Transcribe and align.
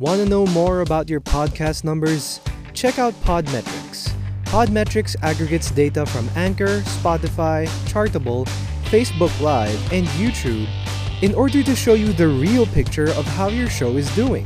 Want 0.00 0.20
to 0.20 0.28
know 0.28 0.44
more 0.46 0.80
about 0.80 1.08
your 1.08 1.20
podcast 1.20 1.84
numbers? 1.84 2.40
Check 2.72 2.98
out 2.98 3.14
Podmetrics. 3.22 4.12
Podmetrics 4.44 5.14
aggregates 5.22 5.70
data 5.70 6.04
from 6.04 6.28
Anchor, 6.34 6.80
Spotify, 6.80 7.68
Chartable, 7.86 8.44
Facebook 8.86 9.40
Live, 9.40 9.92
and 9.92 10.04
YouTube 10.08 10.68
in 11.22 11.32
order 11.36 11.62
to 11.62 11.76
show 11.76 11.94
you 11.94 12.12
the 12.12 12.26
real 12.26 12.66
picture 12.66 13.10
of 13.10 13.24
how 13.24 13.46
your 13.46 13.70
show 13.70 13.96
is 13.96 14.12
doing. 14.16 14.44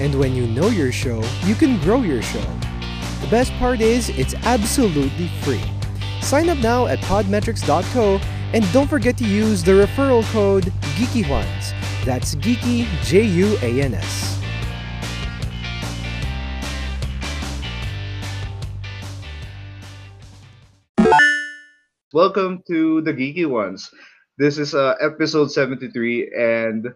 And 0.00 0.18
when 0.18 0.34
you 0.34 0.48
know 0.48 0.66
your 0.66 0.90
show, 0.90 1.22
you 1.44 1.54
can 1.54 1.80
grow 1.82 2.02
your 2.02 2.22
show. 2.22 2.44
The 3.20 3.28
best 3.30 3.52
part 3.60 3.80
is, 3.80 4.08
it's 4.08 4.34
absolutely 4.42 5.28
free. 5.42 5.62
Sign 6.20 6.48
up 6.48 6.58
now 6.58 6.86
at 6.86 6.98
podmetrics.co 6.98 8.20
and 8.52 8.72
don't 8.72 8.90
forget 8.90 9.16
to 9.18 9.24
use 9.24 9.62
the 9.62 9.70
referral 9.70 10.24
code 10.32 10.64
GeekyJuans. 10.96 12.04
That's 12.04 12.34
Geeky 12.34 12.88
J 13.04 13.22
U 13.22 13.56
A 13.62 13.82
N 13.82 13.94
S. 13.94 14.39
Welcome 22.12 22.62
to 22.68 23.00
the 23.02 23.12
Geeky 23.12 23.46
Juans. 23.46 23.90
This 24.38 24.58
is 24.58 24.74
uh, 24.74 24.94
episode 25.00 25.52
73, 25.52 26.32
and 26.36 26.88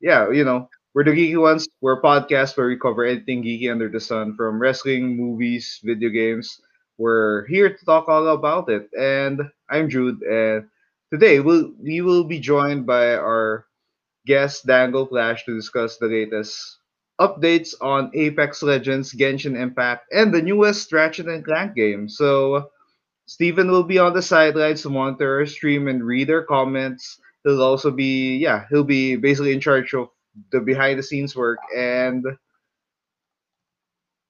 yeah, 0.00 0.30
you 0.30 0.44
know, 0.44 0.68
we're 0.94 1.04
the 1.04 1.12
Geeky 1.12 1.32
Juans. 1.34 1.68
We're 1.80 1.98
a 1.98 2.02
podcast 2.02 2.56
where 2.56 2.68
we 2.68 2.78
cover 2.78 3.04
anything 3.04 3.44
geeky 3.44 3.70
under 3.70 3.88
the 3.88 4.00
sun, 4.00 4.34
from 4.36 4.58
wrestling, 4.60 5.16
movies, 5.16 5.80
video 5.84 6.10
games. 6.10 6.60
We're 6.98 7.46
here 7.46 7.70
to 7.76 7.84
talk 7.84 8.08
all 8.08 8.28
about 8.28 8.68
it. 8.70 8.90
And 8.98 9.42
I'm 9.70 9.88
Jude, 9.88 10.22
and 10.22 10.68
today 11.12 11.40
we'll, 11.40 11.72
we 11.80 12.00
will 12.00 12.24
be 12.24 12.40
joined 12.40 12.86
by 12.86 13.14
our 13.14 13.66
guest, 14.26 14.66
Dangoflash, 14.66 15.44
to 15.46 15.54
discuss 15.56 15.98
the 15.98 16.06
latest 16.08 16.78
updates 17.20 17.74
on 17.80 18.10
Apex 18.14 18.62
Legends, 18.62 19.14
Genshin 19.14 19.56
Impact, 19.56 20.06
and 20.12 20.34
the 20.34 20.42
newest 20.42 20.92
Ratchet 20.92 21.28
and 21.28 21.44
Clank 21.44 21.76
game. 21.76 22.08
So, 22.08 22.71
Steven 23.32 23.70
will 23.70 23.82
be 23.82 23.98
on 23.98 24.12
the 24.12 24.20
sidelines 24.20 24.82
to 24.82 24.90
monitor 24.90 25.38
our 25.40 25.46
stream 25.46 25.88
and 25.88 26.04
read 26.04 26.28
our 26.28 26.42
comments. 26.42 27.18
He'll 27.44 27.62
also 27.62 27.90
be, 27.90 28.36
yeah, 28.36 28.66
he'll 28.68 28.84
be 28.84 29.16
basically 29.16 29.54
in 29.54 29.60
charge 29.60 29.94
of 29.94 30.10
the 30.50 30.60
behind 30.60 30.98
the 30.98 31.02
scenes 31.02 31.34
work. 31.34 31.58
And 31.74 32.26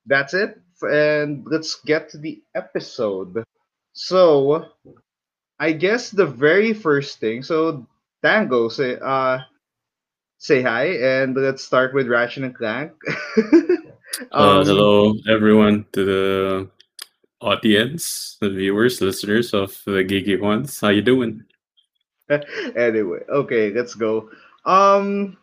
that's 0.07 0.35
it. 0.35 0.61
And 0.83 1.45
let's 1.51 1.83
get 1.83 2.11
to 2.11 2.19
the 2.19 2.43
episode. 2.55 3.43
So, 3.93 4.71
I 5.59 5.73
guess 5.73 6.11
the 6.11 6.27
very 6.27 6.73
first 6.73 7.19
thing, 7.19 7.43
so 7.43 7.85
Dango, 8.23 8.69
say, 8.69 8.99
uh, 9.03 9.41
say 10.39 10.63
hi, 10.63 10.85
and 11.03 11.35
let's 11.35 11.65
start 11.65 11.93
with 11.93 12.07
Ratchet 12.07 12.45
and 12.45 12.55
Clank. 12.55 12.93
uh, 14.31 14.63
hello, 14.63 15.15
everyone, 15.29 15.87
to 15.91 16.05
the 16.05 16.71
audience, 17.43 18.39
the 18.41 18.49
viewers, 18.49 19.01
listeners 19.01 19.53
of 19.53 19.77
the 19.85 20.05
Geeky 20.05 20.39
Juans. 20.39 20.81
How 20.81 20.89
you 20.89 21.03
doing? 21.03 21.45
anyway, 22.77 23.21
okay, 23.29 23.71
let's 23.71 23.95
go. 23.95 24.31
Um, 24.65 25.37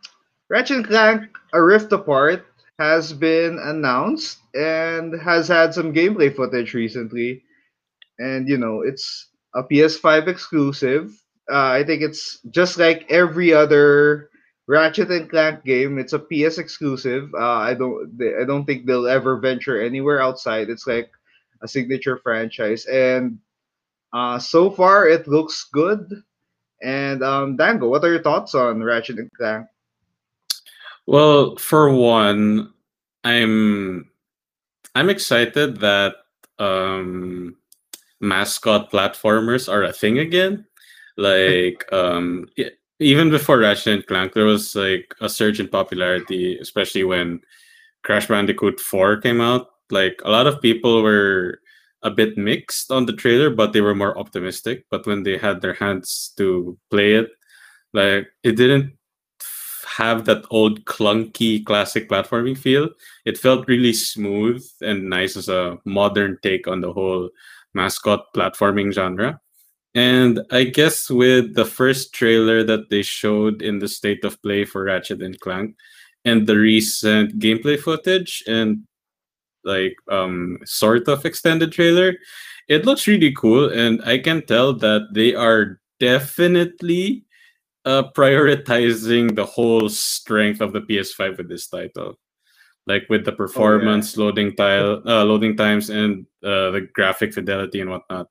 Ratchet 0.49 0.87
Clank: 0.87 1.23
A 1.53 1.61
Rift 1.61 1.91
Apart 1.91 2.45
has 2.79 3.11
been 3.13 3.59
announced 3.59 4.39
and 4.55 5.19
has 5.21 5.47
had 5.47 5.73
some 5.73 5.93
gameplay 5.93 6.33
footage 6.33 6.73
recently, 6.73 7.43
and 8.17 8.47
you 8.47 8.57
know 8.57 8.81
it's 8.81 9.27
a 9.55 9.63
PS5 9.63 10.27
exclusive. 10.27 11.11
Uh, 11.51 11.69
I 11.71 11.83
think 11.83 12.01
it's 12.01 12.39
just 12.51 12.77
like 12.77 13.05
every 13.09 13.53
other 13.53 14.29
Ratchet 14.67 15.11
and 15.11 15.29
Clank 15.29 15.65
game. 15.65 15.97
It's 15.97 16.13
a 16.13 16.19
PS 16.19 16.57
exclusive. 16.57 17.33
Uh, 17.33 17.57
I 17.57 17.73
don't 17.73 18.21
I 18.39 18.45
don't 18.45 18.65
think 18.65 18.85
they'll 18.85 19.07
ever 19.07 19.37
venture 19.37 19.81
anywhere 19.81 20.21
outside. 20.21 20.69
It's 20.69 20.87
like 20.87 21.11
a 21.61 21.67
signature 21.67 22.17
franchise. 22.17 22.85
And 22.85 23.39
uh, 24.13 24.39
so 24.39 24.71
far, 24.71 25.07
it 25.07 25.27
looks 25.27 25.67
good. 25.71 26.09
And 26.81 27.23
um, 27.23 27.57
Dango, 27.57 27.89
what 27.89 28.03
are 28.03 28.11
your 28.11 28.23
thoughts 28.23 28.55
on 28.55 28.83
Ratchet 28.83 29.19
and 29.19 29.31
Clank? 29.33 29.67
Well, 31.05 31.55
for 31.57 31.91
one, 31.91 32.71
I'm 33.23 34.09
I'm 34.95 35.09
excited 35.09 35.79
that 35.81 36.15
um, 36.57 37.55
mascot 38.21 38.91
platformers 38.91 39.71
are 39.71 39.83
a 39.83 39.93
thing 39.93 40.19
again. 40.19 40.65
Like 41.17 41.85
um, 41.93 42.47
even 42.99 43.29
before 43.29 43.59
Ratchet 43.59 43.93
and 43.93 44.07
Clank, 44.07 44.33
there 44.33 44.45
was 44.45 44.75
like 44.75 45.13
a 45.19 45.29
surge 45.29 45.59
in 45.59 45.67
popularity, 45.67 46.57
especially 46.59 47.03
when 47.03 47.41
Crash 48.03 48.27
Bandicoot 48.27 48.79
4 48.79 49.17
came 49.17 49.41
out 49.41 49.69
like 49.91 50.21
a 50.23 50.31
lot 50.31 50.47
of 50.47 50.61
people 50.61 51.03
were 51.03 51.59
a 52.01 52.09
bit 52.11 52.37
mixed 52.37 52.91
on 52.91 53.05
the 53.05 53.13
trailer, 53.13 53.49
but 53.49 53.73
they 53.73 53.81
were 53.81 53.95
more 53.95 54.17
optimistic. 54.17 54.85
But 54.89 55.05
when 55.05 55.23
they 55.23 55.37
had 55.37 55.61
their 55.61 55.73
hands 55.73 56.33
to 56.37 56.77
play 56.89 57.13
it, 57.13 57.29
like 57.93 58.27
it 58.43 58.55
didn't 58.55 58.93
have 59.99 60.25
that 60.25 60.45
old 60.49 60.85
clunky 60.85 61.65
classic 61.65 62.07
platforming 62.07 62.57
feel. 62.57 62.89
It 63.25 63.37
felt 63.37 63.67
really 63.67 63.91
smooth 63.91 64.65
and 64.81 65.09
nice 65.09 65.35
as 65.35 65.49
a 65.49 65.77
modern 65.83 66.37
take 66.41 66.67
on 66.67 66.79
the 66.79 66.93
whole 66.93 67.29
mascot 67.73 68.33
platforming 68.33 68.93
genre. 68.93 69.41
And 69.95 70.39
I 70.51 70.65
guess 70.65 71.09
with 71.09 71.55
the 71.55 71.65
first 71.65 72.13
trailer 72.13 72.63
that 72.63 72.89
they 72.89 73.01
showed 73.01 73.61
in 73.61 73.79
the 73.79 73.87
state 73.87 74.23
of 74.23 74.41
play 74.41 74.63
for 74.63 74.83
Ratchet 74.83 75.21
and 75.21 75.39
Clank 75.39 75.75
and 76.23 76.47
the 76.47 76.55
recent 76.55 77.39
gameplay 77.39 77.77
footage 77.79 78.43
and 78.47 78.85
like 79.63 79.95
um 80.09 80.57
sort 80.65 81.07
of 81.07 81.25
extended 81.25 81.71
trailer. 81.71 82.15
It 82.67 82.85
looks 82.85 83.07
really 83.07 83.33
cool 83.33 83.69
and 83.69 84.01
i 84.05 84.19
can 84.19 84.45
tell 84.45 84.73
that 84.73 85.09
they 85.13 85.33
are 85.33 85.81
definitely 85.99 87.25
uh 87.85 88.03
prioritizing 88.15 89.35
the 89.35 89.45
whole 89.45 89.89
strength 89.89 90.61
of 90.61 90.73
the 90.73 90.81
ps5 90.81 91.37
with 91.37 91.49
this 91.49 91.67
title. 91.67 92.19
Like 92.87 93.05
with 93.09 93.25
the 93.25 93.33
performance 93.33 94.17
oh, 94.17 94.21
yeah. 94.21 94.25
loading 94.25 94.55
tile 94.55 95.01
uh, 95.05 95.23
loading 95.23 95.55
times 95.57 95.89
and 95.89 96.25
uh, 96.43 96.71
the 96.71 96.87
graphic 96.93 97.33
fidelity 97.33 97.81
and 97.81 97.89
whatnot. 97.89 98.27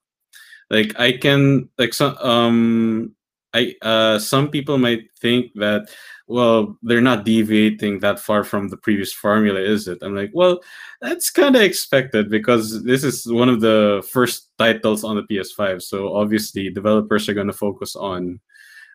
Like 0.71 0.99
i 0.99 1.13
can 1.13 1.69
like 1.79 1.95
some 1.95 2.17
um 2.19 3.15
i 3.55 3.75
uh 3.83 4.19
some 4.19 4.51
people 4.51 4.79
might 4.79 5.11
think 5.21 5.53
that 5.55 5.89
well, 6.29 6.77
they're 6.83 7.01
not 7.01 7.25
deviating 7.25 8.01
that 8.01 8.21
far 8.21 8.45
from 8.45 8.69
the 8.69 8.77
previous 8.77 9.13
formula, 9.13 9.59
is 9.61 9.89
it? 9.89 9.99
I'm 10.03 10.15
like, 10.15 10.31
well, 10.35 10.61
that's 11.01 11.31
kind 11.31 11.57
of 11.57 11.63
expected 11.63 12.29
because 12.29 12.85
this 12.85 13.03
is 13.03 13.27
one 13.27 13.49
of 13.49 13.63
the 13.63 14.07
first 14.13 14.51
titles 14.59 15.05
on 15.05 15.17
the 15.17 15.23
PS5. 15.23 15.83
So 15.83 16.15
obviously, 16.15 16.69
developers 16.69 17.29
are 17.29 17.35
going 17.35 17.47
to 17.47 17.55
focus 17.55 17.97
on 17.97 18.41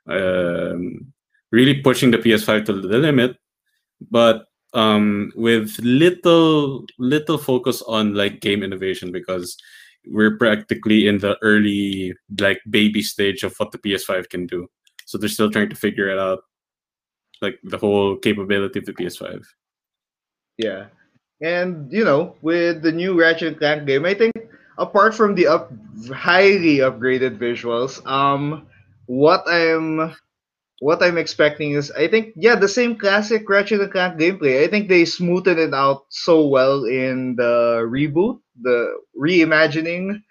um, 0.07 1.11
really 1.51 1.81
pushing 1.81 2.11
the 2.11 2.19
PS5 2.19 2.65
to 2.65 2.73
the 2.73 2.99
limit, 2.99 3.35
but 4.11 4.45
um, 4.75 5.31
with 5.35 5.75
little 5.81 6.85
little 6.99 7.39
focus 7.39 7.81
on 7.83 8.13
like 8.13 8.41
game 8.41 8.61
innovation 8.61 9.11
because 9.11 9.57
we're 10.07 10.37
practically 10.37 11.07
in 11.07 11.19
the 11.19 11.37
early 11.41 12.13
like 12.39 12.61
baby 12.69 13.01
stage 13.01 13.43
of 13.43 13.55
what 13.57 13.71
the 13.71 13.77
PS5 13.77 14.29
can 14.29 14.45
do. 14.45 14.67
So 15.05 15.17
they're 15.17 15.29
still 15.29 15.51
trying 15.51 15.69
to 15.69 15.75
figure 15.75 16.09
it 16.09 16.19
out 16.19 16.39
like 17.41 17.59
the 17.63 17.77
whole 17.77 18.17
capability 18.17 18.79
of 18.79 18.85
the 18.85 18.93
PS5. 18.93 19.43
Yeah, 20.57 20.85
and 21.41 21.91
you 21.91 22.03
know, 22.03 22.35
with 22.41 22.81
the 22.81 22.91
new 22.91 23.19
Ratchet 23.19 23.57
Clank 23.57 23.85
game, 23.85 24.05
I 24.05 24.13
think 24.13 24.33
apart 24.77 25.15
from 25.15 25.35
the 25.35 25.47
up 25.47 25.71
highly 26.13 26.77
upgraded 26.77 27.37
visuals, 27.37 28.05
um, 28.07 28.67
what 29.07 29.43
I'm 29.47 30.15
what 30.83 31.03
I'm 31.03 31.17
expecting 31.17 31.71
is 31.73 31.91
I 31.91 32.07
think 32.07 32.33
yeah 32.35 32.55
the 32.55 32.67
same 32.67 32.95
classic 32.97 33.47
Ratchet 33.49 33.81
and 33.81 33.91
Clank 33.91 34.19
gameplay. 34.19 34.63
I 34.63 34.67
think 34.67 34.89
they 34.89 35.05
smoothed 35.05 35.47
it 35.47 35.73
out 35.73 36.05
so 36.09 36.47
well 36.47 36.85
in 36.85 37.35
the 37.37 37.85
reboot, 37.87 38.39
the 38.61 38.91
reimagining 39.17 40.21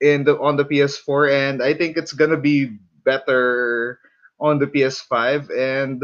in 0.00 0.24
the 0.24 0.38
on 0.40 0.56
the 0.56 0.64
PS4, 0.64 1.28
and 1.28 1.62
I 1.62 1.74
think 1.74 1.96
it's 1.96 2.12
gonna 2.12 2.38
be 2.40 2.78
better 3.04 4.00
on 4.40 4.58
the 4.58 4.66
PS5 4.66 5.48
and 5.50 6.02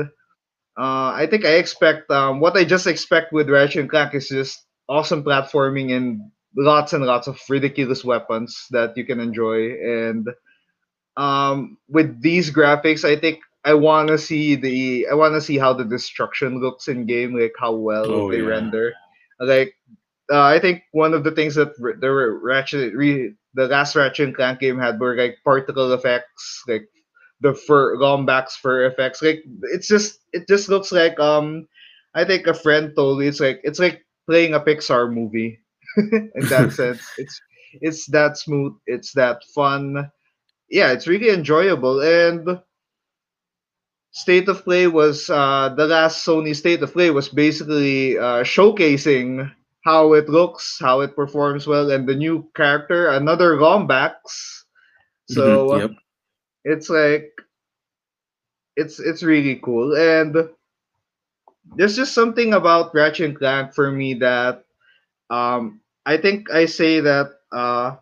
uh, 0.79 1.13
I 1.13 1.27
think 1.31 1.45
I 1.45 1.55
expect 1.57 2.11
um, 2.11 2.41
what 2.41 2.57
I 2.57 2.65
just 2.65 2.87
expect 2.87 3.33
with 3.33 3.51
Ratchet 3.51 3.81
and 3.83 3.91
Clank 3.91 4.15
is 4.15 4.29
just 4.29 4.65
awesome 4.89 5.23
platforming 5.25 5.95
and 5.97 6.21
lots 6.57 6.93
and 6.93 7.05
lots 7.05 7.29
of 7.29 7.41
ridiculous 7.49 8.05
weapons 8.05 8.67
that 8.71 8.97
you 8.97 9.05
can 9.05 9.21
enjoy. 9.21 9.73
And 9.73 10.29
um, 11.17 11.79
with 11.89 12.21
these 12.23 12.51
graphics, 12.51 13.05
I 13.05 13.17
think 13.17 13.41
I 13.65 13.75
want 13.75 14.09
to 14.09 14.19
see 14.19 14.57
the 14.57 15.07
I 15.11 15.15
want 15.15 15.35
to 15.35 15.41
see 15.41 15.59
how 15.59 15.73
the 15.73 15.85
destruction 15.85 16.61
looks 16.61 16.89
in 16.89 17.07
game, 17.07 17.39
like 17.39 17.55
how 17.59 17.73
well 17.73 18.11
oh, 18.11 18.31
they 18.31 18.39
yeah. 18.39 18.49
render. 18.49 18.93
Like 19.39 19.75
uh, 20.33 20.43
I 20.43 20.59
think 20.59 20.83
one 20.93 21.13
of 21.13 21.25
the 21.25 21.33
things 21.33 21.57
that 21.57 21.77
the 21.77 22.11
Ratchet 22.43 22.95
re, 22.95 23.35
the 23.55 23.67
last 23.67 23.97
Ratchet 23.97 24.29
and 24.29 24.37
Clank 24.37 24.61
game 24.61 24.79
had 24.79 24.99
were 24.99 25.17
like 25.17 25.39
particle 25.45 25.93
effects, 25.93 26.63
like 26.69 26.89
the 27.41 27.55
fur 27.55 27.97
Lombax 27.97 28.53
fur 28.53 28.87
effects. 28.87 29.23
Like 29.23 29.43
it's 29.63 29.89
just 29.89 30.21
it 30.33 30.49
just 30.49 30.69
looks 30.69 30.93
like 30.93 31.19
um 31.21 31.67
I 32.15 32.25
think 32.25 32.47
a 32.47 32.55
friend 32.55 32.93
told 32.97 33.19
me 33.19 33.27
it's 33.27 33.41
like 33.41 33.61
it's 33.63 33.79
like 33.79 34.07
playing 34.27 34.55
a 34.55 34.61
Pixar 34.61 35.13
movie 35.13 35.59
in 35.97 36.31
that 36.49 36.73
sense. 36.77 37.03
It's 37.19 37.41
it's 37.83 38.07
that 38.07 38.39
smooth, 38.39 38.73
it's 38.87 39.13
that 39.15 39.43
fun. 39.55 40.11
Yeah, 40.71 40.93
it's 40.93 41.07
really 41.07 41.31
enjoyable 41.31 42.01
and 42.01 42.61
State 44.13 44.49
of 44.49 44.65
Play 44.65 44.87
was 44.87 45.29
uh, 45.31 45.71
the 45.77 45.87
last 45.87 46.27
Sony 46.27 46.55
State 46.55 46.83
of 46.83 46.93
Play 46.93 47.11
was 47.11 47.29
basically 47.29 48.19
uh, 48.19 48.43
showcasing 48.43 49.51
how 49.85 50.13
it 50.15 50.29
looks, 50.29 50.79
how 50.81 51.01
it 51.01 51.15
performs 51.17 51.67
well, 51.67 51.91
and 51.91 52.09
the 52.09 52.15
new 52.17 52.49
character, 52.55 53.09
another 53.09 53.57
Lombax. 53.57 54.65
So 55.27 55.69
Mhm, 55.69 55.69
yep. 55.73 55.91
it's 56.65 56.89
like 56.91 57.31
it's 58.77 58.99
it's 59.01 59.23
really 59.23 59.57
cool, 59.63 59.95
and 59.97 60.37
there's 61.75 61.97
just 61.97 62.15
something 62.15 62.53
about 62.53 62.95
Ratchet 62.95 63.27
and 63.31 63.37
Clank 63.39 63.75
for 63.75 63.91
me 63.91 64.15
that 64.15 64.65
um, 65.31 65.81
I 66.07 66.17
think 66.17 66.51
I 66.51 66.67
say 66.67 67.01
that 67.01 67.27
uh, 67.53 67.97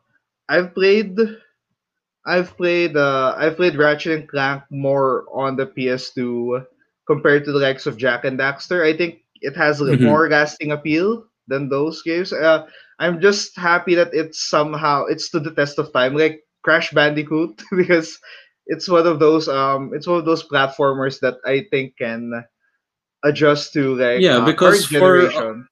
I've 0.49 0.75
played 0.75 1.17
I've 2.29 2.57
played 2.57 2.97
uh, 2.97 3.35
I've 3.39 3.57
played 3.57 3.77
Ratchet 3.77 4.13
and 4.13 4.29
Clank 4.29 4.63
more 4.71 5.25
on 5.33 5.57
the 5.57 5.67
PS2 5.67 6.61
compared 7.07 7.45
to 7.47 7.53
the 7.53 7.59
likes 7.59 7.87
of 7.87 7.97
Jak 7.97 8.25
and 8.25 8.39
Daxter. 8.39 8.85
I 8.85 8.93
think 8.97 9.25
it 9.41 9.57
has 9.57 9.81
a 9.81 9.97
Mhm. 9.97 10.05
more 10.05 10.29
lasting 10.29 10.73
appeal 10.73 11.25
than 11.49 11.69
those 11.73 12.03
games. 12.03 12.33
Uh, 12.33 12.67
I'm 13.01 13.21
just 13.21 13.57
happy 13.57 13.95
that 13.97 14.13
it's 14.13 14.49
somehow 14.51 15.07
it's 15.07 15.31
to 15.31 15.41
the 15.41 15.55
test 15.55 15.79
of 15.79 15.93
time, 15.93 16.15
like 16.17 16.45
Crash 16.63 16.93
Bandicoot, 16.93 17.63
because 17.77 18.19
it's 18.67 18.89
one 18.89 19.07
of 19.07 19.19
those 19.19 19.49
um 19.49 19.91
it's 19.95 20.07
one 20.07 20.19
of 20.19 20.27
those 20.29 20.45
platformers 20.47 21.19
that 21.21 21.41
I 21.47 21.65
think 21.73 21.97
can 21.97 22.45
adjust 23.25 23.73
to 23.73 23.97
like 23.97 24.21
Yeah, 24.21 24.39
uh, 24.39 24.45
because 24.45 24.87
current 24.87 25.01
for 25.01 25.17
generation. 25.25 25.69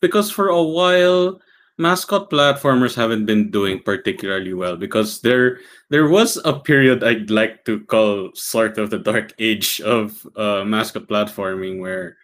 because 0.00 0.30
for 0.30 0.48
a 0.48 0.62
while 0.62 1.40
mascot 1.78 2.30
platformers 2.30 2.94
haven't 2.94 3.26
been 3.26 3.50
doing 3.50 3.78
particularly 3.80 4.54
well 4.54 4.76
because 4.76 5.20
there 5.20 5.60
there 5.90 6.08
was 6.08 6.40
a 6.44 6.58
period 6.58 7.04
I'd 7.04 7.30
like 7.30 7.64
to 7.66 7.80
call 7.84 8.30
sort 8.34 8.78
of 8.78 8.90
the 8.90 8.98
dark 8.98 9.34
age 9.38 9.80
of 9.80 10.26
uh, 10.36 10.64
mascot 10.64 11.06
platforming 11.06 11.80
where 11.80 12.16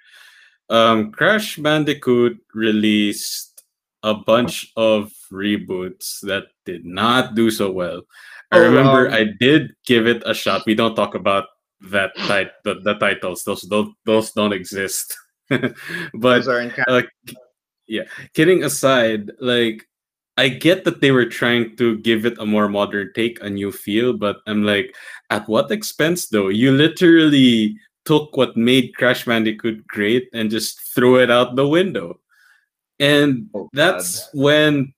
um, 0.71 1.13
Crash 1.13 1.57
Bandicoot 1.57 2.39
released 2.55 3.63
a 4.03 4.15
bunch 4.15 4.73
of 4.77 5.13
reboots 5.31 6.21
that 6.23 6.45
did 6.65 6.85
not 6.85 7.35
do 7.35 7.51
so 7.51 7.71
well. 7.71 8.03
I 8.51 8.59
Oh, 8.59 8.63
remember 8.63 9.11
I 9.11 9.25
did 9.39 9.75
give 9.87 10.07
it 10.07 10.23
a 10.27 10.35
shot. 10.35 10.63
We 10.67 10.75
don't 10.75 10.95
talk 10.97 11.15
about 11.15 11.47
that 11.91 12.13
tit- 12.27 12.53
the, 12.65 12.81
the 12.81 12.95
titles; 12.95 13.45
those 13.45 13.63
don't 13.63 13.95
those 14.05 14.33
don't 14.33 14.53
exist. 14.53 15.17
but 15.49 15.75
those 16.15 16.49
are 16.49 16.61
in 16.61 16.73
uh, 16.89 17.03
yeah. 17.87 18.05
Kidding 18.35 18.65
aside 18.65 19.31
like 19.41 19.89
i 20.39 20.49
get 20.49 20.85
that 20.85 21.03
they 21.03 21.11
were 21.11 21.27
trying 21.27 21.77
to 21.77 21.99
give 21.99 22.25
it 22.25 22.39
a 22.39 22.47
more 22.47 22.67
modern 22.67 23.13
take 23.15 23.39
a 23.43 23.51
new 23.51 23.71
feel 23.71 24.15
but 24.15 24.39
i'm 24.47 24.65
like 24.65 24.97
at 25.33 25.49
what 25.49 25.71
expense 25.71 26.29
though? 26.29 26.49
You 26.49 26.73
literally 26.73 27.77
took 28.05 28.37
what 28.37 28.57
made 28.57 28.95
crash 28.95 29.25
bandicoot 29.25 29.87
great 29.87 30.29
and 30.35 30.51
just 30.51 30.79
threw 30.95 31.19
it 31.19 31.31
out 31.31 31.57
the 31.57 31.67
window. 31.67 32.21
And 33.01 33.49
oh 33.55 33.63
god. 33.63 33.71
that's 33.73 34.29
when 34.35 34.93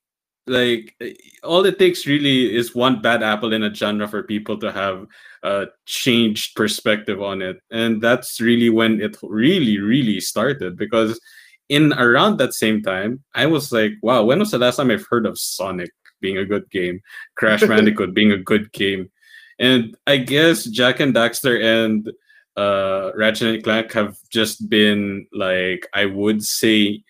like 0.46 0.94
eh, 1.00 1.14
all 1.44 1.64
it 1.64 1.78
takes 1.78 2.06
really 2.06 2.54
is 2.54 2.74
one 2.74 3.00
bad 3.00 3.22
apple 3.22 3.52
in 3.52 3.62
a 3.62 3.72
genre 3.72 4.08
for 4.08 4.24
people 4.24 4.58
to 4.58 4.72
have 4.72 5.06
a 5.44 5.68
changed 5.86 6.56
perspective 6.56 7.22
on 7.22 7.40
it. 7.40 7.58
And 7.70 8.02
that's 8.02 8.40
really 8.40 8.70
when 8.70 9.00
it 9.00 9.16
really 9.22 9.78
really 9.78 10.20
started 10.20 10.76
because 10.76 11.20
in 11.68 11.92
around 11.94 12.36
that 12.38 12.52
same 12.52 12.82
time 12.82 13.22
i 13.34 13.46
was 13.46 13.72
like 13.72 13.92
wow 14.02 14.22
when 14.22 14.38
was 14.38 14.50
the 14.50 14.58
last 14.58 14.76
time 14.76 14.90
i've 14.90 15.06
heard 15.08 15.26
of 15.26 15.38
sonic 15.38 15.90
being 16.20 16.38
a 16.38 16.44
good 16.44 16.70
game? 16.70 17.00
Crash 17.36 17.60
bandicoot 17.68 18.14
being 18.14 18.32
a 18.32 18.38
good 18.38 18.72
game? 18.72 19.10
And 19.58 19.94
i 20.06 20.16
guess 20.16 20.64
jak 20.64 21.00
and 21.00 21.14
daxter 21.14 21.62
and 21.62 22.10
uh 22.56 23.10
ratchet 23.14 23.54
and 23.54 23.62
clank 23.64 23.92
have 23.92 24.16
just 24.30 24.70
been 24.70 25.26
like 25.32 25.86
i 25.92 26.04
would 26.06 26.42
say 26.42 27.02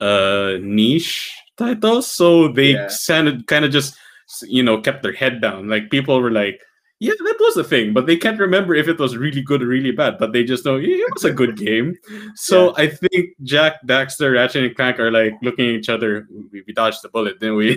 uh 0.00 0.56
niche 0.60 1.32
titles. 1.58 2.06
So 2.10 2.48
they 2.48 2.72
Yeah. 2.72 2.88
sounded 2.88 3.46
kind 3.46 3.64
of 3.64 3.70
just 3.70 3.94
you 4.42 4.62
know 4.62 4.80
kept 4.80 5.02
their 5.02 5.12
head 5.12 5.40
down. 5.40 5.68
Like 5.68 5.90
people 5.90 6.20
were 6.20 6.30
like 6.30 6.60
yeah 7.02 7.12
that 7.26 7.36
was 7.40 7.56
a 7.56 7.64
thing 7.64 7.92
but 7.92 8.06
they 8.06 8.16
can't 8.16 8.38
remember 8.38 8.74
if 8.74 8.86
it 8.86 8.98
was 8.98 9.16
really 9.16 9.42
good 9.42 9.60
or 9.62 9.66
really 9.66 9.90
bad 9.90 10.16
but 10.18 10.32
they 10.32 10.44
just 10.44 10.64
know 10.64 10.76
yeah, 10.76 11.02
it 11.02 11.12
was 11.12 11.24
a 11.24 11.32
good 11.32 11.56
game 11.56 11.96
so 12.34 12.72
i 12.76 12.86
think 12.86 13.34
jak 13.42 13.82
daxter 13.84 14.32
ratchet 14.34 14.64
and 14.64 14.76
clank 14.76 15.00
are 15.00 15.10
like 15.10 15.34
looking 15.42 15.66
at 15.66 15.74
each 15.74 15.88
other 15.88 16.28
we, 16.52 16.62
we 16.66 16.72
dodged 16.72 17.02
the 17.02 17.08
bullet 17.08 17.40
didn't 17.40 17.56
we 17.56 17.76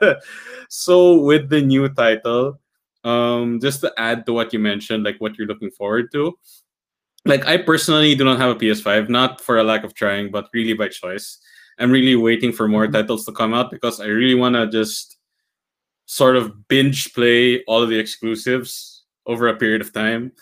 so 0.68 1.20
with 1.20 1.50
the 1.50 1.60
new 1.60 1.88
title 1.92 2.58
um 3.04 3.60
just 3.60 3.82
to 3.82 3.92
add 3.98 4.24
to 4.24 4.32
what 4.32 4.52
you 4.52 4.58
mentioned 4.58 5.04
like 5.04 5.20
what 5.20 5.36
you're 5.36 5.46
looking 5.46 5.70
forward 5.70 6.10
to 6.10 6.32
like 7.26 7.46
I 7.46 7.56
personally 7.56 8.14
do 8.14 8.24
not 8.24 8.38
have 8.38 8.50
a 8.50 8.54
PS5, 8.54 9.08
not 9.08 9.40
for 9.40 9.56
a 9.56 9.64
lack 9.64 9.82
of 9.82 9.94
trying, 9.94 10.30
but 10.30 10.48
really 10.52 10.74
by 10.74 10.88
choice. 10.88 11.38
I'm 11.78 11.90
really 11.90 12.16
waiting 12.16 12.52
for 12.52 12.68
more 12.68 12.86
Mhm. 12.86 12.92
titles 12.92 13.24
to 13.24 13.32
come 13.32 13.54
out 13.54 13.70
because 13.70 13.98
I 13.98 14.06
really 14.12 14.34
want 14.34 14.56
to 14.56 14.68
just 14.68 15.13
sort 16.06 16.36
of 16.36 16.68
binge 16.68 17.12
play 17.14 17.62
all 17.64 17.82
of 17.82 17.88
the 17.88 17.98
exclusives 17.98 19.04
over 19.26 19.48
a 19.48 19.56
period 19.56 19.80
of 19.80 19.92
time. 19.92 20.32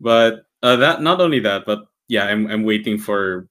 But 0.00 0.44
uh, 0.62 0.76
that 0.76 1.02
not 1.02 1.20
only 1.20 1.40
that, 1.40 1.64
but 1.66 1.84
yeah, 2.08 2.24
I'm 2.24 2.46
I'm 2.46 2.64
waiting 2.64 2.98
for 2.98 3.48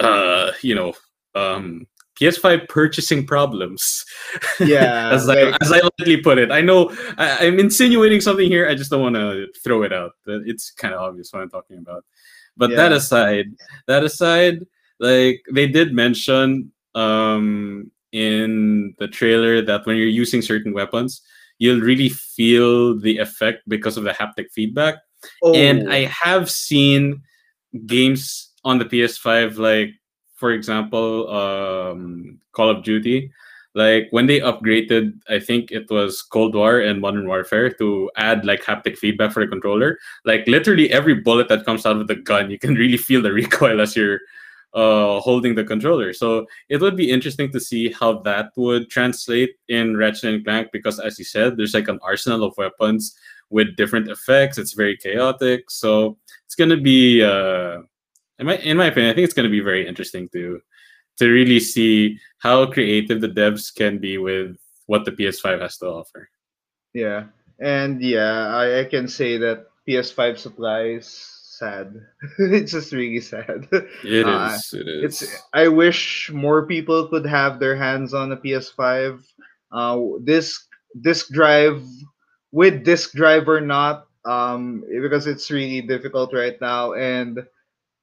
uh 0.00 0.50
you 0.62 0.74
know 0.74 0.94
um 1.34 1.86
PS5 2.20 2.68
purchasing 2.68 3.26
problems. 3.26 4.04
Yeah, 4.60 5.10
as 5.12 5.28
I 5.28 5.56
as 5.60 5.72
I 5.72 5.80
lightly 5.98 6.18
put 6.18 6.38
it. 6.38 6.50
I 6.50 6.60
know 6.60 6.90
I, 7.16 7.46
I'm 7.46 7.58
insinuating 7.58 8.20
something 8.20 8.48
here. 8.48 8.68
I 8.68 8.74
just 8.74 8.90
don't 8.90 9.02
want 9.02 9.16
to 9.16 9.48
throw 9.64 9.82
it 9.82 9.92
out. 9.92 10.12
It's 10.26 10.70
kind 10.72 10.94
of 10.94 11.00
obvious 11.00 11.32
what 11.32 11.42
I'm 11.42 11.50
talking 11.50 11.78
about. 11.78 12.04
But 12.56 12.70
that 12.76 12.92
aside, 12.92 13.46
that 13.86 14.04
aside, 14.04 14.66
like 15.00 15.42
they 15.50 15.66
did 15.66 15.94
mention 15.94 16.72
um 16.94 17.90
in 18.12 18.94
the 18.98 19.08
trailer 19.08 19.62
that 19.62 19.86
when 19.86 19.96
you're 19.96 20.06
using 20.06 20.42
certain 20.42 20.72
weapons, 20.72 21.22
you'll 21.58 21.80
really 21.80 22.08
feel 22.08 22.98
the 22.98 23.18
effect 23.18 23.62
because 23.68 23.96
of 23.96 24.04
the 24.04 24.10
haptic 24.10 24.50
feedback. 24.52 24.96
oh, 25.42 25.54
And 25.54 25.92
I 25.92 26.04
have 26.04 26.50
seen 26.50 27.22
games 27.86 28.50
on 28.64 28.78
the 28.78 28.84
PS5, 28.84 29.58
like 29.58 29.90
for 30.36 30.52
example, 30.52 31.30
um, 31.30 32.38
Call 32.52 32.68
of 32.68 32.82
Duty. 32.82 33.30
Like 33.74 34.08
when 34.10 34.26
they 34.26 34.40
upgraded, 34.40 35.14
I 35.30 35.38
think 35.38 35.70
it 35.70 35.90
was 35.90 36.20
Cold 36.20 36.54
War 36.54 36.80
and 36.80 37.00
Modern 37.00 37.26
Warfare 37.26 37.70
to 37.74 38.10
add 38.16 38.44
like 38.44 38.62
haptic 38.62 38.98
feedback 38.98 39.32
for 39.32 39.42
the 39.42 39.48
controller. 39.48 39.98
Like 40.26 40.46
literally 40.46 40.92
every 40.92 41.14
bullet 41.14 41.48
that 41.48 41.64
comes 41.64 41.86
out 41.86 41.96
of 41.96 42.06
the 42.06 42.16
gun, 42.16 42.50
you 42.50 42.58
can 42.58 42.74
really 42.82 42.98
feel 42.98 43.22
the 43.22 43.32
recoil 43.32 43.80
as 43.80 43.96
you're 43.96 44.20
uh, 44.74 45.20
holding 45.20 45.54
the 45.54 45.64
controller. 45.64 46.12
So 46.12 46.46
it 46.68 46.80
would 46.80 46.96
be 46.96 47.10
interesting 47.10 47.52
to 47.52 47.60
see 47.60 47.92
how 47.92 48.20
that 48.20 48.52
would 48.56 48.90
translate 48.90 49.50
in 49.68 49.96
Ratchet 49.96 50.34
and 50.34 50.44
Clank 50.44 50.68
because, 50.72 50.98
as 50.98 51.18
you 51.18 51.24
said, 51.24 51.56
there's 51.56 51.74
like 51.74 51.88
an 51.88 52.00
arsenal 52.02 52.44
of 52.44 52.56
weapons 52.56 53.16
with 53.50 53.76
different 53.76 54.08
effects. 54.08 54.58
It's 54.58 54.72
very 54.72 54.96
chaotic. 54.96 55.70
So 55.70 56.16
it's 56.46 56.54
gonna 56.54 56.78
be, 56.78 57.22
uh, 57.22 57.82
in 58.38 58.46
my 58.46 58.56
in 58.56 58.76
my 58.76 58.86
opinion, 58.86 59.12
I 59.12 59.14
think 59.14 59.24
it's 59.26 59.34
gonna 59.34 59.50
be 59.50 59.60
very 59.60 59.86
interesting 59.86 60.28
to 60.30 60.60
to 61.18 61.28
really 61.28 61.60
see 61.60 62.18
how 62.38 62.66
creative 62.66 63.20
the 63.20 63.28
devs 63.28 63.74
can 63.74 63.98
be 63.98 64.16
with 64.16 64.56
what 64.86 65.04
the 65.04 65.12
PS5 65.12 65.60
has 65.60 65.76
to 65.78 65.86
offer. 65.86 66.28
Yeah, 66.94 67.24
and 67.60 68.02
yeah, 68.02 68.48
I, 68.48 68.80
I 68.80 68.84
can 68.84 69.06
say 69.06 69.36
that 69.38 69.66
PS5 69.86 70.38
supply 70.38 70.82
is 70.98 71.41
sad. 71.62 71.94
it's 72.38 72.72
just 72.74 72.92
really 72.92 73.20
sad. 73.22 73.68
It 74.02 74.26
is. 74.26 74.74
Uh, 74.74 74.78
It 74.82 74.88
is. 74.88 75.22
it's. 75.22 75.42
I 75.54 75.68
wish 75.68 76.30
more 76.34 76.66
people 76.66 77.06
could 77.06 77.26
have 77.26 77.58
their 77.62 77.76
hands 77.78 78.14
on 78.14 78.32
a 78.34 78.36
PS5. 78.36 79.22
Uh, 79.70 80.18
this 80.20 80.66
disk 81.00 81.30
drive, 81.30 81.80
with 82.50 82.84
disk 82.84 83.14
drive 83.14 83.48
or 83.48 83.60
not, 83.60 84.10
um, 84.26 84.82
because 84.90 85.26
it's 85.26 85.50
really 85.50 85.80
difficult 85.80 86.34
right 86.34 86.58
now, 86.60 86.92
and 86.98 87.46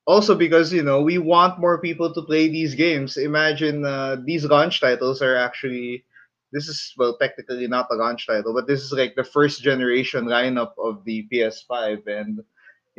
also 0.08 0.34
because 0.34 0.72
you 0.74 0.84
know 0.84 1.01
we 1.04 1.18
want 1.20 1.60
more 1.60 1.78
people 1.82 2.13
to 2.13 2.22
play 2.24 2.48
these 2.48 2.74
games. 2.74 3.18
Imagine 3.18 3.84
uh, 3.86 4.18
these 4.25 4.46
launch 4.46 4.80
titles 4.82 5.22
are 5.22 5.36
actually 5.36 6.06
this 6.51 6.68
is 6.68 6.94
well 6.98 7.18
technically 7.20 7.68
not 7.68 7.92
a 7.92 7.96
launch 7.96 8.25
title, 8.25 8.54
but 8.54 8.68
this 8.68 8.82
is 8.82 8.92
like 8.92 9.16
the 9.16 9.24
first 9.24 9.62
generation 9.62 10.25
lineup 10.25 10.74
of 10.82 11.04
the 11.06 11.28
PS5, 11.32 12.08
and 12.08 12.42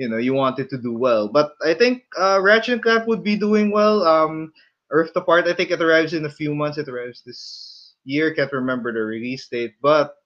you 0.00 0.08
know 0.08 0.16
you 0.16 0.32
wanted 0.32 0.70
to 0.70 0.78
do 0.78 0.96
well. 0.96 1.28
But 1.28 1.52
I 1.60 1.74
think 1.74 2.04
uh, 2.18 2.40
Ratchet 2.40 2.72
and 2.74 2.82
Clank 2.82 3.06
would 3.06 3.22
be 3.22 3.36
doing 3.36 3.70
well. 3.70 4.02
Um, 4.02 4.52
Rift 4.90 5.14
Apart, 5.14 5.46
I 5.46 5.52
think 5.52 5.70
it 5.70 5.82
arrives 5.82 6.14
in 6.14 6.24
a 6.24 6.32
few 6.32 6.54
months. 6.54 6.78
It 6.78 6.88
arrives 6.88 7.22
this 7.24 7.94
year. 8.04 8.32
Can't 8.32 8.50
remember 8.50 8.92
the 8.92 9.04
release 9.04 9.46
date, 9.46 9.74
but 9.82 10.16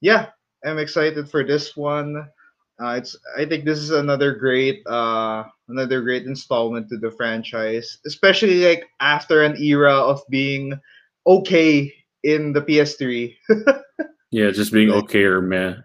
yeah, 0.00 0.28
I'm 0.64 0.78
excited 0.78 1.28
for 1.30 1.42
this 1.42 1.74
one. 1.74 2.28
Uh, 2.78 3.00
it's 3.00 3.16
I 3.38 3.46
think 3.46 3.64
this 3.64 3.78
is 3.78 3.90
another 3.90 4.34
great 4.34 4.84
uh 4.86 5.44
another 5.68 6.02
great 6.02 6.26
installment 6.26 6.90
to 6.90 6.98
the 6.98 7.10
franchise, 7.10 7.98
especially 8.04 8.60
like 8.66 8.84
after 9.00 9.42
an 9.42 9.56
era 9.56 9.94
of 9.94 10.20
being 10.28 10.78
okay 11.26 11.94
in 12.22 12.52
the 12.52 12.60
PS3. 12.60 13.34
Yeah, 14.34 14.50
just 14.50 14.72
being 14.72 14.90
okay 14.90 15.22
or 15.22 15.40
meh. 15.40 15.76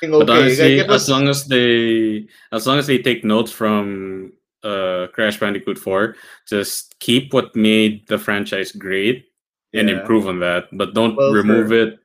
Being 0.00 0.12
But 0.12 0.30
honestly, 0.30 0.82
was 0.82 1.02
as 1.02 1.08
long 1.08 1.28
as 1.28 1.46
they 1.46 2.26
as 2.52 2.66
long 2.66 2.78
as 2.78 2.86
they 2.86 2.98
take 2.98 3.24
notes 3.24 3.50
from 3.52 4.32
uh 4.62 5.06
Crash 5.12 5.38
Bandicoot 5.40 5.78
4, 5.78 6.16
just 6.48 6.98
keep 7.00 7.32
what 7.32 7.54
made 7.54 8.06
the 8.08 8.18
franchise 8.18 8.72
great 8.72 9.26
and 9.72 9.88
yeah. 9.88 10.00
improve 10.00 10.26
on 10.28 10.40
that. 10.40 10.68
But 10.72 10.94
don't 10.94 11.16
Well, 11.16 11.32
remove 11.32 11.68
sure. 11.68 11.82
it. 11.88 11.98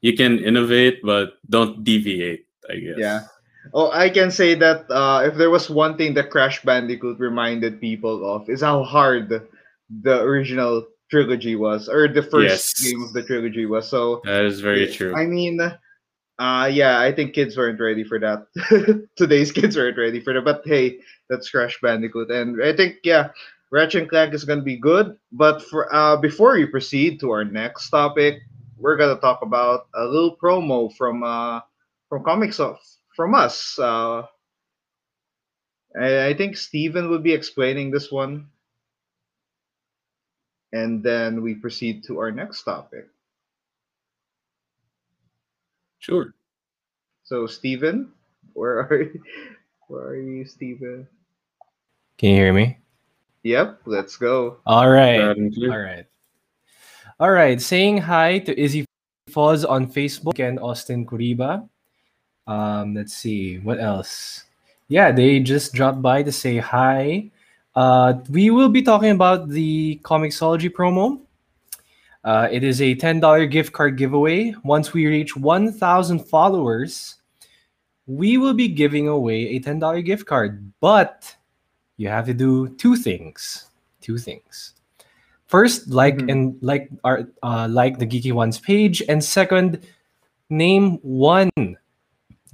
You 0.00 0.16
can 0.16 0.38
innovate, 0.38 1.00
but 1.04 1.36
don't 1.48 1.84
deviate, 1.84 2.46
I 2.68 2.76
guess. 2.76 2.96
Yeah. 2.98 3.20
Oh, 3.74 3.90
I 3.92 4.08
can 4.08 4.30
say 4.30 4.54
that 4.56 4.88
uh, 4.90 5.20
if 5.28 5.36
there 5.36 5.50
was 5.50 5.68
one 5.68 5.96
thing 6.00 6.14
that 6.14 6.30
Crash 6.30 6.62
Bandicoot 6.64 7.20
reminded 7.20 7.80
people 7.80 8.24
of 8.24 8.48
is 8.48 8.62
how 8.64 8.82
hard 8.82 9.28
the 10.02 10.22
original 10.22 10.86
trilogy 11.10 11.56
was, 11.56 11.88
or 11.88 12.08
the 12.08 12.22
first 12.22 12.80
Yes. 12.80 12.80
game 12.80 13.02
of 13.02 13.12
the 13.12 13.22
trilogy 13.22 13.66
was. 13.66 13.84
So, 13.88 14.22
That 14.24 14.44
is 14.46 14.60
very 14.60 14.88
true. 14.88 15.12
I 15.14 15.26
mean, 15.26 15.60
uh, 16.40 16.66
yeah, 16.66 17.00
I 17.00 17.12
think 17.12 17.34
kids 17.34 17.56
weren't 17.56 17.80
ready 17.80 18.02
for 18.02 18.18
that. 18.18 18.48
Today's 19.16 19.52
kids 19.52 19.76
weren't 19.76 19.98
ready 19.98 20.20
for 20.20 20.32
that. 20.32 20.44
But 20.44 20.62
hey, 20.64 21.00
that's 21.28 21.50
Crash 21.50 21.78
Bandicoot, 21.82 22.30
and 22.30 22.62
I 22.64 22.74
think 22.74 22.96
yeah, 23.04 23.28
Ratchet 23.70 24.02
and 24.02 24.10
Clank 24.10 24.32
is 24.34 24.44
gonna 24.44 24.62
be 24.62 24.76
good. 24.76 25.16
But 25.32 25.62
for 25.62 25.94
uh, 25.94 26.16
before 26.16 26.54
we 26.54 26.66
proceed 26.66 27.20
to 27.20 27.30
our 27.30 27.44
next 27.44 27.90
topic, 27.90 28.40
we're 28.78 28.96
gonna 28.96 29.20
talk 29.20 29.42
about 29.42 29.88
a 29.94 30.04
little 30.04 30.36
promo 30.42 30.90
from 30.96 31.22
uh 31.22 31.60
from 32.08 32.24
comics 32.24 32.58
of 32.58 32.78
from 33.14 33.34
us. 33.34 33.78
Uh, 33.78 34.22
I, 36.00 36.28
I 36.28 36.34
think 36.34 36.56
Steven 36.56 37.10
will 37.10 37.20
be 37.20 37.32
explaining 37.34 37.90
this 37.90 38.10
one, 38.10 38.48
and 40.72 41.02
then 41.02 41.42
we 41.42 41.54
proceed 41.54 42.04
to 42.04 42.18
our 42.18 42.32
next 42.32 42.62
topic. 42.62 43.08
Sure. 46.00 46.34
So, 47.24 47.46
Stephen, 47.46 48.10
where 48.54 48.80
are 48.80 49.02
you? 49.02 49.22
Where 49.88 50.14
are 50.14 50.22
you, 50.22 50.44
Stephen? 50.44 51.08
Can 52.16 52.30
you 52.30 52.36
hear 52.36 52.52
me? 52.52 52.78
Yep, 53.42 53.80
let's 53.86 54.16
go. 54.16 54.58
All 54.64 54.88
right. 54.88 55.18
Loud 55.18 55.36
and 55.38 55.52
clear. 55.52 55.72
All 55.72 55.82
right. 55.82 56.06
All 57.18 57.30
right. 57.32 57.60
Saying 57.60 57.98
hi 57.98 58.38
to 58.38 58.54
Izzy 58.54 58.84
Foz 59.30 59.68
on 59.68 59.90
Facebook 59.90 60.38
and 60.38 60.60
Austin 60.60 61.04
Kuriba. 61.04 61.68
Um, 62.46 62.94
let's 62.94 63.14
see. 63.14 63.58
What 63.58 63.80
else? 63.80 64.44
Yeah, 64.86 65.10
they 65.10 65.40
just 65.40 65.74
dropped 65.74 66.02
by 66.02 66.22
to 66.22 66.30
say 66.30 66.58
hi. 66.58 67.30
Uh, 67.74 68.14
we 68.30 68.50
will 68.50 68.68
be 68.68 68.82
talking 68.82 69.10
about 69.10 69.48
the 69.48 69.98
Comixology 70.04 70.70
promo. 70.70 71.18
Uh, 72.22 72.48
it 72.50 72.62
is 72.62 72.82
a 72.82 72.94
$10 72.96 73.50
gift 73.50 73.72
card 73.72 73.96
giveaway. 73.96 74.54
Once 74.62 74.92
we 74.92 75.06
reach 75.06 75.36
1,000 75.36 76.18
followers, 76.20 77.16
we 78.06 78.36
will 78.36 78.52
be 78.54 78.68
giving 78.68 79.08
away 79.08 79.56
a 79.56 79.60
$10 79.60 80.04
gift 80.04 80.26
card. 80.26 80.70
But 80.80 81.34
you 81.96 82.08
have 82.08 82.26
to 82.26 82.34
do 82.34 82.68
two 82.76 82.96
things. 82.96 83.70
Two 84.00 84.18
things. 84.18 84.74
First, 85.46 85.88
like 85.88 86.16
Mhm. 86.18 86.30
and 86.32 86.40
like 86.62 86.88
our 87.04 87.26
uh, 87.42 87.66
like 87.68 87.98
the 87.98 88.06
Geeky 88.06 88.30
Juans 88.30 88.58
page, 88.60 89.02
and 89.08 89.22
second, 89.22 89.80
name 90.48 90.98
one, 91.02 91.50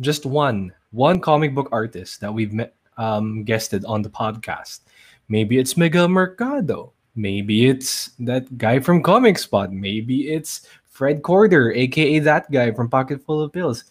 just 0.00 0.24
one, 0.24 0.72
one 0.92 1.20
comic 1.20 1.54
book 1.54 1.68
artist 1.72 2.20
that 2.20 2.32
we've 2.32 2.52
met, 2.54 2.74
um, 2.96 3.44
guested 3.44 3.84
on 3.84 4.00
the 4.02 4.08
podcast. 4.08 4.80
Maybe 5.28 5.58
it's 5.58 5.76
Miguel 5.76 6.08
Mercado. 6.08 6.92
Maybe 7.16 7.66
it's 7.66 8.10
that 8.20 8.58
guy 8.58 8.78
from 8.78 9.02
Comic 9.02 9.38
Spot. 9.38 9.72
Maybe 9.72 10.28
it's 10.30 10.68
Fred 10.86 11.22
Corder, 11.22 11.72
aka 11.72 12.18
that 12.20 12.50
guy 12.52 12.70
from 12.72 12.88
Pocket 12.88 13.22
Full 13.24 13.42
of 13.42 13.52
Pills. 13.52 13.84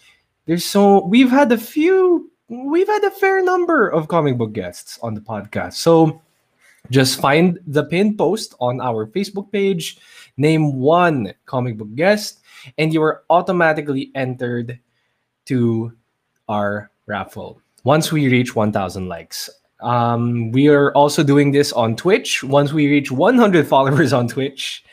There's 0.46 0.64
so 0.64 1.06
we've 1.06 1.32
had 1.32 1.52
a 1.52 1.58
few, 1.58 2.32
we've 2.50 2.88
had 2.88 3.04
a 3.04 3.12
fair 3.12 3.44
number 3.44 3.90
of 3.90 4.08
comic 4.08 4.38
book 4.38 4.54
guests 4.54 5.00
on 5.02 5.16
the 5.16 5.22
podcast. 5.22 5.74
So 5.74 6.22
just 6.92 7.20
find 7.20 7.60
the 7.66 7.84
pinned 7.86 8.18
post 8.18 8.54
on 8.60 8.80
our 8.80 9.08
Facebook 9.08 9.52
page, 9.52 9.98
name 10.38 10.78
one 10.78 11.34
comic 11.46 11.78
book 11.78 11.94
guest, 11.96 12.42
and 12.78 12.94
you 12.94 13.02
are 13.02 13.24
automatically 13.30 14.12
entered 14.14 14.80
to 15.46 15.94
our 16.48 16.92
raffle 17.08 17.62
once 17.84 18.12
we 18.12 18.30
reach 18.30 18.56
1,000 18.56 19.08
likes. 19.08 19.50
Um, 19.86 20.52
we 20.52 20.68
are 20.68 20.92
also 20.94 21.24
doing 21.24 21.52
this 21.52 21.72
on 21.72 21.96
Twitch. 21.96 22.44
Once 22.44 22.74
we 22.74 22.90
reach 22.90 23.12
100 23.12 23.68
followers 23.68 24.14
on 24.14 24.28
Twitch, 24.28 24.84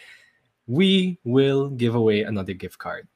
we 0.67 1.19
will 1.25 1.71
give 1.71 1.95
away 1.95 2.21
another 2.23 2.53
gift 2.53 2.79
card. 2.79 3.09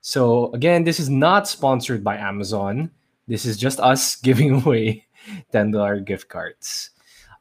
So, 0.00 0.50
again, 0.52 0.84
this 0.84 0.98
is 0.98 1.10
not 1.10 1.46
sponsored 1.46 2.02
by 2.02 2.16
Amazon. 2.16 2.90
This 3.26 3.44
is 3.44 3.58
just 3.58 3.78
us 3.78 4.16
giving 4.24 4.62
away 4.62 5.04
$10 5.52 6.04
gift 6.06 6.30
cards. 6.30 6.90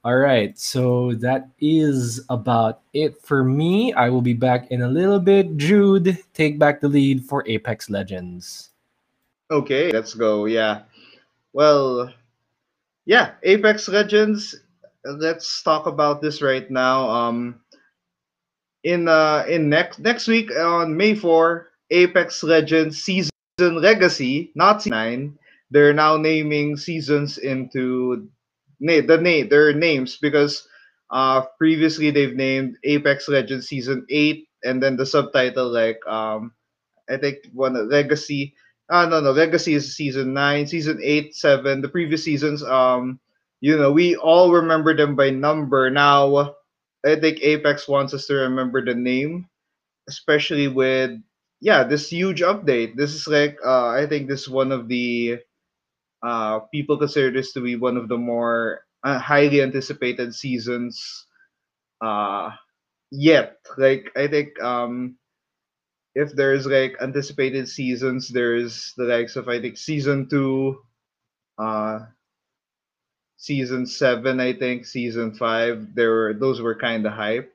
All 0.03 0.17
right, 0.17 0.57
so 0.59 1.13
that 1.15 1.49
is 1.59 2.25
about 2.29 2.81
it 2.93 3.21
for 3.21 3.43
me. 3.43 3.93
I 3.93 4.09
will 4.09 4.21
be 4.21 4.33
back 4.33 4.69
in 4.69 4.81
a 4.81 4.87
little 4.87 5.19
bit. 5.19 5.55
Jude, 5.55 6.17
take 6.33 6.59
back 6.59 6.81
the 6.81 6.89
lead 6.89 7.23
for 7.23 7.43
Apex 7.47 7.89
Legends. 7.89 8.71
Okay, 9.49 9.91
let's 9.91 10.13
go. 10.13 10.45
Yeah. 10.45 10.83
Well, 11.53 12.11
yeah, 13.07 13.33
Apex 13.43 13.89
Legends. 13.89 14.55
Let's 15.05 15.63
talk 15.63 15.87
about 15.87 16.21
this 16.21 16.41
right 16.43 16.69
now. 16.69 17.09
Um, 17.09 17.61
in 18.83 19.07
uh 19.07 19.45
in 19.49 19.69
next 19.69 19.99
next 19.99 20.27
week 20.27 20.51
on 20.55 20.95
May 20.97 21.15
4, 21.15 21.67
Apex 21.91 22.43
Legends 22.43 23.03
season 23.03 23.31
legacy, 23.59 24.51
not 24.55 24.85
9. 24.85 25.37
They're 25.71 25.93
now 25.93 26.17
naming 26.17 26.77
seasons 26.77 27.37
into 27.37 28.29
na- 28.79 29.05
the 29.05 29.17
name 29.17 29.49
their 29.49 29.73
names 29.73 30.17
because 30.17 30.67
uh 31.11 31.41
previously 31.57 32.11
they've 32.11 32.35
named 32.35 32.77
Apex 32.83 33.27
Legends 33.29 33.67
season 33.67 34.05
8 34.09 34.47
and 34.63 34.81
then 34.83 34.97
the 34.97 35.05
subtitle 35.05 35.69
like 35.71 35.99
um 36.07 36.53
I 37.09 37.17
think 37.17 37.47
one 37.53 37.75
legacy 37.89 38.55
Ah, 38.89 39.05
no, 39.05 39.19
no. 39.19 39.31
Legacy 39.31 39.73
is 39.73 39.95
season 39.95 40.33
nine, 40.33 40.65
season 40.67 40.99
eight, 41.03 41.35
seven. 41.35 41.81
The 41.81 41.89
previous 41.89 42.23
seasons, 42.23 42.63
um, 42.63 43.19
you 43.59 43.77
know, 43.77 43.91
we 43.91 44.15
all 44.15 44.51
remember 44.53 44.95
them 44.95 45.15
by 45.15 45.29
number. 45.29 45.89
Now, 45.89 46.55
I 47.05 47.15
think 47.19 47.39
Apex 47.41 47.87
wants 47.87 48.13
us 48.13 48.27
to 48.27 48.35
remember 48.35 48.83
the 48.83 48.95
name, 48.95 49.47
especially 50.09 50.67
with 50.69 51.19
yeah, 51.61 51.83
this 51.83 52.09
huge 52.11 52.41
update. 52.41 52.95
This 52.97 53.15
is 53.15 53.27
like, 53.27 53.57
uh, 53.65 53.89
I 53.89 54.07
think 54.07 54.27
this 54.29 54.43
is 54.43 54.49
one 54.49 54.71
of 54.71 54.87
the 54.89 55.39
uh 56.23 56.59
people 56.73 56.97
consider 56.97 57.31
this 57.31 57.53
to 57.53 57.61
be 57.61 57.75
one 57.75 57.97
of 57.97 58.09
the 58.09 58.17
more 58.17 58.81
uh, 59.03 59.19
highly 59.19 59.61
anticipated 59.61 60.33
seasons 60.35 61.27
uh 62.01 62.51
yet. 63.11 63.57
Like, 63.77 64.11
I 64.15 64.27
think 64.27 64.59
um 64.61 65.17
if 66.17 66.33
there's 66.33 66.65
like 66.65 66.97
anticipated 66.99 67.69
seasons, 67.69 68.27
there's 68.29 68.93
the 68.97 69.05
likes 69.05 69.35
of 69.35 69.47
I 69.47 69.61
think 69.61 69.77
season 69.77 70.27
two, 70.27 70.81
uh, 71.59 72.09
season 73.37 73.85
seven, 73.85 74.39
I 74.39 74.53
think 74.53 74.85
season 74.85 75.33
five. 75.37 75.93
There 75.93 76.09
were 76.09 76.33
those 76.33 76.59
were 76.59 76.73
kind 76.73 77.05
of 77.05 77.13
hype. 77.13 77.53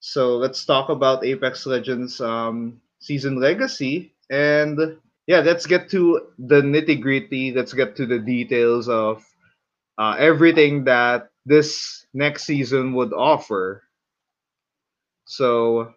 So 0.00 0.36
let's 0.36 0.66
talk 0.66 0.88
about 0.88 1.24
Apex 1.24 1.64
Legends 1.64 2.20
um, 2.20 2.82
season 2.98 3.38
legacy, 3.38 4.12
and 4.30 4.98
yeah, 5.28 5.38
let's 5.38 5.66
get 5.66 5.88
to 5.90 6.26
the 6.38 6.60
nitty 6.60 7.00
gritty. 7.00 7.52
Let's 7.54 7.72
get 7.72 7.94
to 8.02 8.06
the 8.06 8.18
details 8.18 8.88
of 8.88 9.22
uh, 9.96 10.16
everything 10.18 10.84
that 10.90 11.30
this 11.46 12.04
next 12.12 12.44
season 12.50 12.94
would 12.94 13.12
offer. 13.12 13.84
So 15.24 15.94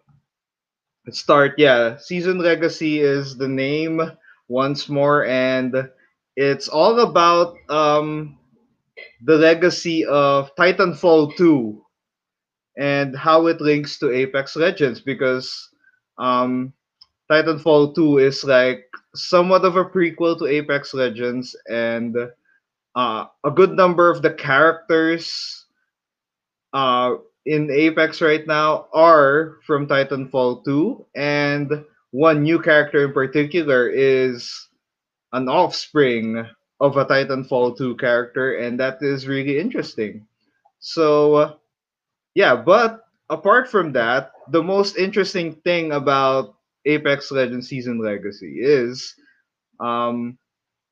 start. 1.10 1.54
Yeah, 1.58 1.96
Season 1.98 2.38
Legacy 2.38 3.00
is 3.00 3.36
the 3.36 3.48
name 3.48 4.00
once 4.48 4.88
more, 4.88 5.24
and 5.26 5.90
it's 6.36 6.68
all 6.68 7.00
about 7.00 7.56
um, 7.70 8.38
the 9.24 9.36
legacy 9.36 10.04
of 10.04 10.54
Titanfall 10.56 11.36
2 11.36 11.82
and 12.78 13.16
how 13.16 13.46
it 13.46 13.60
links 13.60 13.98
to 13.98 14.12
Apex 14.12 14.54
Legends 14.56 15.00
because 15.00 15.70
um, 16.18 16.72
Titanfall 17.30 17.94
2 17.94 18.18
is 18.18 18.44
like 18.44 18.84
somewhat 19.14 19.64
of 19.64 19.76
a 19.76 19.84
prequel 19.84 20.38
to 20.38 20.46
Apex 20.46 20.94
Legends, 20.94 21.56
and 21.68 22.14
uh, 22.94 23.24
a 23.44 23.50
good 23.50 23.72
number 23.72 24.10
of 24.10 24.22
the 24.22 24.32
characters 24.32 25.66
uh, 26.72 27.14
in 27.46 27.70
Apex 27.70 28.20
right 28.20 28.46
now 28.46 28.88
are 28.92 29.58
from 29.64 29.86
Titanfall 29.86 30.64
2, 30.64 31.06
and 31.14 31.84
one 32.10 32.42
new 32.42 32.60
character 32.60 33.04
in 33.06 33.12
particular 33.12 33.88
is 33.88 34.50
an 35.32 35.48
offspring 35.48 36.44
of 36.80 36.96
a 36.96 37.06
Titanfall 37.06 37.78
2 37.78 37.96
character, 37.96 38.56
and 38.58 38.78
that 38.80 38.98
is 39.00 39.28
really 39.28 39.58
interesting. 39.58 40.26
So, 40.80 41.58
yeah, 42.34 42.56
but 42.56 43.04
apart 43.30 43.70
from 43.70 43.92
that, 43.92 44.32
the 44.50 44.62
most 44.62 44.96
interesting 44.96 45.54
thing 45.62 45.92
about 45.92 46.56
Apex 46.84 47.30
Legends 47.30 47.68
Season 47.68 47.98
Legacy 47.98 48.58
is 48.60 49.14
um, 49.80 50.36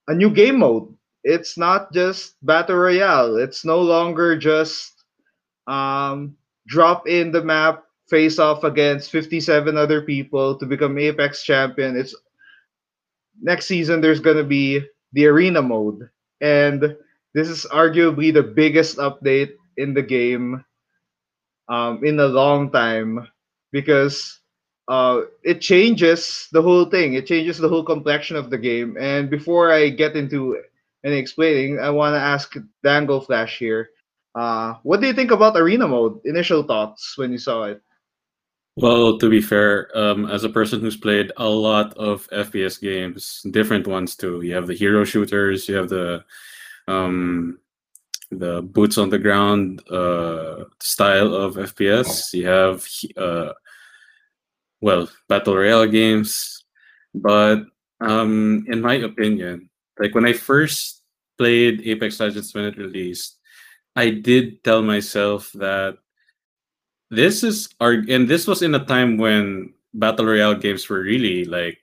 a 0.09 0.15
new 0.15 0.31
game 0.31 0.61
mode. 0.61 0.95
It's 1.25 1.57
not 1.59 1.93
just 1.93 2.37
battle 2.43 2.77
royale. 2.77 3.37
It's 3.37 3.65
no 3.65 3.81
longer 3.81 4.37
just 4.37 4.93
um, 5.67 6.37
drop 6.67 7.09
in 7.09 7.33
the 7.33 7.43
map, 7.43 7.85
face 8.09 8.39
off 8.39 8.65
against 8.65 9.11
57 9.11 9.77
other 9.77 10.03
people 10.03 10.57
to 10.59 10.67
become 10.67 10.99
Apex 10.99 11.43
champion. 11.45 11.97
It's 11.97 12.15
next 13.41 13.67
season. 13.67 14.01
There's 14.01 14.21
gonna 14.21 14.45
be 14.45 14.83
the 15.13 15.27
arena 15.27 15.63
mode, 15.63 16.09
and 16.41 16.97
this 17.35 17.49
is 17.49 17.67
arguably 17.73 18.33
the 18.33 18.43
biggest 18.43 18.99
update 18.99 19.53
in 19.77 19.95
the 19.95 20.03
game 20.03 20.65
um, 21.69 22.05
in 22.05 22.19
a 22.21 22.27
long 22.27 22.71
time 22.71 23.29
because 23.73 24.41
uh, 24.89 25.23
it 25.43 25.61
changes 25.61 26.49
the 26.53 26.63
whole 26.63 26.85
thing. 26.87 27.15
It 27.15 27.27
changes 27.27 27.59
the 27.59 27.69
whole 27.69 27.85
complexion 27.85 28.37
of 28.37 28.51
the 28.51 28.59
game. 28.59 28.97
And 28.99 29.31
before 29.31 29.73
I 29.73 29.89
get 29.89 30.17
into 30.17 30.61
any 31.05 31.17
explaining, 31.17 31.81
I 31.81 31.91
want 31.91 32.15
to 32.15 32.21
ask 32.21 32.55
Dangoflash 32.85 33.57
here. 33.59 33.91
Uh, 34.35 34.75
what 34.83 35.01
do 35.01 35.07
you 35.07 35.13
think 35.13 35.31
about 35.31 35.57
arena 35.57 35.87
mode? 35.87 36.21
Initial 36.25 36.63
thoughts 36.63 37.17
when 37.17 37.31
you 37.31 37.39
saw 37.39 37.65
it? 37.65 37.81
Well, 38.77 39.19
to 39.19 39.31
be 39.31 39.41
fair, 39.41 39.97
um, 39.97 40.27
as 40.27 40.43
a 40.43 40.49
person 40.49 40.81
who's 40.81 40.97
played 40.97 41.31
a 41.37 41.49
lot 41.49 41.95
of 41.95 42.29
FPS 42.31 42.81
games, 42.81 43.47
different 43.51 43.87
ones 43.87 44.17
too. 44.17 44.43
You 44.43 44.55
have 44.55 44.67
the 44.67 44.75
hero 44.75 45.05
shooters, 45.05 45.69
you 45.69 45.77
have 45.77 45.89
the 45.89 46.25
um, 46.89 47.61
the 48.33 48.63
boots 48.63 48.99
on 48.99 49.11
the 49.11 49.19
ground 49.19 49.81
uh, 49.89 50.65
style 50.81 51.35
of 51.35 51.55
FPS. 51.55 52.33
You 52.33 52.49
have 52.49 52.85
uh, 53.17 53.53
well 54.81 55.09
battle 55.29 55.55
royale 55.57 55.87
games, 55.87 56.65
but 57.15 57.63
um, 58.01 58.67
in 58.69 58.81
my 58.81 58.95
opinion, 58.95 59.71
like 60.01 60.17
when 60.17 60.27
I 60.27 60.33
first 60.33 61.03
played 61.39 61.83
Apex 61.87 62.19
Legends 62.19 62.53
when 62.53 62.65
it 62.65 62.77
released, 62.77 63.39
I 63.97 64.11
did 64.11 64.65
tell 64.65 64.83
myself 64.83 65.53
that 65.55 65.99
this 67.11 67.45
is 67.45 67.69
our 67.81 67.93
and 68.09 68.29
this 68.29 68.47
was 68.47 68.63
in 68.63 68.75
a 68.75 68.85
time 68.85 69.19
when 69.19 69.73
battle 69.95 70.27
royale 70.27 70.55
games 70.55 70.89
were 70.89 71.01
really 71.01 71.45
like 71.45 71.79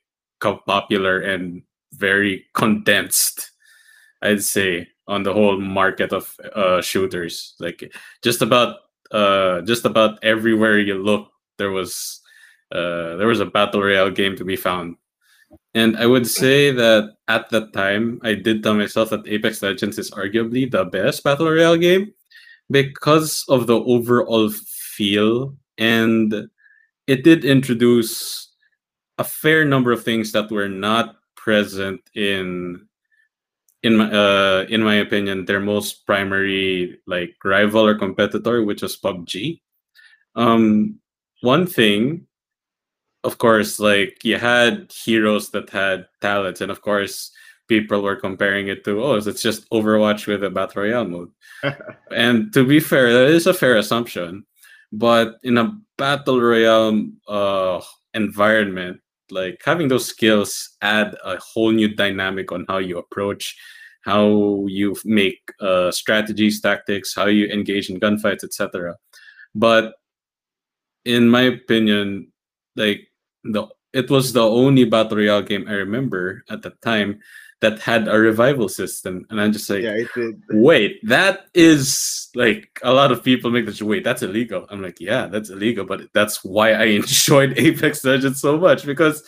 popular 0.65 1.19
and 1.19 1.61
very 1.93 2.43
condensed 2.53 3.51
i'd 4.23 4.43
say 4.43 4.87
on 5.07 5.23
the 5.23 5.33
whole 5.33 5.59
market 5.59 6.13
of 6.13 6.35
uh 6.55 6.81
shooters. 6.81 7.55
Like 7.59 7.93
just 8.23 8.41
about 8.41 8.77
uh 9.11 9.61
just 9.61 9.85
about 9.85 10.23
everywhere 10.23 10.79
you 10.79 10.95
look 10.95 11.29
there 11.57 11.71
was 11.71 12.21
uh 12.71 13.15
there 13.17 13.27
was 13.27 13.41
a 13.41 13.45
battle 13.45 13.81
royale 13.81 14.09
game 14.09 14.35
to 14.37 14.45
be 14.45 14.55
found 14.55 14.95
and 15.73 15.97
i 15.97 16.05
would 16.05 16.27
say 16.27 16.71
that 16.71 17.15
at 17.27 17.49
that 17.49 17.71
time 17.73 18.19
i 18.23 18.33
did 18.33 18.63
tell 18.63 18.73
myself 18.73 19.09
that 19.09 19.27
apex 19.27 19.61
legends 19.61 19.97
is 19.97 20.11
arguably 20.11 20.69
the 20.69 20.85
best 20.85 21.23
battle 21.23 21.49
royale 21.49 21.77
game 21.77 22.13
because 22.71 23.43
of 23.49 23.67
the 23.67 23.75
overall 23.75 24.49
feel. 24.49 25.55
And 25.77 26.49
it 27.07 27.23
did 27.23 27.45
introduce 27.45 28.49
a 29.17 29.23
fair 29.23 29.65
number 29.65 29.91
of 29.91 30.03
things 30.03 30.31
that 30.31 30.49
were 30.49 30.69
not 30.69 31.15
present 31.35 32.01
in 32.15 32.87
in 33.83 33.97
my 33.97 34.11
uh, 34.11 34.65
in 34.69 34.83
my 34.83 34.95
opinion 34.95 35.45
their 35.45 35.59
most 35.59 36.05
primary 36.05 36.99
like 37.07 37.33
rival 37.43 37.85
or 37.85 37.97
competitor 37.97 38.63
which 38.63 38.83
was 38.83 38.95
PUBG 38.95 39.59
um 40.35 40.99
one 41.41 41.65
thing 41.65 42.27
of 43.23 43.37
course 43.37 43.79
like 43.79 44.23
you 44.23 44.37
had 44.37 44.91
heroes 44.91 45.49
that 45.49 45.69
had 45.69 46.07
talents 46.21 46.61
and 46.61 46.71
of 46.71 46.81
course 46.81 47.31
people 47.67 48.01
were 48.01 48.15
comparing 48.15 48.67
it 48.67 48.83
to 48.83 49.01
oh 49.03 49.15
it's 49.15 49.41
just 49.41 49.69
overwatch 49.69 50.27
with 50.27 50.43
a 50.43 50.49
battle 50.49 50.83
royale 50.83 51.05
mode 51.05 51.31
and 52.15 52.51
to 52.51 52.65
be 52.65 52.79
fair 52.79 53.13
that 53.13 53.29
is 53.29 53.47
a 53.47 53.53
fair 53.53 53.77
assumption 53.77 54.45
but 54.91 55.35
in 55.43 55.57
a 55.57 55.77
battle 55.97 56.41
royale 56.41 57.07
uh, 57.27 57.81
environment, 58.13 58.99
like 59.29 59.61
having 59.63 59.87
those 59.87 60.05
skills 60.05 60.75
add 60.81 61.15
a 61.23 61.37
whole 61.37 61.71
new 61.71 61.93
dynamic 61.95 62.51
on 62.51 62.65
how 62.67 62.79
you 62.79 62.97
approach, 62.97 63.55
how 64.03 64.65
you 64.67 64.95
make 65.05 65.39
uh, 65.61 65.91
strategies, 65.91 66.59
tactics, 66.59 67.15
how 67.15 67.27
you 67.27 67.45
engage 67.47 67.89
in 67.89 67.99
gunfights, 67.99 68.43
etc. 68.43 68.95
But 69.55 69.93
in 71.05 71.29
my 71.29 71.43
opinion, 71.43 72.31
like 72.75 73.07
the 73.43 73.67
it 73.93 74.09
was 74.09 74.33
the 74.33 74.43
only 74.43 74.85
battle 74.85 75.17
royale 75.17 75.41
game 75.41 75.67
I 75.67 75.73
remember 75.73 76.43
at 76.49 76.61
the 76.61 76.71
time 76.81 77.19
that 77.61 77.79
had 77.79 78.07
a 78.07 78.17
revival 78.17 78.67
system. 78.67 79.25
And 79.29 79.39
I'm 79.39 79.53
just 79.53 79.69
like, 79.69 79.83
yeah, 79.83 79.93
it 79.93 80.07
did. 80.15 80.41
wait, 80.49 80.99
that 81.03 81.45
is 81.53 82.29
like 82.33 82.79
a 82.83 82.91
lot 82.91 83.11
of 83.11 83.23
people 83.23 83.51
make 83.51 83.67
this, 83.67 83.81
wait, 83.81 84.03
that's 84.03 84.23
illegal. 84.23 84.65
I'm 84.69 84.81
like, 84.81 84.99
yeah, 84.99 85.27
that's 85.27 85.51
illegal. 85.51 85.85
But 85.85 86.01
that's 86.13 86.43
why 86.43 86.71
I 86.71 86.83
enjoyed 87.01 87.57
Apex 87.57 88.03
Legends 88.03 88.41
so 88.41 88.57
much 88.57 88.85
because 88.85 89.23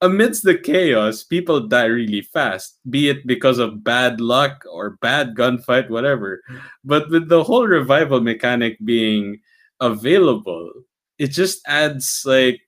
amidst 0.00 0.44
the 0.44 0.56
chaos, 0.56 1.24
people 1.24 1.66
die 1.66 1.86
really 1.86 2.20
fast, 2.20 2.78
be 2.88 3.08
it 3.08 3.26
because 3.26 3.58
of 3.58 3.82
bad 3.82 4.20
luck 4.20 4.64
or 4.70 4.98
bad 5.00 5.34
gunfight, 5.34 5.90
whatever. 5.90 6.42
But 6.84 7.10
with 7.10 7.28
the 7.28 7.42
whole 7.42 7.66
revival 7.66 8.20
mechanic 8.20 8.78
being 8.84 9.40
available, 9.80 10.70
it 11.18 11.28
just 11.28 11.60
adds 11.66 12.22
like 12.24 12.60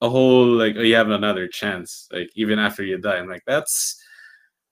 a 0.00 0.08
whole 0.08 0.46
like 0.46 0.76
oh, 0.76 0.82
you 0.82 0.94
have 0.94 1.10
another 1.10 1.46
chance 1.46 2.08
like 2.12 2.30
even 2.34 2.58
after 2.58 2.82
you 2.82 2.98
die 2.98 3.16
i'm 3.16 3.28
like 3.28 3.42
that's 3.46 4.00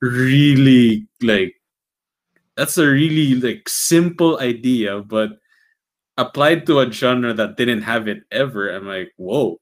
really 0.00 1.06
like 1.22 1.54
that's 2.56 2.78
a 2.78 2.86
really 2.86 3.34
like 3.34 3.68
simple 3.68 4.38
idea 4.40 5.00
but 5.00 5.30
applied 6.16 6.66
to 6.66 6.80
a 6.80 6.90
genre 6.90 7.32
that 7.32 7.56
didn't 7.56 7.82
have 7.82 8.08
it 8.08 8.22
ever 8.30 8.74
i'm 8.74 8.86
like 8.86 9.12
whoa 9.16 9.60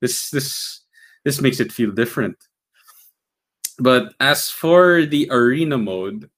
this 0.00 0.30
this 0.30 0.82
this 1.24 1.40
makes 1.40 1.58
it 1.58 1.72
feel 1.72 1.90
different. 1.90 2.36
But 3.80 4.14
as 4.20 4.48
for 4.48 5.04
the 5.04 5.28
arena 5.30 5.76
mode 5.76 6.30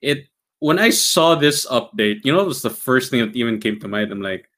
it 0.00 0.26
when 0.58 0.80
i 0.80 0.90
saw 0.90 1.36
this 1.36 1.64
update 1.66 2.24
you 2.24 2.32
know 2.32 2.40
it 2.40 2.46
was 2.46 2.62
the 2.62 2.70
first 2.70 3.10
thing 3.10 3.20
that 3.20 3.36
even 3.36 3.60
came 3.60 3.78
to 3.78 3.86
mind 3.86 4.10
i'm 4.10 4.20
like 4.20 4.48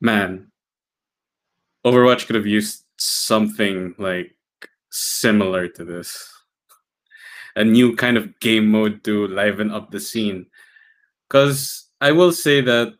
man 0.00 0.49
overwatch 1.84 2.26
could 2.26 2.36
have 2.36 2.46
used 2.46 2.84
something 2.96 3.94
like 3.98 4.36
similar 4.90 5.68
to 5.68 5.84
this. 5.84 6.28
A 7.56 7.64
new 7.64 7.96
kind 7.96 8.16
of 8.16 8.38
game 8.40 8.70
mode 8.70 9.02
to 9.04 9.26
liven 9.28 9.70
up 9.70 9.90
the 9.90 10.00
scene. 10.00 10.46
Because 11.28 11.88
I 12.00 12.12
will 12.12 12.32
say 12.32 12.60
that 12.60 12.94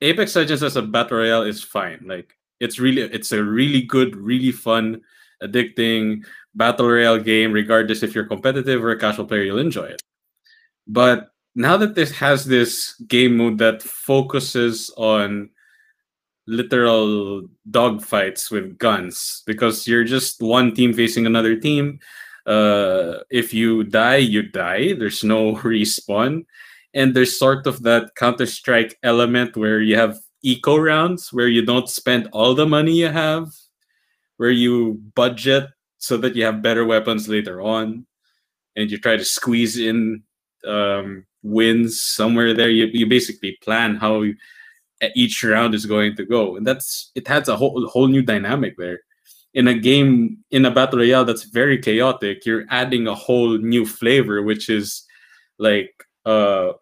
Apex 0.00 0.36
Legends 0.36 0.62
as 0.62 0.76
a 0.76 0.82
battle 0.82 1.18
royale 1.18 1.42
is 1.42 1.62
fine. 1.62 2.04
Like 2.06 2.36
it's 2.60 2.78
really 2.78 3.02
it's 3.02 3.32
a 3.32 3.42
really 3.42 3.82
good, 3.82 4.16
really 4.16 4.52
fun, 4.52 5.00
addicting 5.42 6.24
battle 6.54 6.88
royale 6.88 7.18
game, 7.18 7.52
regardless 7.52 8.02
if 8.02 8.14
you're 8.14 8.26
competitive 8.26 8.82
or 8.82 8.90
a 8.90 8.98
casual 8.98 9.26
player, 9.26 9.42
you'll 9.42 9.58
enjoy 9.58 9.84
it. 9.84 10.02
But 10.86 11.30
now 11.54 11.76
that 11.76 11.94
this 11.94 12.10
has 12.12 12.44
this 12.44 12.94
game 13.08 13.36
mode 13.36 13.58
that 13.58 13.82
focuses 13.82 14.90
on 14.96 15.50
literal 16.46 17.42
dogfights 17.70 18.50
with 18.50 18.78
guns 18.78 19.42
because 19.46 19.86
you're 19.86 20.04
just 20.04 20.40
one 20.40 20.74
team 20.74 20.92
facing 20.92 21.26
another 21.26 21.56
team. 21.56 21.98
Uh, 22.46 23.18
if 23.30 23.52
you 23.52 23.82
die, 23.82 24.16
you 24.16 24.42
die. 24.42 24.92
There's 24.94 25.24
no 25.24 25.54
respawn. 25.56 26.46
And 26.94 27.14
there's 27.14 27.38
sort 27.38 27.66
of 27.66 27.82
that 27.82 28.14
Counter 28.14 28.46
Strike 28.46 28.96
element 29.02 29.56
where 29.56 29.80
you 29.80 29.96
have 29.96 30.18
eco 30.42 30.76
rounds 30.76 31.32
where 31.32 31.48
you 31.48 31.64
don't 31.64 31.90
spend 31.90 32.28
all 32.32 32.54
the 32.54 32.66
money 32.66 32.92
you 32.92 33.08
have, 33.08 33.48
where 34.36 34.50
you 34.50 35.00
budget 35.14 35.68
so 35.98 36.16
that 36.18 36.36
you 36.36 36.44
have 36.44 36.62
better 36.62 36.84
weapons 36.84 37.28
later 37.28 37.60
on, 37.60 38.06
and 38.76 38.90
you 38.90 38.98
try 38.98 39.16
to 39.16 39.24
squeeze 39.24 39.76
in 39.76 40.22
um, 40.66 41.26
wins 41.42 42.02
somewhere 42.02 42.54
there. 42.54 42.70
You, 42.70 42.86
you 42.86 43.06
basically 43.06 43.58
plan 43.62 43.96
how 43.96 44.24
each 45.14 45.42
round 45.44 45.74
is 45.74 45.86
going 45.86 46.16
to 46.16 46.24
go, 46.24 46.56
and 46.56 46.66
that's 46.66 47.10
it 47.14 47.28
has 47.28 47.48
a 47.48 47.56
whole 47.56 47.86
whole 47.88 48.08
new 48.08 48.22
dynamic 48.22 48.76
there. 48.76 49.00
In 49.54 49.68
a 49.68 49.74
game 49.74 50.38
in 50.50 50.64
a 50.64 50.70
battle 50.70 50.98
royale 50.98 51.24
that's 51.24 51.44
very 51.44 51.78
chaotic, 51.78 52.44
you're 52.44 52.64
adding 52.70 53.06
a 53.06 53.14
whole 53.14 53.56
new 53.58 53.86
flavor, 53.86 54.42
which 54.42 54.68
is 54.68 55.04
like 55.58 56.04
uh, 56.26 56.72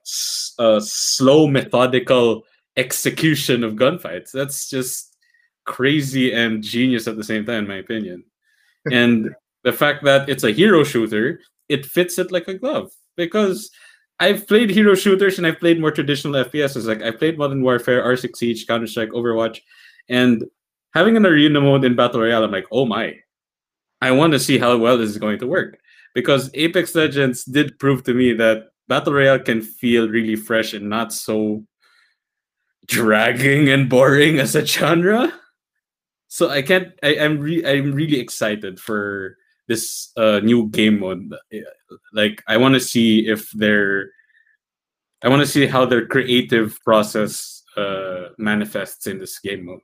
a 0.59 0.81
slow, 0.83 1.47
methodical 1.47 2.43
execution 2.77 3.63
of 3.63 3.75
gunfights. 3.75 4.33
That's 4.33 4.69
just 4.69 5.17
crazy 5.65 6.33
and 6.33 6.63
genius 6.63 7.07
at 7.07 7.17
the 7.17 7.25
same 7.25 7.45
time, 7.45 7.65
in 7.65 7.69
my 7.69 7.77
opinion. 7.77 8.25
And 8.93 9.35
the 9.63 9.73
fact 9.73 10.05
that 10.05 10.29
it's 10.29 10.45
a 10.45 10.51
hero 10.51 10.85
shooter, 10.85 11.41
it 11.71 11.87
fits 11.87 12.19
it 12.19 12.31
like 12.31 12.49
a 12.49 12.55
glove 12.59 12.93
because 13.17 13.71
I've 14.21 14.47
played 14.47 14.71
hero 14.71 14.95
shooters 14.95 15.39
and 15.39 15.47
I've 15.47 15.59
played 15.59 15.81
more 15.81 15.91
traditional 15.91 16.45
FPSs. 16.45 16.87
Like 16.87 17.03
I 17.03 17.11
played 17.11 17.37
Modern 17.37 17.63
Warfare, 17.63 18.03
R6 18.05 18.37
Siege, 18.37 18.67
Counter 18.67 18.87
Strike, 18.87 19.11
Overwatch, 19.11 19.61
and 20.09 20.45
having 20.95 21.17
an 21.17 21.27
arena 21.27 21.61
mode 21.61 21.85
in 21.85 21.97
Battle 21.97 22.21
Royale, 22.21 22.45
I'm 22.45 22.53
like, 22.53 22.67
oh 22.71 22.87
my, 22.87 23.15
I 24.01 24.13
want 24.13 24.33
to 24.33 24.39
see 24.39 24.59
how 24.59 24.77
well 24.77 24.99
this 24.99 25.11
is 25.11 25.19
going 25.19 25.39
to 25.41 25.47
work 25.47 25.79
because 26.15 26.51
Apex 26.55 26.95
Legends 26.95 27.45
did 27.45 27.79
prove 27.79 28.05
to 28.05 28.15
me 28.15 28.33
that 28.35 28.69
Battle 28.89 29.15
Royale 29.15 29.41
can 29.41 29.61
feel 29.61 30.09
really 30.09 30.37
fresh 30.37 30.73
and 30.73 30.89
not 30.89 31.13
so 31.13 31.65
dragging 32.87 33.69
and 33.69 33.89
boring 33.89 34.39
as 34.39 34.55
a 34.55 34.65
genre. 34.65 35.33
So 36.29 36.51
I 36.51 36.63
can't. 36.63 36.93
I, 37.03 37.19
I'm 37.19 37.39
re, 37.39 37.65
I'm 37.65 37.93
really 37.93 38.21
excited 38.21 38.81
for 38.81 39.37
this 39.69 40.13
uh, 40.17 40.41
new 40.41 40.69
game 40.69 41.01
mode. 41.01 41.33
Like 42.13 42.43
I 42.49 42.57
want 42.57 42.75
to 42.75 42.81
see 42.81 43.29
if 43.29 43.51
they're. 43.53 44.11
I 45.23 45.29
want 45.29 45.41
to 45.41 45.47
see 45.47 45.67
how 45.67 45.87
their 45.87 46.07
creative 46.07 46.79
process 46.85 47.63
uh, 47.77 48.29
manifests 48.37 49.07
in 49.07 49.19
this 49.19 49.39
game 49.39 49.65
mode. 49.65 49.81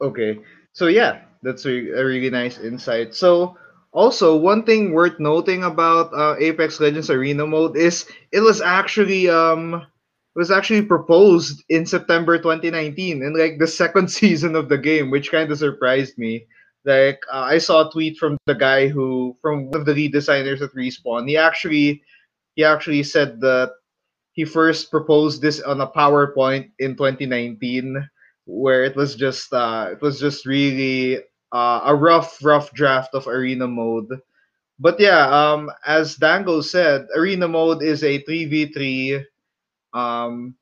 Okay, 0.00 0.40
so 0.72 0.88
yeah, 0.88 1.22
that's 1.42 1.64
a, 1.66 1.70
a 1.70 2.04
really 2.04 2.30
nice 2.30 2.58
insight. 2.58 3.14
So 3.14 3.56
also, 3.92 4.36
one 4.36 4.64
thing 4.64 4.92
worth 4.92 5.20
noting 5.20 5.64
about 5.64 6.12
uh, 6.14 6.34
Apex 6.40 6.80
Legends 6.80 7.10
Arena 7.10 7.46
mode 7.46 7.76
is 7.76 8.06
it 8.32 8.40
was 8.40 8.60
actually 8.60 9.28
um 9.28 9.86
was 10.34 10.50
actually 10.50 10.82
proposed 10.82 11.62
in 11.68 11.84
September 11.84 12.38
2019 12.38 13.22
in 13.22 13.38
like 13.38 13.58
the 13.58 13.66
second 13.66 14.10
season 14.18 14.56
of 14.56 14.68
the 14.68 14.78
game, 14.78 15.10
which 15.10 15.30
kind 15.30 15.52
of 15.52 15.58
surprised 15.58 16.16
me. 16.16 16.46
Like 16.84 17.22
uh, 17.32 17.46
I 17.46 17.58
saw 17.58 17.88
a 17.88 17.92
tweet 17.92 18.18
from 18.18 18.36
the 18.46 18.54
guy 18.54 18.88
who 18.88 19.36
from 19.40 19.70
one 19.70 19.80
of 19.80 19.86
the 19.86 19.94
lead 19.94 20.12
designers 20.12 20.62
at 20.62 20.74
Respawn. 20.74 21.28
He 21.28 21.36
actually 21.36 22.02
he 22.54 22.64
actually 22.64 23.02
said 23.02 23.40
that 23.40 23.72
he 24.32 24.44
first 24.44 24.90
proposed 24.90 25.42
this 25.42 25.60
on 25.60 25.80
a 25.80 25.86
PowerPoint 25.86 26.70
in 26.78 26.96
2019 26.96 27.96
where 28.46 28.84
it 28.84 28.96
was 28.96 29.14
just 29.14 29.52
uh 29.52 29.88
it 29.92 30.00
was 30.02 30.18
just 30.18 30.46
really 30.46 31.18
uh, 31.52 31.80
a 31.84 31.94
rough 31.94 32.42
rough 32.42 32.72
draft 32.72 33.14
of 33.14 33.28
arena 33.28 33.68
mode. 33.68 34.08
But 34.78 34.98
yeah, 34.98 35.28
um 35.28 35.70
as 35.86 36.16
Dango 36.16 36.60
said, 36.62 37.06
arena 37.14 37.46
mode 37.46 37.82
is 37.82 38.02
a 38.02 38.22
3v3 38.24 39.22
um 39.94 40.56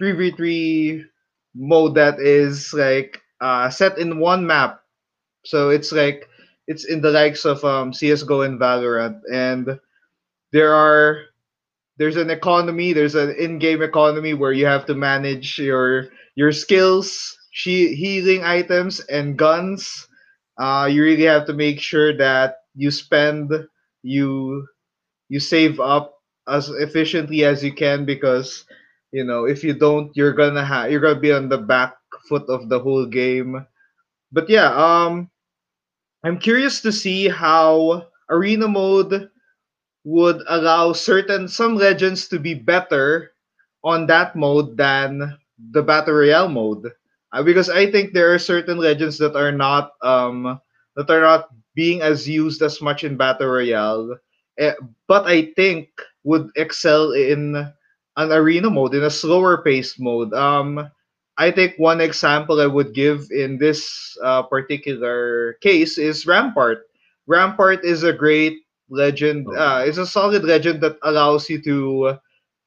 3v3 0.00 1.04
mode 1.54 1.94
that 1.94 2.20
is 2.20 2.72
like 2.74 3.20
uh, 3.40 3.70
set 3.70 3.98
in 3.98 4.18
one 4.18 4.46
map. 4.46 4.81
So 5.44 5.70
it's 5.70 5.92
like 5.92 6.28
it's 6.66 6.84
in 6.84 7.00
the 7.00 7.10
likes 7.10 7.44
of 7.44 7.64
um, 7.64 7.92
CS:GO 7.92 8.42
and 8.42 8.58
Valorant, 8.60 9.20
and 9.32 9.78
there 10.52 10.74
are 10.74 11.24
there's 11.98 12.16
an 12.16 12.30
economy, 12.30 12.92
there's 12.92 13.14
an 13.14 13.30
in-game 13.36 13.82
economy 13.82 14.34
where 14.34 14.52
you 14.52 14.66
have 14.66 14.86
to 14.86 14.94
manage 14.94 15.58
your 15.58 16.08
your 16.34 16.52
skills, 16.52 17.36
she, 17.50 17.94
healing 17.94 18.44
items, 18.44 19.00
and 19.00 19.36
guns. 19.38 20.08
Uh, 20.58 20.88
you 20.90 21.02
really 21.02 21.24
have 21.24 21.46
to 21.46 21.52
make 21.54 21.80
sure 21.80 22.16
that 22.16 22.58
you 22.74 22.90
spend 22.90 23.52
you 24.02 24.66
you 25.28 25.40
save 25.40 25.80
up 25.80 26.14
as 26.48 26.68
efficiently 26.70 27.44
as 27.44 27.62
you 27.64 27.72
can 27.72 28.04
because 28.04 28.64
you 29.12 29.24
know 29.24 29.44
if 29.44 29.62
you 29.64 29.74
don't 29.74 30.14
you're 30.16 30.32
gonna 30.34 30.64
have 30.64 30.90
you're 30.90 31.00
gonna 31.00 31.20
be 31.20 31.32
on 31.32 31.48
the 31.48 31.58
back 31.58 31.94
foot 32.28 32.44
of 32.48 32.68
the 32.68 32.78
whole 32.80 33.06
game 33.06 33.66
but 34.32 34.48
yeah 34.50 34.70
um 34.74 35.30
i'm 36.24 36.38
curious 36.38 36.80
to 36.80 36.92
see 36.92 37.28
how 37.28 38.06
arena 38.30 38.66
mode 38.68 39.28
would 40.04 40.42
allow 40.48 40.92
certain 40.92 41.46
some 41.48 41.76
legends 41.76 42.28
to 42.28 42.38
be 42.38 42.54
better 42.54 43.32
on 43.84 44.06
that 44.06 44.34
mode 44.34 44.76
than 44.76 45.36
the 45.72 45.82
battle 45.82 46.14
royale 46.14 46.48
mode 46.48 46.90
uh, 47.32 47.42
because 47.42 47.68
i 47.70 47.90
think 47.90 48.12
there 48.12 48.32
are 48.32 48.38
certain 48.38 48.78
legends 48.78 49.18
that 49.18 49.36
are 49.36 49.52
not 49.52 49.92
um 50.02 50.60
that 50.96 51.10
are 51.10 51.20
not 51.22 51.48
being 51.74 52.02
as 52.02 52.28
used 52.28 52.62
as 52.62 52.80
much 52.82 53.04
in 53.04 53.16
battle 53.16 53.48
royale 53.48 54.16
uh, 54.60 54.72
but 55.08 55.26
i 55.26 55.46
think 55.54 55.88
would 56.24 56.48
excel 56.56 57.12
in 57.12 57.54
an 58.16 58.32
arena 58.32 58.70
mode, 58.70 58.94
in 58.94 59.04
a 59.04 59.10
slower 59.10 59.62
paced 59.62 60.00
mode. 60.00 60.32
Um, 60.34 60.90
I 61.38 61.50
think 61.50 61.74
one 61.78 62.00
example 62.00 62.60
I 62.60 62.66
would 62.66 62.94
give 62.94 63.26
in 63.30 63.58
this 63.58 64.16
uh, 64.22 64.42
particular 64.42 65.54
case 65.62 65.98
is 65.98 66.26
Rampart. 66.26 66.84
Rampart 67.26 67.84
is 67.84 68.02
a 68.02 68.12
great 68.12 68.58
legend. 68.90 69.46
Oh. 69.48 69.56
Uh, 69.56 69.78
it's 69.86 69.98
a 69.98 70.06
solid 70.06 70.44
legend 70.44 70.82
that 70.82 70.98
allows 71.02 71.48
you 71.48 71.62
to 71.62 72.18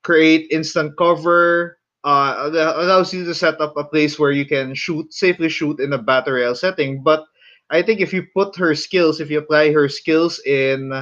create 0.04 0.51
instant 0.51 0.97
cover. 0.97 1.78
Uh, 2.04 2.49
allows 2.54 3.13
you 3.13 3.25
to 3.25 3.34
set 3.34 3.60
up 3.60 3.75
a 3.78 3.84
place 3.84 4.19
where 4.19 4.32
you 4.32 4.45
can 4.45 4.75
shoot 4.75 5.12
safely 5.12 5.49
shoot 5.49 5.80
in 5.80 5.93
a 5.93 5.97
battle 5.97 6.34
royale 6.34 6.54
setting. 6.54 7.01
But 7.01 7.25
I 7.71 7.82
think 7.82 7.99
if 7.99 8.13
you 8.13 8.28
put 8.34 8.56
her 8.58 8.75
skills, 8.75 9.19
if 9.19 9.32
you 9.32 9.39
apply 9.39 9.73
her 9.73 9.89
skills 9.89 10.39
in 10.45 10.93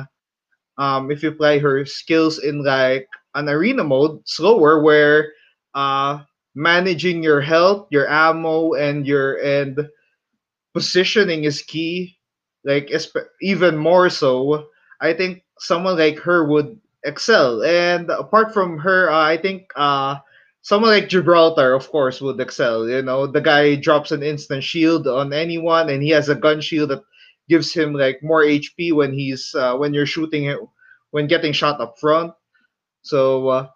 um, 0.77 1.11
if 1.11 1.21
you 1.21 1.29
apply 1.29 1.59
her 1.59 1.85
skills 1.85 2.39
in 2.39 2.63
like 2.63 3.07
an 3.35 3.49
arena 3.49 3.83
mode, 3.83 4.21
slower, 4.25 4.81
where 4.81 5.33
uh, 5.75 6.19
managing 6.55 7.23
your 7.23 7.41
health, 7.41 7.87
your 7.91 8.09
ammo, 8.09 8.73
and 8.73 9.07
your 9.07 9.37
and 9.43 9.89
positioning 10.73 11.43
is 11.45 11.61
key. 11.61 12.17
Like 12.63 12.91
even 13.41 13.77
more 13.77 14.09
so, 14.09 14.67
I 15.01 15.13
think 15.13 15.43
someone 15.59 15.97
like 15.97 16.19
her 16.19 16.45
would 16.47 16.79
excel. 17.03 17.63
And 17.63 18.09
apart 18.09 18.53
from 18.53 18.77
her, 18.79 19.11
uh, 19.11 19.19
I 19.19 19.37
think 19.37 19.67
uh, 19.75 20.17
someone 20.61 20.91
like 20.91 21.09
Gibraltar, 21.09 21.73
of 21.73 21.89
course, 21.89 22.21
would 22.21 22.39
excel. 22.39 22.87
You 22.87 23.01
know, 23.01 23.27
the 23.27 23.41
guy 23.41 23.75
drops 23.75 24.11
an 24.11 24.23
instant 24.23 24.63
shield 24.63 25.07
on 25.07 25.33
anyone, 25.33 25.89
and 25.89 26.01
he 26.01 26.09
has 26.09 26.29
a 26.29 26.35
gun 26.35 26.61
shield 26.61 26.89
that 26.91 27.03
gives 27.49 27.73
him 27.73 27.93
like 27.93 28.23
more 28.23 28.43
HP 28.43 28.93
when 28.93 29.13
he's 29.13 29.53
uh, 29.55 29.75
when 29.75 29.93
you're 29.93 30.05
shooting 30.05 30.43
him 30.43 30.59
when 31.11 31.27
getting 31.27 31.53
shot 31.53 31.81
up 31.81 31.99
front. 31.99 32.33
So, 33.03 33.49
uh, 33.49 33.67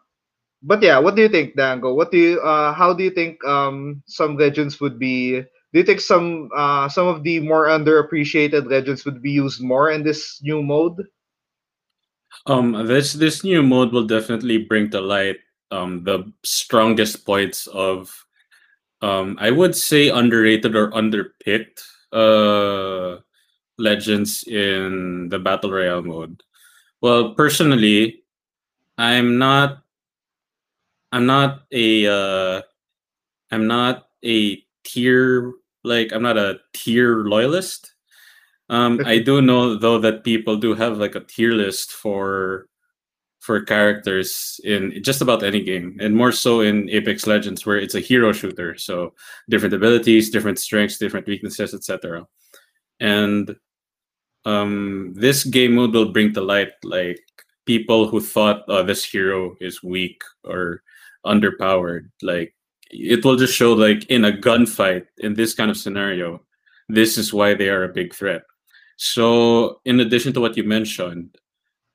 but 0.61 0.81
yeah, 0.81 0.97
what 0.99 1.15
do 1.15 1.21
you 1.21 1.29
think, 1.29 1.55
Dango? 1.55 1.93
What 1.93 2.11
do 2.11 2.17
you 2.17 2.39
uh, 2.41 2.73
how 2.73 2.93
do 2.93 3.03
you 3.03 3.11
think 3.11 3.43
um, 3.45 4.01
some 4.07 4.37
legends 4.37 4.79
would 4.81 4.97
be? 4.99 5.41
Do 5.73 5.79
you 5.79 5.83
think 5.83 6.01
some 6.01 6.49
uh, 6.55 6.89
some 6.89 7.07
of 7.07 7.23
the 7.23 7.39
more 7.39 7.67
underappreciated 7.67 8.69
legends 8.69 9.05
would 9.05 9.21
be 9.21 9.31
used 9.31 9.61
more 9.61 9.91
in 9.91 10.03
this 10.03 10.39
new 10.41 10.63
mode? 10.63 11.05
Um, 12.45 12.87
this 12.87 13.13
this 13.13 13.43
new 13.43 13.61
mode 13.61 13.91
will 13.91 14.07
definitely 14.07 14.59
bring 14.59 14.89
to 14.91 15.01
light 15.01 15.37
um, 15.71 16.03
the 16.03 16.31
strongest 16.43 17.25
points 17.25 17.67
of 17.67 18.13
um, 19.01 19.37
I 19.39 19.51
would 19.51 19.75
say 19.75 20.09
underrated 20.09 20.75
or 20.75 20.91
underpicked 20.91 21.83
uh, 22.11 23.21
legends 23.77 24.43
in 24.47 25.29
the 25.29 25.39
battle 25.39 25.71
royale 25.71 26.01
mode. 26.01 26.41
Well, 27.01 27.35
personally, 27.35 28.23
I'm 28.97 29.37
not. 29.37 29.83
I'm 31.11 31.25
not 31.25 31.63
a. 31.71 32.07
Uh, 32.07 32.61
I'm 33.51 33.67
not 33.67 34.07
a 34.25 34.61
tier 34.83 35.53
like 35.83 36.11
I'm 36.13 36.23
not 36.23 36.37
a 36.37 36.59
tier 36.73 37.23
loyalist. 37.25 37.93
Um, 38.69 38.99
I 39.05 39.19
do 39.19 39.41
know 39.41 39.75
though 39.75 39.99
that 39.99 40.23
people 40.23 40.57
do 40.57 40.75
have 40.75 40.97
like 40.97 41.15
a 41.15 41.23
tier 41.23 41.53
list 41.53 41.91
for 41.91 42.67
for 43.39 43.61
characters 43.61 44.59
in 44.65 45.01
just 45.01 45.21
about 45.21 45.43
any 45.43 45.63
game, 45.63 45.97
and 46.01 46.13
more 46.13 46.33
so 46.33 46.59
in 46.59 46.89
Apex 46.89 47.25
Legends, 47.25 47.65
where 47.65 47.77
it's 47.77 47.95
a 47.95 48.01
hero 48.01 48.33
shooter. 48.33 48.77
So 48.77 49.13
different 49.49 49.73
abilities, 49.73 50.29
different 50.29 50.59
strengths, 50.59 50.97
different 50.97 51.27
weaknesses, 51.27 51.73
etc. 51.73 52.27
And 52.99 53.55
um, 54.43 55.13
this 55.15 55.45
game 55.45 55.75
mode 55.75 55.93
will 55.93 56.11
bring 56.11 56.33
to 56.33 56.41
light 56.41 56.71
like 56.83 57.21
people 57.65 58.07
who 58.07 58.19
thought 58.19 58.63
oh, 58.67 58.83
this 58.83 59.03
hero 59.05 59.55
is 59.61 59.81
weak 59.81 60.21
or 60.43 60.83
underpowered. 61.27 62.09
Like 62.21 62.55
it 62.89 63.23
will 63.23 63.35
just 63.35 63.53
show 63.53 63.73
like 63.73 64.05
in 64.05 64.25
a 64.25 64.31
gunfight 64.31 65.05
in 65.17 65.33
this 65.33 65.53
kind 65.53 65.69
of 65.69 65.77
scenario, 65.77 66.41
this 66.89 67.17
is 67.17 67.33
why 67.33 67.53
they 67.53 67.69
are 67.69 67.83
a 67.83 67.93
big 67.93 68.13
threat. 68.13 68.43
So 68.97 69.81
in 69.85 69.99
addition 69.99 70.33
to 70.33 70.41
what 70.41 70.57
you 70.57 70.63
mentioned, 70.63 71.37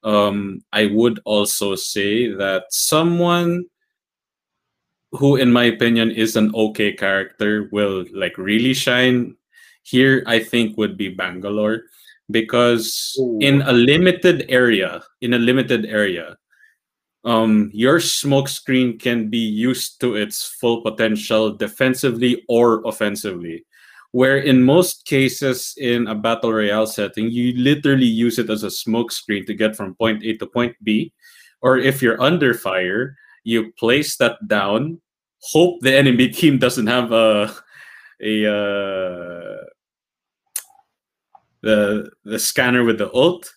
um, 0.04 0.62
I 0.72 0.86
would 0.86 1.20
also 1.24 1.74
say 1.74 2.28
that 2.32 2.64
someone 2.70 3.64
who 5.12 5.36
in 5.36 5.52
my 5.52 5.64
opinion 5.64 6.10
is 6.10 6.36
an 6.36 6.54
okay 6.54 6.92
character 6.92 7.68
will 7.70 8.04
like 8.14 8.38
really 8.38 8.72
shine 8.72 9.36
here 9.82 10.24
i 10.26 10.38
think 10.38 10.74
would 10.78 10.96
be 10.96 11.10
bangalore 11.10 11.82
because 12.32 13.14
Ooh. 13.20 13.38
in 13.40 13.62
a 13.62 13.72
limited 13.72 14.46
area, 14.48 15.02
in 15.20 15.34
a 15.34 15.38
limited 15.38 15.86
area, 15.86 16.36
um, 17.24 17.70
your 17.72 18.00
smoke 18.00 18.48
screen 18.48 18.98
can 18.98 19.30
be 19.30 19.38
used 19.38 20.00
to 20.00 20.16
its 20.16 20.44
full 20.60 20.82
potential 20.82 21.52
defensively 21.52 22.44
or 22.48 22.82
offensively. 22.84 23.64
where 24.12 24.36
in 24.36 24.62
most 24.62 25.06
cases 25.06 25.74
in 25.78 26.06
a 26.06 26.14
battle 26.14 26.52
royale 26.52 26.86
setting, 26.86 27.30
you 27.30 27.56
literally 27.56 28.06
use 28.06 28.38
it 28.38 28.50
as 28.50 28.62
a 28.62 28.70
smoke 28.70 29.10
screen 29.10 29.44
to 29.46 29.54
get 29.54 29.74
from 29.74 29.94
point 29.94 30.22
A 30.22 30.36
to 30.36 30.46
point 30.46 30.76
B. 30.84 31.12
Or 31.62 31.78
if 31.78 32.02
you're 32.02 32.20
under 32.20 32.52
fire, 32.52 33.16
you 33.44 33.72
place 33.72 34.16
that 34.18 34.36
down, 34.46 35.00
hope 35.40 35.80
the 35.80 35.96
enemy 35.96 36.28
team 36.38 36.58
doesn't 36.58 36.86
have 36.86 37.10
a 37.12 37.54
a 38.22 38.46
uh, 38.46 39.64
the 41.62 42.10
the 42.24 42.38
scanner 42.38 42.84
with 42.84 42.98
the 42.98 43.10
ult. 43.12 43.52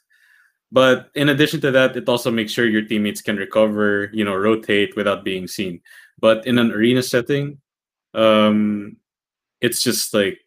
But 0.75 1.09
in 1.15 1.29
addition 1.29 1.61
to 1.61 1.71
that, 1.71 1.95
it 1.95 2.09
also 2.09 2.29
makes 2.29 2.51
sure 2.51 2.67
your 2.67 2.81
teammates 2.81 3.21
can 3.21 3.37
recover, 3.37 4.09
you 4.11 4.25
know, 4.25 4.35
rotate 4.35 4.93
without 4.97 5.23
being 5.23 5.47
seen. 5.47 5.79
But 6.19 6.45
in 6.45 6.59
an 6.59 6.73
arena 6.73 7.01
setting, 7.01 7.61
um, 8.13 8.97
it's 9.61 9.81
just 9.81 10.13
like 10.13 10.37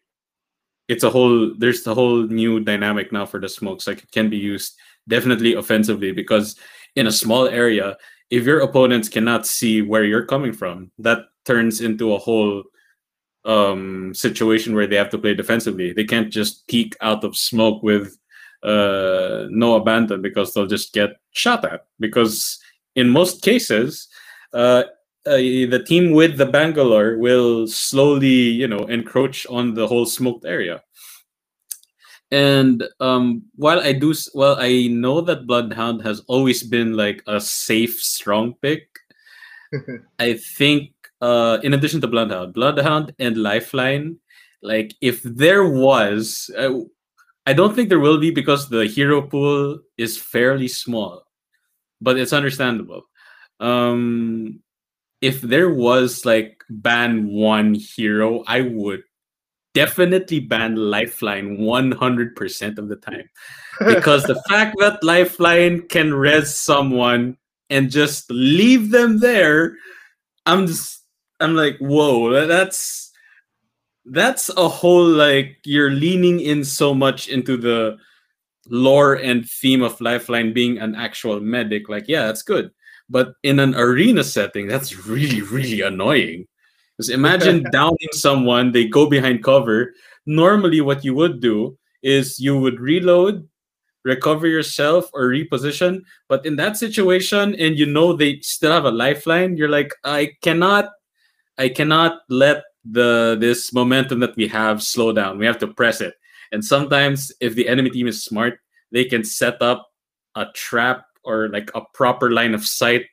it's 0.87 1.03
a 1.03 1.09
whole 1.09 1.55
there's 1.57 1.81
a 1.87 1.95
whole 1.95 2.27
new 2.27 2.59
dynamic 2.59 3.11
now 3.11 3.25
for 3.25 3.39
the 3.39 3.49
smokes 3.49 3.87
like 3.87 4.03
it 4.03 4.11
can 4.11 4.29
be 4.29 4.37
used 4.37 4.77
definitely 5.07 5.55
offensively 5.55 6.11
because 6.11 6.55
in 6.95 7.07
a 7.07 7.11
small 7.11 7.47
area 7.47 7.97
if 8.29 8.45
your 8.45 8.59
opponents 8.61 9.09
cannot 9.09 9.47
see 9.47 9.81
where 9.81 10.03
you're 10.03 10.25
coming 10.25 10.53
from 10.53 10.91
that 10.97 11.25
turns 11.45 11.81
into 11.81 12.13
a 12.13 12.17
whole 12.17 12.63
um 13.45 14.13
situation 14.13 14.73
where 14.75 14.87
they 14.87 14.95
have 14.95 15.09
to 15.09 15.17
play 15.17 15.33
defensively 15.33 15.93
they 15.93 16.03
can't 16.03 16.31
just 16.31 16.67
peek 16.67 16.95
out 17.01 17.23
of 17.23 17.35
smoke 17.35 17.81
with 17.83 18.17
uh 18.63 19.45
no 19.49 19.75
abandon 19.75 20.21
because 20.21 20.53
they'll 20.53 20.67
just 20.67 20.93
get 20.93 21.11
shot 21.31 21.63
at 21.63 21.85
because 21.99 22.59
in 22.95 23.09
most 23.09 23.41
cases 23.41 24.07
uh 24.53 24.83
uh, 25.25 25.37
the 25.37 25.83
team 25.85 26.11
with 26.11 26.37
the 26.37 26.45
Bangalore 26.45 27.17
will 27.17 27.67
slowly, 27.67 28.27
you 28.27 28.67
know, 28.67 28.85
encroach 28.85 29.45
on 29.47 29.73
the 29.73 29.85
whole 29.85 30.05
smoked 30.05 30.45
area. 30.45 30.81
And 32.31 32.83
um, 32.99 33.43
while 33.55 33.79
I 33.79 33.93
do, 33.93 34.13
well, 34.33 34.55
I 34.59 34.87
know 34.87 35.21
that 35.21 35.47
Bloodhound 35.47 36.03
has 36.03 36.21
always 36.27 36.63
been 36.63 36.93
like 36.93 37.23
a 37.27 37.41
safe, 37.41 37.99
strong 37.99 38.55
pick. 38.61 38.87
I 40.19 40.33
think, 40.33 40.93
uh, 41.21 41.57
in 41.63 41.73
addition 41.73 42.01
to 42.01 42.07
Bloodhound, 42.07 42.53
Bloodhound 42.53 43.13
and 43.19 43.37
Lifeline, 43.37 44.17
like 44.61 44.95
if 45.01 45.21
there 45.23 45.67
was, 45.67 46.49
uh, 46.57 46.79
I 47.45 47.53
don't 47.53 47.75
think 47.75 47.89
there 47.89 47.99
will 47.99 48.19
be 48.19 48.31
because 48.31 48.69
the 48.69 48.85
hero 48.85 49.21
pool 49.21 49.79
is 49.97 50.17
fairly 50.17 50.67
small, 50.67 51.23
but 52.01 52.17
it's 52.17 52.33
understandable. 52.33 53.03
Um, 53.59 54.61
if 55.21 55.41
there 55.41 55.69
was 55.69 56.25
like 56.25 56.63
ban 56.69 57.27
one 57.27 57.73
hero, 57.73 58.43
I 58.47 58.61
would 58.61 59.03
definitely 59.73 60.39
ban 60.39 60.75
Lifeline 60.75 61.57
100% 61.57 62.77
of 62.77 62.89
the 62.89 62.95
time. 62.95 63.29
Because 63.79 64.23
the 64.23 64.41
fact 64.49 64.75
that 64.79 65.03
Lifeline 65.03 65.87
can 65.87 66.13
res 66.13 66.55
someone 66.55 67.37
and 67.69 67.91
just 67.91 68.29
leave 68.31 68.91
them 68.91 69.19
there, 69.19 69.75
I'm 70.45 70.67
just, 70.67 71.03
I'm 71.39 71.55
like, 71.55 71.77
whoa, 71.79 72.45
that's, 72.47 73.08
that's 74.09 74.49
a 74.49 74.67
whole 74.67 75.05
like, 75.05 75.57
you're 75.63 75.91
leaning 75.91 76.39
in 76.39 76.63
so 76.63 76.93
much 76.93 77.27
into 77.27 77.57
the 77.57 77.97
lore 78.69 79.15
and 79.15 79.47
theme 79.47 79.81
of 79.81 79.99
Lifeline 80.01 80.53
being 80.53 80.77
an 80.77 80.95
actual 80.95 81.39
medic. 81.39 81.89
Like, 81.89 82.07
yeah, 82.07 82.25
that's 82.25 82.43
good. 82.43 82.71
But 83.09 83.33
in 83.43 83.59
an 83.59 83.75
arena 83.75 84.23
setting, 84.23 84.67
that's 84.67 85.05
really, 85.07 85.41
really 85.41 85.81
annoying. 85.81 86.47
Because 86.97 87.09
imagine 87.09 87.63
downing 87.71 88.11
someone, 88.11 88.71
they 88.71 88.85
go 88.85 89.09
behind 89.09 89.43
cover. 89.43 89.93
Normally, 90.25 90.81
what 90.81 91.03
you 91.03 91.13
would 91.15 91.39
do 91.39 91.77
is 92.03 92.39
you 92.39 92.57
would 92.57 92.79
reload, 92.79 93.47
recover 94.05 94.47
yourself, 94.47 95.09
or 95.13 95.29
reposition. 95.29 96.01
But 96.27 96.45
in 96.45 96.55
that 96.57 96.77
situation, 96.77 97.55
and 97.55 97.77
you 97.77 97.85
know 97.85 98.13
they 98.13 98.39
still 98.41 98.71
have 98.71 98.85
a 98.85 98.91
lifeline, 98.91 99.57
you're 99.57 99.69
like, 99.69 99.93
I 100.03 100.33
cannot, 100.41 100.89
I 101.57 101.69
cannot 101.69 102.19
let 102.29 102.63
the 102.85 103.37
this 103.39 103.73
momentum 103.73 104.19
that 104.19 104.35
we 104.35 104.47
have 104.47 104.81
slow 104.81 105.11
down. 105.11 105.37
We 105.37 105.45
have 105.45 105.59
to 105.59 105.67
press 105.67 106.01
it. 106.01 106.15
And 106.51 106.63
sometimes, 106.63 107.31
if 107.39 107.55
the 107.55 107.67
enemy 107.67 107.89
team 107.89 108.07
is 108.07 108.23
smart, 108.23 108.59
they 108.91 109.05
can 109.05 109.23
set 109.23 109.61
up 109.61 109.87
a 110.35 110.47
trap 110.55 111.05
or 111.23 111.49
like 111.49 111.69
a 111.75 111.81
proper 111.93 112.31
line 112.31 112.53
of 112.53 112.65
sight 112.65 113.05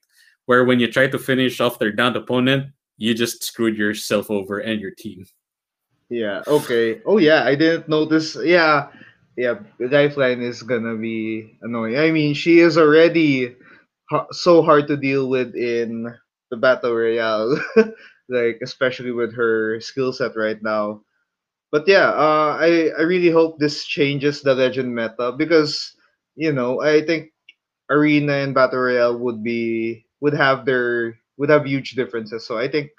where 0.46 0.64
when 0.64 0.80
you 0.80 0.90
try 0.90 1.06
to 1.06 1.18
finish 1.18 1.60
off 1.60 1.78
their 1.78 1.92
downed 1.92 2.16
opponent, 2.16 2.72
you 2.96 3.14
just 3.14 3.42
screwed 3.44 3.76
yourself 3.76 4.30
over 4.30 4.60
and 4.60 4.80
your 4.80 4.92
team. 4.92 5.26
Yeah. 6.08 6.42
Okay. 6.46 7.02
Oh 7.04 7.18
yeah, 7.18 7.44
I 7.44 7.54
didn't 7.54 7.88
notice. 7.88 8.36
Yeah. 8.40 8.88
Yeah. 9.36 9.58
The 9.78 9.88
lifeline 9.88 10.40
is 10.40 10.62
gonna 10.62 10.96
be 10.96 11.58
annoying. 11.62 11.98
I 11.98 12.10
mean, 12.10 12.32
she 12.32 12.60
is 12.60 12.78
already 12.78 13.56
so 14.30 14.62
hard 14.62 14.86
to 14.86 14.96
deal 14.96 15.28
with 15.28 15.54
in 15.54 16.14
the 16.50 16.56
battle 16.56 16.94
royale, 16.94 17.58
like 18.28 18.58
especially 18.62 19.12
with 19.12 19.34
her 19.34 19.80
skill 19.80 20.12
set 20.12 20.36
right 20.36 20.62
now. 20.62 21.02
But 21.72 21.86
yeah, 21.88 22.10
uh, 22.10 22.56
I 22.60 22.90
I 22.98 23.02
really 23.02 23.30
hope 23.30 23.58
this 23.58 23.84
changes 23.86 24.42
the 24.42 24.54
legend 24.54 24.94
meta 24.94 25.32
because 25.36 25.94
you 26.36 26.52
know 26.52 26.80
I 26.82 27.02
think 27.04 27.32
arena 27.90 28.34
and 28.44 28.54
battle 28.54 28.80
royale 28.80 29.18
would 29.18 29.42
be 29.44 30.04
would 30.20 30.34
have 30.34 30.64
their 30.66 31.16
would 31.38 31.50
have 31.50 31.66
huge 31.66 31.92
differences. 31.92 32.46
So 32.46 32.58
I 32.58 32.68
think 32.68 32.90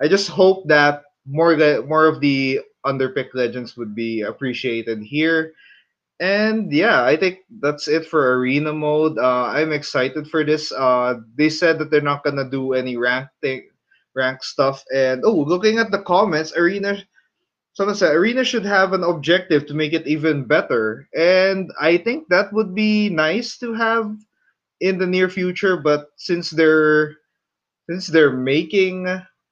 I 0.00 0.08
just 0.08 0.28
hope 0.30 0.66
that 0.68 1.02
more 1.26 1.56
more 1.86 2.06
of 2.06 2.20
the 2.20 2.60
underpick 2.86 3.34
legends 3.34 3.76
would 3.76 3.94
be 3.94 4.22
appreciated 4.22 5.02
here. 5.02 5.54
And 6.20 6.72
yeah, 6.72 7.04
I 7.04 7.16
think 7.16 7.40
that's 7.60 7.88
it 7.88 8.06
for 8.06 8.38
arena 8.38 8.72
mode. 8.72 9.18
Uh, 9.18 9.50
I'm 9.50 9.72
excited 9.72 10.28
for 10.28 10.44
this. 10.44 10.70
Uh, 10.72 11.20
they 11.36 11.48
said 11.50 11.78
that 11.78 11.90
they're 11.90 12.00
not 12.04 12.22
gonna 12.24 12.48
do 12.48 12.72
any 12.74 12.96
rank 12.96 13.28
thing, 13.42 13.68
rank 14.14 14.42
stuff. 14.44 14.84
And 14.94 15.22
oh, 15.24 15.34
looking 15.34 15.78
at 15.78 15.90
the 15.90 16.02
comments, 16.02 16.52
arena 16.56 17.02
someone 17.72 17.96
said 17.96 18.14
arena 18.14 18.44
should 18.44 18.64
have 18.64 18.92
an 18.92 19.02
objective 19.02 19.66
to 19.66 19.74
make 19.74 19.92
it 19.92 20.06
even 20.06 20.44
better 20.44 21.08
and 21.18 21.72
i 21.80 21.96
think 21.98 22.22
that 22.28 22.52
would 22.52 22.72
be 22.72 23.08
nice 23.08 23.58
to 23.58 23.74
have 23.74 24.14
in 24.84 24.98
the 24.98 25.06
near 25.06 25.28
future, 25.30 25.76
but 25.78 26.12
since 26.16 26.50
they're 26.50 27.16
since 27.88 28.06
they're 28.06 28.36
making 28.36 29.08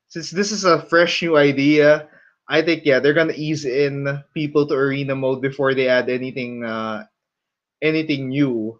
since 0.08 0.30
this 0.30 0.52
is 0.52 0.64
a 0.64 0.82
fresh 0.82 1.22
new 1.22 1.36
idea, 1.38 2.08
I 2.48 2.60
think 2.60 2.84
yeah 2.84 3.00
they're 3.00 3.16
gonna 3.16 3.32
ease 3.36 3.64
in 3.64 4.22
people 4.34 4.66
to 4.66 4.74
arena 4.74 5.16
mode 5.16 5.40
before 5.40 5.74
they 5.74 5.88
add 5.88 6.10
anything 6.10 6.64
uh, 6.64 7.04
anything 7.80 8.28
new. 8.28 8.78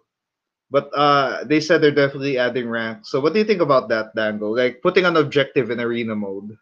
But 0.73 0.89
uh, 0.97 1.45
they 1.45 1.61
said 1.61 1.81
they're 1.81 1.93
definitely 1.93 2.39
adding 2.39 2.67
rank. 2.67 3.05
So 3.05 3.21
what 3.21 3.33
do 3.33 3.37
you 3.37 3.45
think 3.45 3.61
about 3.61 3.89
that, 3.89 4.15
Dango? 4.15 4.49
Like 4.49 4.81
putting 4.81 5.05
an 5.05 5.15
objective 5.15 5.69
in 5.69 5.79
arena 5.79 6.15
mode. 6.15 6.57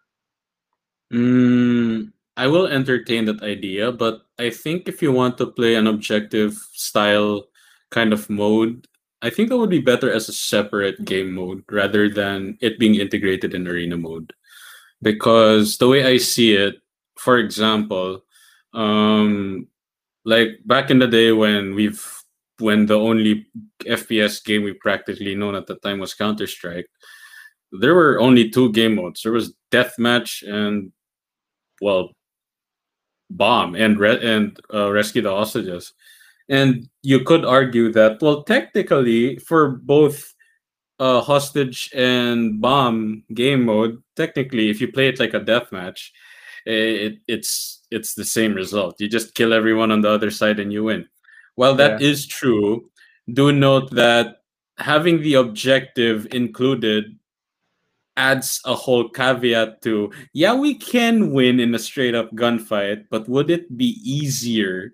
Mm, 1.14 2.12
I 2.36 2.48
will 2.48 2.68
entertain 2.68 3.24
that 3.26 3.42
idea, 3.42 3.90
but 3.90 4.28
I 4.38 4.50
think 4.50 4.90
if 4.90 5.02
you 5.02 5.14
want 5.14 5.38
to 5.38 5.48
play 5.48 5.76
an 5.76 5.88
objective 5.88 6.60
style 6.74 7.48
kind 7.90 8.12
of 8.12 8.30
mode, 8.30 8.86
I 9.22 9.30
think 9.30 9.48
that 9.48 9.58
would 9.58 9.70
be 9.70 9.80
better 9.80 10.12
as 10.12 10.28
a 10.28 10.34
separate 10.34 11.06
game 11.06 11.32
mode 11.32 11.64
rather 11.72 12.10
than 12.10 12.58
it 12.60 12.80
being 12.80 12.96
integrated 12.96 13.56
in 13.56 13.66
arena 13.66 13.96
mode. 13.96 14.34
Because 15.02 15.78
the 15.78 15.88
way 15.88 16.04
I 16.04 16.18
see 16.18 16.54
it, 16.54 16.76
for 17.18 17.38
example, 17.38 18.26
um, 18.74 19.68
like 20.26 20.60
back 20.66 20.92
in 20.92 21.00
the 21.00 21.08
day 21.08 21.32
when 21.32 21.76
we've 21.76 22.21
when 22.62 22.86
the 22.86 23.00
only 23.00 23.48
FPS 23.82 24.44
game 24.44 24.64
we 24.64 24.74
practically 24.74 25.36
known 25.36 25.56
at 25.56 25.68
the 25.68 25.76
time 25.78 26.00
was 26.00 26.14
Counter 26.14 26.48
Strike, 26.48 26.88
there 27.72 27.96
were 27.96 28.20
only 28.20 28.50
two 28.50 28.72
game 28.72 28.96
modes. 28.96 29.24
There 29.24 29.32
was 29.32 29.56
deathmatch 29.72 30.48
and 30.48 30.92
well, 31.82 32.12
bomb 33.30 33.76
and 33.76 34.00
re- 34.00 34.22
and 34.22 34.60
uh, 34.74 34.92
rescue 34.92 35.22
the 35.22 35.32
hostages. 35.32 35.94
And 36.50 36.90
you 37.02 37.22
could 37.22 37.46
argue 37.46 37.92
that, 37.94 38.22
well, 38.22 38.44
technically, 38.44 39.38
for 39.38 39.70
both 39.70 40.34
uh, 41.00 41.22
hostage 41.22 41.90
and 41.96 42.60
bomb 42.60 43.24
game 43.34 43.66
mode, 43.66 44.04
technically, 44.16 44.70
if 44.70 44.82
you 44.82 44.92
play 44.92 45.08
it 45.08 45.20
like 45.20 45.34
a 45.34 45.40
deathmatch, 45.40 46.10
it, 46.66 47.20
it's 47.28 47.82
it's 47.90 48.14
the 48.14 48.26
same 48.26 48.54
result. 48.54 49.00
You 49.00 49.10
just 49.10 49.34
kill 49.34 49.54
everyone 49.54 49.92
on 49.92 50.02
the 50.02 50.10
other 50.10 50.32
side 50.32 50.60
and 50.60 50.72
you 50.72 50.84
win. 50.86 51.08
While 51.56 51.76
that 51.76 52.02
yeah. 52.02 52.08
is 52.08 52.28
true, 52.28 52.90
do 53.32 53.52
note 53.52 53.92
that 53.92 54.38
having 54.78 55.22
the 55.22 55.36
objective 55.36 56.28
included 56.32 57.18
adds 58.18 58.60
a 58.66 58.76
whole 58.76 59.08
caveat 59.08 59.82
to 59.82 60.12
yeah 60.34 60.54
we 60.54 60.76
can 60.76 61.32
win 61.32 61.62
in 61.62 61.74
a 61.74 61.80
straight 61.80 62.14
up 62.14 62.30
gunfight 62.34 63.06
but 63.10 63.28
would 63.30 63.50
it 63.50 63.78
be 63.78 63.98
easier 64.04 64.94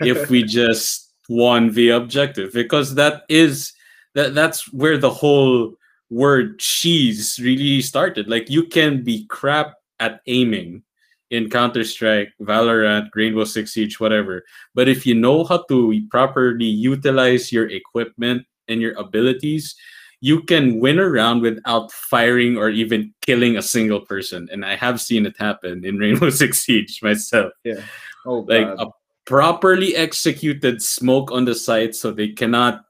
if 0.00 0.30
we 0.30 0.42
just 0.58 1.08
won 1.28 1.72
the 1.72 1.90
objective? 1.90 2.52
Because 2.52 2.94
that 2.94 3.22
is 3.28 3.72
that 4.14 4.34
that's 4.34 4.72
where 4.72 4.98
the 4.98 5.10
whole 5.10 5.74
word 6.10 6.58
cheese 6.58 7.38
really 7.42 7.82
started. 7.82 8.28
Like 8.28 8.50
you 8.50 8.64
can 8.64 9.04
be 9.04 9.26
crap 9.26 9.74
at 10.00 10.20
aiming 10.26 10.82
in 11.30 11.50
Counter 11.50 11.84
Strike, 11.84 12.32
Valorant, 12.40 13.08
Rainbow 13.14 13.44
Six 13.44 13.72
Siege, 13.72 14.00
whatever. 14.00 14.44
But 14.74 14.88
if 14.88 15.06
you 15.06 15.14
know 15.14 15.44
how 15.44 15.64
to 15.68 16.02
properly 16.10 16.66
utilize 16.66 17.52
your 17.52 17.68
equipment 17.68 18.46
and 18.68 18.80
your 18.80 18.94
abilities, 18.94 19.74
you 20.20 20.42
can 20.42 20.80
win 20.80 20.98
a 20.98 21.08
round 21.08 21.42
without 21.42 21.92
firing 21.92 22.56
or 22.56 22.70
even 22.70 23.14
killing 23.22 23.56
a 23.56 23.62
single 23.62 24.00
person. 24.00 24.48
And 24.50 24.64
I 24.64 24.74
have 24.74 25.00
seen 25.00 25.26
it 25.26 25.36
happen 25.38 25.84
in 25.84 25.98
Rainbow 25.98 26.30
Six 26.30 26.62
Siege 26.62 27.00
myself. 27.02 27.52
Yeah. 27.62 27.82
Oh, 28.26 28.40
like 28.48 28.66
God. 28.76 28.88
a 28.88 28.90
properly 29.26 29.94
executed 29.94 30.82
smoke 30.82 31.30
on 31.30 31.44
the 31.44 31.54
site 31.54 31.94
so 31.94 32.10
they 32.10 32.28
cannot 32.28 32.84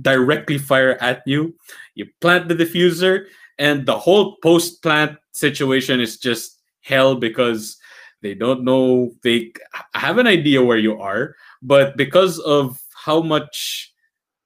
directly 0.00 0.58
fire 0.58 0.96
at 1.00 1.22
you. 1.26 1.54
You 1.94 2.06
plant 2.20 2.48
the 2.48 2.54
defuser, 2.54 3.26
and 3.58 3.84
the 3.84 3.98
whole 3.98 4.36
post 4.42 4.82
plant 4.82 5.18
situation 5.32 6.00
is 6.00 6.16
just 6.16 6.59
hell 6.82 7.14
because 7.14 7.76
they 8.22 8.34
don't 8.34 8.64
know 8.64 9.12
they 9.22 9.52
have 9.94 10.18
an 10.18 10.26
idea 10.26 10.62
where 10.62 10.78
you 10.78 11.00
are, 11.00 11.34
but 11.62 11.96
because 11.96 12.38
of 12.40 12.78
how 12.94 13.22
much 13.22 13.92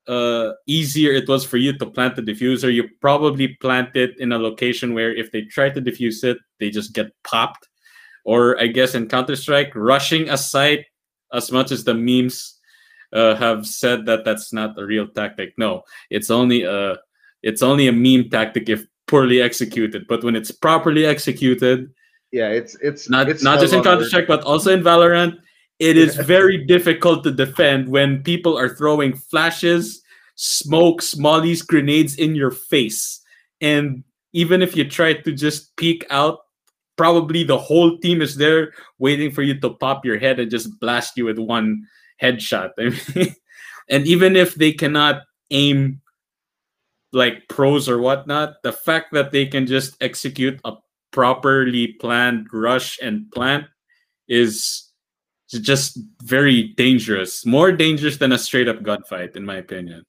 uh, 0.06 0.52
easier 0.66 1.12
it 1.12 1.28
was 1.28 1.44
for 1.44 1.56
you 1.56 1.76
to 1.76 1.86
plant 1.86 2.16
the 2.16 2.22
defuser, 2.22 2.72
you 2.72 2.88
probably 3.00 3.48
plant 3.60 3.96
it 3.96 4.18
in 4.18 4.32
a 4.32 4.38
location 4.38 4.94
where 4.94 5.14
if 5.14 5.32
they 5.32 5.42
try 5.42 5.70
to 5.70 5.80
diffuse 5.80 6.22
it, 6.24 6.38
they 6.60 6.70
just 6.70 6.94
get 6.94 7.10
popped. 7.24 7.68
Or 8.24 8.60
I 8.60 8.68
guess 8.68 8.94
in 8.94 9.08
Counter 9.08 9.36
Strike, 9.36 9.72
rushing 9.74 10.28
a 10.28 10.36
site 10.38 10.86
as 11.32 11.50
much 11.50 11.72
as 11.72 11.84
the 11.84 11.94
memes 11.94 12.58
uh, 13.12 13.34
have 13.36 13.66
said 13.66 14.06
that 14.06 14.24
that's 14.24 14.52
not 14.52 14.78
a 14.78 14.84
real 14.84 15.08
tactic. 15.08 15.54
No, 15.58 15.82
it's 16.10 16.30
only 16.30 16.62
a 16.62 16.96
it's 17.42 17.62
only 17.62 17.88
a 17.88 17.92
meme 17.92 18.30
tactic 18.30 18.68
if 18.68 18.86
poorly 19.06 19.40
executed. 19.42 20.06
But 20.08 20.24
when 20.24 20.36
it's 20.36 20.50
properly 20.50 21.04
executed, 21.04 21.90
yeah, 22.34 22.48
it's 22.48 22.74
it's 22.82 23.08
not 23.08 23.28
it's 23.28 23.44
not 23.44 23.60
just 23.60 23.72
in 23.72 23.84
Counter. 23.84 24.04
Strike 24.04 24.26
but 24.26 24.42
also 24.42 24.72
in 24.72 24.82
Valorant, 24.82 25.38
it 25.78 25.96
is 25.96 26.16
very 26.16 26.66
difficult 26.66 27.22
to 27.22 27.30
defend 27.30 27.88
when 27.88 28.24
people 28.24 28.58
are 28.58 28.74
throwing 28.74 29.14
flashes, 29.14 30.02
smokes, 30.34 31.16
mollies, 31.16 31.62
grenades 31.62 32.16
in 32.16 32.34
your 32.34 32.50
face, 32.50 33.22
and 33.60 34.02
even 34.32 34.62
if 34.62 34.74
you 34.74 34.82
try 34.82 35.14
to 35.14 35.32
just 35.32 35.76
peek 35.76 36.04
out. 36.10 36.40
Probably 36.96 37.42
the 37.42 37.58
whole 37.58 37.98
team 37.98 38.22
is 38.22 38.36
there 38.36 38.72
waiting 39.00 39.32
for 39.32 39.42
you 39.42 39.58
to 39.58 39.70
pop 39.70 40.04
your 40.04 40.16
head 40.16 40.38
and 40.38 40.48
just 40.48 40.78
blast 40.78 41.16
you 41.16 41.24
with 41.24 41.40
one 41.40 41.82
headshot. 42.22 42.70
I 42.78 42.94
mean, 43.16 43.34
and 43.90 44.06
even 44.06 44.36
if 44.36 44.54
they 44.54 44.70
cannot 44.70 45.22
aim 45.50 46.02
like 47.12 47.48
pros 47.48 47.88
or 47.88 47.98
whatnot, 47.98 48.62
the 48.62 48.70
fact 48.70 49.10
that 49.10 49.32
they 49.32 49.44
can 49.44 49.66
just 49.66 49.96
execute 50.00 50.60
a 50.64 50.74
properly 51.14 51.94
planned 52.02 52.50
rush 52.52 52.98
and 52.98 53.30
plant 53.30 53.70
is 54.26 54.90
just 55.62 55.96
very 56.26 56.74
dangerous. 56.74 57.46
More 57.46 57.70
dangerous 57.70 58.18
than 58.18 58.32
a 58.32 58.38
straight 58.38 58.66
up 58.66 58.82
gunfight, 58.82 59.36
in 59.36 59.46
my 59.46 59.62
opinion. 59.62 60.02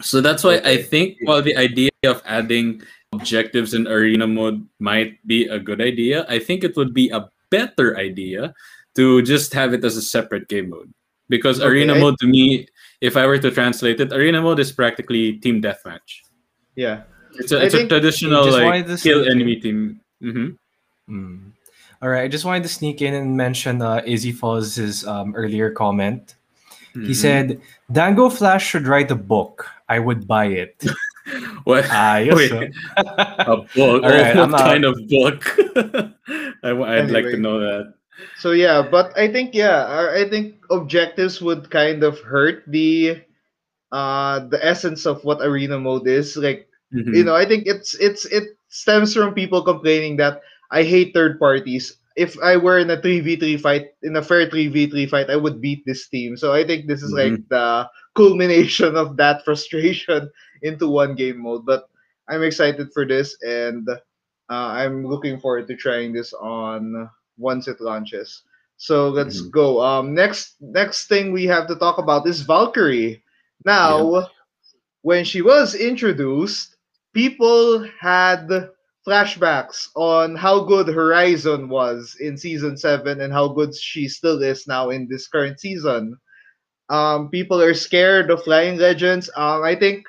So 0.00 0.20
that's 0.20 0.44
why 0.44 0.62
I 0.62 0.78
think 0.78 1.18
while 1.26 1.42
the 1.42 1.56
idea 1.56 1.90
of 2.06 2.22
adding 2.24 2.82
objectives 3.12 3.74
in 3.74 3.88
arena 3.88 4.28
mode 4.28 4.62
might 4.78 5.18
be 5.26 5.48
a 5.50 5.58
good 5.58 5.82
idea, 5.82 6.24
I 6.28 6.38
think 6.38 6.62
it 6.62 6.76
would 6.76 6.94
be 6.94 7.10
a 7.10 7.26
better 7.50 7.98
idea 7.98 8.54
to 8.94 9.20
just 9.22 9.52
have 9.54 9.74
it 9.74 9.84
as 9.84 9.96
a 9.96 10.02
separate 10.02 10.46
game 10.46 10.70
mode. 10.70 10.94
Because 11.28 11.60
arena 11.60 11.98
mode 11.98 12.16
to 12.20 12.26
me, 12.28 12.68
if 13.00 13.16
I 13.16 13.26
were 13.26 13.38
to 13.38 13.50
translate 13.50 14.00
it, 14.00 14.12
arena 14.12 14.40
mode 14.40 14.60
is 14.60 14.70
practically 14.70 15.38
team 15.42 15.60
deathmatch. 15.60 16.22
Yeah. 16.76 17.02
It's 17.34 17.52
a, 17.52 17.60
I 17.60 17.64
it's 17.64 17.74
a 17.74 17.86
traditional 17.86 18.44
just 18.44 18.56
like 18.56 18.64
wanted 18.64 18.86
to 18.86 18.96
kill 18.96 19.22
sneak 19.22 19.30
enemy 19.30 19.56
team. 19.56 20.00
hmm 20.20 20.48
Mm. 21.08 21.52
All 22.02 22.10
right, 22.10 22.22
I 22.22 22.28
just 22.28 22.44
wanted 22.44 22.62
to 22.64 22.68
sneak 22.68 23.00
in 23.00 23.14
and 23.14 23.34
mention 23.36 23.80
uh, 23.80 24.02
Izzy 24.04 24.30
Fozz's 24.30 25.06
um, 25.06 25.34
earlier 25.34 25.70
comment. 25.70 26.34
Mm-hmm. 26.94 27.06
He 27.06 27.14
said, 27.14 27.60
Dangoflash 27.90 28.60
should 28.60 28.86
write 28.86 29.10
a 29.10 29.16
book. 29.16 29.66
I 29.88 29.98
would 29.98 30.28
buy 30.28 30.46
it. 30.46 30.84
"What? 31.64 31.86
Ah, 31.90 32.18
yes, 32.18 32.36
Wait, 32.36 32.52
a 32.96 33.56
book? 33.74 34.02
All 34.04 34.10
right, 34.10 34.36
what 34.36 34.44
I'm 34.44 34.54
out. 34.54 34.60
kind 34.60 34.84
of 34.84 34.96
book? 35.08 35.44
I, 36.62 36.72
would 36.72 37.10
like 37.10 37.24
to 37.26 37.36
know 37.36 37.60
that. 37.60 37.94
So 38.38 38.52
yeah, 38.52 38.82
but 38.82 39.16
I 39.16 39.30
think 39.30 39.54
yeah, 39.54 39.84
I 39.84 40.22
I 40.22 40.28
think 40.28 40.56
objectives 40.70 41.40
would 41.40 41.70
kind 41.70 42.02
of 42.02 42.18
hurt 42.20 42.64
the 42.66 43.22
uh 43.92 44.40
the 44.48 44.58
essence 44.64 45.06
of 45.06 45.24
what 45.24 45.40
arena 45.40 45.78
mode 45.78 46.06
is. 46.06 46.36
Like 46.36 46.68
Mhm. 46.92 47.10
you 47.10 47.24
know, 47.24 47.34
I 47.34 47.44
think 47.46 47.64
it's 47.66 47.94
it's 47.98 48.24
it 48.26 48.56
stems 48.68 49.14
from 49.14 49.34
people 49.34 49.62
complaining 49.62 50.16
that 50.18 50.40
I 50.70 50.82
hate 50.82 51.12
third 51.14 51.38
parties. 51.38 51.98
If 52.16 52.36
I 52.42 52.56
were 52.56 52.78
in 52.78 52.90
a 52.90 53.00
3v3 53.00 53.56
fight, 53.56 53.94
in 54.02 54.16
a 54.16 54.22
fair 54.22 54.48
3v3 54.48 55.06
fight, 55.06 55.30
I 55.30 55.36
would 55.36 55.60
beat 55.60 55.84
this 55.86 56.08
team. 56.08 56.36
So 56.36 56.52
I 56.52 56.64
think 56.64 56.86
this 56.86 57.02
is 57.02 57.12
like 57.12 57.40
the 57.48 57.88
culmination 58.16 58.96
of 58.96 59.16
that 59.16 59.44
frustration 59.46 60.30
into 60.62 60.88
one 60.88 61.14
game 61.14 61.42
mode. 61.42 61.64
But 61.66 61.88
I'm 62.28 62.42
excited 62.42 62.88
for 62.92 63.06
this 63.06 63.36
and 63.42 63.88
uh, 63.88 63.98
I'm 64.50 65.06
looking 65.06 65.40
forward 65.40 65.66
to 65.68 65.76
trying 65.76 66.12
this 66.12 66.32
on 66.34 67.10
once 67.38 67.68
it 67.68 67.80
launches. 67.80 68.42
So 68.76 69.08
let's 69.08 69.40
Mhm. 69.40 69.52
go. 69.52 69.80
Um 69.82 70.14
next 70.14 70.56
next 70.60 71.08
thing 71.08 71.32
we 71.32 71.46
have 71.46 71.66
to 71.68 71.76
talk 71.76 71.98
about 71.98 72.26
is 72.26 72.42
Valkyrie. 72.42 73.22
Now 73.64 74.28
when 75.02 75.24
she 75.24 75.42
was 75.42 75.74
introduced, 75.74 76.76
people 77.18 77.82
had 77.98 78.46
flashbacks 79.04 79.88
on 79.96 80.36
how 80.36 80.62
good 80.62 80.86
Horizon 80.86 81.68
was 81.68 82.14
in 82.20 82.38
season 82.38 82.76
7 82.76 83.20
and 83.20 83.32
how 83.32 83.48
good 83.48 83.74
she 83.74 84.06
still 84.06 84.40
is 84.40 84.68
now 84.68 84.90
in 84.90 85.08
this 85.10 85.26
current 85.26 85.58
season. 85.58 86.16
Um, 86.88 87.28
people 87.28 87.60
are 87.60 87.74
scared 87.74 88.30
of 88.30 88.44
Flying 88.44 88.78
Legends. 88.78 89.28
Um, 89.34 89.64
I 89.64 89.74
think 89.74 90.06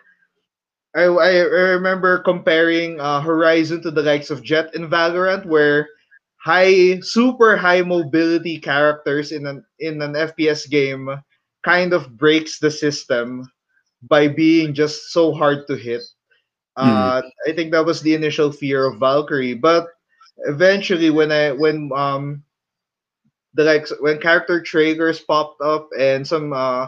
I, 0.95 1.10
I 1.10 1.34
remember 1.82 2.19
comparing 2.19 3.00
uh, 3.00 3.22
Horizon 3.22 3.82
to 3.82 3.89
the 3.89 4.04
likes 4.04 4.30
of 4.30 4.43
Jett 4.43 4.76
in 4.76 4.88
Valorant, 4.88 5.48
where 5.48 5.89
high, 6.38 7.00
super 7.00 7.58
high 7.58 7.82
mobility 7.82 8.60
characters 8.60 9.32
in 9.32 9.48
an 9.48 9.65
in 9.80 10.00
an 10.04 10.13
FPS 10.13 10.69
game 10.69 11.10
kind 11.65 11.91
of 11.91 12.17
breaks 12.17 12.60
the 12.60 12.69
system 12.69 13.50
by 14.04 14.28
being 14.28 14.76
just 14.76 15.10
so 15.10 15.34
hard 15.34 15.65
to 15.65 15.76
hit. 15.76 16.04
Uh, 16.80 17.22
I 17.48 17.54
think 17.54 17.72
that 17.74 17.86
was 17.86 18.02
the 18.02 18.15
initial 18.15 18.52
fear 18.52 18.86
of 18.88 19.00
Valkyrie, 19.00 19.56
but 19.56 19.88
eventually, 20.48 21.10
when 21.10 21.32
I 21.32 21.52
when 21.52 21.92
um 21.96 22.44
the 23.54 23.63
like 23.63 23.88
when 24.02 24.20
character 24.20 24.62
triggers 24.62 25.20
popped 25.20 25.62
up 25.62 25.89
and 25.98 26.28
some 26.28 26.54
uh 26.54 26.88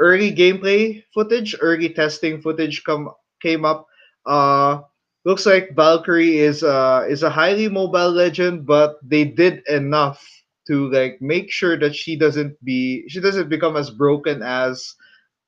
early 0.00 0.32
gameplay 0.34 1.02
footage, 1.14 1.54
early 1.60 1.90
testing 1.90 2.40
footage 2.40 2.84
come 2.84 3.10
came 3.42 3.64
up, 3.64 3.86
uh 4.26 4.80
looks 5.24 5.46
like 5.46 5.74
Valkyrie 5.76 6.38
is 6.38 6.62
uh 6.64 7.04
is 7.08 7.22
a 7.22 7.30
highly 7.30 7.68
mobile 7.68 8.10
legend, 8.12 8.66
but 8.66 8.96
they 9.02 9.24
did 9.24 9.62
enough 9.68 10.24
to 10.68 10.90
like 10.90 11.18
make 11.20 11.50
sure 11.50 11.78
that 11.78 11.94
she 11.94 12.16
doesn't 12.16 12.56
be 12.64 13.04
she 13.08 13.20
doesn't 13.20 13.48
become 13.50 13.76
as 13.76 13.90
broken 13.90 14.42
as 14.42 14.94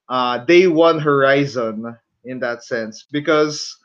uh 0.09 0.38
day 0.38 0.66
one 0.68 0.98
Horizon 1.00 1.96
in 2.24 2.40
that 2.40 2.64
sense 2.64 3.07
because 3.11 3.76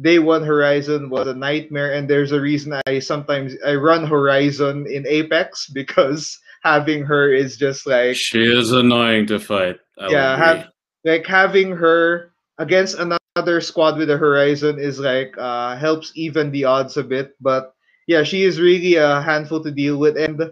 day 0.00 0.18
one 0.18 0.42
Horizon 0.42 1.08
was 1.08 1.26
a 1.26 1.34
nightmare 1.34 1.94
and 1.94 2.08
there's 2.08 2.32
a 2.32 2.40
reason 2.40 2.80
I 2.86 2.98
sometimes 2.98 3.54
I 3.64 3.74
run 3.74 4.06
Horizon 4.06 4.86
in 4.90 5.06
Apex 5.06 5.68
because 5.68 6.38
having 6.62 7.04
her 7.04 7.32
is 7.32 7.56
just 7.56 7.86
like 7.86 8.16
She 8.16 8.42
is 8.42 8.72
annoying 8.72 9.26
to 9.28 9.38
fight. 9.38 9.78
I'll 9.98 10.10
yeah 10.10 10.36
have 10.36 10.68
like 11.04 11.26
having 11.26 11.70
her 11.70 12.32
against 12.58 12.98
another 12.98 13.60
squad 13.60 13.96
with 13.98 14.10
a 14.10 14.16
Horizon 14.16 14.78
is 14.78 14.98
like 14.98 15.34
uh 15.38 15.76
helps 15.76 16.10
even 16.14 16.50
the 16.50 16.64
odds 16.64 16.96
a 16.96 17.04
bit 17.04 17.36
but 17.40 17.74
yeah 18.08 18.22
she 18.24 18.42
is 18.42 18.60
really 18.60 18.96
a 18.96 19.22
handful 19.22 19.62
to 19.62 19.70
deal 19.70 19.98
with 19.98 20.16
and 20.18 20.50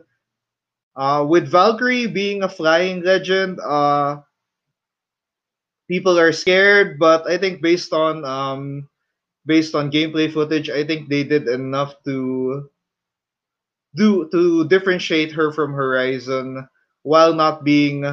uh 0.94 1.26
with 1.26 1.48
Valkyrie 1.48 2.06
being 2.06 2.44
a 2.44 2.48
flying 2.48 3.02
legend 3.02 3.58
uh 3.66 4.20
people 5.88 6.16
are 6.16 6.32
scared 6.32 6.98
but 7.00 7.26
I 7.26 7.38
think 7.38 7.60
based 7.60 7.92
on 7.92 8.24
um 8.24 8.88
based 9.46 9.74
on 9.74 9.90
gameplay 9.90 10.32
footage, 10.32 10.70
I 10.70 10.84
think 10.86 11.08
they 11.08 11.24
did 11.24 11.48
enough 11.48 11.94
to 12.04 12.68
do 13.94 14.28
to 14.30 14.68
differentiate 14.68 15.32
her 15.32 15.52
from 15.52 15.72
Horizon 15.72 16.66
while 17.02 17.34
not 17.34 17.64
being 17.64 18.04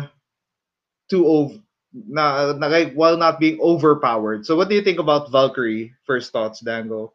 too 1.09 1.27
over 1.27 1.55
na, 1.93 2.53
na, 2.53 2.67
like 2.67 2.93
while 2.93 3.17
not 3.17 3.39
being 3.39 3.59
overpowered. 3.61 4.45
So 4.45 4.55
what 4.55 4.69
do 4.69 4.75
you 4.75 4.83
think 4.83 4.99
about 4.99 5.31
Valkyrie? 5.31 5.93
First 6.05 6.31
thoughts, 6.31 6.59
Dango. 6.59 7.13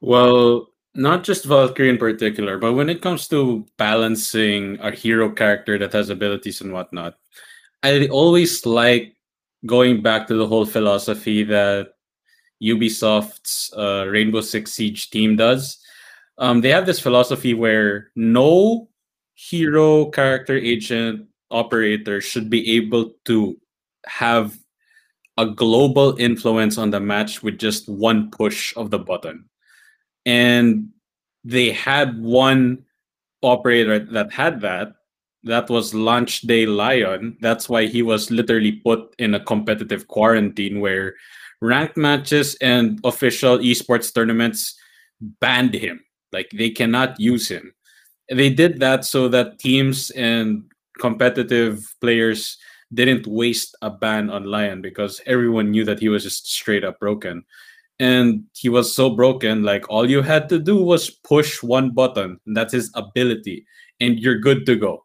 Well, 0.00 0.68
not 0.94 1.24
just 1.24 1.44
Valkyrie 1.44 1.90
in 1.90 1.98
particular, 1.98 2.58
but 2.58 2.74
when 2.74 2.88
it 2.88 3.02
comes 3.02 3.28
to 3.28 3.66
balancing 3.76 4.78
a 4.80 4.90
hero 4.90 5.30
character 5.30 5.78
that 5.78 5.92
has 5.92 6.10
abilities 6.10 6.60
and 6.60 6.72
whatnot, 6.72 7.14
I 7.82 8.08
always 8.08 8.66
like 8.66 9.14
going 9.66 10.02
back 10.02 10.26
to 10.28 10.34
the 10.34 10.46
whole 10.46 10.66
philosophy 10.66 11.44
that 11.44 11.97
Ubisoft's 12.62 13.72
uh, 13.76 14.06
Rainbow 14.08 14.40
Six 14.40 14.72
Siege 14.72 15.10
team 15.10 15.36
does. 15.36 15.78
um, 16.38 16.60
they 16.60 16.70
have 16.70 16.86
this 16.86 17.00
philosophy 17.00 17.52
where 17.52 18.10
no 18.14 18.88
hero, 19.34 20.06
character, 20.06 20.56
agent, 20.56 21.26
operator 21.50 22.20
should 22.20 22.48
be 22.48 22.76
able 22.76 23.12
to 23.24 23.58
have 24.06 24.56
a 25.36 25.46
global 25.46 26.16
influence 26.18 26.78
on 26.78 26.90
the 26.90 27.00
match 27.00 27.42
with 27.42 27.58
just 27.58 27.88
one 27.88 28.30
push 28.30 28.76
of 28.76 28.90
the 28.90 28.98
button. 28.98 29.48
And 30.26 30.90
they 31.44 31.70
had 31.70 32.20
one 32.20 32.84
operator 33.42 33.98
that 33.98 34.32
had 34.32 34.60
that. 34.62 34.94
That 35.44 35.70
was 35.70 35.94
Launch 35.94 36.42
Day 36.42 36.66
Lion. 36.66 37.38
That's 37.40 37.68
why 37.68 37.86
he 37.86 38.02
was 38.02 38.30
literally 38.30 38.72
put 38.72 39.14
in 39.18 39.34
a 39.34 39.44
competitive 39.44 40.08
quarantine 40.08 40.80
where 40.80 41.14
ranked 41.60 41.96
matches 41.96 42.56
and 42.60 43.00
official 43.04 43.58
esports 43.58 44.14
tournaments 44.14 44.74
banned 45.40 45.74
him. 45.74 46.00
Like 46.32 46.50
they 46.50 46.70
cannot 46.70 47.18
use 47.18 47.48
him. 47.48 47.72
They 48.30 48.50
did 48.50 48.80
that 48.80 49.04
so 49.04 49.28
that 49.28 49.58
teams 49.58 50.10
and 50.10 50.64
competitive 50.98 51.94
players 52.00 52.58
didn't 52.92 53.26
waste 53.26 53.76
a 53.82 53.90
ban 53.90 54.30
on 54.30 54.44
Lion 54.44 54.82
because 54.82 55.20
everyone 55.26 55.70
knew 55.70 55.84
that 55.84 56.00
he 56.00 56.08
was 56.08 56.24
just 56.24 56.50
straight 56.50 56.84
up 56.84 56.98
broken. 57.00 57.44
And 58.00 58.44
he 58.54 58.68
was 58.68 58.94
so 58.94 59.10
broken, 59.10 59.64
like 59.64 59.88
all 59.90 60.08
you 60.08 60.22
had 60.22 60.48
to 60.50 60.58
do 60.58 60.76
was 60.76 61.10
push 61.10 61.62
one 61.64 61.90
button, 61.90 62.38
and 62.46 62.56
that's 62.56 62.72
his 62.72 62.92
ability, 62.94 63.66
and 63.98 64.20
you're 64.20 64.38
good 64.38 64.64
to 64.66 64.76
go. 64.76 65.04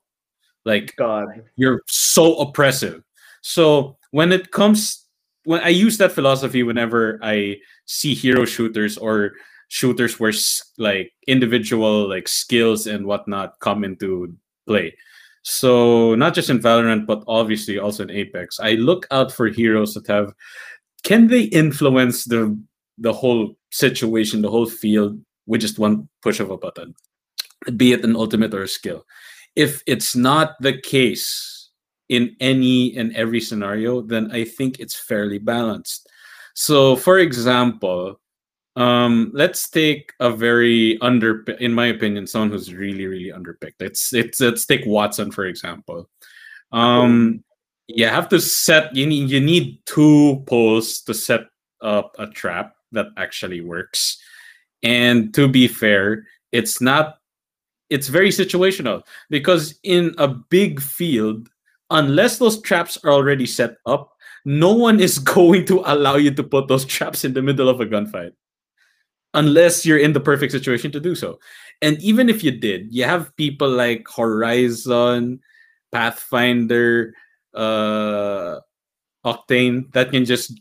Like 0.64 0.94
God. 0.96 1.42
you're 1.56 1.82
so 1.88 2.36
oppressive. 2.36 3.02
So 3.42 3.98
when 4.12 4.32
it 4.32 4.52
comes 4.52 5.03
when 5.46 5.62
I 5.62 5.70
use 5.70 5.98
that 5.98 6.12
philosophy 6.12 6.64
whenever 6.64 7.20
I 7.22 7.58
see 7.86 8.14
hero 8.14 8.46
shooters 8.46 8.98
or 8.98 9.34
shooters 9.68 10.20
where 10.20 10.34
like 10.78 11.12
individual 11.28 12.08
like 12.08 12.28
skills 12.28 12.88
and 12.88 13.06
whatnot 13.06 13.60
come 13.60 13.84
into 13.84 14.36
play. 14.68 14.96
So 15.44 16.16
not 16.16 16.34
just 16.34 16.50
in 16.50 16.60
Valorant, 16.60 17.06
but 17.06 17.24
obviously 17.28 17.78
also 17.78 18.04
in 18.04 18.12
Apex, 18.12 18.60
I 18.60 18.74
look 18.74 19.08
out 19.12 19.32
for 19.32 19.48
heroes 19.48 19.94
that 19.94 20.08
have 20.08 20.34
can 21.04 21.28
they 21.28 21.44
influence 21.44 22.24
the 22.24 22.58
the 22.98 23.12
whole 23.12 23.56
situation, 23.72 24.42
the 24.42 24.52
whole 24.52 24.70
field 24.70 25.20
with 25.46 25.62
just 25.62 25.80
one 25.80 26.08
push 26.22 26.40
of 26.40 26.50
a 26.52 26.58
button, 26.58 26.94
be 27.76 27.92
it 27.92 28.06
an 28.06 28.16
ultimate 28.16 28.54
or 28.54 28.64
a 28.64 28.68
skill. 28.68 29.06
If 29.56 29.84
it's 29.86 30.16
not 30.16 30.56
the 30.62 30.80
case 30.80 31.53
in 32.10 32.36
any 32.40 32.96
and 32.96 33.16
every 33.16 33.40
scenario, 33.40 34.02
then 34.02 34.32
I 34.32 34.44
think 34.44 34.80
it's 34.80 34.96
fairly 34.96 35.40
balanced. 35.40 36.08
So, 36.54 36.96
for 36.96 37.18
example, 37.20 38.20
um, 38.76 39.32
let's 39.34 39.70
take 39.70 40.14
a 40.20 40.32
very 40.32 41.00
under, 41.02 41.44
in 41.60 41.74
my 41.74 41.88
opinion, 41.88 42.28
someone 42.28 42.50
who's 42.50 42.74
really, 42.74 43.06
really 43.06 43.32
underpicked. 43.32 43.82
It's 43.82 44.14
it's 44.14 44.40
let's 44.40 44.66
take 44.66 44.86
Watson 44.86 45.32
for 45.32 45.46
example. 45.46 46.10
Um, 46.72 47.44
you 47.88 48.08
have 48.08 48.30
to 48.30 48.40
set 48.40 48.96
you 48.96 49.06
need 49.06 49.30
you 49.30 49.40
need 49.40 49.80
two 49.86 50.44
poles 50.48 51.02
to 51.02 51.14
set 51.14 51.42
up 51.82 52.16
a 52.18 52.28
trap 52.28 52.76
that 52.92 53.08
actually 53.18 53.62
works. 53.62 54.18
And 54.82 55.34
to 55.36 55.48
be 55.48 55.68
fair, 55.68 56.26
it's 56.52 56.82
not 56.82 57.18
it's 57.90 58.08
very 58.08 58.30
situational 58.30 59.04
because 59.30 59.80
in 59.84 60.16
a 60.18 60.28
big 60.28 60.82
field, 60.82 61.50
unless 61.94 62.38
those 62.38 62.62
traps 62.62 62.98
are 63.06 63.12
already 63.12 63.46
set 63.46 63.78
up, 63.86 64.12
no 64.44 64.74
one 64.74 65.00
is 65.00 65.18
going 65.38 65.66
to 65.68 65.82
allow 65.86 66.18
you 66.18 66.32
to 66.32 66.44
put 66.44 66.68
those 66.68 66.84
traps 66.84 67.24
in 67.24 67.34
the 67.34 67.42
middle 67.42 67.70
of 67.70 67.80
a 67.80 67.86
gunfight 67.86 68.34
unless 69.34 69.86
you're 69.86 69.98
in 69.98 70.14
the 70.14 70.20
perfect 70.20 70.52
situation 70.52 70.92
to 70.92 71.00
do 71.00 71.16
so. 71.16 71.40
And 71.82 72.00
even 72.02 72.30
if 72.30 72.44
you 72.44 72.52
did, 72.52 72.94
you 72.94 73.04
have 73.04 73.36
people 73.36 73.70
like 73.70 74.06
Horizon, 74.16 75.40
Pathfinder, 75.92 77.16
uh, 77.54 78.60
Octane 79.26 79.92
that 79.94 80.12
can 80.12 80.26
just 80.26 80.60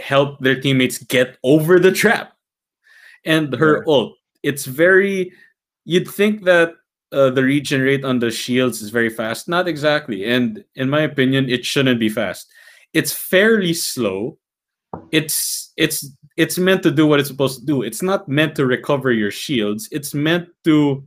help 0.00 0.40
their 0.40 0.60
teammates 0.60 0.98
get 0.98 1.38
over 1.42 1.78
the 1.78 1.92
trap. 1.92 2.32
And 3.24 3.54
her 3.54 3.84
ult, 3.86 4.16
it's 4.42 4.64
very. 4.64 5.32
You'd 5.84 6.08
think 6.08 6.44
that 6.44 6.74
uh, 7.12 7.30
the 7.30 7.42
regen 7.42 7.80
rate 7.80 8.04
on 8.04 8.18
the 8.18 8.30
shields 8.30 8.82
is 8.82 8.90
very 8.90 9.10
fast. 9.10 9.48
Not 9.48 9.68
exactly. 9.68 10.24
And 10.24 10.64
in 10.74 10.90
my 10.90 11.00
opinion, 11.00 11.48
it 11.48 11.64
shouldn't 11.64 12.00
be 12.00 12.08
fast. 12.08 12.50
It's 12.92 13.12
fairly 13.12 13.74
slow. 13.74 14.38
It's 15.12 15.72
it's 15.76 16.10
it's 16.36 16.58
meant 16.58 16.82
to 16.82 16.90
do 16.90 17.06
what 17.06 17.20
it's 17.20 17.28
supposed 17.28 17.60
to 17.60 17.66
do. 17.66 17.82
It's 17.82 18.02
not 18.02 18.28
meant 18.28 18.54
to 18.56 18.66
recover 18.66 19.12
your 19.12 19.30
shields. 19.30 19.88
It's 19.90 20.14
meant 20.14 20.48
to 20.64 21.06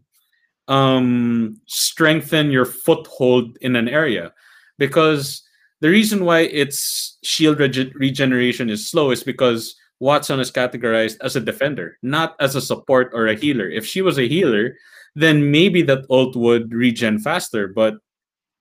um, 0.68 1.60
strengthen 1.68 2.52
your 2.52 2.66
foothold 2.66 3.58
in 3.62 3.76
an 3.76 3.88
area. 3.88 4.34
Because 4.78 5.44
the 5.82 5.90
reason 5.90 6.26
why 6.26 6.42
its 6.42 7.18
shield 7.24 7.60
rege- 7.60 7.94
regeneration 7.96 8.70
is 8.70 8.90
slow 8.90 9.12
is 9.12 9.24
because 9.24 9.76
Watson 10.00 10.40
is 10.40 10.52
categorized 10.52 11.18
as 11.22 11.36
a 11.36 11.42
defender, 11.42 11.98
not 12.02 12.36
as 12.40 12.56
a 12.56 12.62
support 12.62 13.12
or 13.14 13.28
a 13.28 13.36
healer. 13.36 13.70
If 13.70 13.86
she 13.86 14.02
was 14.02 14.18
a 14.18 14.28
healer, 14.28 14.76
then 15.16 15.52
maybe 15.52 15.82
that 15.84 16.06
ult 16.10 16.36
would 16.36 16.74
regen 16.74 17.20
faster. 17.20 17.68
But 17.68 17.96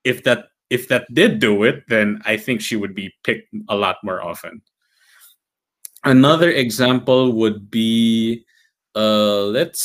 if 0.05 0.25
that 0.25 0.47
if 0.71 0.89
that 0.89 1.13
did 1.13 1.41
do 1.41 1.65
it, 1.65 1.85
then 1.89 2.23
I 2.25 2.37
think 2.37 2.61
she 2.61 2.77
would 2.77 2.95
be 2.95 3.13
picked 3.25 3.53
a 3.69 3.77
lot 3.77 3.97
more 4.05 4.23
often. 4.23 4.63
Another 6.05 6.51
example 6.51 7.33
would 7.33 7.71
be, 7.71 8.47
uh, 8.95 9.43
let's 9.47 9.83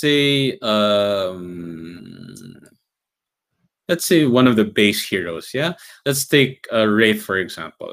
say, 0.00 0.58
um, 0.62 2.34
let's 3.88 4.06
say 4.06 4.24
one 4.24 4.48
of 4.48 4.56
the 4.56 4.64
base 4.64 5.06
heroes. 5.06 5.50
Yeah, 5.52 5.74
let's 6.06 6.26
take 6.26 6.66
uh, 6.72 6.86
Wraith 6.86 7.22
for 7.22 7.36
example. 7.36 7.92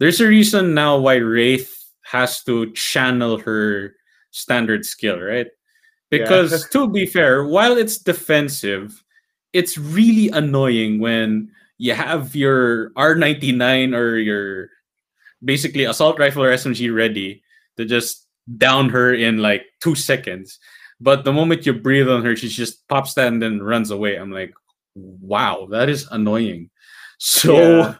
There's 0.00 0.20
a 0.20 0.26
reason 0.26 0.72
now 0.72 0.98
why 0.98 1.16
Wraith 1.16 1.70
has 2.04 2.42
to 2.44 2.72
channel 2.72 3.38
her 3.38 3.94
standard 4.30 4.84
skill, 4.84 5.20
right? 5.20 5.46
Because 6.10 6.52
yeah. 6.52 6.58
to 6.72 6.88
be 6.88 7.06
fair, 7.06 7.46
while 7.46 7.76
it's 7.76 7.98
defensive, 7.98 9.02
it's 9.52 9.78
really 9.78 10.28
annoying 10.28 10.98
when 11.00 11.50
you 11.78 11.94
have 11.94 12.34
your 12.34 12.90
R99 12.90 13.94
or 13.96 14.18
your 14.18 14.68
basically 15.42 15.84
assault 15.84 16.18
rifle 16.18 16.44
or 16.44 16.52
SMG 16.52 16.94
ready 16.94 17.42
to 17.76 17.84
just 17.84 18.26
down 18.58 18.88
her 18.90 19.14
in 19.14 19.38
like 19.38 19.64
two 19.80 19.94
seconds. 19.94 20.58
But 21.00 21.24
the 21.24 21.32
moment 21.32 21.64
you 21.64 21.72
breathe 21.72 22.08
on 22.08 22.24
her, 22.24 22.36
she 22.36 22.48
just 22.48 22.86
pops 22.88 23.14
that 23.14 23.28
and 23.28 23.40
then 23.40 23.62
runs 23.62 23.90
away. 23.90 24.16
I'm 24.16 24.30
like, 24.30 24.52
wow, 24.94 25.66
that 25.70 25.88
is 25.88 26.06
annoying. 26.10 26.70
So 27.18 27.54
yeah. 27.54 27.94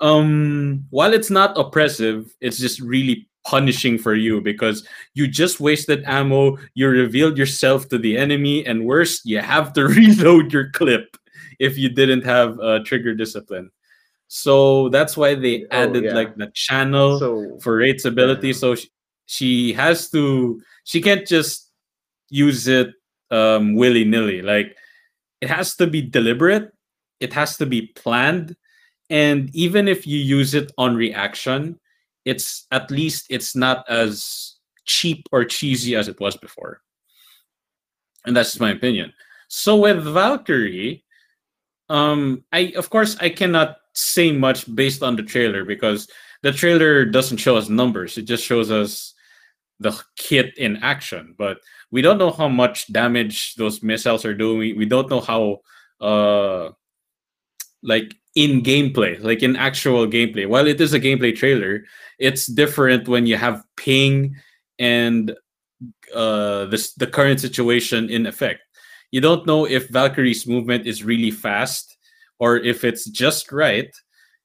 um 0.00 0.84
while 0.90 1.12
it's 1.12 1.30
not 1.30 1.58
oppressive, 1.58 2.34
it's 2.40 2.58
just 2.58 2.80
really 2.80 3.28
punishing 3.46 3.98
for 3.98 4.14
you 4.14 4.40
because 4.40 4.86
you 5.14 5.26
just 5.26 5.60
wasted 5.60 6.04
ammo, 6.06 6.58
you 6.74 6.88
revealed 6.88 7.38
yourself 7.38 7.88
to 7.88 7.98
the 7.98 8.16
enemy, 8.16 8.64
and 8.66 8.86
worse, 8.86 9.24
you 9.24 9.40
have 9.40 9.72
to 9.74 9.84
reload 9.88 10.52
your 10.52 10.70
clip 10.70 11.16
if 11.58 11.78
you 11.78 11.88
didn't 11.88 12.24
have 12.24 12.58
uh, 12.60 12.80
trigger 12.84 13.14
discipline. 13.14 13.70
So 14.28 14.88
that's 14.90 15.16
why 15.16 15.34
they 15.34 15.64
oh, 15.64 15.66
added 15.72 16.04
oh, 16.04 16.08
yeah. 16.08 16.14
like 16.14 16.36
the 16.36 16.50
channel 16.54 17.18
so, 17.18 17.58
for 17.60 17.76
Wraith's 17.76 18.04
ability. 18.04 18.48
Yeah. 18.48 18.54
So 18.54 18.74
she, 18.76 18.88
she, 19.26 19.72
has 19.72 20.08
to, 20.10 20.62
she 20.84 21.00
can't 21.00 21.26
just 21.26 21.70
use 22.28 22.68
it 22.68 22.92
um, 23.32 23.74
willy 23.74 24.04
nilly. 24.04 24.40
Like 24.40 24.76
it 25.40 25.50
has 25.50 25.74
to 25.76 25.86
be 25.86 26.02
deliberate, 26.02 26.72
it 27.18 27.32
has 27.32 27.56
to 27.56 27.66
be 27.66 27.88
planned. 27.88 28.54
And 29.08 29.50
even 29.52 29.88
if 29.88 30.06
you 30.06 30.18
use 30.18 30.54
it 30.54 30.70
on 30.78 30.94
reaction, 30.94 31.79
it's 32.24 32.66
at 32.70 32.90
least 32.90 33.26
it's 33.30 33.56
not 33.56 33.88
as 33.88 34.56
cheap 34.84 35.26
or 35.32 35.44
cheesy 35.44 35.94
as 35.94 36.08
it 36.08 36.20
was 36.20 36.36
before. 36.36 36.80
And 38.24 38.36
that's 38.36 38.50
just 38.50 38.60
my 38.60 38.70
opinion. 38.70 39.12
So 39.48 39.76
with 39.76 40.02
Valkyrie, 40.04 41.04
um, 41.88 42.44
I 42.52 42.72
of 42.76 42.90
course 42.90 43.16
I 43.20 43.30
cannot 43.30 43.76
say 43.94 44.32
much 44.32 44.72
based 44.74 45.02
on 45.02 45.16
the 45.16 45.22
trailer 45.22 45.64
because 45.64 46.08
the 46.42 46.52
trailer 46.52 47.04
doesn't 47.04 47.38
show 47.38 47.56
us 47.56 47.68
numbers. 47.68 48.16
It 48.16 48.22
just 48.22 48.44
shows 48.44 48.70
us 48.70 49.14
the 49.80 49.98
kit 50.16 50.56
in 50.58 50.76
action. 50.78 51.34
But 51.36 51.58
we 51.90 52.02
don't 52.02 52.18
know 52.18 52.30
how 52.30 52.48
much 52.48 52.92
damage 52.92 53.54
those 53.56 53.82
missiles 53.82 54.24
are 54.24 54.34
doing. 54.34 54.76
We 54.76 54.86
don't 54.86 55.10
know 55.10 55.20
how 55.20 55.60
uh 56.00 56.70
like 57.82 58.14
in 58.34 58.62
gameplay, 58.62 59.20
like 59.22 59.42
in 59.42 59.56
actual 59.56 60.06
gameplay. 60.06 60.48
While 60.48 60.66
it 60.66 60.80
is 60.80 60.92
a 60.92 61.00
gameplay 61.00 61.34
trailer, 61.36 61.84
it's 62.18 62.46
different 62.46 63.08
when 63.08 63.26
you 63.26 63.36
have 63.36 63.64
ping 63.76 64.36
and 64.78 65.34
uh 66.14 66.66
this 66.66 66.94
the 66.94 67.06
current 67.06 67.40
situation 67.40 68.10
in 68.10 68.26
effect. 68.26 68.60
You 69.10 69.20
don't 69.20 69.46
know 69.46 69.66
if 69.66 69.88
Valkyrie's 69.88 70.46
movement 70.46 70.86
is 70.86 71.02
really 71.04 71.30
fast 71.30 71.96
or 72.38 72.56
if 72.56 72.84
it's 72.84 73.04
just 73.06 73.52
right. 73.52 73.90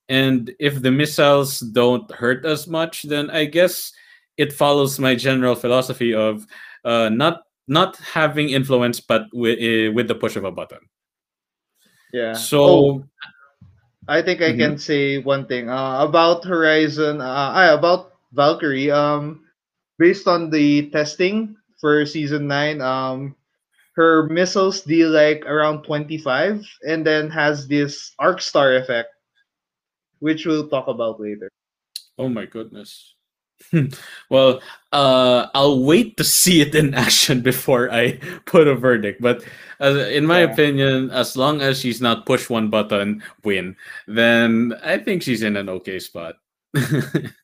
And 0.10 0.54
if 0.60 0.82
the 0.82 0.92
missiles 0.92 1.60
don't 1.60 2.10
hurt 2.12 2.46
as 2.46 2.68
much, 2.68 3.04
then 3.04 3.30
I 3.30 3.46
guess 3.46 3.92
it 4.38 4.54
follows 4.54 5.00
my 5.00 5.16
general 5.16 5.56
philosophy 5.56 6.14
of 6.14 6.46
uh, 6.84 7.10
not 7.10 7.42
not 7.68 7.98
having 7.98 8.50
influence, 8.50 9.00
but 9.00 9.26
with 9.34 9.58
uh, 9.58 9.92
with 9.94 10.08
the 10.08 10.16
push 10.16 10.36
of 10.36 10.44
a 10.44 10.52
button. 10.52 10.80
Yeah. 12.14 12.34
So 12.34 12.64
Oh, 12.64 13.04
I 14.08 14.22
think 14.22 14.42
I 14.42 14.54
Mhm. 14.54 14.58
can 14.58 14.78
say 14.78 15.20
one 15.20 15.46
thing 15.48 15.70
uh, 15.70 16.04
about 16.04 16.44
Horizon. 16.46 17.22
Uh, 17.22 17.76
about 17.78 18.14
Valkyrie. 18.34 18.92
Um, 18.92 19.46
based 20.00 20.28
on 20.28 20.50
the 20.50 20.90
testing 20.92 21.56
for 21.82 22.06
season 22.06 22.48
nine, 22.48 22.82
um, 22.82 23.36
her 23.96 24.28
missiles 24.30 24.82
deal 24.82 25.10
like 25.12 25.46
around 25.46 25.84
twenty 25.84 26.18
five, 26.18 26.64
and 26.88 27.06
then 27.06 27.30
has 27.32 27.68
this 27.68 28.14
arc 28.20 28.42
star 28.42 28.76
effect, 28.76 29.10
which 30.20 30.46
we'll 30.46 30.68
talk 30.70 30.88
about 30.88 31.20
later. 31.20 31.50
Oh 32.18 32.30
my 32.30 32.46
goodness. 32.46 33.15
Well, 34.30 34.62
uh, 34.92 35.48
I'll 35.54 35.84
wait 35.84 36.18
to 36.18 36.24
see 36.24 36.62
it 36.62 36.76
in 36.76 36.94
action 37.08 37.42
before 37.42 37.92
I 37.92 38.20
put 38.46 38.68
a 38.68 38.76
verdict. 38.76 39.22
But 39.22 39.44
uh, 39.82 40.08
in 40.12 40.26
my 40.26 40.44
Yeah. 40.44 40.52
opinion, 40.52 41.12
as 41.12 41.36
long 41.36 41.62
as 41.62 41.80
she's 41.80 42.02
not 42.02 42.26
push 42.26 42.50
one 42.50 42.70
button, 42.70 43.24
win, 43.44 43.76
then 44.08 44.74
I 44.84 44.98
think 44.98 45.24
she's 45.24 45.44
in 45.44 45.58
an 45.58 45.70
okay 45.70 46.00
spot. 46.00 46.36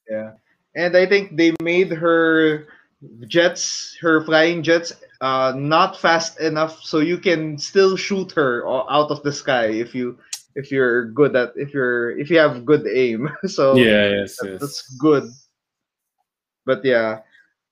Yeah, 0.09 0.31
and 0.75 0.95
I 0.97 1.05
think 1.05 1.37
they 1.37 1.55
made 1.63 1.91
her 1.91 2.67
jets, 3.27 3.95
her 4.01 4.23
flying 4.25 4.61
jets, 4.61 4.91
uh, 5.21 5.53
not 5.55 5.95
fast 5.97 6.39
enough, 6.39 6.83
so 6.83 6.99
you 6.99 7.17
can 7.17 7.57
still 7.57 7.95
shoot 7.95 8.31
her 8.33 8.67
out 8.67 9.09
of 9.09 9.23
the 9.23 9.31
sky 9.31 9.67
if 9.67 9.95
you 9.95 10.19
if 10.55 10.69
you're 10.69 11.05
good 11.15 11.35
at 11.35 11.53
if 11.55 11.73
you're 11.73 12.11
if 12.19 12.29
you 12.29 12.37
have 12.39 12.65
good 12.65 12.85
aim. 12.91 13.29
So 13.47 13.75
yeah, 13.75 14.09
yes, 14.21 14.35
that- 14.43 14.51
yes. 14.51 14.59
that's 14.61 14.81
good. 14.99 15.31
But 16.65 16.83
yeah. 16.83 17.19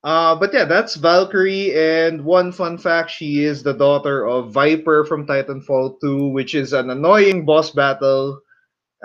Uh, 0.03 0.35
but 0.35 0.53
yeah, 0.53 0.65
that's 0.65 0.95
Valkyrie. 0.95 1.75
And 1.75 2.23
one 2.23 2.51
fun 2.51 2.77
fact, 2.77 3.11
she 3.11 3.43
is 3.43 3.63
the 3.63 3.73
daughter 3.73 4.25
of 4.25 4.51
Viper 4.51 5.03
from 5.05 5.27
Titanfall 5.27 5.99
2, 5.99 6.29
which 6.29 6.55
is 6.55 6.73
an 6.73 6.89
annoying 6.89 7.45
boss 7.45 7.71
battle. 7.71 8.39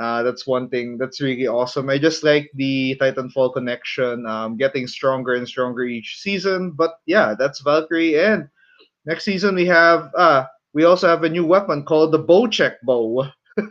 Uh, 0.01 0.23
that's 0.23 0.47
one 0.47 0.69
thing 0.69 0.99
that's 0.99 1.21
really 1.21 1.47
awesome. 1.47 1.89
I 1.89 1.99
just 1.99 2.25
like 2.25 2.51
the 2.55 2.97
Titanfall 3.01 3.55
connection, 3.55 4.27
um, 4.27 4.57
getting 4.57 4.87
stronger 4.87 5.35
and 5.35 5.47
stronger 5.47 5.85
each 5.85 6.19
season. 6.21 6.73
But 6.73 6.99
yeah, 7.07 7.35
that's 7.39 7.61
Valkyrie. 7.61 8.19
And 8.19 8.49
next 9.05 9.25
season 9.25 9.55
we 9.55 9.67
have 9.67 10.11
uh, 10.17 10.47
we 10.73 10.85
also 10.85 11.07
have 11.07 11.23
a 11.23 11.29
new 11.29 11.47
weapon 11.47 11.85
called 11.85 12.13
the 12.13 12.23
Bocek 12.23 12.75
bow. 12.83 13.27
uh, 13.59 13.69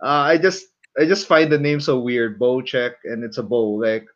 I 0.00 0.36
just 0.36 0.66
I 0.98 1.04
just 1.04 1.28
find 1.28 1.50
the 1.50 1.58
name 1.58 1.80
so 1.80 2.00
weird, 2.00 2.40
Bocek, 2.40 2.94
and 3.04 3.22
it's 3.22 3.38
a 3.38 3.42
bow. 3.42 3.78
Like 3.78 4.06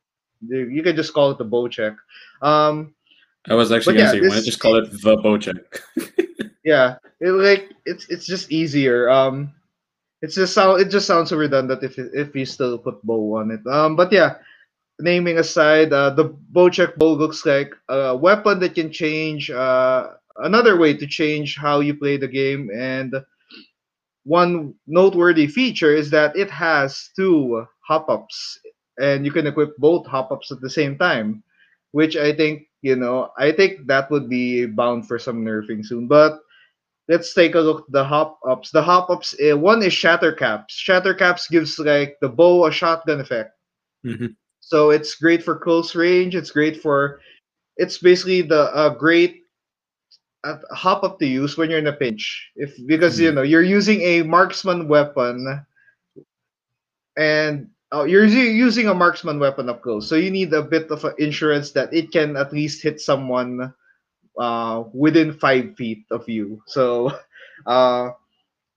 you 0.46 0.68
you 0.68 0.82
can 0.82 0.96
just 0.96 1.12
call 1.12 1.30
it 1.30 1.38
the 1.38 1.44
Bocek. 1.44 1.96
Um, 2.42 2.94
I 3.48 3.54
was 3.54 3.72
actually 3.72 3.94
gonna 3.94 4.06
yeah, 4.06 4.12
say, 4.12 4.28
why 4.28 4.34
not 4.36 4.44
just 4.44 4.60
call 4.60 4.76
it 4.76 4.90
the 4.90 5.16
Bojack? 5.16 5.80
yeah, 6.64 6.96
it 7.20 7.30
like 7.30 7.72
it's 7.86 8.08
it's 8.08 8.26
just 8.26 8.52
easier. 8.52 9.08
Um, 9.08 9.52
it's 10.22 10.34
just 10.34 10.52
sound 10.52 10.80
it 10.80 10.90
just 10.90 11.06
sounds 11.06 11.30
so 11.30 11.36
redundant 11.36 11.82
if 11.82 11.98
if 11.98 12.34
you 12.34 12.44
still 12.44 12.78
put 12.78 13.02
bow 13.02 13.36
on 13.36 13.50
it. 13.50 13.66
Um, 13.66 13.96
but 13.96 14.12
yeah, 14.12 14.36
naming 14.98 15.38
aside, 15.38 15.92
uh, 15.92 16.10
the 16.10 16.30
Bocek 16.52 16.96
bow 16.96 17.12
looks 17.12 17.46
like 17.46 17.74
a 17.88 18.16
weapon 18.16 18.60
that 18.60 18.74
can 18.74 18.92
change. 18.92 19.50
Uh, 19.50 20.10
another 20.36 20.76
way 20.76 20.94
to 20.94 21.06
change 21.06 21.56
how 21.56 21.80
you 21.80 21.94
play 21.94 22.18
the 22.18 22.28
game, 22.28 22.70
and 22.74 23.14
one 24.24 24.74
noteworthy 24.86 25.46
feature 25.46 25.94
is 25.94 26.10
that 26.10 26.36
it 26.36 26.50
has 26.50 27.08
two 27.16 27.66
hop 27.80 28.10
ups, 28.10 28.60
and 29.00 29.24
you 29.26 29.32
can 29.32 29.46
equip 29.46 29.76
both 29.78 30.06
hop 30.06 30.30
ups 30.32 30.52
at 30.52 30.60
the 30.60 30.70
same 30.70 30.98
time, 30.98 31.42
which 31.92 32.16
I 32.16 32.32
think 32.34 32.68
you 32.82 32.96
know 32.96 33.30
I 33.38 33.52
think 33.52 33.86
that 33.88 34.10
would 34.10 34.28
be 34.28 34.66
bound 34.66 35.08
for 35.08 35.18
some 35.18 35.44
nerfing 35.44 35.84
soon, 35.84 36.08
but 36.08 36.40
let's 37.08 37.34
take 37.34 37.54
a 37.54 37.60
look 37.60 37.86
at 37.86 37.92
the 37.92 38.04
hop 38.04 38.38
ups. 38.48 38.70
The 38.70 38.82
hop 38.82 39.10
ups, 39.10 39.34
uh, 39.40 39.56
one 39.58 39.82
is 39.82 39.92
shatter 39.92 40.32
caps. 40.32 40.74
Shatter 40.74 41.14
caps 41.14 41.48
gives 41.48 41.78
like 41.78 42.18
the 42.20 42.28
bow 42.28 42.66
a 42.66 42.72
shotgun 42.72 43.20
effect. 43.20 43.52
Mhm. 44.04 44.36
So 44.60 44.90
it's 44.90 45.14
great 45.16 45.42
for 45.42 45.56
close 45.58 45.94
range. 45.94 46.34
It's 46.36 46.50
great 46.50 46.80
for. 46.80 47.20
It's 47.76 47.98
basically 47.98 48.42
the 48.42 48.70
a 48.74 48.94
great 48.94 49.42
uh, 50.44 50.56
hop 50.72 51.04
up 51.04 51.18
to 51.18 51.26
use 51.26 51.56
when 51.56 51.70
you're 51.70 51.78
in 51.78 51.86
a 51.86 51.92
pinch. 51.92 52.50
If 52.56 52.74
because 52.86 53.18
you 53.20 53.30
Mhm. 53.30 53.32
know 53.32 53.42
you're 53.42 53.62
using 53.62 54.00
a 54.02 54.22
marksman 54.22 54.88
weapon, 54.88 55.64
and 57.16 57.68
uh, 57.92 58.04
you're 58.04 58.26
using 58.26 58.88
a 58.88 58.94
marksman 58.94 59.38
weapon 59.38 59.68
up 59.68 59.82
close, 59.82 60.08
so 60.08 60.14
you 60.14 60.30
need 60.30 60.52
a 60.54 60.62
bit 60.62 60.90
of 60.90 61.04
insurance 61.18 61.72
that 61.72 61.92
it 61.92 62.12
can 62.12 62.36
at 62.36 62.52
least 62.52 62.82
hit 62.82 63.00
someone 63.00 63.72
uh, 64.38 64.84
within 64.92 65.32
five 65.32 65.74
feet 65.76 66.04
of 66.10 66.28
you. 66.28 66.62
So 66.66 67.12
uh, 67.66 68.10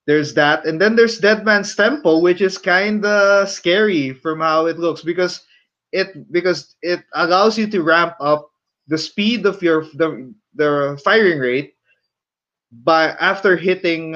there's 0.07 0.33
that, 0.33 0.65
and 0.65 0.81
then 0.81 0.95
there's 0.95 1.21
Deadeye's 1.21 1.75
Tempo, 1.75 2.19
which 2.19 2.41
is 2.41 2.57
kind 2.57 3.05
of 3.05 3.49
scary 3.49 4.13
from 4.13 4.41
how 4.41 4.65
it 4.65 4.79
looks 4.79 5.01
because 5.01 5.45
it 5.91 6.31
because 6.31 6.75
it 6.81 7.03
allows 7.13 7.57
you 7.57 7.67
to 7.67 7.83
ramp 7.83 8.15
up 8.19 8.49
the 8.87 8.97
speed 8.97 9.45
of 9.45 9.61
your 9.61 9.85
the, 9.93 10.33
the 10.55 10.99
firing 11.03 11.39
rate 11.39 11.75
by 12.83 13.09
after 13.21 13.55
hitting 13.55 14.15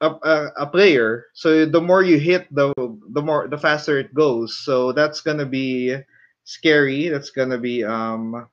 a, 0.00 0.10
a, 0.22 0.52
a 0.64 0.66
player. 0.66 1.26
So 1.34 1.64
the 1.66 1.80
more 1.80 2.02
you 2.02 2.18
hit, 2.18 2.46
the 2.54 2.72
the 3.12 3.22
more 3.22 3.48
the 3.48 3.58
faster 3.58 3.98
it 3.98 4.14
goes. 4.14 4.56
So 4.64 4.92
that's 4.92 5.20
gonna 5.20 5.46
be 5.46 5.96
scary. 6.44 7.08
That's 7.08 7.30
gonna 7.30 7.58
be 7.58 7.84
um 7.84 8.48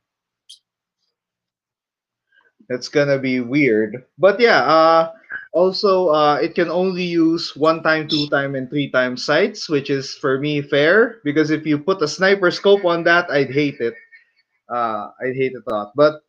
that's 2.70 2.90
gonna 2.90 3.20
be 3.20 3.40
weird. 3.40 4.06
But 4.18 4.40
yeah, 4.40 4.62
uh 4.64 5.12
also 5.54 6.10
uh 6.10 6.38
it 6.42 6.56
can 6.56 6.70
only 6.70 7.04
use 7.04 7.56
one 7.56 7.82
time, 7.84 8.08
two 8.08 8.28
time, 8.30 8.56
and 8.56 8.70
three 8.70 8.90
time 8.92 9.18
sights, 9.18 9.70
which 9.70 9.90
is 9.90 10.14
for 10.16 10.40
me 10.40 10.62
fair 10.62 11.20
because 11.24 11.52
if 11.52 11.66
you 11.66 11.78
put 11.78 12.02
a 12.02 12.08
sniper 12.08 12.52
scope 12.52 12.86
on 12.86 13.04
that, 13.06 13.30
I'd 13.30 13.52
hate 13.52 13.80
it. 13.80 13.96
Uh 14.72 15.10
I'd 15.22 15.36
hate 15.36 15.54
it 15.54 15.64
a 15.68 15.72
lot. 15.72 15.92
But 15.96 16.22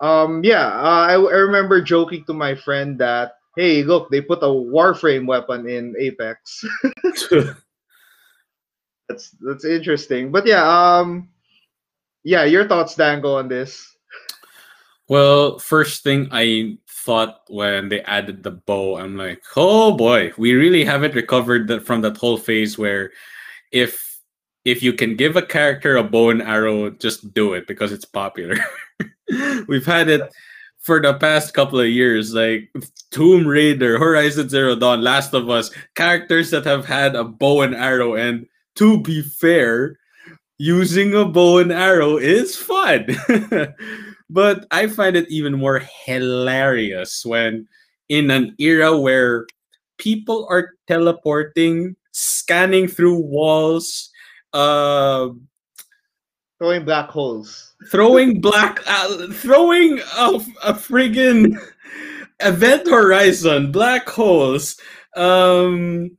um 0.00 0.42
yeah, 0.44 0.66
uh, 0.66 1.06
I, 1.10 1.14
I 1.14 1.38
remember 1.48 1.80
joking 1.82 2.24
to 2.26 2.34
my 2.34 2.54
friend 2.54 2.98
that 3.00 3.34
hey 3.56 3.82
look 3.82 4.10
they 4.10 4.20
put 4.20 4.42
a 4.42 4.46
warframe 4.46 5.26
weapon 5.26 5.68
in 5.68 5.94
Apex. 5.98 6.64
that's 9.08 9.30
that's 9.40 9.64
interesting. 9.64 10.30
But 10.32 10.46
yeah, 10.46 10.64
um 10.64 11.28
yeah, 12.24 12.44
your 12.44 12.66
thoughts 12.66 12.94
Dango 12.94 13.34
on 13.34 13.48
this. 13.48 13.94
Well, 15.08 15.58
first 15.58 16.02
thing 16.02 16.28
I 16.32 16.78
thought 16.88 17.42
when 17.48 17.90
they 17.90 18.00
added 18.02 18.42
the 18.42 18.52
bow, 18.52 18.96
I'm 18.96 19.16
like, 19.16 19.42
oh 19.56 19.92
boy, 19.92 20.32
we 20.38 20.54
really 20.54 20.84
haven't 20.84 21.14
recovered 21.14 21.68
that 21.68 21.84
from 21.84 22.00
that 22.00 22.16
whole 22.16 22.38
phase 22.38 22.78
where 22.78 23.12
if 23.70 24.18
if 24.64 24.82
you 24.82 24.94
can 24.94 25.14
give 25.14 25.36
a 25.36 25.42
character 25.42 25.96
a 25.96 26.02
bow 26.02 26.30
and 26.30 26.40
arrow, 26.40 26.88
just 26.88 27.34
do 27.34 27.52
it 27.52 27.66
because 27.66 27.92
it's 27.92 28.06
popular. 28.06 28.56
We've 29.68 29.84
had 29.84 30.08
it 30.08 30.32
for 30.84 31.00
the 31.00 31.14
past 31.14 31.54
couple 31.54 31.80
of 31.80 31.88
years, 31.88 32.34
like 32.34 32.70
Tomb 33.10 33.46
Raider, 33.46 33.98
Horizon 33.98 34.50
Zero 34.50 34.76
Dawn, 34.76 35.00
Last 35.00 35.32
of 35.32 35.48
Us, 35.48 35.70
characters 35.94 36.50
that 36.50 36.66
have 36.66 36.84
had 36.84 37.16
a 37.16 37.24
bow 37.24 37.62
and 37.62 37.74
arrow. 37.74 38.14
And 38.14 38.46
to 38.76 39.00
be 39.00 39.22
fair, 39.22 39.98
using 40.58 41.14
a 41.14 41.24
bow 41.24 41.58
and 41.58 41.72
arrow 41.72 42.18
is 42.18 42.54
fun. 42.54 43.06
but 44.30 44.66
I 44.70 44.86
find 44.88 45.16
it 45.16 45.30
even 45.30 45.58
more 45.58 45.80
hilarious 46.04 47.24
when 47.24 47.66
in 48.10 48.30
an 48.30 48.54
era 48.58 48.94
where 48.96 49.46
people 49.96 50.46
are 50.50 50.74
teleporting, 50.86 51.96
scanning 52.12 52.88
through 52.88 53.20
walls, 53.20 54.10
uh, 54.52 55.30
Throwing 56.58 56.84
black 56.84 57.08
holes. 57.10 57.73
Throwing 57.90 58.40
black, 58.40 58.80
uh, 58.86 59.28
throwing 59.32 59.98
a, 59.98 60.28
a 60.64 60.74
friggin' 60.74 61.56
event 62.40 62.88
horizon, 62.88 63.72
black 63.72 64.08
holes, 64.08 64.76
um, 65.16 66.10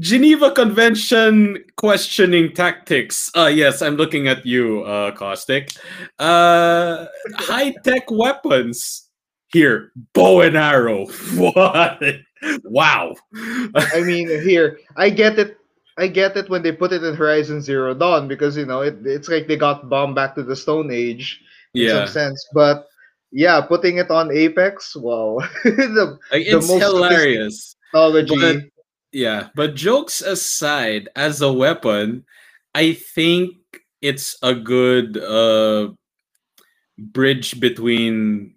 Geneva 0.00 0.52
Convention 0.52 1.64
questioning 1.76 2.52
tactics. 2.52 3.30
Uh, 3.36 3.46
yes, 3.46 3.82
I'm 3.82 3.96
looking 3.96 4.28
at 4.28 4.46
you, 4.46 4.82
uh, 4.84 5.10
Caustic. 5.12 5.72
Uh, 6.18 7.06
high 7.34 7.74
tech 7.82 8.10
weapons. 8.10 9.04
Here, 9.50 9.92
bow 10.12 10.42
and 10.42 10.56
arrow. 10.56 11.06
What? 11.34 12.02
Wow. 12.64 13.16
I 13.74 14.00
mean, 14.02 14.28
here 14.28 14.78
I 14.96 15.10
get 15.10 15.38
it. 15.38 15.56
I 15.98 16.06
get 16.06 16.36
it 16.36 16.48
when 16.48 16.62
they 16.62 16.72
put 16.72 16.92
it 16.92 17.02
in 17.02 17.14
Horizon 17.14 17.60
Zero 17.60 17.92
Dawn 17.94 18.28
because 18.28 18.56
you 18.56 18.64
know 18.66 18.80
it, 18.82 18.98
it's 19.04 19.28
like 19.28 19.46
they 19.48 19.56
got 19.56 19.88
bombed 19.90 20.14
back 20.14 20.34
to 20.36 20.42
the 20.42 20.56
Stone 20.56 20.90
Age 20.90 21.40
in 21.74 21.82
yeah. 21.82 22.06
some 22.06 22.08
sense. 22.08 22.38
But 22.54 22.86
yeah, 23.32 23.60
putting 23.60 23.98
it 23.98 24.10
on 24.10 24.30
Apex, 24.32 24.96
wow, 24.96 25.38
the 25.64 26.18
Like, 26.32 26.46
the 26.46 26.56
it's 26.58 26.68
most 26.68 26.80
hilarious. 26.82 27.76
technology. 27.92 28.36
But- 28.40 28.70
Yeah, 29.10 29.48
but 29.56 29.72
jokes 29.74 30.20
aside, 30.20 31.08
as 31.16 31.40
a 31.40 31.48
weapon, 31.50 32.28
I 32.76 32.92
think 32.92 33.56
it's 34.04 34.36
a 34.44 34.52
good 34.54 35.16
uh 35.16 35.96
bridge 36.98 37.58
between 37.58 38.54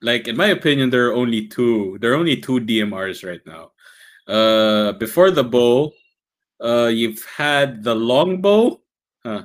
like 0.00 0.28
in 0.28 0.36
my 0.36 0.46
opinion 0.54 0.90
there 0.90 1.08
are 1.10 1.14
only 1.18 1.48
two 1.48 1.98
there 2.00 2.12
are 2.12 2.20
only 2.22 2.36
two 2.38 2.60
DMRs 2.62 3.26
right 3.26 3.42
now. 3.44 3.72
Uh 4.30 4.92
before 5.02 5.30
the 5.34 5.42
bow, 5.44 5.90
uh 6.62 6.86
you've 6.86 7.24
had 7.24 7.82
the 7.82 7.94
longbow. 7.94 8.80
Huh. 9.24 9.44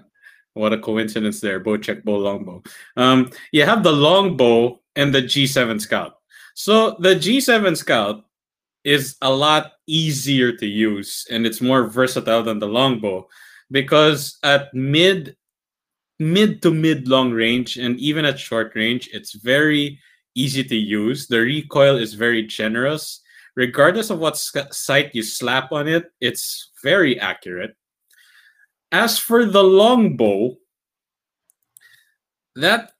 What 0.53 0.73
a 0.73 0.77
coincidence 0.77 1.39
there. 1.39 1.59
Bocek 1.59 2.03
bow 2.03 2.17
longbow. 2.17 2.63
Um 2.97 3.31
you 3.51 3.65
have 3.65 3.83
the 3.83 3.93
longbow 3.93 4.79
and 4.95 5.13
the 5.13 5.21
G7 5.21 5.79
Scout. 5.79 6.17
So 6.53 6.97
the 6.99 7.15
G7 7.15 7.77
Scout 7.77 8.25
is 8.83 9.15
a 9.21 9.29
lot 9.29 9.73
easier 9.87 10.51
to 10.51 10.65
use 10.65 11.27
and 11.29 11.45
it's 11.45 11.61
more 11.61 11.87
versatile 11.87 12.43
than 12.43 12.59
the 12.59 12.67
longbow 12.67 13.27
because 13.69 14.37
at 14.43 14.73
mid 14.73 15.35
mid 16.19 16.61
to 16.61 16.71
mid 16.71 17.07
long 17.07 17.31
range 17.31 17.77
and 17.77 17.99
even 17.99 18.25
at 18.25 18.39
short 18.39 18.73
range 18.75 19.09
it's 19.13 19.33
very 19.33 19.99
easy 20.35 20.63
to 20.63 20.75
use 20.75 21.27
the 21.27 21.39
recoil 21.39 21.97
is 21.97 22.13
very 22.13 22.43
generous 22.43 23.20
regardless 23.55 24.09
of 24.09 24.19
what 24.19 24.37
sight 24.37 25.13
you 25.13 25.23
slap 25.23 25.71
on 25.71 25.87
it 25.87 26.11
it's 26.19 26.71
very 26.83 27.19
accurate 27.19 27.75
as 28.91 29.17
for 29.17 29.45
the 29.45 29.63
longbow 29.63 30.55
that 32.55 32.91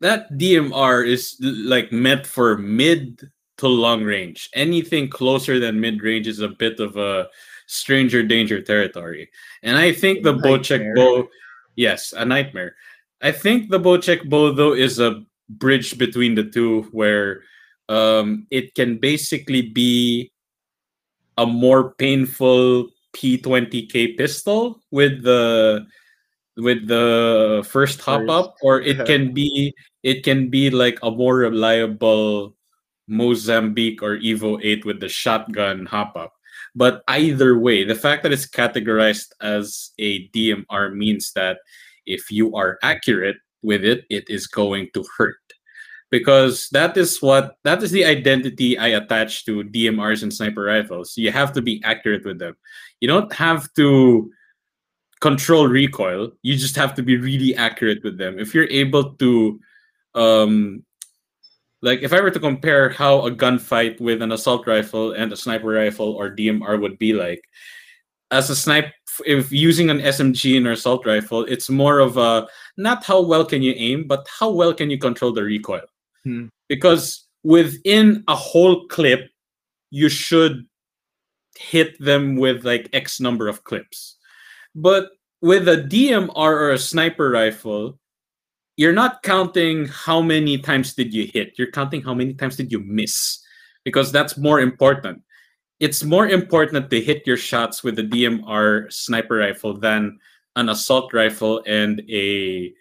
that 0.00 0.30
dmr 0.32 1.06
is 1.06 1.36
like 1.40 1.92
meant 1.92 2.26
for 2.26 2.56
mid 2.56 3.28
to 3.58 3.68
long 3.68 4.02
range. 4.02 4.48
Anything 4.54 5.10
closer 5.10 5.60
than 5.60 5.80
mid 5.80 6.02
range 6.02 6.26
is 6.26 6.40
a 6.40 6.48
bit 6.48 6.80
of 6.80 6.96
a 6.96 7.28
stranger 7.66 8.22
danger 8.22 8.62
territory. 8.62 9.28
And 9.62 9.76
I 9.76 9.92
think 9.92 10.22
the 10.22 10.34
Bocek 10.34 10.94
bow, 10.94 11.28
yes, 11.76 12.14
a 12.16 12.24
nightmare. 12.24 12.76
I 13.20 13.32
think 13.32 13.68
the 13.68 13.80
Bocek 13.80 14.28
bow 14.28 14.52
though 14.52 14.72
is 14.72 14.98
a 14.98 15.22
bridge 15.50 15.98
between 15.98 16.34
the 16.34 16.44
two 16.44 16.82
where 16.92 17.42
um, 17.88 18.46
it 18.50 18.74
can 18.74 18.98
basically 18.98 19.62
be 19.62 20.30
a 21.36 21.46
more 21.46 21.94
painful 21.94 22.88
P20K 23.16 24.16
pistol 24.16 24.80
with 24.90 25.22
the 25.22 25.86
with 26.56 26.88
the 26.88 27.64
first 27.68 28.00
hop 28.00 28.28
up 28.28 28.56
or 28.62 28.80
it 28.80 29.06
can 29.10 29.32
be 29.32 29.72
it 30.02 30.24
can 30.24 30.50
be 30.50 30.70
like 30.70 30.98
a 31.02 31.10
more 31.10 31.36
reliable 31.36 32.54
Mozambique 33.08 34.02
or 34.02 34.16
EVA-8 34.16 34.84
with 34.84 35.00
the 35.00 35.08
shotgun 35.08 35.86
hop 35.86 36.14
up. 36.14 36.34
But 36.74 37.02
either 37.08 37.58
way, 37.58 37.84
the 37.84 37.94
fact 37.94 38.22
that 38.22 38.32
it's 38.32 38.46
categorized 38.46 39.32
as 39.40 39.92
a 39.98 40.28
DMR 40.28 40.94
means 40.94 41.32
that 41.32 41.58
if 42.06 42.30
you 42.30 42.54
are 42.54 42.78
accurate 42.82 43.36
with 43.62 43.84
it, 43.84 44.04
it 44.10 44.28
is 44.28 44.46
going 44.46 44.90
to 44.94 45.04
hurt. 45.16 45.36
Because 46.10 46.68
that 46.70 46.96
is 46.96 47.20
what 47.20 47.58
that 47.64 47.82
is 47.82 47.90
the 47.90 48.04
identity 48.04 48.78
I 48.78 48.88
attach 48.88 49.44
to 49.44 49.62
DMRs 49.62 50.22
and 50.22 50.32
sniper 50.32 50.62
rifles. 50.62 51.18
You 51.18 51.30
have 51.32 51.52
to 51.52 51.62
be 51.62 51.82
accurate 51.84 52.24
with 52.24 52.38
them. 52.38 52.56
You 53.00 53.08
don't 53.08 53.32
have 53.34 53.72
to 53.74 54.30
control 55.20 55.68
recoil. 55.68 56.32
You 56.42 56.56
just 56.56 56.76
have 56.76 56.94
to 56.94 57.02
be 57.02 57.18
really 57.18 57.54
accurate 57.56 58.02
with 58.02 58.16
them. 58.16 58.38
If 58.38 58.54
you're 58.54 58.70
able 58.70 59.14
to 59.14 59.60
um, 60.14 60.84
like 61.82 62.00
if 62.02 62.12
I 62.12 62.20
were 62.20 62.30
to 62.30 62.40
compare 62.40 62.90
how 62.90 63.26
a 63.26 63.30
gunfight 63.30 64.00
with 64.00 64.22
an 64.22 64.32
assault 64.32 64.66
rifle 64.66 65.12
and 65.12 65.32
a 65.32 65.36
sniper 65.36 65.68
rifle 65.68 66.12
or 66.12 66.34
DMR 66.34 66.80
would 66.80 66.98
be 66.98 67.12
like, 67.12 67.42
as 68.30 68.50
a 68.50 68.56
snipe, 68.56 68.92
if 69.24 69.50
using 69.52 69.90
an 69.90 70.00
SMG 70.00 70.56
and 70.56 70.66
an 70.66 70.72
assault 70.72 71.06
rifle, 71.06 71.44
it's 71.44 71.70
more 71.70 71.98
of 72.00 72.16
a 72.16 72.46
not 72.76 73.04
how 73.04 73.20
well 73.20 73.44
can 73.44 73.62
you 73.62 73.72
aim, 73.76 74.06
but 74.06 74.26
how 74.38 74.50
well 74.50 74.74
can 74.74 74.90
you 74.90 74.98
control 74.98 75.32
the 75.32 75.42
recoil. 75.42 75.82
Hmm. 76.28 76.46
Because 76.68 77.26
within 77.42 78.24
a 78.28 78.36
whole 78.36 78.86
clip, 78.88 79.30
you 79.90 80.08
should 80.10 80.66
hit 81.56 81.98
them 81.98 82.36
with 82.36 82.64
like 82.64 82.90
X 82.92 83.20
number 83.20 83.48
of 83.48 83.64
clips. 83.64 84.16
But 84.74 85.08
with 85.40 85.66
a 85.68 85.76
DMR 85.76 86.36
or 86.36 86.72
a 86.72 86.78
sniper 86.78 87.30
rifle, 87.30 87.98
you're 88.76 88.92
not 88.92 89.22
counting 89.22 89.88
how 89.88 90.22
many 90.22 90.56
times 90.56 90.94
did 90.94 91.12
you 91.12 91.28
hit 91.34 91.58
you're 91.58 91.70
counting 91.72 92.00
how 92.00 92.14
many 92.14 92.32
times 92.32 92.56
did 92.56 92.70
you 92.70 92.78
miss 92.78 93.42
because 93.84 94.12
that's 94.12 94.38
more 94.38 94.60
important 94.60 95.20
it's 95.80 96.04
more 96.04 96.28
important 96.28 96.88
to 96.88 97.00
hit 97.00 97.26
your 97.26 97.36
shots 97.36 97.82
with 97.82 97.98
a 97.98 98.04
dmr 98.04 98.90
sniper 98.90 99.36
rifle 99.36 99.76
than 99.76 100.16
an 100.54 100.68
assault 100.68 101.12
rifle 101.12 101.60
and 101.66 102.02
a 102.08 102.72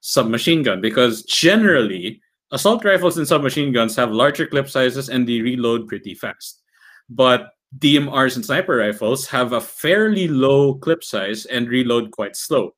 submachine 0.00 0.62
gun 0.62 0.80
because 0.80 1.24
generally 1.24 2.20
assault 2.52 2.84
rifles 2.84 3.18
and 3.18 3.26
submachine 3.26 3.72
guns 3.72 3.96
have 3.96 4.10
larger 4.10 4.46
clip 4.46 4.68
sizes 4.68 5.08
and 5.08 5.28
they 5.28 5.40
reload 5.40 5.88
pretty 5.88 6.14
fast 6.14 6.62
but 7.08 7.50
dmrs 7.78 8.36
and 8.36 8.44
sniper 8.44 8.76
rifles 8.76 9.26
have 9.26 9.52
a 9.52 9.60
fairly 9.60 10.28
low 10.28 10.74
clip 10.74 11.02
size 11.02 11.44
and 11.46 11.68
reload 11.68 12.10
quite 12.10 12.36
slow 12.36 12.72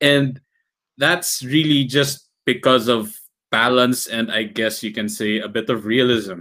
and 0.00 0.40
that's 0.98 1.42
really 1.42 1.84
just 1.84 2.28
because 2.44 2.88
of 2.88 3.16
balance 3.52 4.08
and 4.08 4.32
I 4.32 4.42
guess 4.44 4.82
you 4.82 4.92
can 4.92 5.08
say 5.08 5.38
a 5.38 5.48
bit 5.48 5.70
of 5.70 5.86
realism. 5.86 6.40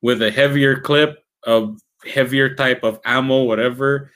With 0.00 0.22
a 0.22 0.30
heavier 0.30 0.78
clip, 0.78 1.18
a 1.44 1.74
heavier 2.06 2.54
type 2.54 2.84
of 2.84 3.00
ammo, 3.04 3.42
whatever, 3.42 4.12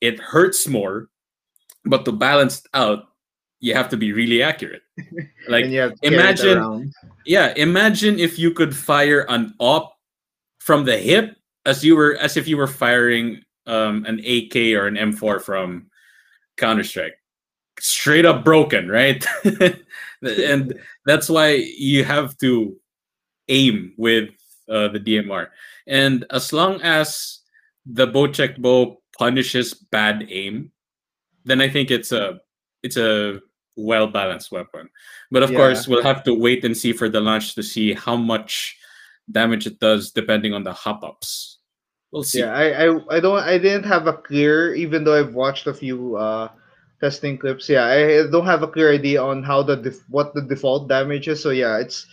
it 0.00 0.18
hurts 0.18 0.66
more. 0.66 1.08
But 1.84 2.04
to 2.06 2.12
balance 2.12 2.58
it 2.58 2.66
out, 2.74 3.04
you 3.60 3.74
have 3.74 3.88
to 3.90 3.96
be 3.96 4.12
really 4.12 4.42
accurate. 4.42 4.82
Like 5.48 5.64
imagine, 6.02 6.92
yeah, 7.26 7.52
imagine 7.56 8.20
if 8.20 8.38
you 8.38 8.52
could 8.52 8.76
fire 8.76 9.26
an 9.28 9.54
op 9.58 9.96
from 10.60 10.84
the 10.84 10.96
hip 10.96 11.34
as 11.66 11.82
you 11.82 11.96
were 11.96 12.16
as 12.16 12.36
if 12.36 12.46
you 12.46 12.56
were 12.56 12.68
firing 12.68 13.42
um, 13.66 14.04
an 14.04 14.20
AK 14.20 14.54
or 14.76 14.86
an 14.86 14.94
M4 14.94 15.42
from 15.42 15.86
Counter 16.56 16.84
Strike 16.84 17.14
straight 17.80 18.26
up 18.26 18.44
broken, 18.44 18.88
right? 18.88 19.24
and 20.22 20.74
that's 21.06 21.28
why 21.28 21.54
you 21.76 22.04
have 22.04 22.36
to 22.38 22.76
aim 23.48 23.94
with 23.96 24.30
uh, 24.68 24.88
the 24.88 25.00
DMR. 25.00 25.48
And 25.86 26.24
as 26.30 26.52
long 26.52 26.80
as 26.82 27.40
the 27.86 28.06
Bocek 28.06 28.58
bow 28.58 29.00
punishes 29.18 29.74
bad 29.74 30.26
aim, 30.30 30.70
then 31.44 31.60
I 31.60 31.68
think 31.68 31.90
it's 31.90 32.12
a 32.12 32.40
it's 32.82 32.96
a 32.96 33.40
well 33.76 34.06
balanced 34.06 34.52
weapon. 34.52 34.88
But 35.30 35.42
of 35.42 35.50
yeah. 35.50 35.58
course, 35.58 35.88
we'll 35.88 36.02
have 36.02 36.22
to 36.24 36.34
wait 36.34 36.64
and 36.64 36.76
see 36.76 36.92
for 36.92 37.08
the 37.08 37.20
launch 37.20 37.54
to 37.54 37.62
see 37.62 37.94
how 37.94 38.16
much 38.16 38.76
damage 39.30 39.66
it 39.66 39.78
does 39.78 40.10
depending 40.10 40.52
on 40.52 40.64
the 40.64 40.72
hop 40.72 41.04
ups. 41.04 41.58
We'll 42.12 42.24
see. 42.24 42.40
Yeah, 42.40 42.52
I, 42.52 42.86
I 42.86 43.16
I 43.16 43.20
don't 43.20 43.38
I 43.38 43.58
didn't 43.58 43.84
have 43.84 44.06
a 44.06 44.14
clear 44.14 44.74
even 44.74 45.04
though 45.04 45.18
I've 45.18 45.34
watched 45.34 45.66
a 45.66 45.74
few 45.74 46.16
uh 46.16 46.48
testing 47.00 47.38
clips. 47.38 47.68
Yeah, 47.68 47.86
I 47.86 48.26
don't 48.30 48.46
have 48.46 48.62
a 48.62 48.68
clear 48.68 48.92
idea 48.92 49.22
on 49.22 49.42
how 49.42 49.62
the 49.62 49.76
def- 49.76 50.08
what 50.08 50.34
the 50.34 50.42
default 50.42 50.88
damage 50.88 51.28
is. 51.28 51.42
So 51.42 51.50
yeah, 51.50 51.78
it's 51.78 52.06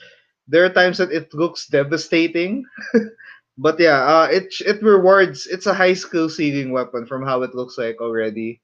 there 0.47 0.64
are 0.64 0.72
times 0.72 0.97
that 0.97 1.12
it 1.12 1.34
looks 1.34 1.68
devastating, 1.68 2.64
but 3.58 3.80
yeah, 3.80 4.05
uh, 4.05 4.28
it 4.32 4.53
it 4.62 4.82
rewards. 4.82 5.47
It's 5.47 5.66
a 5.66 5.74
high 5.74 5.93
skill 5.93 6.30
ceiling 6.30 6.72
weapon 6.72 7.05
from 7.05 7.26
how 7.26 7.43
it 7.43 7.53
looks 7.53 7.78
like 7.78 7.99
already. 7.99 8.62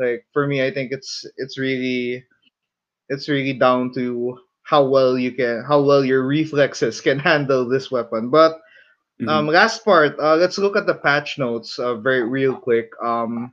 Like 0.00 0.24
for 0.32 0.46
me, 0.46 0.64
I 0.64 0.72
think 0.72 0.92
it's 0.92 1.26
it's 1.36 1.58
really 1.58 2.24
it's 3.08 3.28
really 3.28 3.52
down 3.52 3.92
to 3.94 4.38
how 4.62 4.86
well 4.86 5.18
you 5.18 5.32
can 5.32 5.62
how 5.62 5.82
well 5.82 6.04
your 6.04 6.24
reflexes 6.26 7.00
can 7.00 7.18
handle 7.30 7.68
this 7.68 7.90
weapon. 7.90 8.30
But 8.30 8.52
mm-hmm. 9.20 9.28
um, 9.28 9.46
last 9.46 9.84
part, 9.84 10.18
uh, 10.18 10.36
let's 10.36 10.58
look 10.58 10.76
at 10.76 10.86
the 10.86 10.94
patch 10.94 11.38
notes 11.38 11.78
uh, 11.78 11.96
very 11.96 12.22
real 12.22 12.56
quick. 12.56 12.90
Um, 13.02 13.52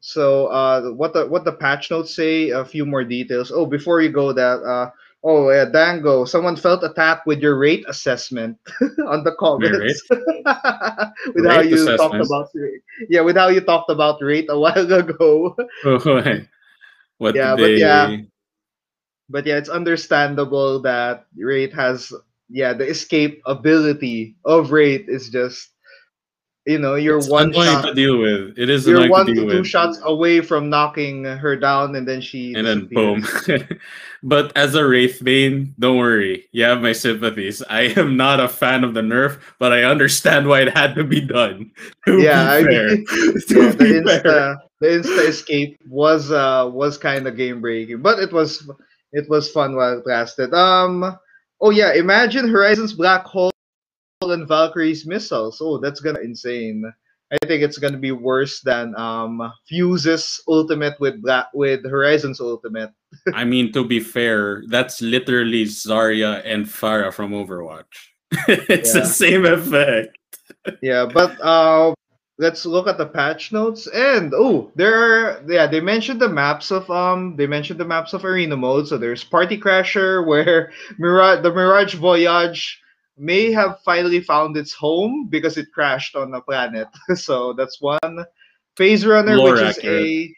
so 0.00 0.46
uh, 0.48 0.90
what 0.90 1.12
the 1.14 1.26
what 1.26 1.44
the 1.44 1.52
patch 1.52 1.90
notes 1.90 2.14
say? 2.14 2.50
A 2.50 2.64
few 2.64 2.84
more 2.84 3.04
details. 3.04 3.52
Oh, 3.54 3.66
before 3.66 4.00
you 4.02 4.10
go, 4.10 4.32
that 4.32 4.62
uh, 4.62 4.90
oh 5.26 5.50
yeah, 5.50 5.66
Dango, 5.66 6.24
someone 6.24 6.54
felt 6.54 6.84
attacked 6.84 7.26
with 7.26 7.40
your 7.40 7.58
Wraith 7.58 7.84
assessment 7.88 8.56
on 9.06 9.24
the 9.24 9.34
comments. 9.38 10.06
with 10.10 11.44
Wraith 11.44 11.52
how 11.52 11.60
you 11.60 11.74
assessment. 11.74 11.98
talked 11.98 12.14
about 12.14 12.48
yeah, 13.10 13.20
with 13.20 13.36
how 13.36 13.48
you 13.48 13.60
talked 13.60 13.90
about 13.90 14.22
Wraith 14.22 14.46
a 14.48 14.58
while 14.58 14.92
ago. 14.92 15.56
oh, 15.84 16.22
what 17.18 17.34
yeah, 17.34 17.56
but 17.56 17.76
yeah, 17.76 18.16
but 19.28 19.44
yeah, 19.44 19.56
it's 19.56 19.68
understandable 19.68 20.80
that 20.82 21.26
Wraith 21.36 21.74
has 21.74 22.12
yeah 22.48 22.72
the 22.72 22.86
escape 22.86 23.42
ability 23.46 24.36
of 24.44 24.70
Wraith 24.70 25.08
is 25.08 25.28
just 25.28 25.70
you 26.66 26.78
know 26.78 26.96
you're 26.96 27.18
it's 27.18 27.28
one 27.28 27.52
shot 27.52 27.82
to 27.82 27.94
deal 27.94 28.18
with. 28.18 28.58
It 28.58 28.68
is 28.68 28.86
you're 28.86 29.08
one 29.08 29.26
to, 29.26 29.34
to 29.34 29.40
two 29.40 29.46
with. 29.46 29.66
shots 29.66 29.98
away 30.02 30.40
from 30.40 30.68
knocking 30.68 31.24
her 31.24 31.56
down, 31.56 31.94
and 31.94 32.06
then 32.06 32.20
she 32.20 32.54
and 32.54 32.66
then 32.66 32.86
boom. 32.86 33.24
but 34.22 34.52
as 34.56 34.74
a 34.74 34.86
Wraith 34.86 35.22
main, 35.22 35.74
don't 35.78 35.96
worry, 35.96 36.46
you 36.50 36.64
have 36.64 36.82
my 36.82 36.92
sympathies. 36.92 37.62
I 37.70 37.82
am 37.96 38.16
not 38.16 38.40
a 38.40 38.48
fan 38.48 38.82
of 38.82 38.94
the 38.94 39.00
nerf, 39.00 39.40
but 39.60 39.72
I 39.72 39.84
understand 39.84 40.48
why 40.48 40.62
it 40.62 40.76
had 40.76 40.94
to 40.96 41.04
be 41.04 41.20
done. 41.20 41.70
To 42.06 42.20
yeah, 42.20 42.58
be 42.58 42.64
fair. 42.64 42.88
I 42.88 42.94
mean, 42.94 43.04
yeah, 43.10 43.70
the 43.70 43.84
insta 43.84 44.56
the 44.80 44.86
insta 44.86 45.28
escape 45.28 45.78
was 45.88 46.30
uh 46.30 46.70
was 46.72 46.98
kind 46.98 47.26
of 47.26 47.36
game 47.36 47.60
breaking, 47.60 48.02
but 48.02 48.18
it 48.18 48.32
was 48.32 48.68
it 49.12 49.28
was 49.28 49.50
fun 49.50 49.76
while 49.76 49.98
it 49.98 50.06
lasted. 50.06 50.52
Um, 50.52 51.16
oh 51.60 51.70
yeah, 51.70 51.94
imagine 51.94 52.48
Horizon's 52.48 52.92
black 52.92 53.24
hole 53.24 53.52
and 54.22 54.48
Valkyrie's 54.48 55.06
missiles. 55.06 55.58
Oh, 55.60 55.78
that's 55.78 56.00
gonna 56.00 56.20
insane. 56.20 56.84
I 57.32 57.36
think 57.46 57.62
it's 57.62 57.78
gonna 57.78 57.98
be 57.98 58.12
worse 58.12 58.60
than 58.60 58.96
um 58.96 59.52
Fuse's 59.68 60.40
ultimate 60.48 60.98
with 61.00 61.20
black 61.22 61.48
with 61.52 61.84
Horizon's 61.84 62.40
ultimate. 62.40 62.90
I 63.34 63.44
mean, 63.44 63.72
to 63.72 63.84
be 63.84 64.00
fair, 64.00 64.62
that's 64.68 65.02
literally 65.02 65.64
Zarya 65.64 66.42
and 66.44 66.64
Pharah 66.66 67.12
from 67.12 67.32
Overwatch. 67.32 67.84
it's 68.48 68.94
Yeah. 68.94 69.00
the 69.00 69.06
same 69.06 69.44
effect. 69.44 70.16
yeah, 70.82 71.06
but 71.12 71.38
uh, 71.42 71.92
let's 72.38 72.64
look 72.64 72.86
at 72.88 72.96
the 72.98 73.06
patch 73.06 73.52
notes. 73.52 73.86
And 73.88 74.32
oh, 74.34 74.72
there 74.76 74.96
are 74.96 75.42
yeah, 75.46 75.66
they 75.66 75.80
mentioned 75.80 76.20
the 76.20 76.28
maps 76.28 76.70
of 76.70 76.88
um, 76.90 77.36
they 77.36 77.46
mentioned 77.46 77.80
the 77.80 77.84
maps 77.84 78.14
of 78.14 78.24
arena 78.24 78.56
mode. 78.56 78.88
So 78.88 78.96
there's 78.96 79.24
Party 79.24 79.58
Crasher, 79.58 80.24
where 80.26 80.72
Mirage, 80.98 81.42
the 81.42 81.52
Mirage 81.52 81.94
Voyage 81.96 82.80
may 83.16 83.50
have 83.52 83.80
finally 83.84 84.20
found 84.20 84.56
its 84.56 84.72
home 84.72 85.28
because 85.28 85.56
it 85.56 85.72
crashed 85.72 86.16
on 86.16 86.34
a 86.34 86.40
planet. 86.40 86.88
so 87.14 87.52
that's 87.52 87.80
one. 87.80 88.24
Phase 88.76 89.06
Runner, 89.06 89.40
which 89.40 89.60
is 89.60 89.78
a 89.84 90.34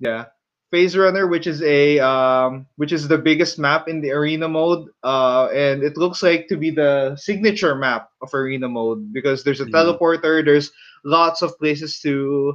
yeah. 0.00 0.26
Phase 0.72 0.96
Runner, 0.96 1.26
which 1.28 1.46
is 1.46 1.62
a 1.62 2.00
um, 2.00 2.66
which 2.76 2.92
is 2.92 3.06
the 3.06 3.18
biggest 3.18 3.58
map 3.58 3.88
in 3.88 4.00
the 4.00 4.10
arena 4.10 4.48
mode, 4.48 4.88
uh, 5.04 5.46
and 5.54 5.82
it 5.82 5.96
looks 5.96 6.22
like 6.22 6.48
to 6.48 6.56
be 6.56 6.70
the 6.70 7.14
signature 7.16 7.74
map 7.74 8.08
of 8.20 8.34
arena 8.34 8.68
mode 8.68 9.12
because 9.12 9.44
there's 9.44 9.60
a 9.60 9.66
Mhm. 9.66 9.72
teleporter, 9.72 10.44
there's 10.44 10.72
lots 11.04 11.42
of 11.42 11.56
places 11.58 12.00
to 12.00 12.54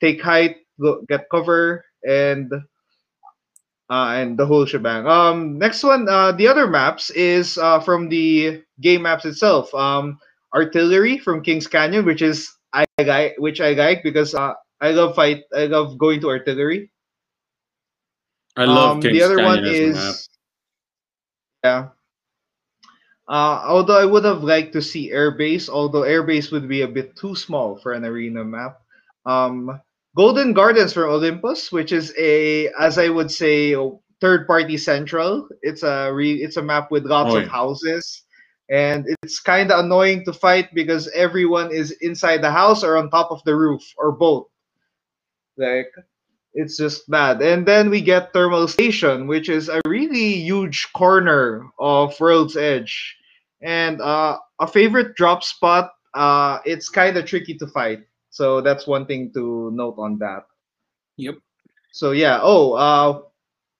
take 0.00 0.20
height, 0.20 0.56
go, 0.80 1.02
get 1.08 1.30
cover, 1.30 1.84
and 2.02 2.50
uh, 3.92 4.16
and 4.16 4.38
the 4.40 4.46
whole 4.46 4.64
shebang. 4.64 5.06
Um, 5.06 5.58
next 5.58 5.84
one, 5.84 6.08
uh, 6.08 6.32
the 6.32 6.48
other 6.48 6.66
maps 6.66 7.10
is 7.10 7.58
uh, 7.58 7.78
from 7.78 8.08
the 8.08 8.64
game 8.80 9.02
maps 9.02 9.26
itself. 9.28 9.68
Um, 9.74 10.18
artillery 10.54 11.18
from 11.18 11.44
Kings 11.44 11.68
Canyon, 11.68 12.06
which 12.06 12.22
is 12.22 12.48
I 12.72 12.86
like, 13.04 13.36
which 13.36 13.60
I 13.60 13.76
like 13.76 14.02
because 14.02 14.34
uh, 14.34 14.54
I 14.80 14.92
love 14.92 15.14
fight. 15.14 15.44
I 15.54 15.66
love 15.68 15.98
going 15.98 16.24
to 16.24 16.32
artillery. 16.32 16.90
I 18.56 18.64
love 18.64 18.96
Um, 18.96 19.02
King's 19.02 19.12
the 19.12 19.22
other 19.28 19.36
Canyon 19.36 19.52
one 19.52 19.64
is 19.68 20.28
yeah. 21.62 21.92
Uh, 23.28 23.60
although 23.68 24.00
I 24.00 24.04
would 24.08 24.24
have 24.24 24.42
liked 24.42 24.72
to 24.72 24.82
see 24.82 25.12
airbase, 25.12 25.68
although 25.68 26.02
airbase 26.02 26.50
would 26.50 26.66
be 26.68 26.82
a 26.82 26.88
bit 26.88 27.14
too 27.14 27.36
small 27.36 27.76
for 27.76 27.92
an 27.92 28.04
arena 28.04 28.42
map. 28.44 28.80
Um, 29.24 29.80
Golden 30.16 30.52
Gardens 30.52 30.92
from 30.92 31.10
Olympus, 31.10 31.72
which 31.72 31.92
is 31.92 32.12
a, 32.18 32.68
as 32.78 32.98
I 32.98 33.08
would 33.08 33.30
say, 33.30 33.74
third 34.20 34.46
party 34.46 34.76
central. 34.76 35.48
It's 35.62 35.82
a 35.82 36.12
re, 36.12 36.34
it's 36.42 36.56
a 36.56 36.62
map 36.62 36.90
with 36.90 37.06
lots 37.06 37.34
Oh, 37.34 37.38
of 37.38 37.48
houses, 37.48 38.22
and 38.70 39.06
it's 39.22 39.40
kind 39.40 39.70
of 39.72 39.84
annoying 39.84 40.24
to 40.26 40.32
fight 40.32 40.68
because 40.74 41.08
everyone 41.14 41.72
is 41.72 41.92
inside 42.02 42.42
the 42.42 42.50
house 42.50 42.84
or 42.84 42.96
on 42.96 43.10
top 43.10 43.30
of 43.30 43.42
the 43.44 43.56
roof 43.56 43.82
or 43.96 44.12
both. 44.12 44.46
Like 45.56 45.88
it's 46.54 46.76
just 46.76 47.08
bad. 47.08 47.40
And 47.42 47.66
then 47.66 47.88
we 47.90 48.00
get 48.00 48.32
Thermal 48.32 48.68
Station, 48.68 49.26
which 49.26 49.48
is 49.48 49.68
a 49.68 49.80
really 49.86 50.34
huge 50.40 50.88
corner 50.94 51.64
of 51.78 52.18
World's 52.20 52.56
Edge. 52.56 53.16
And 53.62 54.00
uh, 54.00 54.38
a 54.60 54.66
favorite 54.66 55.14
drop 55.16 55.42
spot, 55.44 55.92
uh, 56.14 56.58
it's 56.64 56.88
kind 56.88 57.16
of 57.16 57.24
tricky 57.26 57.54
to 57.58 57.66
fight. 57.68 58.00
So 58.32 58.62
that's 58.62 58.88
one 58.88 59.06
thing 59.06 59.30
to 59.34 59.70
note 59.72 59.96
on 59.98 60.18
that. 60.18 60.46
Yep. 61.18 61.36
So 61.92 62.12
yeah, 62.12 62.40
oh, 62.42 62.72
uh, 62.72 63.22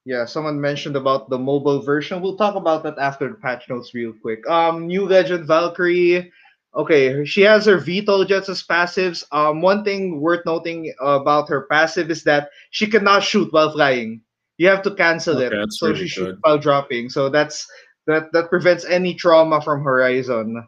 yeah, 0.05 0.27
someone 0.27 0.61
mentioned 0.61 0.97
about 0.97 1.31
the 1.31 1.39
mobile 1.39 1.81
version. 1.81 2.21
We'll 2.21 2.37
talk 2.37 2.55
about 2.55 2.83
that 2.85 2.99
after 2.99 3.29
the 3.29 3.35
patch 3.35 3.69
notes 3.71 3.95
real 3.95 4.13
quick. 4.13 4.47
Um, 4.49 4.87
New 4.87 5.07
Legend 5.07 5.47
Valkyrie. 5.47 6.31
Okay, 6.75 7.25
she 7.25 7.43
has 7.43 7.67
her 7.67 7.79
VTOL 7.79 8.27
jets 8.29 8.49
as 8.49 8.63
passives. 8.63 9.25
Um, 9.33 9.61
one 9.61 9.85
thing 9.85 10.21
worth 10.21 10.45
noting 10.47 10.93
about 11.01 11.49
her 11.49 11.67
passive 11.71 12.11
is 12.11 12.25
that 12.25 12.51
she 12.71 12.87
cannot 12.87 13.23
shoot 13.23 13.53
while 13.53 13.73
flying. 13.73 14.23
You 14.59 14.69
have 14.69 14.83
to 14.83 14.95
cancel 14.95 15.39
Okay, 15.39 15.57
it, 15.57 15.73
so 15.73 15.89
really 15.89 16.01
she 16.01 16.09
shoots 16.09 16.39
while 16.43 16.59
dropping. 16.59 17.11
So 17.11 17.29
that's 17.29 17.67
that 18.07 18.33
that 18.33 18.51
prevents 18.51 18.85
any 18.85 19.15
trauma 19.15 19.61
from 19.61 19.83
Horizon. 19.83 20.67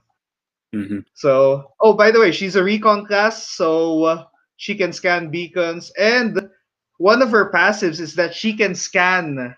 Mhm. 0.75 1.05
So, 1.15 1.73
oh, 1.81 1.95
by 1.95 2.11
the 2.13 2.21
way, 2.21 2.33
she's 2.33 2.57
a 2.57 2.65
recon 2.65 3.07
class, 3.07 3.51
so 3.51 4.05
uh, 4.05 4.25
she 4.57 4.75
can 4.77 4.93
scan 4.93 5.31
beacons. 5.31 5.93
And 5.99 6.51
one 6.99 7.23
of 7.23 7.31
her 7.31 7.51
passives 7.53 8.01
is 8.01 8.15
that 8.17 8.35
she 8.35 8.57
can 8.57 8.75
scan 8.75 9.57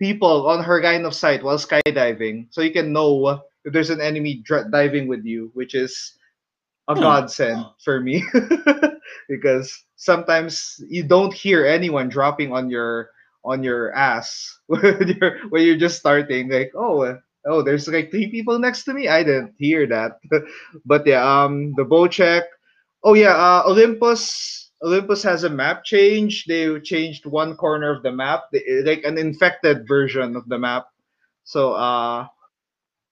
people 0.00 0.48
on 0.48 0.64
her 0.64 0.82
line 0.82 1.04
of 1.06 1.14
sight 1.14 1.44
while 1.44 1.58
skydiving, 1.58 2.48
so 2.50 2.62
you 2.62 2.72
can 2.72 2.92
know 2.92 3.40
if 3.64 3.72
there's 3.72 3.90
an 3.90 4.00
enemy 4.00 4.42
dr- 4.44 4.70
diving 4.70 5.08
with 5.08 5.24
you, 5.24 5.50
which 5.54 5.74
is 5.74 6.16
a 6.88 6.96
Hmm. 6.96 7.00
godsend 7.00 7.64
for 7.84 8.00
me 8.00 8.24
because 9.28 9.84
sometimes 9.96 10.82
you 10.88 11.04
don't 11.04 11.32
hear 11.34 11.66
anyone 11.66 12.08
dropping 12.08 12.52
on 12.52 12.70
your 12.70 13.10
on 13.44 13.62
your 13.62 13.92
ass 13.94 14.58
when 14.66 15.16
you're 15.20 15.38
when 15.50 15.62
you're 15.64 15.78
just 15.80 15.98
starting 15.98 16.50
like 16.50 16.72
oh 16.76 17.16
oh 17.46 17.62
there's 17.62 17.86
like 17.88 18.10
three 18.10 18.30
people 18.30 18.58
next 18.58 18.84
to 18.84 18.94
me? 18.94 19.08
I 19.08 19.22
didn't 19.22 19.54
hear 19.58 19.86
that. 19.88 20.18
But 20.86 21.06
yeah 21.06 21.22
um 21.24 21.74
the 21.76 21.84
Bocek. 21.84 22.42
Oh 23.02 23.14
yeah 23.14 23.34
uh 23.36 23.62
olympus 23.66 24.70
olympus 24.82 25.22
has 25.22 25.44
a 25.44 25.50
map 25.50 25.84
change. 25.84 26.44
They 26.46 26.78
changed 26.80 27.26
one 27.26 27.56
corner 27.56 27.90
of 27.94 28.02
the 28.02 28.12
map. 28.12 28.44
Like 28.84 29.04
an 29.04 29.18
infected 29.18 29.86
version 29.88 30.36
of 30.36 30.48
the 30.48 30.58
map. 30.58 30.86
So 31.44 31.72
uh 31.74 32.26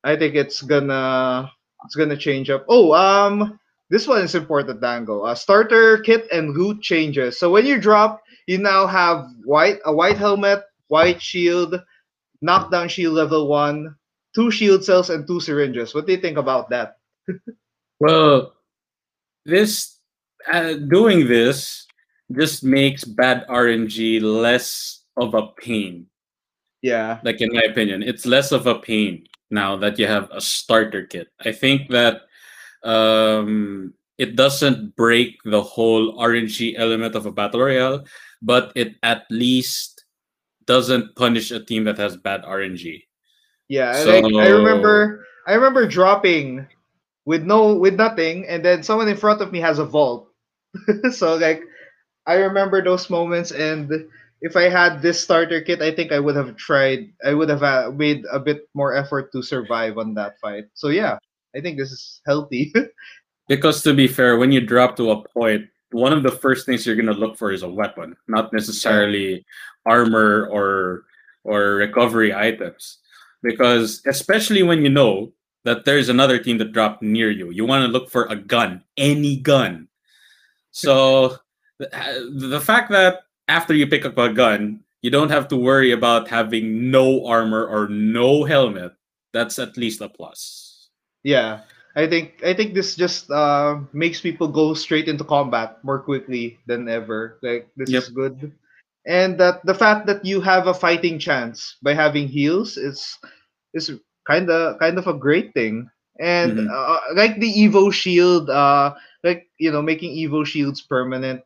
i 0.05 0.17
think 0.17 0.35
it's 0.35 0.63
gonna 0.63 1.51
it's 1.85 1.95
gonna 1.97 2.17
change 2.17 2.51
up. 2.51 2.65
Oh 2.69 2.93
um 2.93 3.59
this 3.91 4.09
one 4.09 4.23
is 4.23 4.35
important 4.35 4.81
dango. 4.81 5.23
Uh, 5.23 5.35
starter 5.35 5.99
kit 5.99 6.27
and 6.33 6.57
loot 6.57 6.81
changes. 6.81 7.39
So 7.39 7.51
when 7.51 7.67
you 7.67 7.79
drop 7.81 8.23
you 8.47 8.59
now 8.59 8.87
have 8.87 9.27
white 9.45 9.79
a 9.85 9.93
white 9.95 10.17
helmet 10.19 10.65
white 10.89 11.21
shield 11.23 11.81
knockdown 12.41 12.89
shield 12.89 13.15
level 13.15 13.49
one 13.49 13.95
two 14.35 14.51
shield 14.51 14.85
cells 14.85 15.11
and 15.11 15.27
two 15.27 15.41
syringes 15.41 15.95
what 15.95 16.07
do 16.07 16.13
you 16.13 16.21
think 16.21 16.39
about 16.39 16.71
that 16.71 16.97
Well, 18.03 18.59
this 19.47 19.99
uh, 20.51 20.75
doing 20.75 21.29
this 21.29 21.87
just 22.35 22.65
makes 22.65 23.05
bad 23.05 23.47
RNG 23.47 24.21
less 24.21 25.05
of 25.17 25.35
a 25.35 25.55
pain. 25.55 26.07
yeah 26.83 27.21
Like 27.23 27.41
in 27.41 27.51
my 27.53 27.63
opinion, 27.63 28.03
it's 28.03 28.27
less 28.27 28.51
of 28.51 28.67
a 28.67 28.75
pain 28.75 29.27
now 29.51 29.77
that 29.77 29.99
you 29.99 30.07
have 30.11 30.27
a 30.33 30.41
starter 30.41 31.07
kit. 31.07 31.29
I 31.47 31.53
think 31.53 31.91
that 31.91 32.23
um, 32.83 33.95
it 34.19 34.35
doesn't 34.35 34.97
break 34.97 35.39
the 35.45 35.63
whole 35.63 36.19
RNG 36.19 36.75
element 36.77 37.15
of 37.15 37.27
a 37.27 37.31
battle 37.31 37.61
royale, 37.61 38.03
but 38.43 38.73
it 38.75 38.97
at 39.05 39.31
least 39.31 40.05
doesn't 40.67 41.15
punish 41.15 41.53
a 41.53 41.63
team 41.63 41.85
that 41.85 41.99
has 41.99 42.17
bad 42.17 42.43
RNG. 42.43 43.05
Yeah, 43.69 43.93
I 43.95 44.03
like 44.05 44.25
I 44.25 44.47
So- 44.49 44.59
remember 44.59 45.27
I 45.47 45.55
remember 45.55 45.87
dropping 45.87 46.67
with 47.25 47.43
no 47.43 47.75
with 47.75 47.95
nothing 47.95 48.47
and 48.47 48.65
then 48.65 48.83
someone 48.83 49.09
in 49.09 49.17
front 49.17 49.41
of 49.41 49.53
me 49.53 49.61
has 49.61 49.79
a 49.79 49.85
vault. 49.85 50.29
so 51.11 51.37
like 51.37 51.63
I 52.27 52.35
remember 52.35 52.83
those 52.83 53.11
moments 53.11 53.51
and 53.51 53.91
if 54.43 54.57
I 54.57 54.69
had 54.69 55.03
this 55.03 55.23
starter 55.23 55.61
kit, 55.61 55.83
I 55.83 55.95
think 55.95 56.11
I 56.11 56.19
would 56.19 56.35
have 56.35 56.57
tried 56.57 57.13
I 57.25 57.35
would 57.35 57.49
have 57.49 57.63
uh, 57.63 57.91
made 57.95 58.25
a 58.33 58.39
bit 58.41 58.69
more 58.75 58.95
effort 58.95 59.31
to 59.33 59.43
survive 59.43 59.99
on 59.99 60.15
that 60.15 60.39
fight. 60.41 60.65
So 60.75 60.89
yeah, 60.89 61.19
I 61.55 61.61
think 61.61 61.79
this 61.79 61.91
is 61.93 62.21
healthy. 62.27 62.73
Because 63.49 63.83
to 63.83 63.93
be 63.93 64.07
fair, 64.07 64.39
when 64.39 64.53
you 64.53 64.61
drop 64.65 64.97
to 64.97 65.11
a 65.11 65.23
point, 65.29 65.67
one 65.91 66.13
of 66.15 66.23
the 66.23 66.31
first 66.31 66.65
things 66.65 66.87
you're 66.87 66.97
gonna 66.97 67.13
look 67.13 67.37
for 67.37 67.51
is 67.51 67.63
a 67.65 67.69
weapon, 67.69 68.17
not 68.29 68.53
necessarily 68.53 69.45
armor 69.85 70.47
or 70.51 71.05
or 71.45 71.75
recovery 71.83 72.33
items. 72.33 73.02
Because 73.43 74.03
especially 74.07 74.63
when 74.63 74.83
you 74.85 74.91
know 74.91 75.33
that 75.65 75.85
there's 75.85 76.09
another 76.09 76.39
team 76.39 76.59
that 76.59 76.73
dropped 76.73 77.03
near 77.03 77.31
you, 77.31 77.51
you 77.51 77.65
want 77.65 77.85
to 77.87 77.91
look 77.93 78.11
for 78.11 78.25
a 78.27 78.37
gun, 78.37 78.83
any 78.97 79.37
gun. 79.37 79.89
So 80.71 81.37
the, 81.79 81.89
the 82.49 82.61
fact 82.61 82.91
that 82.91 83.23
after 83.49 83.75
you 83.75 83.87
pick 83.87 84.05
up 84.05 84.19
a 84.19 84.33
gun, 84.33 84.81
you 85.03 85.11
don't 85.11 85.31
have 85.31 85.49
to 85.49 85.57
worry 85.57 85.91
about 85.93 86.29
having 86.29 86.91
no 86.91 87.27
armor 87.27 87.67
or 87.67 87.89
no 87.89 88.45
helmet, 88.45 88.93
that's 89.33 89.59
at 89.59 89.77
least 89.77 90.01
a 90.01 90.09
plus. 90.09 90.89
yeah. 91.23 91.63
I 91.95 92.09
think 92.09 92.41
I 92.43 92.55
think 92.55 92.73
this 92.73 92.97
just 92.97 93.31
uh, 93.31 93.77
makes 93.93 94.19
people 94.19 94.49
go 94.49 94.73
straight 94.73 95.09
into 95.13 95.25
combat 95.29 95.77
more 95.85 96.01
quickly 96.01 96.57
than 96.65 96.89
ever. 96.89 97.37
Like 97.43 97.69
this 97.77 97.91
Yep. 97.91 98.03
is 98.03 98.09
good, 98.09 98.53
and 99.07 99.39
that 99.39 99.65
the 99.65 99.75
fact 99.75 100.07
that 100.07 100.25
you 100.25 100.41
have 100.41 100.67
a 100.67 100.75
fighting 100.75 101.19
chance 101.19 101.77
by 101.83 101.95
having 101.95 102.29
heals 102.29 102.77
is 102.77 103.19
is 103.75 103.91
kind 104.27 104.51
of 104.51 104.79
kind 104.79 104.99
of 104.99 105.07
a 105.07 105.15
great 105.15 105.53
thing. 105.55 105.89
And 106.21 106.59
Mhm. 106.59 106.75
uh, 106.75 106.99
like 107.15 107.39
the 107.41 107.53
Evo 107.53 107.93
shield, 107.93 108.51
uh, 108.51 108.95
like 109.25 109.49
you 109.59 109.71
know, 109.73 109.83
making 109.83 110.15
Evo 110.17 110.45
shields 110.47 110.81
permanent. 110.83 111.43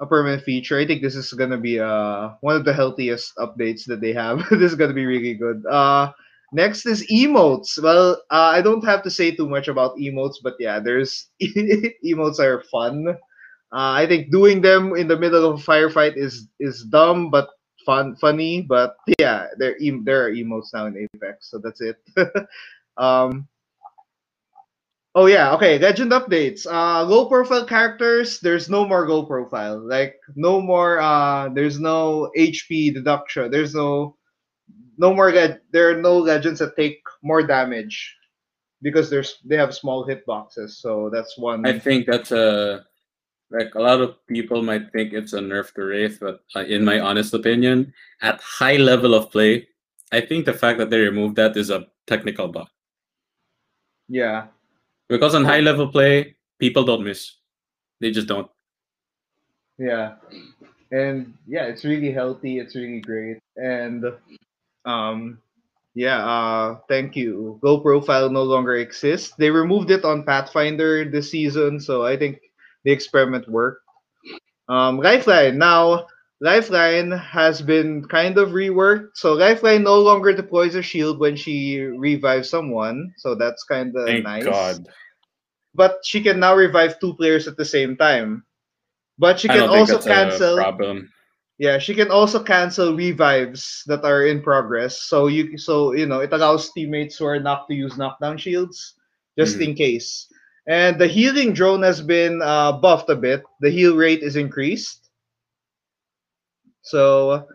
a 0.00 0.06
permanent 0.06 0.42
feature. 0.42 0.78
I 0.78 0.86
think 0.86 1.02
this 1.02 1.14
is 1.16 1.32
gonna 1.32 1.58
be 1.58 1.78
uh 1.80 2.30
one 2.40 2.56
of 2.56 2.64
the 2.64 2.72
healthiest 2.72 3.32
updates 3.38 3.84
that 3.86 4.00
they 4.00 4.12
have. 4.12 4.38
this 4.50 4.72
is 4.72 4.76
gonna 4.76 4.92
be 4.94 5.06
really 5.06 5.34
good. 5.34 5.64
Uh, 5.66 6.12
next 6.52 6.86
is 6.86 7.06
emotes. 7.10 7.80
Well, 7.82 8.20
uh, 8.30 8.50
I 8.56 8.62
don't 8.62 8.84
have 8.84 9.02
to 9.04 9.10
say 9.10 9.32
too 9.34 9.48
much 9.48 9.68
about 9.68 9.96
emotes, 9.98 10.36
but 10.42 10.54
yeah, 10.58 10.80
there's 10.80 11.28
emotes 12.04 12.38
are 12.40 12.62
fun. 12.70 13.16
Uh, 13.72 13.92
I 14.00 14.06
think 14.06 14.30
doing 14.30 14.62
them 14.62 14.96
in 14.96 15.08
the 15.08 15.18
middle 15.18 15.44
of 15.44 15.60
a 15.60 15.62
firefight 15.62 16.16
is 16.16 16.48
is 16.58 16.84
dumb 16.84 17.30
but 17.30 17.48
fun 17.84 18.16
funny. 18.16 18.62
But 18.62 18.96
yeah, 19.18 19.46
there 19.58 19.76
there 20.04 20.26
are 20.26 20.32
emotes 20.32 20.72
now 20.72 20.86
in 20.86 21.08
Apex, 21.14 21.50
so 21.50 21.58
that's 21.58 21.80
it. 21.80 21.96
um, 22.96 23.48
Oh 25.18 25.26
yeah, 25.26 25.52
okay. 25.54 25.80
Legend 25.80 26.12
updates. 26.12 26.66
Uh 26.66 27.02
low 27.02 27.26
profile 27.26 27.66
characters, 27.66 28.38
there's 28.38 28.70
no 28.70 28.86
more 28.86 29.08
low 29.08 29.26
profile. 29.26 29.80
Like 29.82 30.14
no 30.36 30.60
more 30.60 31.00
uh 31.00 31.48
there's 31.48 31.80
no 31.80 32.30
HP 32.38 32.94
deduction. 32.94 33.50
There's 33.50 33.74
no 33.74 34.16
no 34.96 35.12
more 35.12 35.32
there 35.32 35.90
are 35.90 36.00
no 36.00 36.18
legends 36.18 36.60
that 36.60 36.76
take 36.76 37.00
more 37.22 37.42
damage 37.42 38.14
because 38.80 39.10
there's 39.10 39.38
they 39.44 39.56
have 39.56 39.74
small 39.74 40.06
hitboxes. 40.06 40.78
So 40.78 41.10
that's 41.12 41.36
one 41.36 41.66
I 41.66 41.80
think 41.80 42.06
that's 42.06 42.30
a 42.30 42.86
like 43.50 43.74
a 43.74 43.80
lot 43.80 44.00
of 44.00 44.16
people 44.26 44.62
might 44.62 44.92
think 44.92 45.12
it's 45.12 45.32
a 45.32 45.40
nerf 45.40 45.72
to 45.74 45.84
Wraith, 45.84 46.18
but 46.20 46.44
uh, 46.56 46.64
in 46.64 46.84
my 46.84 47.00
honest 47.00 47.34
opinion, 47.34 47.92
at 48.22 48.40
high 48.40 48.76
level 48.76 49.14
of 49.14 49.30
play, 49.30 49.68
I 50.12 50.20
think 50.20 50.44
the 50.46 50.52
fact 50.54 50.78
that 50.78 50.90
they 50.90 50.98
removed 51.00 51.36
that 51.36 51.56
is 51.56 51.70
a 51.70 51.86
technical 52.06 52.48
bug. 52.48 52.68
yeah. 54.08 54.46
Because 55.08 55.34
on 55.34 55.44
high 55.44 55.60
level 55.60 55.88
play, 55.88 56.36
people 56.58 56.84
don't 56.84 57.04
miss. 57.04 57.36
They 58.00 58.10
just 58.10 58.28
don't. 58.28 58.50
Yeah. 59.78 60.16
And 60.90 61.34
yeah, 61.46 61.64
it's 61.66 61.84
really 61.84 62.12
healthy, 62.12 62.58
it's 62.58 62.74
really 62.74 63.00
great. 63.00 63.38
And 63.56 64.04
um 64.84 65.38
yeah, 65.94 66.24
uh 66.24 66.78
thank 66.88 67.16
you. 67.16 67.58
Low 67.62 67.80
profile 67.80 68.30
no 68.30 68.42
longer 68.42 68.76
exists. 68.76 69.34
They 69.38 69.50
removed 69.50 69.90
it 69.90 70.04
on 70.04 70.24
Pathfinder 70.24 71.04
this 71.10 71.30
season, 71.30 71.80
so 71.80 72.04
I 72.06 72.16
think 72.16 72.40
the 72.88 72.92
experiment 72.96 73.48
worked. 73.52 73.84
Um 74.68 74.98
Lifeline. 74.98 75.58
Now 75.58 76.06
Lifeline 76.40 77.12
has 77.12 77.60
been 77.62 78.04
kind 78.08 78.38
of 78.38 78.50
reworked. 78.50 79.16
So 79.16 79.34
Lifeline 79.34 79.84
no 79.84 80.00
longer 80.00 80.32
deploys 80.32 80.74
a 80.76 80.82
shield 80.82 81.18
when 81.20 81.36
she 81.36 81.80
revives 81.80 82.50
someone. 82.50 83.12
So 83.18 83.34
that's 83.34 83.64
kind 83.64 83.94
of 83.96 84.22
nice. 84.22 84.44
God. 84.44 84.88
But 85.74 86.00
she 86.04 86.22
can 86.22 86.40
now 86.40 86.54
revive 86.56 86.98
two 87.00 87.14
players 87.14 87.46
at 87.48 87.56
the 87.56 87.64
same 87.64 87.96
time. 87.96 88.44
But 89.18 89.38
she 89.40 89.50
can 89.50 89.66
also 89.68 90.02
cancel 90.02 90.74
problem. 90.74 91.12
yeah, 91.58 91.78
she 91.78 91.94
can 91.94 92.10
also 92.10 92.42
cancel 92.42 92.94
revives 92.96 93.82
that 93.86 94.04
are 94.04 94.26
in 94.26 94.42
progress. 94.42 95.02
So 95.02 95.28
you 95.28 95.58
so 95.58 95.92
you 95.94 96.06
know 96.06 96.20
it 96.20 96.32
allows 96.32 96.72
teammates 96.72 97.18
who 97.18 97.26
are 97.26 97.40
not 97.40 97.68
to 97.68 97.74
use 97.74 97.98
knockdown 97.98 98.38
shields 98.38 98.94
just 99.38 99.58
Mhm. 99.58 99.62
in 99.62 99.74
case. 99.74 100.27
And 100.68 100.98
the 100.98 101.06
healing 101.08 101.54
drone 101.54 101.82
has 101.82 102.02
been 102.02 102.42
uh, 102.42 102.72
buffed 102.72 103.08
a 103.08 103.16
bit. 103.16 103.42
The 103.60 103.70
heal 103.70 103.96
rate 103.96 104.22
is 104.22 104.36
increased. 104.36 105.08
So 106.82 107.46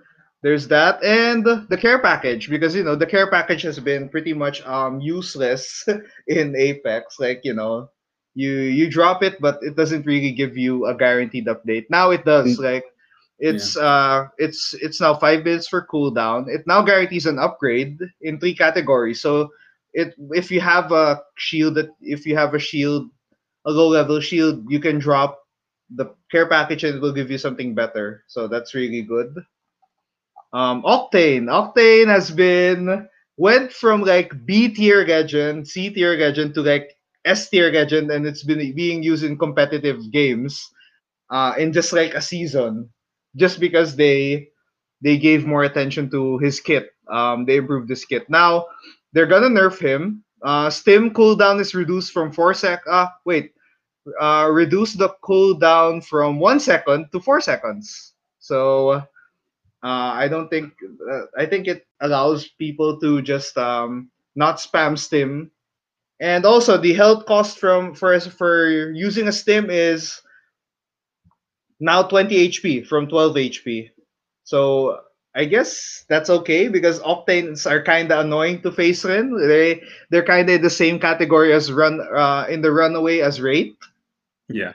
there's 0.41 0.67
that, 0.67 1.01
and 1.03 1.45
the 1.45 1.77
care 1.79 1.99
package 1.99 2.49
because 2.49 2.75
you 2.75 2.83
know 2.83 2.95
the 2.95 3.05
care 3.05 3.29
package 3.29 3.61
has 3.63 3.79
been 3.79 4.09
pretty 4.09 4.33
much 4.33 4.61
um 4.65 4.99
useless 4.99 5.85
in 6.27 6.55
Apex. 6.57 7.19
Like 7.19 7.41
you 7.43 7.53
know, 7.53 7.89
you 8.35 8.51
you 8.51 8.89
drop 8.89 9.23
it, 9.23 9.39
but 9.39 9.59
it 9.61 9.75
doesn't 9.75 10.05
really 10.05 10.31
give 10.33 10.57
you 10.57 10.85
a 10.85 10.95
guaranteed 10.95 11.47
update. 11.47 11.85
Now 11.89 12.11
it 12.11 12.25
does. 12.25 12.59
Like 12.59 12.83
it's 13.39 13.77
uh 13.77 14.27
it's 14.37 14.73
it's 14.81 15.01
now 15.01 15.15
five 15.15 15.43
minutes 15.43 15.67
for 15.67 15.87
cooldown. 15.87 16.47
It 16.47 16.63
now 16.67 16.81
guarantees 16.81 17.25
an 17.25 17.39
upgrade 17.39 17.97
in 18.21 18.39
three 18.39 18.55
categories. 18.55 19.21
So 19.21 19.49
it 19.93 20.15
if 20.31 20.51
you 20.51 20.61
have 20.61 20.91
a 20.91 21.21
shield 21.37 21.75
that 21.75 21.89
if 22.01 22.25
you 22.25 22.35
have 22.35 22.53
a 22.53 22.59
shield, 22.59 23.09
a 23.65 23.71
low 23.71 23.87
level 23.89 24.19
shield, 24.19 24.65
you 24.69 24.79
can 24.79 24.99
drop 24.99 25.39
the 25.89 26.13
care 26.31 26.47
package 26.47 26.83
and 26.83 26.95
it 26.95 27.01
will 27.01 27.13
give 27.13 27.31
you 27.31 27.37
something 27.37 27.75
better. 27.75 28.23
So 28.27 28.47
that's 28.47 28.73
really 28.73 29.01
good. 29.03 29.35
Um, 30.53 30.83
Octane. 30.83 31.45
Octane 31.49 32.07
has 32.07 32.31
been 32.31 33.07
went 33.37 33.71
from 33.71 34.03
like 34.03 34.31
B 34.45 34.69
tier 34.69 35.05
legend, 35.05 35.67
C 35.67 35.89
tier 35.89 36.15
legend 36.17 36.53
to 36.55 36.61
like 36.61 36.95
S 37.25 37.49
tier 37.49 37.71
legend, 37.71 38.11
and 38.11 38.25
it's 38.25 38.43
been 38.43 38.59
being 38.75 39.03
used 39.03 39.23
in 39.23 39.37
competitive 39.37 40.11
games, 40.11 40.69
uh, 41.29 41.53
in 41.57 41.73
just 41.73 41.93
like 41.93 42.13
a 42.13 42.21
season, 42.21 42.89
just 43.35 43.59
because 43.59 43.95
they 43.95 44.49
they 45.01 45.17
gave 45.17 45.45
more 45.45 45.63
attention 45.63 46.09
to 46.11 46.37
his 46.39 46.59
kit. 46.59 46.89
Um, 47.09 47.45
they 47.45 47.57
improved 47.57 47.89
his 47.89 48.05
kit. 48.05 48.29
Now 48.29 48.67
they're 49.13 49.27
gonna 49.27 49.47
nerf 49.47 49.79
him. 49.79 50.23
Uh, 50.41 50.69
stim 50.69 51.11
cooldown 51.11 51.59
is 51.61 51.73
reduced 51.73 52.11
from 52.11 52.31
four 52.31 52.53
sec. 52.53 52.81
Uh, 52.89 53.07
wait, 53.23 53.53
uh, 54.19 54.49
reduce 54.51 54.93
the 54.93 55.09
cooldown 55.23 56.03
from 56.03 56.39
one 56.39 56.59
second 56.59 57.07
to 57.11 57.19
four 57.19 57.39
seconds. 57.39 58.13
So 58.39 58.89
uh, 58.89 59.05
I 59.83 60.27
don't 60.27 60.49
think 60.49 60.73
uh, 61.09 61.25
I 61.37 61.45
think 61.45 61.67
it 61.67 61.87
allows 62.01 62.49
people 62.59 62.99
to 62.99 63.21
just 63.21 63.57
um, 63.57 64.09
not 64.35 64.57
spam 64.57 64.97
stim, 64.97 65.51
and 66.19 66.45
also 66.45 66.77
the 66.77 66.93
health 66.93 67.25
cost 67.25 67.59
from 67.59 67.95
for 67.95 68.19
for 68.19 68.91
using 68.91 69.27
a 69.27 69.31
stim 69.31 69.69
is 69.69 70.19
now 71.79 72.01
20 72.03 72.49
HP 72.49 72.87
from 72.87 73.07
12 73.07 73.35
HP. 73.35 73.89
So 74.45 74.99
I 75.35 75.45
guess 75.45 76.05
that's 76.09 76.29
okay 76.29 76.67
because 76.67 76.99
octanes 77.01 77.69
are 77.69 77.81
kind 77.81 78.11
of 78.11 78.25
annoying 78.25 78.61
to 78.61 78.71
face 78.71 79.03
in. 79.03 79.33
They 79.33 79.81
they're 80.09 80.25
kind 80.25 80.49
of 80.49 80.61
the 80.61 80.69
same 80.69 80.99
category 80.99 81.53
as 81.53 81.71
run 81.71 81.99
uh, 82.01 82.45
in 82.49 82.61
the 82.61 82.71
runaway 82.71 83.19
as 83.19 83.41
Wraith. 83.41 83.75
Yeah. 84.47 84.73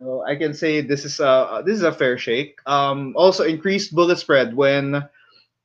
So 0.00 0.24
I 0.26 0.34
can 0.34 0.52
say 0.52 0.80
this 0.80 1.04
is 1.04 1.20
a 1.20 1.62
this 1.64 1.76
is 1.76 1.84
a 1.84 1.92
fair 1.94 2.18
shake. 2.18 2.58
Um, 2.66 3.14
also 3.14 3.44
increased 3.44 3.94
bullet 3.94 4.18
spread 4.18 4.56
when 4.56 5.08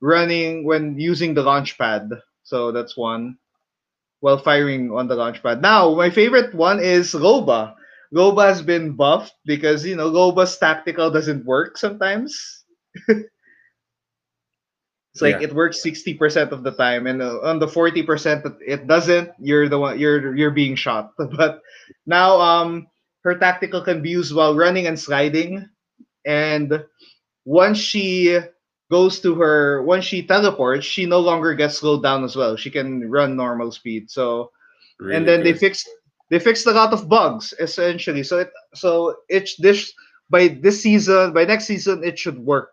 running 0.00 0.62
when 0.62 0.98
using 0.98 1.34
the 1.34 1.42
launch 1.42 1.76
pad. 1.76 2.08
So 2.44 2.70
that's 2.70 2.96
one. 2.96 3.36
While 4.20 4.38
firing 4.38 4.90
on 4.90 5.06
the 5.06 5.14
launch 5.14 5.42
pad. 5.42 5.60
Now 5.60 5.94
my 5.94 6.10
favorite 6.10 6.54
one 6.54 6.78
is 6.78 7.14
Loba. 7.14 7.74
Loba 8.14 8.46
has 8.46 8.62
been 8.62 8.94
buffed 8.94 9.34
because 9.44 9.84
you 9.84 9.96
know 9.96 10.10
Loba's 10.10 10.56
tactical 10.56 11.10
doesn't 11.10 11.44
work 11.44 11.76
sometimes. 11.76 12.62
It's 15.18 15.22
like 15.22 15.42
Yeah. 15.42 15.42
it 15.42 15.52
works 15.52 15.82
sixty 15.82 16.14
percent 16.14 16.52
of 16.54 16.62
the 16.62 16.70
time, 16.72 17.06
and 17.10 17.20
uh, 17.20 17.42
on 17.42 17.58
the 17.58 17.66
forty 17.68 18.02
percent 18.06 18.44
that 18.44 18.56
it 18.64 18.86
doesn't, 18.86 19.30
you're 19.42 19.68
the 19.68 19.78
one 19.78 19.98
you're 19.98 20.34
you're 20.36 20.54
being 20.54 20.76
shot. 20.76 21.10
But 21.36 21.60
now, 22.06 22.38
um, 22.40 22.86
her 23.24 23.34
tactical 23.38 23.82
can 23.82 24.02
be 24.02 24.10
used 24.10 24.34
while 24.34 24.54
running 24.56 24.86
and 24.86 24.98
sliding, 24.98 25.66
and 26.24 26.84
once 27.44 27.78
she 27.78 28.38
goes 28.90 29.20
to 29.20 29.34
her, 29.36 29.82
once 29.82 30.04
she 30.04 30.26
teleports, 30.26 30.86
she 30.86 31.06
no 31.06 31.20
longer 31.20 31.54
gets 31.54 31.78
slowed 31.78 32.02
down 32.02 32.24
as 32.24 32.36
well. 32.36 32.56
She 32.56 32.70
can 32.70 33.10
run 33.10 33.36
normal 33.36 33.70
speed. 33.72 34.10
So 34.10 34.50
Really 34.98 35.16
and 35.16 35.28
then 35.28 35.42
they 35.42 35.52
fixed 35.54 35.88
they 36.30 36.38
fixed 36.38 36.66
a 36.66 36.72
lot 36.72 36.92
of 36.92 37.08
bugs 37.08 37.54
essentially. 37.58 38.22
So 38.22 38.38
it 38.38 38.50
so 38.74 39.16
it's 39.28 39.56
this 39.56 39.92
by 40.30 40.48
this 40.48 40.82
season 40.82 41.32
by 41.32 41.44
next 41.44 41.66
season 41.66 42.04
it 42.04 42.18
should 42.18 42.38
work. 42.38 42.72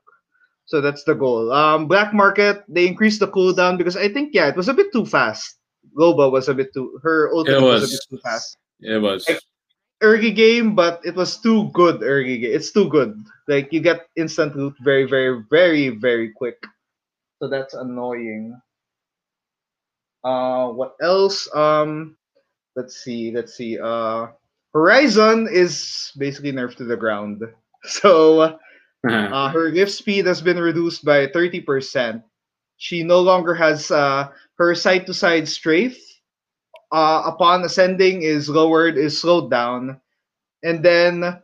So 0.66 0.82
that's 0.82 1.04
the 1.04 1.14
goal. 1.14 1.52
Um, 1.52 1.88
black 1.88 2.14
market 2.14 2.64
they 2.68 2.88
increased 2.88 3.20
the 3.20 3.28
cooldown 3.30 3.78
because 3.78 3.96
I 3.96 4.10
think 4.10 4.34
yeah 4.34 4.48
it 4.50 4.56
was 4.58 4.68
a 4.68 4.74
bit 4.74 4.92
too 4.92 5.06
fast. 5.06 5.58
Loba 5.98 6.32
was 6.32 6.50
a 6.50 6.54
bit 6.54 6.74
too 6.74 7.00
her 7.04 7.30
ultimate 7.34 7.62
was. 7.62 7.84
a 7.84 7.94
bit 7.94 8.02
too 8.10 8.18
fast. 8.24 8.58
It 8.82 9.02
was. 9.02 9.28
Like- 9.30 9.42
Early 10.02 10.30
game, 10.30 10.76
but 10.76 11.00
it 11.06 11.16
was 11.16 11.38
too 11.40 11.72
good. 11.72 12.04
Early 12.04 12.38
game, 12.38 12.52
it's 12.54 12.74
too 12.74 12.90
good. 12.90 13.16
Like 13.48 13.72
you 13.72 13.80
get 13.80 14.10
instant 14.18 14.54
loot 14.54 14.76
very, 14.84 15.06
very, 15.08 15.42
very, 15.50 15.88
very 15.90 16.32
quick. 16.36 16.60
So 17.40 17.48
that's 17.48 17.74
annoying. 17.74 18.60
Uh, 20.24 20.68
what 20.70 20.96
else? 21.02 21.48
Um, 21.56 22.18
let's 22.76 22.98
see, 23.04 23.32
let's 23.32 23.54
see. 23.56 23.80
Uh, 23.80 24.28
Horizon 24.74 25.48
is 25.50 26.12
basically 26.18 26.52
nerfed 26.52 26.76
to 26.78 26.86
the 26.86 26.98
ground. 26.98 27.42
So 27.88 28.58
uh, 29.10 29.50
her 29.50 29.70
lift 29.72 29.92
speed 29.92 30.26
has 30.26 30.42
been 30.42 30.60
reduced 30.60 31.06
by 31.06 31.28
30%. 31.28 32.24
She 32.78 33.04
no 33.04 33.20
longer 33.22 33.54
has 33.56 33.92
uh, 33.92 34.30
her 34.58 34.76
side 34.76 35.06
to 35.08 35.14
side 35.14 35.48
strafe. 35.48 36.00
Uh, 36.92 37.24
upon 37.26 37.64
ascending 37.64 38.22
is 38.24 38.50
lowered, 38.50 38.98
is 38.98 39.20
slowed 39.20 39.50
down. 39.52 40.00
And 40.64 40.84
then 40.84 41.42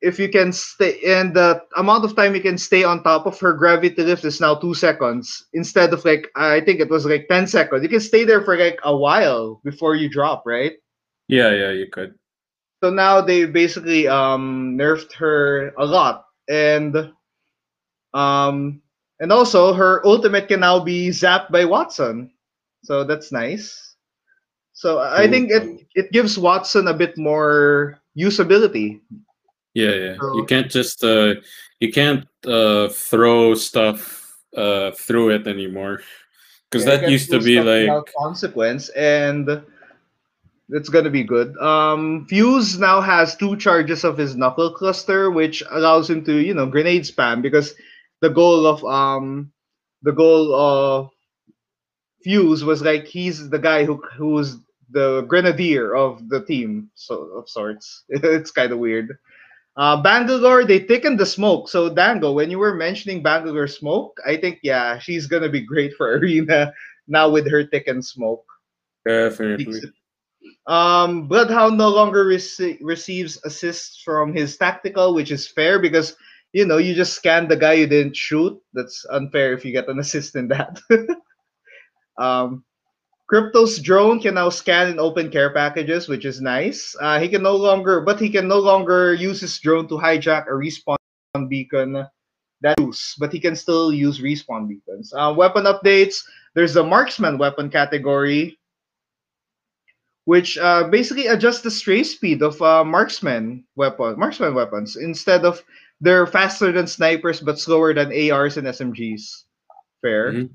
if 0.00 0.18
you 0.18 0.28
can 0.28 0.52
stay, 0.52 0.98
and 1.06 1.34
the 1.34 1.62
amount 1.76 2.04
of 2.04 2.14
time 2.16 2.34
you 2.34 2.40
can 2.40 2.58
stay 2.58 2.84
on 2.84 3.02
top 3.02 3.26
of 3.26 3.38
her 3.40 3.52
gravity 3.52 4.02
lift 4.02 4.24
is 4.24 4.40
now 4.40 4.54
two 4.54 4.74
seconds 4.74 5.46
instead 5.52 5.92
of 5.92 6.04
like, 6.04 6.28
I 6.36 6.60
think 6.60 6.80
it 6.80 6.90
was 6.90 7.06
like 7.06 7.28
10 7.28 7.46
seconds. 7.46 7.82
You 7.82 7.88
can 7.88 8.00
stay 8.00 8.24
there 8.24 8.42
for 8.42 8.56
like 8.56 8.78
a 8.84 8.96
while 8.96 9.60
before 9.64 9.94
you 9.96 10.08
drop, 10.08 10.44
right? 10.46 10.72
yeah, 11.28 11.50
yeah, 11.52 11.70
you 11.70 11.86
could. 11.90 12.14
So 12.82 12.90
now 12.90 13.20
they 13.20 13.46
basically 13.46 14.08
um 14.08 14.76
nerfed 14.78 15.12
her 15.14 15.72
a 15.78 15.84
lot. 15.84 16.24
And 16.48 17.12
um, 18.14 18.82
and 19.20 19.32
also 19.32 19.72
her 19.72 20.04
ultimate 20.06 20.48
can 20.48 20.60
now 20.60 20.80
be 20.80 21.08
zapped 21.08 21.50
by 21.50 21.64
Watson, 21.64 22.30
so 22.82 23.04
that's 23.04 23.32
nice. 23.32 23.96
So 24.72 25.00
I 25.00 25.22
Cool. 25.26 25.30
think 25.30 25.50
it 25.50 25.86
it 25.94 26.12
gives 26.12 26.38
Watson 26.38 26.88
a 26.88 26.94
bit 26.94 27.18
more 27.18 27.98
usability. 28.16 29.00
Yeah, 29.74 29.94
yeah. 29.94 30.16
you 30.34 30.44
can't 30.46 30.70
just 30.70 31.04
uh 31.04 31.34
you 31.80 31.92
can't 31.92 32.26
uh 32.46 32.88
throw 32.88 33.54
stuff 33.54 34.38
uh 34.56 34.92
through 34.92 35.30
it 35.30 35.46
anymore. 35.46 36.02
Because 36.70 36.86
Yeah, 36.86 36.96
that 36.96 37.10
used 37.10 37.30
to 37.30 37.40
be 37.40 37.60
like 37.60 37.90
consequence, 38.16 38.88
and 38.90 39.48
it's 40.70 40.88
gonna 40.88 41.10
be 41.10 41.24
good. 41.24 41.56
Um, 41.58 42.26
Fuse 42.28 42.78
now 42.78 43.00
has 43.00 43.36
two 43.36 43.56
charges 43.56 44.04
of 44.04 44.18
his 44.18 44.36
knuckle 44.36 44.72
cluster, 44.72 45.30
which 45.30 45.62
allows 45.70 46.08
him 46.10 46.24
to 46.24 46.36
you 46.36 46.54
know 46.54 46.66
grenade 46.66 47.02
spam 47.02 47.42
because 47.42 47.74
the 48.20 48.30
goal 48.30 48.66
of 48.66 48.84
um 48.84 49.52
the 50.02 50.12
goal 50.12 50.54
of 50.54 51.10
Fuse 52.22 52.64
was 52.64 52.82
like 52.82 53.06
he's 53.06 53.48
the 53.48 53.58
guy 53.58 53.84
who 53.84 54.02
who's 54.16 54.56
the 54.90 55.22
grenadier 55.22 55.94
of 55.94 56.28
the 56.28 56.44
team, 56.44 56.90
so 56.94 57.22
of 57.36 57.48
sorts. 57.48 58.04
it's 58.08 58.50
kind 58.50 58.72
of 58.72 58.78
weird. 58.78 59.18
Uh, 59.76 60.02
Bangalore, 60.02 60.64
they 60.64 60.80
thickened 60.80 61.20
the 61.20 61.26
smoke. 61.26 61.68
So 61.68 61.88
Dango, 61.88 62.32
when 62.32 62.50
you 62.50 62.58
were 62.58 62.74
mentioning 62.74 63.22
Bangalore 63.22 63.68
smoke, 63.68 64.18
I 64.26 64.36
think 64.36 64.58
yeah, 64.62 64.98
she's 64.98 65.26
gonna 65.26 65.48
be 65.48 65.60
great 65.60 65.94
for 65.94 66.12
arena 66.18 66.72
now 67.06 67.30
with 67.30 67.50
her 67.50 67.64
thickened 67.64 68.04
smoke. 68.04 68.44
definitely. 69.06 69.80
Um, 70.66 71.28
Bloodhound 71.28 71.78
no 71.78 71.88
longer 71.88 72.24
rece- 72.24 72.78
receives 72.80 73.40
assists 73.44 74.02
from 74.02 74.34
his 74.34 74.56
tactical, 74.56 75.14
which 75.14 75.30
is 75.30 75.48
fair 75.48 75.78
because 75.78 76.16
you 76.52 76.66
know 76.66 76.78
you 76.78 76.94
just 76.94 77.14
scan 77.14 77.48
the 77.48 77.56
guy 77.56 77.74
you 77.74 77.86
didn't 77.86 78.16
shoot. 78.16 78.58
That's 78.72 79.04
unfair 79.10 79.52
if 79.52 79.64
you 79.64 79.72
get 79.72 79.88
an 79.88 79.98
assist 80.04 80.36
in 80.36 80.48
that. 80.48 80.80
um, 82.18 82.64
Crypto's 83.28 83.78
drone 83.78 84.20
can 84.20 84.34
now 84.34 84.48
scan 84.48 84.88
and 84.88 84.98
open 84.98 85.30
care 85.30 85.52
packages, 85.52 86.08
which 86.08 86.24
is 86.24 86.40
nice. 86.40 86.96
Uh, 87.00 87.20
he 87.20 87.28
can 87.28 87.42
no 87.42 87.54
longer, 87.54 88.00
but 88.00 88.18
he 88.18 88.30
can 88.30 88.48
no 88.48 88.58
longer 88.58 89.12
use 89.12 89.40
his 89.40 89.58
drone 89.58 89.86
to 89.88 89.96
hijack 89.96 90.46
a 90.48 90.56
respawn 90.56 90.96
beacon 91.48 92.06
that 92.62 92.80
use, 92.80 93.14
but 93.18 93.32
he 93.32 93.38
can 93.38 93.54
still 93.54 93.92
use 93.92 94.20
respawn 94.20 94.68
beacons. 94.68 95.12
Uh, 95.14 95.32
weapon 95.36 95.64
updates. 95.64 96.24
There's 96.54 96.74
the 96.74 96.82
marksman 96.82 97.38
weapon 97.38 97.70
category, 97.70 98.58
which 100.28 100.58
uh, 100.58 100.84
basically 100.84 101.26
adjusts 101.28 101.62
the 101.62 101.70
stray 101.70 102.04
speed 102.04 102.42
of 102.42 102.60
uh, 102.60 102.84
marksman 102.84 103.64
weapon 103.76 104.12
marksman 104.20 104.52
weapons 104.52 104.96
instead 104.96 105.42
of 105.42 105.64
they're 106.02 106.26
faster 106.26 106.70
than 106.70 106.86
snipers 106.86 107.40
but 107.40 107.58
slower 107.58 107.94
than 107.94 108.12
ARs 108.12 108.58
and 108.58 108.68
SMGs. 108.68 109.48
Fair. 110.02 110.32
Mhm. 110.32 110.50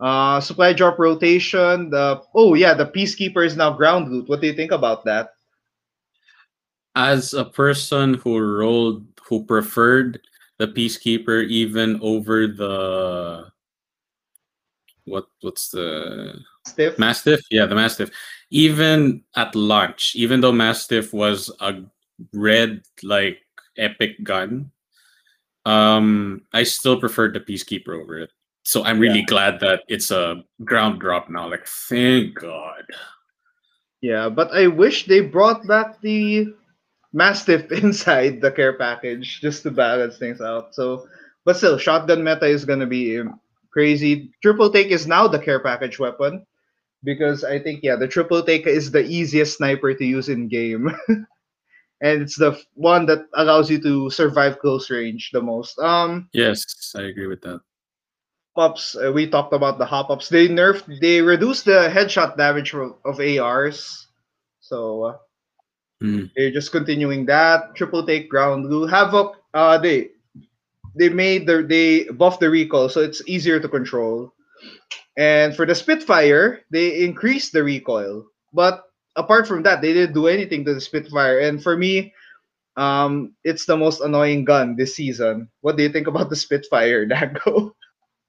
Uh, 0.00 0.40
supply 0.40 0.72
drop 0.72 0.98
rotation. 0.98 1.90
The 1.90 2.24
oh 2.34 2.54
yeah, 2.54 2.72
the 2.72 2.86
peacekeeper 2.88 3.44
is 3.44 3.54
now 3.54 3.70
ground 3.70 4.10
loot. 4.10 4.30
What 4.30 4.40
do 4.40 4.46
you 4.46 4.56
think 4.56 4.72
about 4.72 5.04
that? 5.04 5.36
As 6.96 7.34
a 7.34 7.44
person 7.44 8.14
who 8.14 8.40
rolled 8.40 9.04
who 9.28 9.44
preferred 9.44 10.24
the 10.56 10.68
Peacekeeper 10.68 11.44
even 11.48 12.00
over 12.00 12.46
the 12.46 13.52
what 15.04 15.28
what's 15.42 15.68
the 15.68 16.40
Stiff. 16.66 16.98
Mastiff? 16.98 17.40
Yeah, 17.50 17.66
the 17.66 17.74
Mastiff. 17.74 18.10
Even 18.50 19.22
at 19.36 19.54
launch, 19.54 20.14
even 20.14 20.40
though 20.40 20.52
Mastiff 20.52 21.12
was 21.12 21.50
a 21.60 21.82
red 22.32 22.82
like 23.02 23.38
epic 23.76 24.22
gun, 24.22 24.70
um, 25.66 26.42
I 26.52 26.62
still 26.62 27.00
preferred 27.00 27.34
the 27.34 27.40
Peacekeeper 27.40 28.00
over 28.00 28.18
it. 28.18 28.30
So 28.64 28.82
I'm 28.84 28.98
really 28.98 29.22
glad 29.22 29.60
that 29.60 29.82
it's 29.88 30.10
a 30.10 30.42
ground 30.64 31.00
drop 31.00 31.28
now. 31.28 31.50
Like, 31.50 31.66
thank 31.66 32.34
God. 32.34 32.84
Yeah, 34.00 34.28
but 34.28 34.50
I 34.52 34.66
wish 34.66 35.06
they 35.06 35.20
brought 35.20 35.66
back 35.66 36.00
the 36.00 36.54
Mastiff 37.12 37.70
inside 37.84 38.40
the 38.40 38.50
care 38.50 38.72
package 38.74 39.40
just 39.40 39.62
to 39.64 39.70
balance 39.70 40.18
things 40.18 40.40
out. 40.40 40.74
So, 40.74 41.06
but 41.44 41.56
still, 41.56 41.78
shotgun 41.78 42.24
meta 42.24 42.46
is 42.46 42.64
gonna 42.64 42.86
be 42.86 43.20
um, 43.20 43.40
crazy. 43.70 44.30
Triple 44.42 44.70
take 44.70 44.88
is 44.88 45.06
now 45.06 45.28
the 45.28 45.38
care 45.38 45.60
package 45.60 45.98
weapon 45.98 46.46
because 47.04 47.44
I 47.44 47.58
think 47.60 47.80
yeah, 47.82 47.96
the 47.96 48.08
triple 48.08 48.42
take 48.42 48.66
is 48.66 48.90
the 48.90 49.04
easiest 49.04 49.58
sniper 49.58 49.94
to 49.94 50.04
use 50.04 50.28
in 50.28 50.48
game, 50.48 50.90
and 52.00 52.22
it's 52.22 52.36
the 52.36 52.58
one 52.74 53.06
that 53.06 53.26
allows 53.34 53.70
you 53.70 53.80
to 53.82 54.10
survive 54.10 54.58
close 54.58 54.90
range 54.90 55.30
the 55.32 55.42
most. 55.42 55.78
Um, 55.78 56.28
Yes, 56.32 56.64
I 56.96 57.02
agree 57.02 57.26
with 57.28 57.42
that. 57.42 57.60
ups 58.56 58.96
uh, 58.96 59.12
we 59.12 59.28
talked 59.28 59.52
about 59.52 59.78
the 59.78 59.84
hop 59.86 60.10
ups 60.10 60.28
they 60.28 60.48
nerfed 60.48 60.86
they 61.00 61.20
reduced 61.20 61.64
the 61.64 61.90
headshot 61.90 62.36
damage 62.36 62.74
of, 62.74 62.94
of 63.04 63.20
ars 63.40 64.08
so 64.60 65.04
uh, 65.04 65.16
Mm. 66.02 66.28
they're 66.36 66.50
just 66.52 66.72
continuing 66.72 67.24
that 67.24 67.74
triple 67.76 68.04
take 68.04 68.28
ground 68.28 68.68
blue 68.68 68.86
havoc 68.86 69.36
uh 69.54 69.78
they 69.78 70.10
they 70.94 71.08
made 71.08 71.46
the 71.46 71.62
they 71.62 72.04
buffed 72.12 72.40
the 72.40 72.50
recoil 72.50 72.88
so 72.90 73.00
it's 73.00 73.22
easier 73.26 73.58
to 73.60 73.68
control 73.68 74.33
and 75.16 75.54
for 75.54 75.66
the 75.66 75.74
spitfire 75.74 76.60
they 76.70 77.02
increased 77.02 77.52
the 77.52 77.62
recoil 77.62 78.24
but 78.52 78.84
apart 79.16 79.46
from 79.46 79.62
that 79.62 79.80
they 79.80 79.92
didn't 79.92 80.14
do 80.14 80.26
anything 80.26 80.64
to 80.64 80.74
the 80.74 80.80
spitfire 80.80 81.40
and 81.40 81.62
for 81.62 81.76
me 81.76 82.12
um 82.76 83.32
it's 83.44 83.66
the 83.66 83.76
most 83.76 84.00
annoying 84.00 84.44
gun 84.44 84.74
this 84.76 84.96
season 84.96 85.48
what 85.60 85.76
do 85.76 85.82
you 85.82 85.88
think 85.88 86.06
about 86.06 86.30
the 86.30 86.36
spitfire 86.36 87.06
dango 87.10 87.74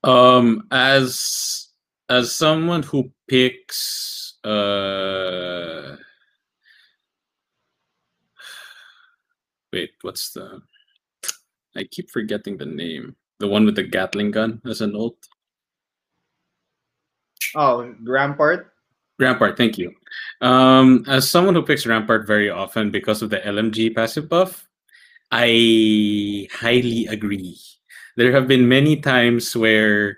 Um, 0.03 0.67
as 0.69 1.69
as 2.09 2.35
someone 2.35 2.83
who 2.83 3.11
picks 3.27 4.35
uh 4.43 5.95
wait, 9.73 9.91
what's 10.01 10.31
the 10.33 10.61
I 11.75 11.83
keep 11.83 12.09
forgetting 12.09 12.57
the 12.57 12.65
name. 12.65 13.15
The 13.39 13.47
one 13.47 13.65
with 13.65 13.75
the 13.75 13.83
Gatling 13.83 14.31
gun 14.31 14.61
as 14.65 14.81
an 14.81 14.95
ult. 14.95 15.17
Oh, 17.55 17.93
Rampart. 18.03 18.71
Rampart, 19.19 19.57
thank 19.57 19.77
you. 19.77 19.93
Um, 20.41 21.05
as 21.07 21.29
someone 21.29 21.55
who 21.55 21.63
picks 21.63 21.85
Rampart 21.85 22.27
very 22.27 22.49
often 22.49 22.91
because 22.91 23.21
of 23.21 23.29
the 23.29 23.39
LMG 23.39 23.95
passive 23.95 24.27
buff, 24.27 24.67
I 25.31 26.47
highly 26.51 27.07
agree. 27.07 27.57
There 28.17 28.31
have 28.31 28.47
been 28.47 28.67
many 28.67 28.97
times 28.97 29.55
where 29.55 30.17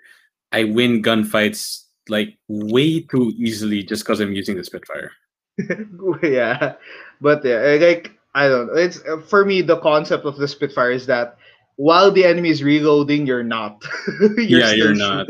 I 0.52 0.64
win 0.64 1.02
gunfights 1.02 1.84
like 2.10 2.38
way 2.48 3.02
too 3.02 3.34
easily 3.38 3.84
just 3.84 4.04
because 4.04 4.20
I'm 4.20 4.34
using 4.34 4.58
the 4.58 4.64
Spitfire. 4.64 5.12
yeah, 6.24 6.76
but 7.22 7.44
yeah, 7.44 7.78
like 7.82 8.12
I 8.36 8.48
don't 8.48 8.68
know. 8.68 8.74
It's 8.74 9.02
uh, 9.06 9.22
for 9.28 9.46
me 9.46 9.62
the 9.62 9.80
concept 9.80 10.26
of 10.26 10.38
the 10.38 10.48
Spitfire 10.48 10.92
is 10.92 11.06
that 11.08 11.38
while 11.76 12.12
the 12.12 12.26
enemy 12.26 12.50
is 12.50 12.64
reloading, 12.64 13.26
you're 13.26 13.44
not. 13.44 13.84
you're 14.38 14.62
Yeah, 14.62 14.68
still 14.68 14.78
you're 14.78 14.96
not. 14.96 15.28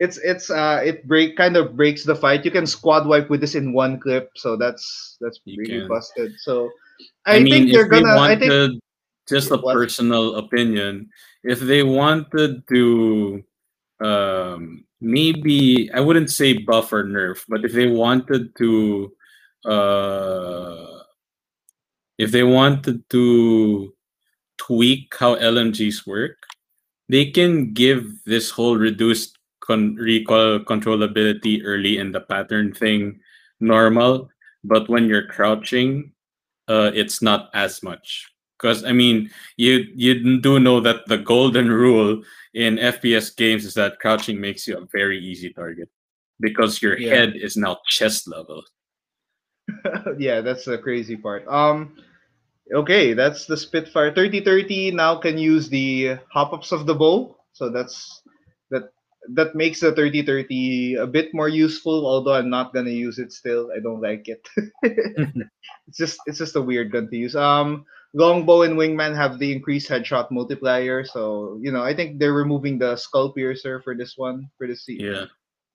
It's 0.00 0.16
it's 0.18 0.48
uh 0.48 0.80
it 0.82 1.06
break 1.06 1.36
kind 1.36 1.56
of 1.56 1.76
breaks 1.76 2.04
the 2.04 2.16
fight. 2.16 2.44
You 2.44 2.50
can 2.50 2.66
squad 2.66 3.06
wipe 3.06 3.28
with 3.28 3.40
this 3.40 3.54
in 3.54 3.72
one 3.72 4.00
clip, 4.00 4.30
so 4.34 4.56
that's 4.56 5.18
that's 5.20 5.40
You 5.44 5.60
really 5.60 5.80
can. 5.80 5.88
busted. 5.88 6.32
So 6.40 6.70
I, 7.26 7.36
I, 7.36 7.40
mean, 7.40 7.52
think 7.52 7.72
they're 7.72 7.86
gonna. 7.86 8.18
I 8.18 8.36
think 8.38 8.80
just 9.28 9.50
a 9.50 9.56
What? 9.56 9.74
personal 9.74 10.36
opinion, 10.36 11.10
if 11.44 11.60
they 11.60 11.82
wanted 11.82 12.66
to, 12.68 13.44
um, 14.00 14.84
maybe 15.00 15.90
I 15.92 16.00
wouldn't 16.00 16.30
say 16.30 16.58
buff 16.58 16.92
or 16.92 17.04
nerf, 17.04 17.44
but 17.48 17.64
if 17.64 17.72
they 17.72 17.86
wanted 17.86 18.56
to, 18.56 19.12
uh, 19.64 21.04
if 22.18 22.32
they 22.32 22.42
wanted 22.42 23.08
to 23.10 23.94
tweak 24.58 25.14
how 25.18 25.36
LMGs 25.36 26.06
work, 26.06 26.36
they 27.08 27.30
can 27.30 27.72
give 27.72 28.24
this 28.24 28.50
whole 28.50 28.76
reduced 28.76 29.39
con- 29.70 29.94
recoil 29.94 30.58
controllability 30.58 31.62
early 31.64 31.98
in 31.98 32.10
the 32.10 32.20
pattern 32.20 32.74
thing 32.74 33.20
normal, 33.60 34.28
but 34.64 34.88
when 34.90 35.06
you're 35.06 35.30
crouching, 35.30 36.10
uh, 36.66 36.90
it's 36.92 37.22
not 37.22 37.50
as 37.54 37.82
much. 37.82 38.26
Because 38.58 38.82
I 38.82 38.90
mean, 38.90 39.30
you 39.56 39.86
you 39.94 40.40
do 40.42 40.58
know 40.58 40.80
that 40.82 41.06
the 41.06 41.16
golden 41.16 41.70
rule 41.70 42.22
in 42.52 42.82
FPS 42.82 43.30
games 43.30 43.64
is 43.64 43.74
that 43.74 44.00
crouching 44.02 44.40
makes 44.40 44.66
you 44.66 44.76
a 44.76 44.90
very 44.90 45.22
easy 45.22 45.54
target 45.54 45.88
because 46.40 46.82
your 46.82 46.98
Yeah. 46.98 47.14
head 47.14 47.30
is 47.38 47.56
now 47.56 47.78
chest 47.86 48.26
level. 48.26 48.66
yeah, 50.18 50.42
that's 50.42 50.66
the 50.66 50.76
crazy 50.76 51.16
part. 51.16 51.46
Um, 51.46 51.94
okay, 52.74 53.14
that's 53.14 53.46
the 53.46 53.56
Spitfire 53.56 54.12
3030 54.12 54.90
now 54.90 55.14
can 55.16 55.38
use 55.38 55.70
the 55.70 56.18
hop 56.28 56.52
ups 56.52 56.72
of 56.74 56.84
the 56.84 56.94
bow, 56.94 57.38
so 57.54 57.70
that's 57.70 58.19
that 59.34 59.54
makes 59.54 59.80
the 59.80 59.92
3030 59.92 60.96
a 60.96 61.06
bit 61.06 61.32
more 61.34 61.48
useful. 61.48 62.06
Although 62.06 62.34
I'm 62.34 62.50
not 62.50 62.74
gonna 62.74 62.90
use 62.90 63.18
it 63.18 63.32
still, 63.32 63.70
I 63.74 63.80
don't 63.80 64.00
like 64.00 64.28
it. 64.28 64.46
it's 64.82 65.98
just 65.98 66.18
it's 66.26 66.38
just 66.38 66.56
a 66.56 66.62
weird 66.62 66.92
gun 66.92 67.08
to 67.08 67.16
use. 67.16 67.36
Um, 67.36 67.84
Longbow 68.12 68.62
and 68.62 68.74
Wingman 68.74 69.14
have 69.14 69.38
the 69.38 69.52
increased 69.52 69.88
headshot 69.88 70.30
multiplier, 70.30 71.04
so 71.04 71.58
you 71.62 71.70
know 71.70 71.82
I 71.82 71.94
think 71.94 72.18
they're 72.18 72.32
removing 72.32 72.78
the 72.78 72.96
skull 72.96 73.32
piercer 73.32 73.80
for 73.80 73.94
this 73.94 74.16
one 74.16 74.48
for 74.58 74.66
this 74.66 74.84
season. 74.84 75.06
Yeah. 75.06 75.24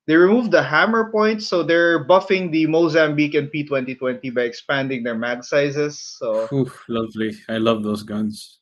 They 0.08 0.16
removed 0.16 0.52
the 0.52 0.62
hammer 0.62 1.10
points, 1.12 1.48
so 1.48 1.64
they're 1.64 2.06
buffing 2.06 2.52
the 2.52 2.68
Mozambique 2.68 3.34
and 3.34 3.50
P2020 3.50 4.36
by 4.36 4.42
expanding 4.42 5.02
their 5.02 5.18
mag 5.18 5.44
sizes. 5.44 5.98
So 6.20 6.48
Oof, 6.54 6.78
lovely. 6.88 7.34
I 7.50 7.58
love 7.58 7.82
those 7.82 8.04
guns. 8.04 8.60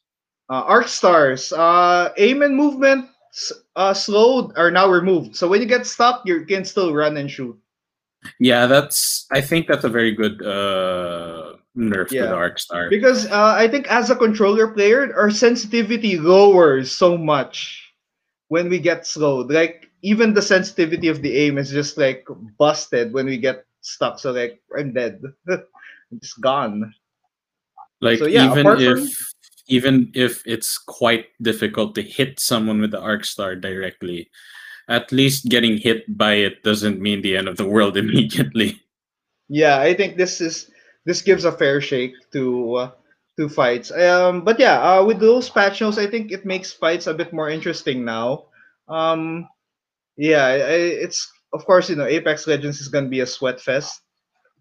uh, 0.49 0.63
arc 0.63 0.87
stars, 0.87 1.51
uh, 1.51 2.13
aim 2.17 2.43
and 2.43 2.55
movement 2.55 3.09
uh, 3.75 3.93
slowed 3.93 4.57
are 4.57 4.71
now 4.71 4.89
removed. 4.89 5.35
So 5.35 5.47
when 5.47 5.61
you 5.61 5.67
get 5.67 5.85
stuck, 5.85 6.21
you 6.25 6.45
can 6.45 6.65
still 6.65 6.93
run 6.93 7.17
and 7.17 7.29
shoot. 7.29 7.57
Yeah, 8.39 8.67
that's. 8.67 9.25
I 9.31 9.41
think 9.41 9.67
that's 9.67 9.83
a 9.83 9.89
very 9.89 10.13
good 10.13 10.41
uh, 10.41 11.57
nerf 11.75 12.07
to 12.09 12.15
Yeah. 12.15 12.27
the 12.27 12.35
Arc 12.35 12.59
Star. 12.59 12.89
Because 12.89 13.27
uh, 13.27 13.55
I 13.57 13.67
think 13.67 13.87
as 13.87 14.09
a 14.09 14.15
controller 14.15 14.67
player, 14.69 15.13
our 15.15 15.31
sensitivity 15.31 16.17
lowers 16.17 16.91
so 16.91 17.17
much 17.17 17.91
when 18.47 18.69
we 18.69 18.79
get 18.79 19.05
slowed. 19.05 19.51
Like 19.51 19.89
even 20.03 20.33
the 20.33 20.41
sensitivity 20.41 21.07
of 21.07 21.21
the 21.21 21.35
aim 21.35 21.57
is 21.57 21.71
just 21.71 21.97
like 21.97 22.27
busted 22.57 23.13
when 23.13 23.25
we 23.25 23.37
get 23.37 23.65
stuck. 23.81 24.19
So 24.19 24.31
like 24.31 24.61
I'm 24.77 24.93
dead. 24.93 25.21
I'm 25.49 26.19
just 26.21 26.39
gone. 26.39 26.93
Like 27.99 28.19
So, 28.19 28.27
yeah, 28.27 28.51
even 28.51 28.67
if 28.79 29.32
even 29.67 30.11
if 30.13 30.43
it's 30.45 30.77
quite 30.77 31.27
difficult 31.41 31.95
to 31.95 32.01
hit 32.01 32.39
someone 32.39 32.81
with 32.81 32.91
the 32.91 32.99
arc 32.99 33.25
star 33.25 33.55
directly, 33.55 34.29
at 34.89 35.11
least 35.11 35.49
getting 35.49 35.77
hit 35.77 36.03
by 36.17 36.33
it 36.33 36.63
doesn't 36.63 36.99
mean 36.99 37.21
the 37.21 37.37
end 37.37 37.47
of 37.47 37.57
the 37.57 37.67
world 37.67 37.97
immediately. 38.03 38.81
Yeah, 39.49 39.79
I 39.79 39.93
think 39.93 40.17
this 40.17 40.41
is 40.41 40.69
this 41.05 41.21
gives 41.21 41.45
a 41.45 41.51
fair 41.51 41.81
shake 41.81 42.15
to 42.31 42.75
uh, 42.75 42.91
to 43.39 43.49
fights. 43.49 43.91
Um, 43.91 44.43
but 44.43 44.59
yeah, 44.59 44.79
uh, 44.81 45.03
with 45.03 45.19
those 45.19 45.49
patch 45.49 45.81
notes, 45.81 45.97
I 45.97 46.07
think 46.07 46.31
it 46.31 46.45
makes 46.45 46.71
fights 46.71 47.07
a 47.07 47.13
bit 47.13 47.33
more 47.33 47.49
interesting 47.49 48.05
now. 48.05 48.45
Um, 48.87 49.47
yeah, 50.17 50.45
I, 50.45 51.03
it's 51.03 51.31
of 51.53 51.65
course 51.65 51.89
you 51.89 51.95
know 51.95 52.05
Apex 52.05 52.47
Legends 52.47 52.79
is 52.79 52.87
gonna 52.87 53.09
be 53.09 53.21
a 53.21 53.27
sweat 53.27 53.59
fest 53.59 54.01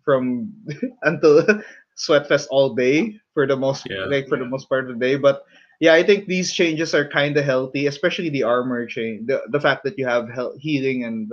from 0.05 0.53
until 1.03 1.47
sweat 1.97 2.29
fest 2.29 2.49
all 2.51 2.75
day 2.75 3.19
for 3.35 3.47
the 3.47 3.57
most 3.57 3.87
Yeah. 3.89 4.05
like 4.07 4.29
for 4.29 4.39
the 4.39 4.45
most 4.49 4.69
part 4.69 4.89
of 4.89 4.99
the 4.99 5.01
day. 5.01 5.17
But 5.17 5.45
yeah, 5.81 5.95
I 5.95 6.03
think 6.03 6.27
these 6.27 6.53
changes 6.53 6.95
are 6.95 7.09
kind 7.09 7.37
of 7.37 7.45
healthy, 7.45 7.87
especially 7.87 8.31
the 8.31 8.43
armor 8.45 8.87
change. 8.87 9.27
The 9.27 9.43
the 9.51 9.61
fact 9.61 9.85
that 9.85 9.99
you 9.99 10.07
have 10.07 10.31
heal- 10.33 10.57
healing 10.59 11.05
and 11.05 11.31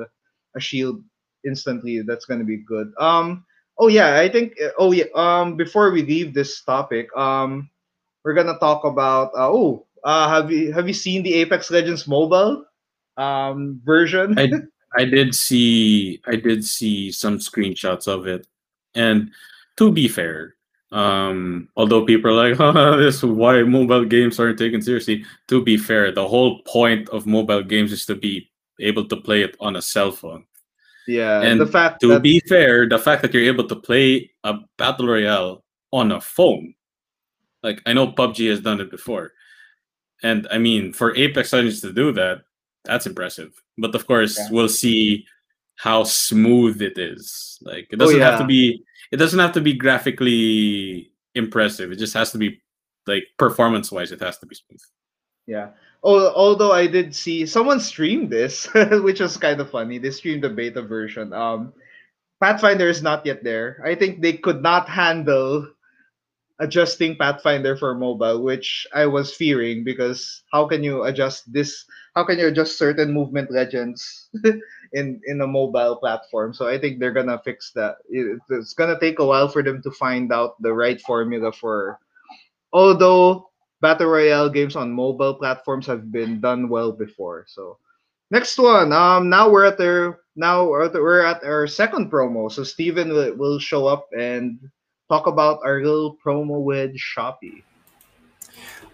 a 0.55 0.59
shield 0.59 1.03
instantly, 1.45 2.01
that's 2.01 2.25
gonna 2.25 2.43
be 2.47 2.57
good. 2.57 2.91
Um. 2.99 3.45
Oh 3.77 3.87
yeah, 3.87 4.19
I 4.19 4.27
think. 4.27 4.53
uh, 4.61 4.71
Oh 4.77 4.91
yeah. 4.91 5.07
Um. 5.15 5.55
Before 5.55 5.91
we 5.91 6.03
leave 6.03 6.33
this 6.33 6.61
topic, 6.63 7.07
um, 7.15 7.69
we're 8.23 8.33
gonna 8.35 8.57
talk 8.59 8.83
about. 8.83 9.31
Uh, 9.37 9.49
oh, 9.51 9.85
uh, 10.03 10.27
have 10.29 10.51
you 10.51 10.73
have 10.73 10.87
you 10.87 10.93
seen 10.95 11.23
the 11.23 11.33
Apex 11.35 11.69
Legends 11.71 12.07
mobile 12.07 12.65
um 13.17 13.79
version? 13.85 14.37
I 14.39 14.49
I 14.97 15.05
did 15.05 15.35
see 15.35 16.19
I 16.25 16.35
did 16.35 16.65
see 16.65 17.11
some 17.11 17.37
screenshots 17.37 18.07
of 18.07 18.25
it, 18.25 18.47
and 18.95 19.29
to 19.77 19.91
be 19.91 20.07
fair, 20.07 20.55
um, 20.91 21.69
although 21.75 22.05
people 22.05 22.31
are 22.31 22.49
like, 22.49 22.57
"Haha, 22.61 22.97
"This 22.97 23.17
is 23.17 23.25
why 23.25 23.61
mobile 23.63 24.05
games 24.05 24.39
aren't 24.39 24.57
taken 24.57 24.81
seriously," 24.81 25.25
to 25.47 25.61
be 25.63 25.77
fair, 25.77 26.11
the 26.11 26.27
whole 26.27 26.61
point 26.63 27.09
of 27.09 27.25
mobile 27.27 27.63
games 27.63 27.91
is 27.91 28.05
to 28.07 28.15
be 28.15 28.49
able 28.79 29.05
to 29.07 29.15
play 29.17 29.41
it 29.43 29.55
on 29.59 29.75
a 29.75 29.81
cell 29.81 30.11
phone. 30.11 30.45
yeah, 31.07 31.41
and 31.41 31.59
the 31.59 31.67
fact 31.67 32.01
To 32.01 32.07
that 32.09 32.21
be 32.23 32.39
fair, 32.41 32.87
the 32.87 32.99
fact 32.99 33.21
that 33.23 33.33
you're 33.33 33.43
able 33.53 33.67
to 33.67 33.75
play 33.75 34.31
a 34.43 34.55
battle 34.77 35.07
royale 35.07 35.63
on 35.91 36.11
a 36.11 36.21
phone, 36.21 36.73
like 37.63 37.81
I 37.85 37.93
know 37.93 38.07
PUBG 38.13 38.49
has 38.49 38.61
done 38.61 38.79
it 38.81 38.89
before, 38.91 39.33
and 40.23 40.47
I 40.51 40.57
mean 40.57 40.93
for 40.93 41.15
Apex 41.15 41.51
Legends 41.53 41.81
to 41.81 41.91
do 41.93 42.11
that, 42.13 42.41
that's 42.85 43.05
impressive. 43.05 43.51
But 43.77 43.93
of 43.95 44.05
course, 44.07 44.37
Yeah. 44.37 44.47
we'll 44.51 44.69
see 44.69 45.25
how 45.75 46.03
smooth 46.03 46.81
it 46.81 46.97
is. 46.97 47.57
Like 47.61 47.87
it 47.91 47.95
Oh, 48.01 48.05
doesn't 48.05 48.21
have 48.21 48.39
to 48.39 48.45
be 48.45 48.83
it 49.11 49.17
doesn't 49.17 49.39
have 49.39 49.53
to 49.53 49.61
be 49.61 49.73
graphically 49.73 51.11
impressive. 51.35 51.91
It 51.91 51.97
just 51.97 52.13
has 52.13 52.31
to 52.31 52.37
be 52.37 52.61
like 53.07 53.23
performance 53.37 53.91
wise, 53.91 54.11
it 54.11 54.21
has 54.21 54.37
to 54.39 54.45
be 54.45 54.55
smooth. 54.55 54.81
Yeah. 55.47 55.69
Oh, 56.03 56.31
although 56.33 56.71
I 56.71 56.87
did 56.87 57.15
see 57.15 57.45
someone 57.45 57.79
stream 57.79 58.29
this, 58.29 58.67
which 59.03 59.19
was 59.19 59.35
kind 59.37 59.59
of 59.59 59.71
funny. 59.71 59.97
They 59.97 60.11
streamed 60.11 60.43
the 60.43 60.49
beta 60.49 60.81
version. 60.81 61.33
Um, 61.33 61.73
Pathfinder 62.39 62.87
is 62.87 63.03
not 63.03 63.25
yet 63.25 63.43
there. 63.43 63.81
I 63.83 63.95
think 63.95 64.21
they 64.21 64.33
could 64.33 64.61
not 64.61 64.87
handle 64.87 65.67
adjusting 66.59 67.17
Pathfinder 67.17 67.75
for 67.75 67.95
mobile, 67.95 68.43
which 68.43 68.87
I 68.93 69.07
was 69.07 69.33
fearing 69.33 69.83
because 69.83 70.43
how 70.53 70.67
can 70.67 70.83
you 70.83 71.03
adjust 71.03 71.51
this? 71.51 71.83
How 72.15 72.23
can 72.23 72.37
you 72.37 72.47
adjust 72.47 72.77
certain 72.77 73.11
movement 73.11 73.51
legends 73.51 74.29
in 74.93 75.21
in 75.25 75.41
a 75.41 75.47
mobile 75.47 75.97
platform? 75.97 76.53
So 76.53 76.67
I 76.67 76.77
think 76.77 76.99
they're 76.99 77.13
gonna 77.13 77.41
fix 77.43 77.71
that. 77.73 77.97
It's 78.09 78.73
gonna 78.73 78.99
take 78.99 79.19
a 79.19 79.25
while 79.25 79.47
for 79.47 79.63
them 79.63 79.81
to 79.83 79.91
find 79.91 80.31
out 80.31 80.61
the 80.61 80.73
right 80.73 80.99
formula 81.01 81.51
for. 81.51 81.99
Although 82.71 83.49
battle 83.81 84.07
royale 84.07 84.49
games 84.49 84.75
on 84.75 84.91
mobile 84.91 85.35
platforms 85.35 85.87
have 85.87 86.11
been 86.11 86.39
done 86.39 86.69
well 86.69 86.91
before. 86.91 87.45
So 87.47 87.77
next 88.31 88.57
one. 88.57 88.93
Um, 88.93 89.29
now 89.29 89.49
we're 89.49 89.65
at 89.65 89.77
their 89.77 90.19
now 90.35 90.67
we're 90.67 91.25
at, 91.25 91.43
our 91.43 91.67
second 91.67 92.11
promo. 92.11 92.51
So 92.51 92.63
Steven 92.63 93.09
will, 93.09 93.35
will 93.35 93.59
show 93.59 93.87
up 93.87 94.07
and 94.17 94.59
talk 95.09 95.27
about 95.27 95.59
our 95.63 95.83
little 95.83 96.17
promo 96.23 96.61
with 96.61 96.95
Shopee. 96.95 97.63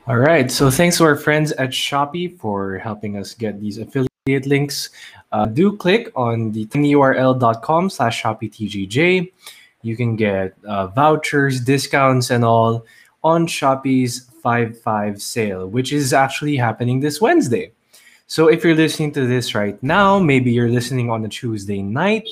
All 0.07 0.17
right. 0.17 0.51
So 0.51 0.69
thanks 0.69 0.97
to 0.97 1.03
our 1.03 1.15
friends 1.15 1.51
at 1.53 1.71
Shopee 1.71 2.39
for 2.39 2.77
helping 2.77 3.17
us 3.17 3.33
get 3.33 3.59
these 3.59 3.79
affiliate 3.79 4.45
links. 4.45 4.91
Uh, 5.31 5.45
do 5.45 5.75
click 5.75 6.11
on 6.15 6.51
the 6.51 6.65
tinyurl.com 6.67 7.89
slash 7.89 8.23
ShopeeTGJ. 8.23 9.31
You 9.81 9.95
can 9.95 10.15
get 10.15 10.55
uh, 10.67 10.87
vouchers, 10.87 11.59
discounts, 11.59 12.31
and 12.31 12.43
all 12.43 12.85
on 13.23 13.47
Shopee's 13.47 14.29
5-5 14.43 15.19
sale, 15.19 15.67
which 15.67 15.91
is 15.91 16.13
actually 16.13 16.55
happening 16.55 16.99
this 16.99 17.19
Wednesday. 17.19 17.71
So 18.27 18.47
if 18.47 18.63
you're 18.63 18.75
listening 18.75 19.11
to 19.13 19.27
this 19.27 19.53
right 19.53 19.81
now, 19.83 20.19
maybe 20.19 20.51
you're 20.51 20.69
listening 20.69 21.09
on 21.11 21.25
a 21.25 21.29
Tuesday 21.29 21.81
night, 21.81 22.27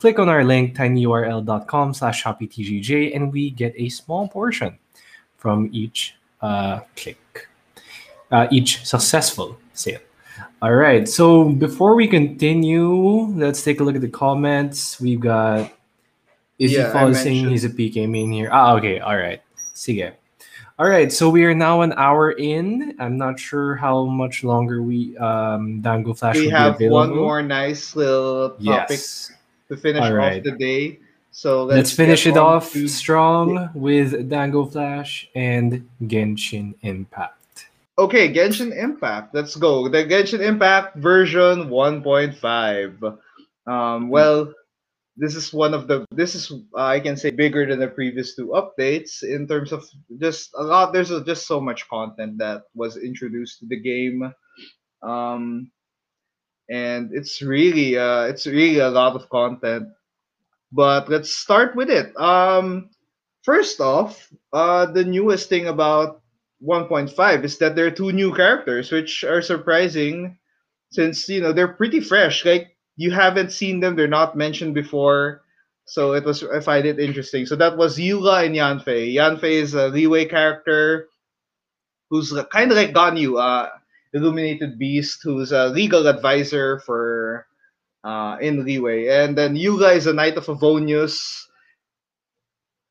click 0.00 0.18
on 0.18 0.28
our 0.28 0.44
link, 0.44 0.76
tinyurl.com 0.76 1.94
slash 1.94 2.24
ShopeeTGJ, 2.24 3.14
and 3.14 3.32
we 3.32 3.50
get 3.50 3.74
a 3.76 3.88
small 3.88 4.28
portion 4.28 4.78
from 5.36 5.68
each 5.72 6.14
uh, 6.40 6.80
click, 6.96 7.48
uh, 8.30 8.48
each 8.50 8.86
successful 8.86 9.58
sale. 9.74 10.00
All 10.62 10.74
right. 10.74 11.08
So 11.08 11.44
before 11.50 11.94
we 11.94 12.08
continue, 12.08 12.88
let's 13.36 13.62
take 13.62 13.80
a 13.80 13.84
look 13.84 13.94
at 13.94 14.00
the 14.00 14.08
comments. 14.08 15.00
We've 15.00 15.20
got 15.20 15.72
is 16.58 16.72
Yeah, 16.72 16.86
he 16.86 16.92
falling 16.92 17.14
saying 17.14 17.48
he's 17.48 17.64
a 17.64 17.70
PK 17.70 18.08
main 18.08 18.32
here? 18.32 18.48
Ah, 18.52 18.74
okay. 18.74 18.98
All 18.98 19.16
right. 19.16 19.40
See 19.74 19.98
Sige. 19.98 20.12
All 20.78 20.88
right. 20.88 21.12
So 21.12 21.30
we 21.30 21.44
are 21.44 21.54
now 21.54 21.82
an 21.82 21.92
hour 21.94 22.32
in. 22.32 22.94
I'm 22.98 23.16
not 23.16 23.38
sure 23.38 23.74
how 23.76 24.04
much 24.06 24.42
longer 24.44 24.82
we 24.82 25.16
um 25.18 25.80
Dangoflash 25.82 26.34
We 26.34 26.48
have 26.50 26.80
one 26.80 27.14
more 27.14 27.42
nice 27.42 27.94
little 27.96 28.50
topic 28.50 28.90
Yes. 28.98 29.30
to 29.68 29.76
finish 29.76 30.02
All 30.02 30.12
right. 30.14 30.38
off 30.38 30.44
the 30.44 30.52
day. 30.58 30.98
So 31.30 31.64
Let's, 31.64 31.76
let's, 31.76 31.92
finish 31.92 32.26
it 32.26 32.36
off 32.36 32.72
to- 32.72 32.88
strong 32.88 33.70
with 33.74 34.28
Dangoflash 34.28 35.28
and 35.36 35.88
Genshin 36.02 36.74
Impact. 36.82 37.37
Okay, 37.98 38.32
Genshin 38.32 38.70
Impact. 38.70 39.34
Let's 39.34 39.56
go. 39.56 39.88
The 39.88 40.04
Genshin 40.04 40.38
Impact 40.38 40.96
version 40.98 41.68
1.5. 41.68 43.18
Um, 43.66 44.08
well, 44.08 44.54
this 45.16 45.34
is 45.34 45.52
one 45.52 45.74
of 45.74 45.88
the. 45.88 46.06
This 46.12 46.36
is 46.36 46.52
uh, 46.76 46.84
I 46.94 47.00
can 47.00 47.16
say 47.16 47.30
bigger 47.30 47.66
than 47.66 47.80
the 47.80 47.88
previous 47.88 48.36
two 48.36 48.54
updates 48.54 49.24
in 49.24 49.48
terms 49.48 49.72
of 49.72 49.84
just 50.22 50.50
a 50.54 50.62
lot. 50.62 50.92
There's 50.92 51.10
just 51.26 51.48
so 51.48 51.60
much 51.60 51.88
content 51.88 52.38
that 52.38 52.62
was 52.72 52.96
introduced 52.96 53.58
to 53.58 53.66
the 53.66 53.80
game, 53.80 54.32
um, 55.02 55.72
and 56.70 57.10
it's 57.12 57.42
really 57.42 57.98
uh, 57.98 58.30
it's 58.30 58.46
really 58.46 58.78
a 58.78 58.90
lot 58.90 59.16
of 59.16 59.28
content. 59.28 59.88
But 60.70 61.08
let's 61.10 61.34
start 61.34 61.74
with 61.74 61.90
it. 61.90 62.14
Um, 62.14 62.90
first 63.42 63.80
off, 63.80 64.30
uh, 64.52 64.86
the 64.86 65.04
newest 65.04 65.48
thing 65.48 65.66
about 65.66 66.17
1.5 66.62 67.44
is 67.44 67.58
that 67.58 67.76
there 67.76 67.86
are 67.86 67.90
two 67.90 68.12
new 68.12 68.34
characters, 68.34 68.90
which 68.90 69.24
are 69.24 69.42
surprising 69.42 70.38
since 70.90 71.28
you 71.28 71.40
know 71.40 71.52
they're 71.52 71.76
pretty 71.76 72.00
fresh. 72.00 72.44
Like 72.44 72.76
you 72.96 73.10
haven't 73.10 73.52
seen 73.52 73.80
them; 73.80 73.96
they're 73.96 74.08
not 74.08 74.36
mentioned 74.36 74.74
before. 74.74 75.42
So 75.86 76.12
it 76.12 76.24
was 76.24 76.42
I 76.42 76.60
find 76.60 76.84
it 76.84 76.98
interesting. 76.98 77.46
So 77.46 77.56
that 77.56 77.76
was 77.76 77.98
yuga 77.98 78.44
and 78.44 78.54
Yanfei. 78.54 79.14
Yanfei 79.14 79.62
is 79.62 79.74
a 79.74 79.90
Liyue 79.90 80.28
character 80.28 81.08
who's 82.10 82.32
kind 82.52 82.70
of 82.70 82.76
like 82.76 82.92
Ganyu, 82.92 83.40
uh, 83.40 83.68
Illuminated 84.12 84.78
Beast, 84.78 85.20
who's 85.22 85.52
a 85.52 85.68
legal 85.68 86.06
advisor 86.08 86.80
for 86.80 87.46
uh, 88.04 88.36
in 88.40 88.64
Liyue, 88.64 89.10
and 89.10 89.36
then 89.36 89.54
Eula 89.54 89.94
is 89.94 90.06
a 90.06 90.12
Knight 90.12 90.36
of 90.36 90.46
Favonius 90.46 91.48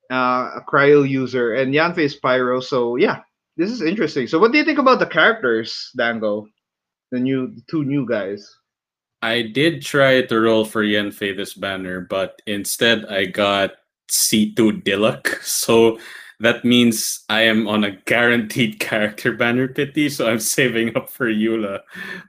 uh, 0.09 0.51
a 0.55 0.63
cryo 0.67 1.07
user, 1.07 1.53
and 1.53 1.73
Yanfei 1.73 2.05
is 2.05 2.15
pyro. 2.15 2.59
So 2.59 2.95
yeah, 2.95 3.21
this 3.57 3.71
is 3.71 3.81
interesting. 3.81 4.27
So 4.27 4.39
what 4.39 4.51
do 4.51 4.57
you 4.57 4.63
think 4.63 4.79
about 4.79 4.99
the 4.99 5.05
characters, 5.05 5.91
Dango? 5.97 6.47
The 7.11 7.19
new 7.19 7.47
the 7.47 7.61
two 7.69 7.83
new 7.83 8.05
guys. 8.07 8.47
I 9.21 9.41
did 9.41 9.81
try 9.81 10.21
to 10.21 10.39
roll 10.39 10.63
for 10.63 10.83
Yanfei 10.83 11.35
this 11.35 11.55
banner, 11.55 12.01
but 12.01 12.39
instead 12.45 13.05
I 13.05 13.25
got 13.25 13.71
C2 14.11 14.83
Diluc. 14.83 15.41
So 15.43 15.99
that 16.39 16.63
means 16.63 17.23
I 17.29 17.41
am 17.41 17.67
on 17.67 17.83
a 17.83 17.91
guaranteed 18.05 18.79
character 18.79 19.33
banner 19.33 19.67
pity, 19.67 20.09
so 20.09 20.29
I'm 20.29 20.39
saving 20.39 20.95
up 20.95 21.09
for 21.09 21.27
Eula 21.27 21.79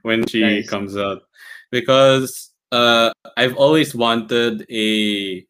when 0.01 0.25
she 0.27 0.41
nice. 0.41 0.69
comes 0.69 0.97
out. 0.97 1.21
Because 1.71 2.49
uh, 2.71 3.11
I've 3.37 3.55
always 3.55 3.93
wanted 3.93 4.65
a 4.71 5.45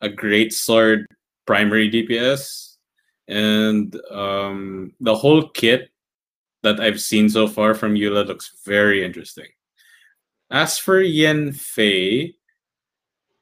a 0.00 0.08
great 0.08 0.52
sword 0.52 1.06
primary 1.46 1.90
DPS, 1.90 2.67
and 3.28 3.94
um, 4.10 4.92
the 5.00 5.14
whole 5.14 5.48
kit 5.48 5.90
that 6.62 6.80
I've 6.80 7.00
seen 7.00 7.28
so 7.28 7.46
far 7.46 7.74
from 7.74 7.94
Eula 7.94 8.26
looks 8.26 8.52
very 8.64 9.04
interesting. 9.04 9.46
As 10.50 10.78
for 10.78 11.02
Yanfei, 11.02 12.34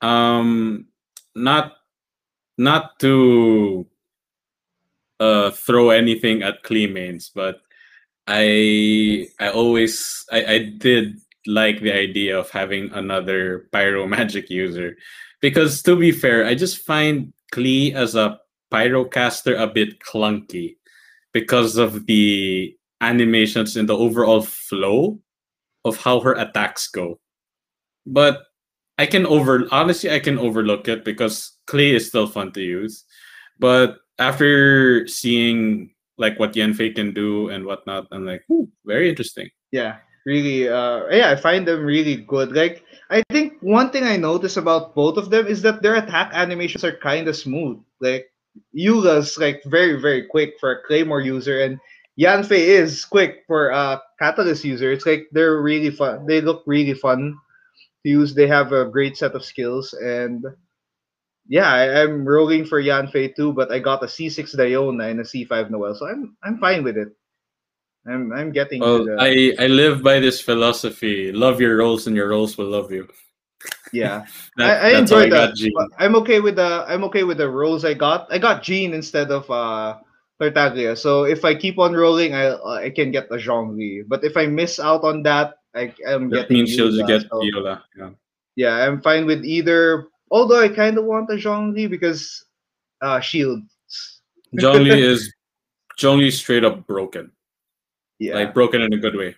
um, 0.03 0.87
not 1.35 1.77
not 2.59 2.99
to 3.01 3.87
uh, 5.21 5.51
throw 5.51 5.91
anything 5.91 6.43
at 6.43 6.63
Klee 6.65 6.93
mains, 6.93 7.31
but 7.35 7.61
I 8.27 9.29
I 9.39 9.51
always 9.51 10.25
I, 10.33 10.45
I 10.45 10.59
did 10.79 11.21
like 11.47 11.81
the 11.81 11.93
idea 11.93 12.37
of 12.37 12.51
having 12.51 12.91
another 12.93 13.69
pyro 13.71 14.07
magic 14.07 14.51
user 14.51 14.97
because 15.41 15.83
to 15.83 15.97
be 15.97 16.11
fair, 16.11 16.45
I 16.45 16.55
just 16.55 16.79
find 16.79 17.33
Klee 17.53 17.95
as 17.95 18.17
a 18.17 18.41
pyrocaster 18.77 19.59
a 19.59 19.67
bit 19.67 20.01
clunky 20.01 20.77
because 21.33 21.77
of 21.77 22.05
the 22.05 22.77
animations 23.01 23.77
and 23.77 23.89
the 23.89 23.97
overall 23.97 24.43
flow 24.43 25.19
of 25.85 25.97
how 25.97 26.21
her 26.21 26.35
attacks 26.35 26.89
go. 26.89 27.19
But 28.05 28.45
I 28.99 29.07
can 29.07 29.25
over 29.25 29.65
honestly 29.73 30.11
I 30.11 30.21
can 30.21 30.39
overlook 30.39 30.89
it 30.89 31.05
because 31.05 31.57
Klee 31.67 31.95
is 31.95 32.09
still 32.09 32.27
fun 32.27 32.53
to 32.53 32.61
use. 32.61 33.05
But 33.59 33.97
after 34.19 35.07
seeing 35.09 35.91
like 36.19 36.39
what 36.39 36.55
Yanfei 36.55 36.95
can 36.95 37.13
do 37.13 37.49
and 37.49 37.65
whatnot, 37.65 38.07
I'm 38.13 38.25
like, 38.25 38.45
very 38.85 39.09
interesting. 39.09 39.49
Yeah, 39.73 39.99
really. 40.25 40.69
Uh, 40.69 41.07
yeah, 41.11 41.31
I 41.31 41.37
find 41.37 41.67
them 41.67 41.85
really 41.85 42.17
good. 42.17 42.53
Like, 42.53 42.85
I 43.11 43.23
think 43.31 43.61
one 43.61 43.91
thing 43.91 44.05
I 44.05 44.17
notice 44.17 44.57
about 44.57 44.95
both 44.95 45.17
of 45.17 45.31
them 45.31 45.47
is 45.47 45.63
that 45.63 45.83
their 45.83 45.97
attack 45.97 46.33
animations 46.33 46.85
are 46.85 46.97
kind 46.97 47.29
of 47.29 47.37
smooth. 47.37 47.79
Like, 48.01 48.27
Eula's 48.73 49.39
like 49.39 49.63
very 49.65 50.01
very 50.01 50.27
quick 50.27 50.55
for 50.61 50.73
a 50.73 50.83
Claymore 50.87 51.21
user, 51.21 51.63
and 51.63 51.79
Yanfei 52.19 52.59
is 52.81 53.05
quick 53.05 53.45
for 53.47 53.69
a 53.69 54.01
Catalyst 54.19 54.65
user. 54.65 54.93
It's 54.93 55.07
like 55.07 55.29
they're 55.33 55.61
really 55.61 55.91
fun. 55.91 56.27
They 56.27 56.41
look 56.41 56.63
really 56.67 56.95
fun 56.95 57.37
to 58.03 58.09
use. 58.09 58.35
They 58.35 58.47
have 58.47 58.73
a 58.73 58.87
great 58.87 59.17
set 59.17 59.35
of 59.35 59.45
skills, 59.45 59.93
and 59.93 60.45
yeah, 61.49 61.73
I, 61.73 62.03
am 62.03 62.27
rolling 62.27 62.65
for 62.65 62.83
Yanfei 62.83 63.35
too, 63.37 63.53
but 63.53 63.71
I 63.71 63.79
got 63.79 64.03
a 64.03 64.07
C6 64.07 64.57
Diona 64.57 65.11
and 65.11 65.21
a 65.21 65.23
C5 65.23 65.71
Noelle, 65.71 65.95
so 65.95 66.07
I'm 66.07 66.37
I'm 66.43 66.59
fine 66.59 66.83
with 66.83 66.97
it. 66.97 67.09
I'm 68.07 68.33
I'm 68.33 68.53
getting. 68.53 68.81
Well, 68.81 69.05
the... 69.05 69.17
I 69.19 69.65
I 69.65 69.67
live 69.67 70.03
by 70.03 70.19
this 70.21 70.41
philosophy: 70.41 71.33
love 71.33 71.61
your 71.61 71.77
rolls, 71.77 72.07
and 72.07 72.17
your 72.17 72.29
rolls 72.29 72.57
will 72.57 72.69
love 72.69 72.91
you. 72.91 73.09
Yeah, 73.97 74.27
that, 74.57 74.85
I, 74.85 74.91
I 74.93 74.99
enjoy 74.99 75.31
that. 75.31 75.57
I'm 75.99 76.15
okay 76.17 76.41
with 76.41 76.57
the 76.57 76.85
I'm 76.89 77.05
okay 77.05 77.25
with 77.25 77.39
the 77.39 77.49
rolls 77.49 77.85
I 77.85 77.95
got. 77.95 78.27
I 78.31 78.39
got 78.39 78.63
Jean 78.63 78.93
instead 78.95 79.31
of 79.31 79.51
uh 79.51 79.99
Tartaglia. 80.41 80.97
So 80.97 81.25
if 81.25 81.45
I 81.45 81.55
keep 81.55 81.79
on 81.79 81.95
rolling, 81.95 82.35
I 82.35 82.57
I 82.57 82.91
can 82.91 83.11
get 83.11 83.29
the 83.29 83.37
Zhongli. 83.37 84.05
But 84.07 84.25
if 84.25 84.37
I 84.37 84.47
miss 84.47 84.79
out 84.79 85.05
on 85.05 85.23
that, 85.25 85.59
I 85.75 85.95
am 86.07 86.29
that 86.31 86.49
getting. 86.49 86.65
means 86.65 86.71
she'll 86.71 87.07
get 87.07 87.23
so, 87.31 87.41
Viola. 87.41 87.85
Yeah. 87.97 88.11
Yeah, 88.57 88.89
I'm 88.89 89.03
fine 89.03 89.27
with 89.27 89.45
either 89.45 90.09
Although 90.31 90.61
I 90.61 90.69
kind 90.69 90.99
of 90.99 91.05
want 91.05 91.31
a 91.31 91.35
Zhongli 91.35 91.89
because 91.89 92.45
uh, 93.01 93.21
shields. 93.21 94.21
Zhongli 94.55 94.97
is 95.13 95.33
Zhongli 95.99 96.33
straight 96.33 96.65
up 96.65 96.87
broken. 96.87 97.31
Yeah, 98.19 98.35
like 98.35 98.55
broken 98.55 98.83
in 98.83 98.93
a 98.93 98.97
good 98.97 99.15
way. 99.15 99.37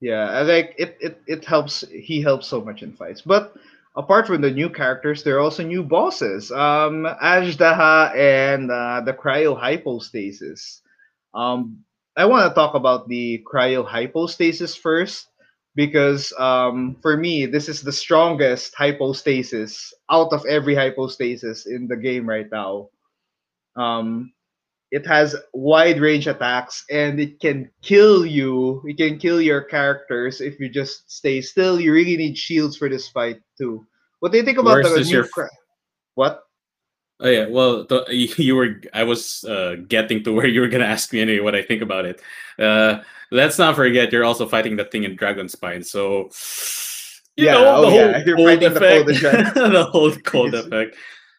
Yeah, 0.00 0.30
I 0.30 0.42
like 0.42 0.74
it. 0.78 0.96
It 1.00 1.22
it 1.26 1.44
helps. 1.44 1.84
He 1.90 2.22
helps 2.22 2.46
so 2.46 2.60
much 2.60 2.82
in 2.82 2.92
fights. 2.92 3.20
But 3.22 3.54
apart 3.96 4.26
from 4.26 4.40
the 4.40 4.50
new 4.50 4.70
characters, 4.70 5.22
there 5.22 5.36
are 5.36 5.40
also 5.40 5.64
new 5.64 5.82
bosses. 5.82 6.52
Um, 6.52 7.04
Azhdaha 7.22 8.14
and 8.14 8.70
uh, 8.70 9.00
the 9.04 9.12
Cryo 9.12 9.58
Hypostasis. 9.58 10.82
Um, 11.34 11.84
I 12.16 12.26
want 12.26 12.48
to 12.48 12.54
talk 12.54 12.74
about 12.74 13.08
the 13.08 13.42
Cryo 13.50 13.84
Hypostasis 13.86 14.76
first 14.76 15.28
because 15.74 16.32
um, 16.38 16.96
for 17.02 17.16
me, 17.16 17.46
this 17.46 17.68
is 17.68 17.82
the 17.82 17.92
strongest 17.92 18.74
hypostasis 18.74 19.92
out 20.10 20.32
of 20.32 20.44
every 20.46 20.74
hypostasis 20.74 21.66
in 21.66 21.88
the 21.88 21.96
game 21.96 22.28
right 22.28 22.50
now. 22.50 22.88
Um, 23.76 24.32
it 24.90 25.06
has 25.06 25.36
wide 25.52 26.00
range 26.00 26.26
attacks 26.26 26.84
and 26.90 27.20
it 27.20 27.40
can 27.40 27.70
kill 27.82 28.24
you. 28.24 28.82
It 28.86 28.96
can 28.96 29.18
kill 29.18 29.40
your 29.40 29.62
characters 29.62 30.40
if 30.40 30.58
you 30.58 30.68
just 30.68 31.10
stay 31.10 31.40
still. 31.40 31.80
You 31.80 31.92
really 31.92 32.16
need 32.16 32.38
shields 32.38 32.76
for 32.76 32.88
this 32.88 33.08
fight 33.08 33.40
too. 33.56 33.86
What 34.20 34.32
do 34.32 34.38
you 34.38 34.44
think 34.44 34.58
about 34.58 34.82
the 34.82 35.00
new 35.00 35.10
your... 35.10 35.28
Cra- 35.28 35.50
what? 36.14 36.42
Oh 37.20 37.28
yeah, 37.28 37.46
well, 37.46 37.84
the, 37.84 38.04
you 38.10 38.54
were. 38.54 38.80
I 38.94 39.02
was 39.02 39.44
uh, 39.44 39.76
getting 39.88 40.22
to 40.24 40.32
where 40.32 40.46
you 40.46 40.60
were 40.60 40.68
gonna 40.68 40.84
ask 40.84 41.12
me 41.12 41.20
anyway. 41.20 41.40
What 41.40 41.56
I 41.56 41.62
think 41.62 41.82
about 41.82 42.04
it. 42.04 42.22
Uh, 42.58 43.02
let's 43.30 43.58
not 43.58 43.76
forget, 43.76 44.12
you're 44.12 44.24
also 44.24 44.46
fighting 44.46 44.76
that 44.76 44.90
thing 44.90 45.04
in 45.04 45.16
Dragon 45.16 45.48
Spine. 45.48 45.82
So, 45.82 46.30
you 47.36 47.46
yeah, 47.46 47.54
know, 47.54 47.60
the 47.60 47.86
oh, 47.86 47.90
whole 47.90 47.92
yeah. 47.92 48.24
Cold 48.24 48.62
effect, 48.62 49.06
the, 49.54 49.68
the 49.68 49.84
whole 49.84 50.14
cold 50.16 50.54
effect. 50.54 50.96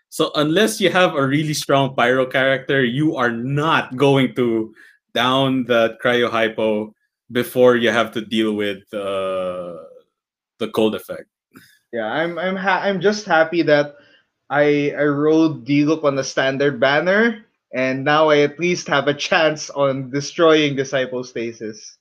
So 0.09 0.31
unless 0.35 0.81
you 0.81 0.89
have 0.89 1.15
a 1.15 1.25
really 1.25 1.53
strong 1.53 1.95
pyro 1.95 2.25
character, 2.25 2.83
you 2.83 3.15
are 3.15 3.31
not 3.31 3.95
going 3.95 4.35
to 4.35 4.73
down 5.13 5.65
the 5.65 5.97
cryo 6.03 6.29
hypo 6.29 6.93
before 7.31 7.75
you 7.75 7.89
have 7.91 8.11
to 8.13 8.21
deal 8.21 8.53
with 8.53 8.81
uh, 8.93 9.77
the 10.57 10.69
cold 10.73 10.95
effect. 10.95 11.29
Yeah, 11.93 12.05
I'm 12.05 12.37
I'm 12.37 12.55
ha- 12.55 12.81
I'm 12.83 13.01
just 13.01 13.25
happy 13.25 13.61
that 13.63 13.95
I 14.49 14.93
I 14.97 15.05
rode 15.05 15.65
Diluc 15.65 16.03
on 16.03 16.15
the 16.15 16.23
standard 16.23 16.79
banner, 16.79 17.45
and 17.73 18.03
now 18.03 18.29
I 18.29 18.39
at 18.39 18.59
least 18.59 18.87
have 18.87 19.07
a 19.07 19.13
chance 19.13 19.69
on 19.69 20.09
destroying 20.09 20.75
Disciple 20.75 21.23
Stasis 21.23 21.97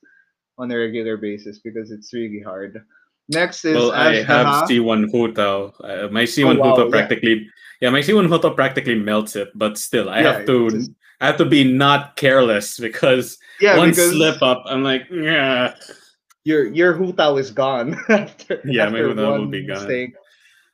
on 0.57 0.71
a 0.71 0.77
regular 0.77 1.17
basis 1.17 1.59
because 1.59 1.89
it's 1.89 2.13
really 2.13 2.41
hard. 2.41 2.81
Next 3.29 3.65
is 3.65 3.77
well, 3.77 3.91
I 3.93 4.21
have 4.23 4.67
C1 4.67 5.11
Hu 5.11 5.31
Tao. 5.33 5.73
Uh, 5.81 6.09
my 6.11 6.23
C1 6.23 6.57
oh, 6.57 6.59
wow, 6.59 6.75
Hu 6.75 6.83
Tao 6.83 6.89
practically 6.89 7.45
yeah. 7.45 7.51
Yeah. 7.79 7.89
my 7.89 7.99
C1 7.99 8.27
Hu 8.27 8.39
Tao 8.39 8.49
practically 8.51 8.95
melts 8.95 9.35
it, 9.35 9.49
but 9.55 9.77
still 9.77 10.09
I 10.09 10.21
yeah, 10.21 10.33
have 10.33 10.45
to 10.45 10.69
just... 10.69 10.91
I 11.21 11.27
have 11.27 11.37
to 11.37 11.45
be 11.45 11.63
not 11.63 12.15
careless 12.15 12.79
because 12.79 13.37
yeah, 13.59 13.77
one 13.77 13.89
because 13.89 14.11
slip 14.11 14.41
up, 14.41 14.63
I'm 14.65 14.83
like, 14.83 15.07
yeah. 15.11 15.75
Your 16.43 16.67
your 16.67 16.93
Hu 16.93 17.13
Tao 17.13 17.37
is 17.37 17.51
gone 17.51 17.99
after, 18.09 18.61
yeah, 18.65 18.85
after 18.87 19.13
my 19.13 19.21
will 19.21 19.45
be 19.47 19.65
gone. 19.65 19.77
Mistake. 19.77 20.13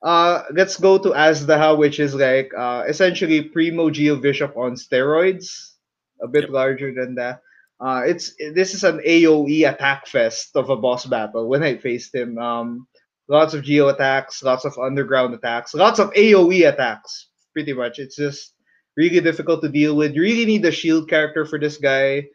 Uh, 0.04 0.44
let's 0.54 0.78
go 0.78 1.00
to 1.00 1.10
Azhdaha, 1.10 1.78
which 1.78 2.00
is 2.00 2.14
like 2.14 2.52
uh, 2.56 2.84
essentially 2.88 3.42
Primo 3.42 3.90
Geovishap 3.90 4.56
on 4.56 4.76
steroids, 4.76 5.74
a 6.22 6.28
bit 6.28 6.44
yep. 6.44 6.52
larger 6.52 6.94
than 6.94 7.16
that. 7.16 7.42
Uh, 7.80 8.04
it's 8.06 8.34
this 8.54 8.74
is 8.74 8.84
an 8.84 9.00
AOE 9.00 9.68
attack 9.68 10.08
fest 10.08 10.56
of 10.56 10.70
a 10.70 10.78
boss 10.78 11.06
battle. 11.06 11.50
When 11.50 11.64
I 11.64 11.78
faced 11.78 12.14
him, 12.14 12.38
um, 12.38 12.88
lots 13.28 13.54
of 13.54 13.64
geo 13.64 13.90
attacks, 13.90 14.44
lots 14.44 14.66
of 14.66 14.78
underground 14.78 15.34
attacks, 15.34 15.74
lots 15.74 16.00
of 16.00 16.12
AOE 16.14 16.72
attacks. 16.72 17.28
Pretty 17.54 17.74
much, 17.74 18.00
it's 18.00 18.16
just 18.16 18.54
really 18.98 19.20
difficult 19.20 19.62
to 19.64 19.70
deal 19.70 19.96
with. 19.96 20.14
You 20.14 20.22
really 20.22 20.46
need 20.46 20.66
a 20.66 20.72
shield 20.72 21.10
character 21.10 21.46
for 21.46 21.60
this 21.60 21.78
guy, 21.78 22.28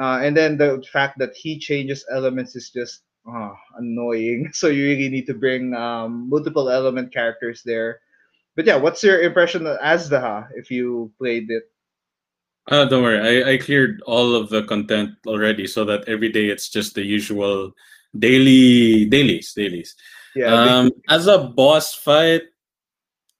uh, 0.00 0.20
and 0.22 0.36
then 0.36 0.56
the 0.56 0.82
fact 0.92 1.18
that 1.18 1.34
he 1.34 1.58
changes 1.58 2.04
elements 2.10 2.54
is 2.54 2.70
just 2.70 3.02
oh, 3.26 3.54
annoying. 3.76 4.50
So 4.54 4.68
you 4.68 4.86
really 4.86 5.08
need 5.08 5.26
to 5.26 5.34
bring 5.34 5.74
um, 5.74 6.28
multiple 6.28 6.70
element 6.70 7.12
characters 7.12 7.62
there. 7.64 8.00
But 8.56 8.66
yeah, 8.66 8.76
what's 8.76 9.02
your 9.02 9.22
impression 9.22 9.66
of 9.66 9.78
Azhdaha 9.80 10.48
if 10.54 10.70
you 10.70 11.12
played 11.18 11.50
it? 11.50 11.64
Uh, 12.68 12.84
don't 12.84 13.02
worry, 13.02 13.18
I, 13.18 13.52
I 13.52 13.56
cleared 13.58 14.02
all 14.06 14.34
of 14.36 14.50
the 14.50 14.62
content 14.62 15.16
already, 15.26 15.66
so 15.66 15.84
that 15.86 16.06
every 16.06 16.30
day 16.30 16.46
it's 16.46 16.68
just 16.68 16.94
the 16.94 17.02
usual 17.02 17.72
daily 18.18 19.06
dailies 19.06 19.52
dailies. 19.54 19.96
Yeah. 20.34 20.52
Um, 20.52 20.90
as 21.08 21.26
a 21.26 21.38
boss 21.38 21.94
fight, 21.94 22.42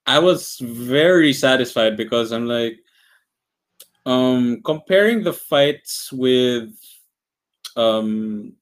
I 0.05 0.19
was 0.19 0.57
very 0.61 1.33
satisfied 1.33 1.95
because 1.95 2.31
I'm 2.31 2.47
like, 2.47 2.79
um, 4.05 4.61
comparing 4.63 5.23
the 5.23 5.33
fights 5.33 6.11
with 6.11 6.73
um 7.75 8.53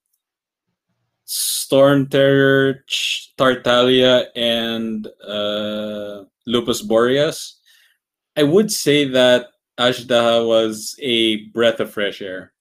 Storm 1.31 2.07
Terror, 2.07 2.83
Tartaglia, 3.37 4.27
and 4.35 5.07
uh, 5.27 6.23
Lupus 6.47 6.81
Boreas. 6.81 7.59
I 8.35 8.41
would 8.41 8.71
say 8.71 9.05
that 9.05 9.49
Azhdaha 9.79 10.47
was 10.47 10.95
a 10.99 11.45
breath 11.53 11.79
of 11.79 11.93
fresh 11.93 12.23
air. 12.23 12.53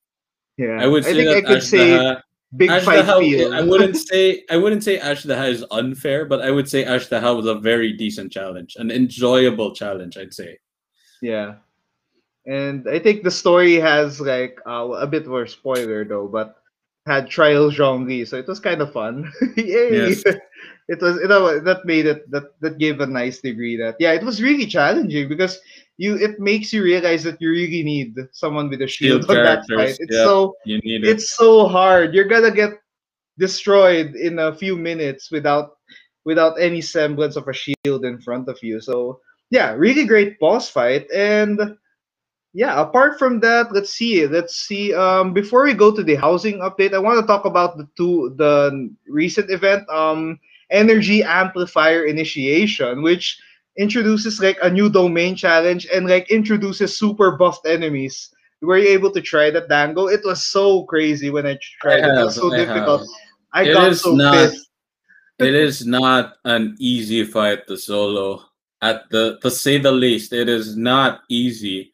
Yeah, 0.59 0.77
I 0.79 0.87
would 0.87 1.05
say 1.05 1.15
think 1.15 1.29
that 1.29 1.51
I 1.51 1.55
could 1.55 1.63
say 1.63 1.79
Azhdaha, 1.79 2.23
big 2.57 2.69
fight 2.83 3.05
Azhdaha. 3.05 3.55
I 3.55 3.63
wouldn't 3.63 3.97
say 3.97 4.45
I 4.51 4.57
wouldn't 4.57 4.85
say 4.85 4.99
Azhdaha 4.99 5.51
is 5.51 5.65
unfair, 5.71 6.25
but 6.25 6.41
I 6.43 6.51
would 6.51 6.69
say 6.69 6.85
Azhdaha 6.85 7.37
was 7.37 7.47
a 7.47 7.55
very 7.55 7.93
decent 7.93 8.33
challenge, 8.33 8.77
an 8.79 8.91
enjoyable 8.91 9.75
challenge. 9.75 10.17
I'd 10.17 10.35
say. 10.35 10.59
Yeah. 11.21 11.57
And 12.47 12.89
I 12.89 12.99
think 12.99 13.25
the 13.25 13.31
story 13.31 13.75
has 13.75 14.21
like 14.21 14.59
uh, 14.67 14.89
a 14.97 15.07
bit 15.07 15.27
more 15.27 15.47
spoiler 15.47 16.05
though, 16.05 16.29
but 16.29 16.57
had 17.07 17.29
trial 17.29 17.71
Zhongli, 17.71 18.27
so 18.27 18.37
it 18.37 18.47
was 18.47 18.61
kind 18.61 18.81
of 18.81 18.93
fun. 18.93 19.31
Yay! 19.57 20.11
Yes. 20.11 20.25
It 20.89 21.03
was 21.03 21.17
you 21.21 21.29
know 21.29 21.61
that 21.61 21.85
made 21.85 22.07
it 22.07 22.31
that 22.31 22.59
that 22.61 22.79
gave 22.79 23.01
a 23.01 23.07
nice 23.07 23.43
degree 23.43 23.77
that 23.77 23.97
yeah 24.01 24.13
it 24.13 24.25
was 24.25 24.41
really 24.41 24.65
challenging 24.65 25.29
because 25.29 25.61
you 25.99 26.15
it 26.17 26.39
makes 26.39 26.73
you 26.73 26.83
realize 26.83 27.25
that 27.25 27.43
you 27.43 27.51
really 27.51 27.83
need 27.83 28.15
someone 28.33 28.71
with 28.71 28.81
a 28.81 28.87
shield, 28.87 29.27
Shield 29.27 29.37
on 29.39 29.45
that 29.45 29.67
fight. 29.69 29.99
It's 29.99 30.15
yeah. 30.15 30.25
so 30.25 30.55
You 30.65 30.79
need 30.79 31.05
it. 31.05 31.11
it's 31.11 31.37
so 31.37 31.67
hard. 31.67 32.15
You're 32.15 32.31
gonna 32.31 32.55
get 32.55 32.79
destroyed 33.37 34.15
in 34.15 34.39
a 34.39 34.55
few 34.55 34.77
minutes 34.77 35.31
without 35.31 35.77
without 36.25 36.61
any 36.61 36.81
semblance 36.81 37.37
of 37.37 37.49
a 37.49 37.53
shield 37.53 38.05
in 38.05 38.21
front 38.21 38.49
of 38.49 38.59
you. 38.63 38.81
So 38.81 39.21
yeah, 39.51 39.73
really 39.73 40.05
great 40.07 40.39
boss 40.39 40.71
fight. 40.71 41.11
And 41.11 41.77
yeah, 42.55 42.81
apart 42.81 43.19
from 43.19 43.41
that, 43.41 43.73
let's 43.73 43.91
see. 43.91 44.27
Let's 44.27 44.55
see. 44.55 44.95
Um, 44.95 45.33
before 45.33 45.65
we 45.65 45.75
go 45.75 45.95
to 45.95 46.03
the 46.03 46.15
housing 46.15 46.61
update, 46.61 46.95
I 46.95 46.99
want 46.99 47.21
to 47.21 47.27
talk 47.27 47.45
about 47.45 47.77
the 47.77 47.89
two 47.97 48.35
the 48.37 48.89
recent 49.09 49.51
event, 49.51 49.89
um, 49.91 50.39
Energy 50.71 51.23
Amplifier 51.23 52.05
Initiation, 52.05 53.03
which 53.03 53.41
introduces 53.79 54.41
like 54.41 54.59
a 54.63 54.71
new 54.71 54.91
domain 54.91 55.35
challenge 55.37 55.87
and 55.95 56.09
like 56.09 56.31
introduces 56.31 56.99
super 56.99 57.33
buffed 57.33 57.67
enemies. 57.67 58.31
Were 58.61 58.79
you 58.79 58.89
able 58.91 59.11
to 59.13 59.23
try 59.23 59.51
that 59.51 59.69
dango? 59.69 60.09
It 60.09 60.21
was 60.25 60.43
so 60.45 60.83
crazy 60.85 61.31
when 61.31 61.47
I 61.47 61.59
tried 61.81 62.01
it. 62.03 62.19
It 62.19 62.25
was 62.25 62.35
so 62.35 62.53
I 62.53 62.57
difficult. 62.59 63.01
have. 63.01 63.09
I 63.55 63.63
It 63.71 63.73
got 63.73 63.97
so 63.97 64.15
not- 64.15 64.35
pissed. 64.35 64.69
it 65.39 65.55
is 65.55 65.87
not 65.87 66.35
an 66.45 66.77
easy 66.81 67.23
fight 67.25 67.67
to 67.69 67.77
solo. 67.79 68.43
At 68.83 69.11
the 69.11 69.39
to 69.43 69.51
say 69.51 69.79
the 69.79 69.91
least, 69.91 70.33
it 70.33 70.49
is 70.49 70.77
not 70.77 71.23
easy 71.29 71.91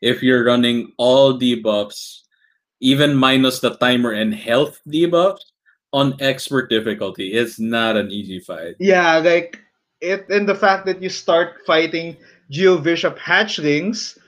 if 0.00 0.22
you're 0.22 0.44
running 0.44 0.92
all 0.96 1.36
debuffs, 1.38 2.22
even 2.80 3.14
minus 3.14 3.60
the 3.60 3.76
timer 3.76 4.12
and 4.12 4.32
health 4.34 4.80
debuffs 4.88 5.44
on 5.92 6.16
expert 6.20 6.68
difficulty. 6.70 7.32
It's 7.34 7.60
not 7.60 7.96
an 7.96 8.10
easy 8.10 8.40
fight. 8.40 8.76
Yeah, 8.80 9.18
like 9.18 9.60
it 10.02 10.28
and 10.28 10.48
the 10.48 10.54
fact 10.58 10.84
that 10.86 11.00
you 11.00 11.08
start 11.08 11.62
fighting 11.64 12.16
Geovishap 12.50 13.16
hatchlings 13.16 14.18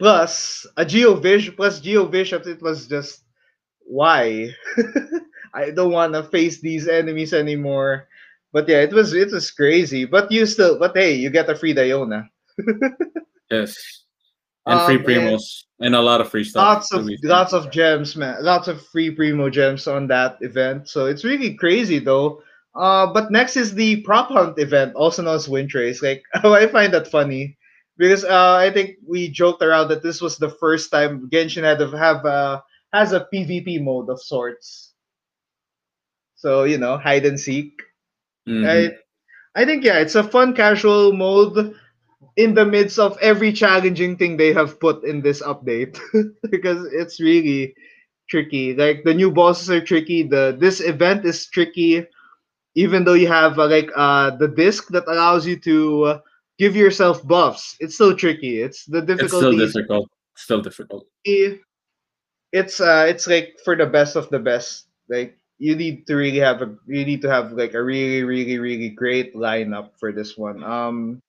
plus 0.00 0.66
a 0.76 0.84
Geovishap 0.84 1.56
plus 1.56 1.80
Geovishap, 1.80 2.46
it 2.46 2.62
was 2.62 2.88
just 2.88 3.22
why? 3.84 4.48
I 5.54 5.70
don't 5.70 5.92
want 5.92 6.14
to 6.14 6.22
face 6.24 6.60
these 6.60 6.88
enemies 6.88 7.34
anymore. 7.34 8.08
But 8.52 8.68
yeah, 8.68 8.80
it 8.80 8.92
was 8.92 9.12
it 9.14 9.30
was 9.30 9.50
crazy. 9.50 10.04
But 10.06 10.32
you 10.32 10.46
still 10.46 10.78
but 10.78 10.96
hey, 10.96 11.14
you 11.14 11.30
get 11.30 11.50
a 11.50 11.54
free 11.54 11.74
Diona. 11.74 12.26
Yes. 13.50 13.76
And 14.66 14.80
free 14.86 14.94
Um, 14.96 15.26
and- 15.26 15.38
primos 15.40 15.42
and 15.80 15.94
a 15.96 16.00
lot 16.00 16.20
of 16.20 16.28
free 16.30 16.44
stuff. 16.44 16.62
lots 16.62 16.92
of 16.92 17.08
lots 17.24 17.52
of 17.52 17.70
gems, 17.72 18.14
man. 18.14 18.44
Lots 18.44 18.68
of 18.68 18.84
free 18.86 19.10
primo 19.10 19.50
gems 19.50 19.88
on 19.88 20.06
that 20.08 20.36
event. 20.40 20.88
So 20.88 21.06
it's 21.06 21.24
really 21.24 21.54
crazy 21.54 21.98
though. 21.98 22.42
Uh, 22.74 23.12
but 23.12 23.30
next 23.30 23.56
is 23.56 23.74
the 23.74 24.02
prop 24.02 24.28
hunt 24.28 24.58
event, 24.58 24.94
also 24.94 25.22
known 25.22 25.34
as 25.36 25.48
Wind 25.48 25.70
Trace. 25.70 26.02
Like 26.02 26.22
I 26.34 26.66
find 26.66 26.92
that 26.94 27.08
funny 27.08 27.56
because 27.98 28.24
uh, 28.24 28.56
I 28.58 28.70
think 28.70 28.96
we 29.06 29.28
joked 29.30 29.62
around 29.62 29.88
that 29.88 30.02
this 30.02 30.20
was 30.20 30.36
the 30.38 30.50
first 30.50 30.90
time 30.90 31.28
Genshin 31.30 31.62
had 31.64 31.78
to 31.78 31.88
have 31.96 32.24
uh, 32.24 32.60
has 32.92 33.12
a 33.12 33.26
PvP 33.32 33.82
mode 33.82 34.08
of 34.10 34.20
sorts. 34.20 34.94
So 36.36 36.64
you 36.64 36.78
know, 36.78 36.98
hide 36.98 37.24
and 37.26 37.38
seek. 37.38 37.72
Mhm. 38.48 38.64
I, 38.64 38.90
I 39.54 39.64
think 39.64 39.84
yeah, 39.84 39.98
it's 40.00 40.14
a 40.14 40.22
fun 40.22 40.54
casual 40.54 41.12
mode 41.12 41.74
in 42.36 42.54
the 42.54 42.64
midst 42.66 42.98
of 42.98 43.18
every 43.20 43.52
challenging 43.52 44.16
thing 44.16 44.36
they 44.36 44.52
have 44.52 44.80
put 44.80 45.04
in 45.04 45.22
this 45.22 45.42
update 45.42 45.98
because 46.50 46.86
it's 46.92 47.20
really 47.20 47.74
tricky. 48.28 48.74
Like 48.74 49.04
the 49.04 49.14
new 49.14 49.30
bosses 49.30 49.70
are 49.70 49.84
tricky. 49.84 50.22
The 50.24 50.56
this 50.58 50.80
event 50.80 51.24
is 51.24 51.46
tricky, 51.48 52.06
even 52.74 53.04
though 53.04 53.14
you 53.14 53.28
have 53.28 53.58
uh, 53.58 53.68
like 53.68 53.90
uh 53.96 54.30
the 54.36 54.48
disc 54.48 54.88
that 54.88 55.04
allows 55.08 55.46
you 55.46 55.58
to 55.58 56.04
uh, 56.04 56.18
give 56.58 56.76
yourself 56.76 57.26
buffs. 57.26 57.76
It's 57.80 57.94
still 57.94 58.14
tricky. 58.14 58.60
It's 58.62 58.84
the 58.84 59.00
difficulty. 59.00 59.24
It's 59.24 59.72
still 59.72 59.82
difficult. 59.82 60.10
Still 60.36 60.62
difficult. 60.62 61.06
it's 62.52 62.80
uh 62.80 63.06
it's 63.08 63.26
like 63.26 63.56
for 63.64 63.76
the 63.76 63.86
best 63.86 64.16
of 64.16 64.28
the 64.30 64.38
best 64.38 64.86
like 65.08 65.38
you 65.58 65.76
need 65.76 66.06
to 66.06 66.14
really 66.16 66.38
have 66.38 66.62
a 66.62 66.74
you 66.86 67.04
need 67.04 67.22
to 67.22 67.30
have 67.30 67.52
like 67.52 67.74
a 67.74 67.82
really 67.82 68.22
really 68.22 68.58
really 68.58 68.88
great 68.88 69.34
lineup 69.34 69.90
for 69.98 70.12
this 70.12 70.36
one 70.36 70.62
um 70.64 71.20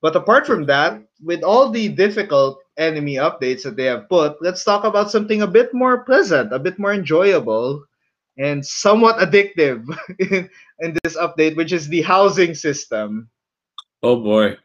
but 0.00 0.16
apart 0.16 0.46
from 0.46 0.64
that 0.64 1.02
with 1.22 1.42
all 1.42 1.70
the 1.70 1.88
difficult 1.88 2.60
enemy 2.78 3.16
updates 3.16 3.62
that 3.62 3.76
they 3.76 3.84
have 3.84 4.08
put 4.08 4.40
let's 4.40 4.64
talk 4.64 4.84
about 4.84 5.10
something 5.10 5.42
a 5.42 5.46
bit 5.46 5.72
more 5.74 6.04
pleasant 6.04 6.52
a 6.52 6.58
bit 6.58 6.78
more 6.78 6.92
enjoyable 6.92 7.84
and 8.40 8.64
somewhat 8.64 9.16
addictive 9.18 9.84
in, 10.80 10.96
this 11.04 11.16
update 11.16 11.56
which 11.56 11.72
is 11.72 11.88
the 11.88 12.02
housing 12.02 12.54
system 12.54 13.28
Oh 14.02 14.22
boy. 14.22 14.56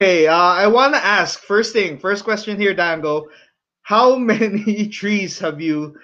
Okay, 0.00 0.26
uh, 0.26 0.34
I 0.34 0.66
want 0.66 0.94
to 0.94 1.04
ask 1.04 1.40
first 1.40 1.72
thing, 1.72 1.98
first 1.98 2.24
question 2.24 2.60
here, 2.60 2.74
Dango. 2.74 3.26
How 3.82 4.16
many 4.32 4.88
trees 4.88 5.38
have 5.38 5.60
you 5.60 5.96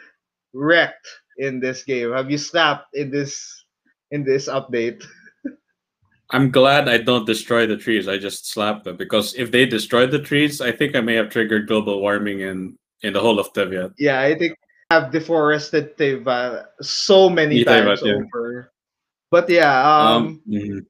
wrecked 0.52 1.08
in 1.38 1.60
this 1.60 1.82
game? 1.84 2.12
Have 2.12 2.30
you 2.30 2.38
slapped 2.38 2.94
in 2.94 3.10
this 3.10 3.64
in 4.10 4.24
this 4.24 4.48
update? 4.48 5.04
I'm 6.30 6.50
glad 6.50 6.88
I 6.88 6.98
don't 6.98 7.26
destroy 7.26 7.66
the 7.66 7.76
trees. 7.76 8.08
I 8.08 8.18
just 8.18 8.50
slap 8.50 8.82
them 8.84 8.96
because 8.96 9.34
if 9.34 9.50
they 9.50 9.66
destroy 9.66 10.06
the 10.06 10.18
trees, 10.18 10.60
I 10.60 10.72
think 10.72 10.96
I 10.96 11.00
may 11.00 11.14
have 11.14 11.28
triggered 11.30 11.68
global 11.68 12.00
warming 12.00 12.40
in 12.40 12.78
in 13.02 13.12
the 13.12 13.20
whole 13.20 13.38
of 13.38 13.52
Teyvat. 13.52 13.94
Yeah, 13.98 14.20
I 14.20 14.34
think 14.38 14.56
have 14.94 15.10
deforested 15.10 15.96
Teyvat 15.96 16.66
so 16.80 17.28
many 17.28 17.64
times 17.64 18.02
yeah. 18.04 18.14
over. 18.14 18.72
But 19.30 19.50
yeah, 19.50 19.74
um, 19.82 20.40
mhm. 20.48 20.86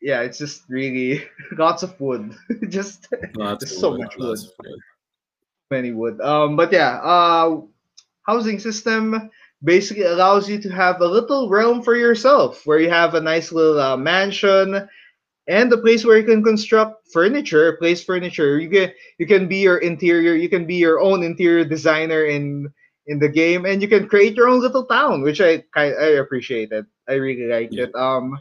yeah, 0.00 0.22
it's 0.22 0.38
just 0.38 0.64
really 0.68 1.22
lots 1.52 1.82
of 1.82 1.98
wood. 2.00 2.34
just 2.68 3.08
Lots 3.36 3.64
There's 3.64 3.76
of 3.76 3.80
so 3.80 3.90
wood, 3.90 4.00
much 4.00 4.14
wood. 4.18 4.38
wood. 4.64 4.78
many 5.70 5.92
would. 5.92 6.20
Um, 6.20 6.56
but 6.56 6.72
yeah, 6.72 6.98
uh, 7.02 7.60
housing 8.26 8.58
system 8.58 9.30
basically 9.62 10.04
allows 10.04 10.48
you 10.48 10.60
to 10.60 10.68
have 10.70 11.00
a 11.00 11.06
little 11.06 11.48
realm 11.48 11.82
for 11.82 11.96
yourself, 11.96 12.66
where 12.66 12.80
you 12.80 12.90
have 12.90 13.14
a 13.14 13.20
nice 13.20 13.52
little 13.52 13.80
uh, 13.80 13.96
mansion 13.96 14.88
and 15.48 15.72
a 15.72 15.78
place 15.78 16.04
where 16.04 16.18
you 16.18 16.24
can 16.24 16.42
construct 16.42 17.08
furniture, 17.12 17.76
place 17.76 18.02
furniture. 18.02 18.58
You 18.58 18.68
can 18.68 18.92
you 19.18 19.26
can 19.26 19.46
be 19.46 19.58
your 19.58 19.78
interior, 19.78 20.34
you 20.34 20.48
can 20.48 20.66
be 20.66 20.74
your 20.74 21.00
own 21.00 21.22
interior 21.22 21.64
designer 21.64 22.24
in 22.24 22.72
in 23.06 23.18
the 23.18 23.28
game, 23.28 23.64
and 23.66 23.82
you 23.82 23.88
can 23.88 24.08
create 24.08 24.36
your 24.36 24.48
own 24.48 24.60
little 24.60 24.84
town, 24.86 25.22
which 25.22 25.40
I 25.40 25.64
kind 25.74 25.94
I 25.98 26.18
appreciated. 26.22 26.86
I 27.08 27.14
really 27.14 27.46
liked 27.48 27.76
Yeah. 27.76 27.86
it. 27.86 27.90
Um. 27.94 28.38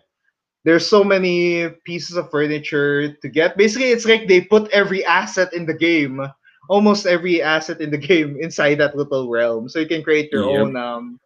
There's 0.64 0.88
so 0.88 1.04
many 1.04 1.70
pieces 1.86 2.16
of 2.18 2.30
furniture 2.32 3.14
to 3.14 3.30
get. 3.30 3.58
Basically, 3.58 3.90
it's 3.92 4.06
like 4.06 4.28
they 4.28 4.42
put 4.42 4.70
every 4.72 5.06
asset 5.06 5.54
in 5.54 5.66
the 5.66 5.74
game 5.74 6.22
almost 6.70 7.06
every 7.06 7.42
asset 7.42 7.82
in 7.82 7.92
the 7.92 7.98
game 8.12 8.38
inside 8.40 8.76
that 8.76 8.96
little 8.96 9.30
realm. 9.30 9.70
So 9.70 9.80
you 9.80 9.88
can 9.88 10.04
create 10.04 10.32
your 10.32 10.48
Yep. 10.48 10.50
own 10.50 10.76
um 10.76 11.20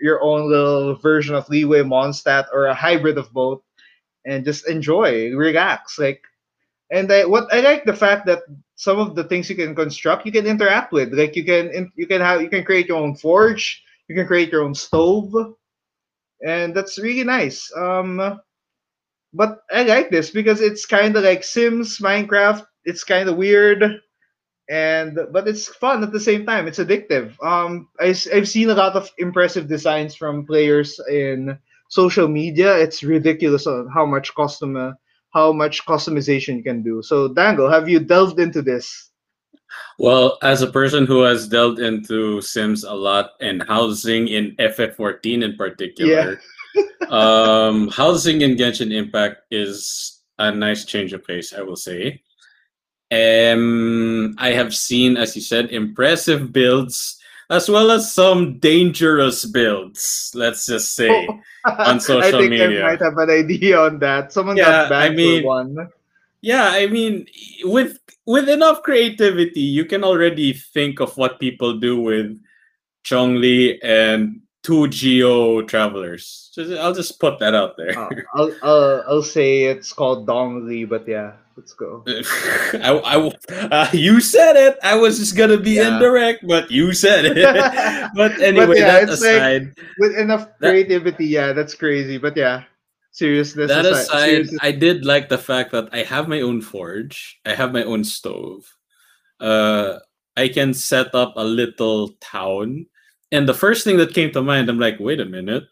your 0.00 0.22
own 0.22 0.48
little 0.50 0.94
version 0.96 1.34
of 1.34 1.46
Liyue 1.46 1.84
Mondstadt 1.86 2.46
or 2.52 2.66
a 2.66 2.74
hybrid 2.74 3.18
of 3.18 3.32
both 3.32 3.62
and 4.24 4.44
just 4.44 4.68
enjoy, 4.68 5.30
relax. 5.34 5.98
Like 5.98 6.22
and 6.90 7.10
I, 7.12 7.24
what 7.24 7.52
I 7.52 7.60
like 7.60 7.84
the 7.84 7.94
fact 7.94 8.26
that 8.26 8.42
some 8.76 8.98
of 8.98 9.14
the 9.14 9.24
things 9.24 9.50
you 9.50 9.56
can 9.56 9.74
construct 9.74 10.26
you 10.26 10.32
can 10.32 10.46
interact 10.46 10.92
with. 10.92 11.12
Like 11.12 11.34
you 11.36 11.44
can 11.44 11.90
you 11.96 12.06
can 12.06 12.20
have 12.20 12.42
you 12.42 12.48
can 12.48 12.64
create 12.64 12.86
your 12.86 12.98
own 12.98 13.16
forge, 13.16 13.82
you 14.08 14.14
can 14.14 14.26
create 14.26 14.52
your 14.52 14.62
own 14.62 14.74
stove. 14.74 15.32
And 16.46 16.74
that's 16.74 16.98
really 16.98 17.24
nice. 17.24 17.70
Um 17.76 18.40
but 19.32 19.60
I 19.70 19.82
like 19.82 20.10
this 20.10 20.30
because 20.30 20.60
it's 20.60 20.86
kind 20.86 21.16
of 21.16 21.24
like 21.24 21.44
Sims, 21.44 21.98
Minecraft. 21.98 22.64
It's 22.84 23.04
kind 23.04 23.28
of 23.28 23.36
weird 23.36 24.00
and 24.68 25.18
but 25.32 25.46
it's 25.46 25.68
fun 25.68 26.02
at 26.02 26.10
the 26.10 26.18
same 26.18 26.44
time 26.44 26.66
it's 26.66 26.80
addictive 26.80 27.32
um 27.44 27.88
I, 28.00 28.06
have 28.34 28.48
seen 28.48 28.70
a 28.70 28.74
lot 28.74 28.96
of 28.96 29.10
impressive 29.18 29.68
designs 29.68 30.16
from 30.16 30.44
players 30.44 30.98
in 31.08 31.56
social 31.88 32.26
media 32.26 32.76
it's 32.76 33.04
ridiculous 33.04 33.68
on 33.68 33.88
how 33.94 34.04
much 34.04 34.34
custom 34.34 34.76
uh, 34.76 34.92
how 35.36 35.52
much 35.52 35.84
customization 35.84 36.56
you 36.56 36.62
can 36.62 36.82
do. 36.82 37.02
So 37.02 37.28
dango 37.28 37.68
have 37.68 37.90
you 37.90 38.00
delved 38.00 38.40
into 38.40 38.62
this? 38.62 39.10
Well, 39.98 40.38
as 40.42 40.62
a 40.62 40.70
person 40.70 41.04
who 41.04 41.20
has 41.22 41.46
delved 41.46 41.78
into 41.78 42.40
Sims 42.40 42.84
a 42.84 42.94
lot 42.94 43.32
and 43.42 43.62
housing 43.62 44.28
in 44.28 44.56
FF14 44.56 45.44
in 45.44 45.56
particular, 45.56 46.40
um, 47.10 47.88
housing 47.88 48.40
in 48.40 48.56
Genshin 48.56 48.92
Impact 48.92 49.42
is 49.50 50.22
a 50.38 50.50
nice 50.50 50.86
change 50.86 51.12
of 51.12 51.22
pace, 51.26 51.52
I 51.52 51.60
will 51.60 51.76
say. 51.76 52.22
Um, 53.10 54.34
I 54.38 54.50
have 54.52 54.74
seen, 54.74 55.18
as 55.18 55.36
you 55.36 55.42
said, 55.42 55.70
impressive 55.70 56.50
builds 56.52 57.20
as 57.50 57.68
well 57.68 57.90
as 57.90 58.12
some 58.12 58.58
dangerous 58.58 59.44
builds. 59.46 60.32
Let's 60.34 60.66
just 60.66 60.94
say 60.94 61.28
on 61.64 62.00
social 62.00 62.22
I 62.22 62.30
think 62.32 62.50
media. 62.50 62.84
I 62.84 62.90
might 62.90 63.02
have 63.02 63.18
an 63.18 63.30
idea 63.30 63.78
on 63.78 63.98
that. 64.00 64.32
Someone 64.32 64.56
Yeah, 64.56 64.64
got 64.64 64.88
banned 64.90 65.12
I 65.12 65.16
mean- 65.16 65.42
for 65.42 65.46
one. 65.46 65.88
Yeah, 66.42 66.68
I 66.70 66.86
mean, 66.86 67.26
with 67.64 67.98
with 68.26 68.48
enough 68.48 68.82
creativity, 68.82 69.62
you 69.62 69.84
can 69.84 70.04
already 70.04 70.52
think 70.52 71.00
of 71.00 71.16
what 71.16 71.40
people 71.40 71.78
do 71.80 71.98
with 72.00 72.38
Zhongli 73.04 73.78
and 73.82 74.42
two 74.62 74.86
Geo 74.88 75.62
travelers. 75.62 76.52
I'll 76.78 76.94
just 76.94 77.18
put 77.18 77.38
that 77.40 77.54
out 77.54 77.76
there. 77.76 77.98
Uh, 77.98 78.10
I'll, 78.34 78.52
I'll 78.62 79.04
I'll 79.08 79.22
say 79.22 79.64
it's 79.64 79.92
called 79.92 80.26
Dongli, 80.28 80.88
but 80.88 81.08
yeah, 81.08 81.32
let's 81.56 81.72
go. 81.74 82.04
I, 82.06 82.92
I, 83.04 83.32
uh, 83.72 83.88
you 83.92 84.20
said 84.20 84.56
it. 84.56 84.78
I 84.82 84.94
was 84.94 85.18
just 85.18 85.36
gonna 85.36 85.56
be 85.58 85.72
Yeah. 85.72 85.96
indirect, 85.96 86.46
but 86.46 86.70
you 86.70 86.92
said 86.92 87.24
it. 87.24 87.36
but 88.14 88.38
anyway, 88.40 88.78
yeah, 88.78 89.00
that 89.00 89.08
it's 89.08 89.22
like- 89.22 89.30
aside, 89.32 89.74
With 89.98 90.16
enough 90.16 90.48
That- 90.60 90.70
creativity, 90.70 91.26
yeah, 91.26 91.52
that's 91.52 91.74
crazy. 91.74 92.18
But 92.18 92.36
yeah, 92.36 92.64
seriousness 93.12 93.68
that 93.68 93.86
aside, 93.86 94.00
aside, 94.02 94.24
seriousness- 94.28 94.60
I 94.62 94.72
did 94.72 95.04
like 95.04 95.28
the 95.28 95.38
fact 95.38 95.72
that 95.72 95.88
I 95.92 96.02
have 96.04 96.28
my 96.28 96.40
own 96.40 96.60
forge. 96.60 97.40
I 97.44 97.54
have 97.54 97.72
my 97.72 97.82
own 97.82 98.04
stove. 98.04 98.64
Uh, 99.40 99.98
I 100.36 100.48
can 100.48 100.74
set 100.74 101.14
up 101.14 101.32
a 101.36 101.44
little 101.44 102.10
town. 102.20 102.86
And 103.32 103.48
the 103.48 103.54
first 103.54 103.84
thing 103.84 103.96
that 103.98 104.14
came 104.14 104.30
to 104.32 104.42
mind, 104.42 104.68
I'm 104.68 104.78
like, 104.78 105.00
wait 105.00 105.20
a 105.20 105.24
minute. 105.24 105.64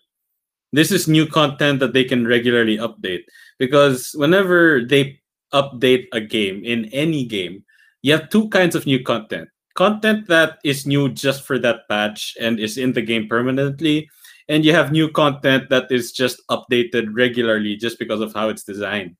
This 0.72 0.90
is 0.90 1.06
new 1.06 1.26
content 1.26 1.78
that 1.80 1.92
they 1.92 2.02
can 2.02 2.26
regularly 2.26 2.78
update. 2.78 3.22
Because 3.58 4.10
whenever 4.16 4.82
they 4.82 5.20
update 5.54 6.06
a 6.12 6.20
game 6.20 6.62
in 6.64 6.86
any 6.92 7.24
game, 7.24 7.64
you 8.02 8.12
have 8.12 8.28
two 8.28 8.48
kinds 8.50 8.74
of 8.74 8.84
new 8.84 9.02
content. 9.02 9.48
Content 9.74 10.28
that 10.28 10.58
is 10.64 10.86
new 10.86 11.08
just 11.08 11.42
for 11.42 11.58
that 11.58 11.88
patch 11.88 12.36
and 12.40 12.60
is 12.60 12.76
in 12.76 12.92
the 12.92 13.02
game 13.02 13.26
permanently, 13.28 14.08
and 14.48 14.64
you 14.64 14.72
have 14.72 14.92
new 14.92 15.10
content 15.10 15.70
that 15.70 15.90
is 15.90 16.12
just 16.12 16.42
updated 16.50 17.08
regularly 17.12 17.76
just 17.76 17.98
because 17.98 18.20
of 18.20 18.32
how 18.34 18.48
it's 18.48 18.64
designed. 18.64 19.16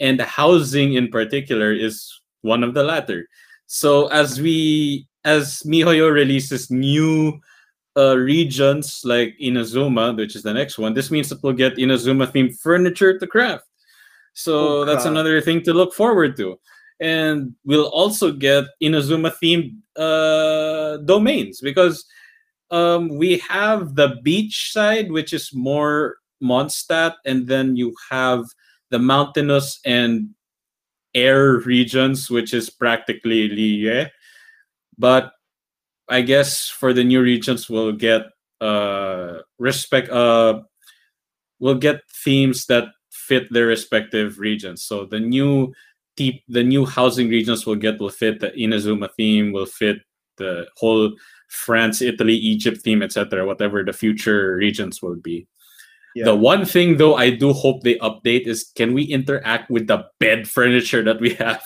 And 0.00 0.20
housing 0.20 0.94
in 0.94 1.08
particular 1.08 1.72
is 1.72 2.12
one 2.42 2.64
of 2.64 2.74
the 2.74 2.82
latter. 2.82 3.28
So 3.66 4.08
as 4.08 4.40
we 4.40 5.06
as 5.24 5.62
MiHoYo 5.64 6.12
releases 6.12 6.70
new 6.70 7.40
uh, 7.96 8.16
regions 8.16 9.00
like 9.04 9.34
Inazuma, 9.40 10.16
which 10.16 10.36
is 10.36 10.42
the 10.42 10.52
next 10.52 10.78
one, 10.78 10.92
this 10.92 11.10
means 11.10 11.28
that 11.30 11.42
we'll 11.42 11.54
get 11.54 11.76
Inazuma 11.76 12.26
themed 12.26 12.58
furniture 12.60 13.18
to 13.18 13.26
craft. 13.26 13.64
So 14.34 14.82
Oh, 14.82 14.84
that's 14.84 15.04
another 15.04 15.40
thing 15.40 15.62
to 15.62 15.72
look 15.72 15.94
forward 15.94 16.36
to. 16.36 16.58
And 17.00 17.54
we'll 17.64 17.88
also 17.88 18.32
get 18.32 18.64
Inazuma 18.82 19.32
themed 19.42 19.74
uh, 19.96 20.98
domains 20.98 21.60
because 21.60 22.04
um, 22.70 23.16
we 23.16 23.38
have 23.38 23.94
the 23.94 24.16
beach 24.22 24.72
side, 24.72 25.10
which 25.10 25.32
is 25.32 25.52
more 25.54 26.16
Mondstadt, 26.42 27.14
and 27.24 27.46
then 27.46 27.76
you 27.76 27.94
have 28.10 28.44
the 28.90 28.98
mountainous 28.98 29.80
and 29.84 30.30
air 31.14 31.58
regions, 31.58 32.30
which 32.30 32.52
is 32.52 32.70
practically 32.70 33.48
Liyue. 33.48 34.10
But 34.98 35.32
I 36.08 36.22
guess 36.22 36.68
for 36.68 36.92
the 36.92 37.04
new 37.04 37.22
regions, 37.22 37.70
we'll 37.70 37.92
get 37.92 38.22
uh, 38.60 39.38
respect. 39.58 40.10
Uh, 40.10 40.62
we'll 41.58 41.76
get 41.76 42.02
themes 42.24 42.66
that 42.66 42.88
fit 43.24 43.52
their 43.52 43.66
respective 43.66 44.38
regions. 44.38 44.82
So 44.82 45.06
the 45.06 45.20
new 45.20 45.72
te- 46.16 46.44
the 46.48 46.62
new 46.62 46.84
housing 46.84 47.28
regions 47.28 47.66
will 47.66 47.76
get 47.76 47.98
will 47.98 48.10
fit 48.10 48.40
the 48.40 48.50
Inazuma 48.52 49.08
theme, 49.16 49.52
will 49.52 49.66
fit 49.66 49.98
the 50.36 50.66
whole 50.76 51.12
France, 51.48 52.02
Italy, 52.02 52.34
Egypt 52.34 52.82
theme, 52.82 53.02
etc. 53.02 53.46
Whatever 53.46 53.84
the 53.84 53.92
future 53.92 54.56
regions 54.56 55.00
will 55.00 55.16
be. 55.16 55.46
yeah. 56.14 56.26
The 56.26 56.36
one 56.36 56.64
thing 56.64 56.96
though 56.96 57.14
I 57.14 57.30
do 57.30 57.52
hope 57.52 57.82
they 57.82 57.96
update 57.98 58.46
is 58.46 58.70
can 58.74 58.94
we 58.94 59.02
interact 59.04 59.70
with 59.70 59.86
the 59.86 60.06
bed 60.20 60.46
furniture 60.56 61.02
that 61.02 61.20
we 61.20 61.34
have? 61.40 61.62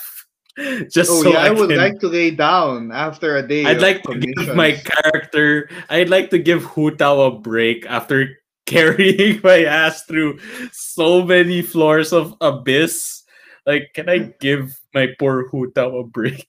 Just 0.91 1.11
oh 1.11 1.23
so 1.23 1.31
yeah, 1.31 1.47
I, 1.47 1.47
I, 1.47 1.51
would 1.55 1.71
can, 1.71 1.79
like 1.79 2.01
to 2.01 2.09
lay 2.09 2.35
down 2.35 2.91
after 2.91 3.37
a 3.39 3.47
day. 3.47 3.65
I'd 3.65 3.81
like 3.81 4.03
to 4.03 4.19
give 4.19 4.57
my 4.59 4.75
character 4.75 5.71
I'd 5.89 6.11
like 6.11 6.31
to 6.31 6.39
give 6.39 6.65
Hu 6.75 6.91
Tao 6.91 7.21
a 7.21 7.31
break 7.31 7.87
after 7.87 8.35
carrying 8.69 9.41
my 9.45 9.65
ass 9.65 10.05
through 10.05 10.39
so 10.73 11.25
many 11.25 11.63
floors 11.63 12.13
of 12.13 12.37
abyss. 12.41 13.25
Like, 13.67 13.91
can 13.95 14.09
I 14.09 14.19
hmm. 14.19 14.31
give 14.41 14.79
my 14.95 15.09
poor 15.19 15.49
Hu 15.49 15.73
Tao 15.73 15.97
a 15.97 16.05
break? 16.05 16.47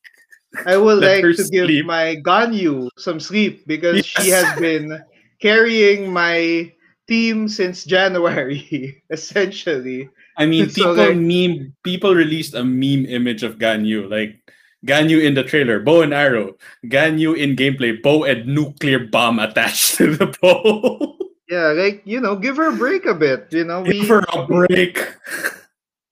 I 0.66 0.78
would 0.78 1.00
like 1.00 1.22
to 1.22 1.48
give 1.52 1.68
sleep. 1.70 1.86
my 1.86 2.18
Ganyu 2.26 2.90
some 2.98 3.20
sleep 3.20 3.66
because 3.68 4.06
she 4.06 4.30
has 4.30 4.60
been 4.60 5.00
carrying 5.40 6.12
my 6.12 6.72
team 7.08 7.48
since 7.48 7.86
January, 7.86 9.04
essentially. 9.10 10.10
I 10.38 10.46
mean, 10.46 10.70
So, 10.74 10.96
people 10.96 11.06
like- 11.06 11.18
meme 11.18 11.76
people 11.84 12.16
released 12.16 12.56
a 12.56 12.64
meme 12.64 13.06
image 13.06 13.44
of 13.44 13.58
Ganyu, 13.58 14.10
like 14.10 14.42
Ganyu 14.86 15.24
in 15.24 15.36
the 15.36 15.44
trailer, 15.44 15.80
bow 15.80 16.02
and 16.02 16.14
arrow, 16.14 16.56
Ganyu 16.86 17.38
in 17.38 17.56
gameplay, 17.56 18.02
bow 18.02 18.24
and 18.24 18.48
nuclear 18.48 19.00
bomb 19.00 19.40
attached 19.40 19.96
to 19.98 20.16
the 20.16 20.34
bow. 20.42 21.19
Yeah, 21.50 21.70
like 21.74 22.02
you 22.06 22.20
know, 22.22 22.36
give 22.36 22.58
her 22.58 22.70
a 22.70 22.76
break 22.76 23.06
a 23.06 23.16
bit. 23.16 23.48
You 23.52 23.64
know, 23.64 23.82
we 23.82 24.00
Give 24.00 24.10
her 24.10 24.24
a 24.34 24.46
break. 24.46 25.02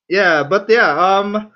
yeah, 0.09 0.43
but 0.43 0.65
yeah, 0.69 0.89
um, 0.97 1.51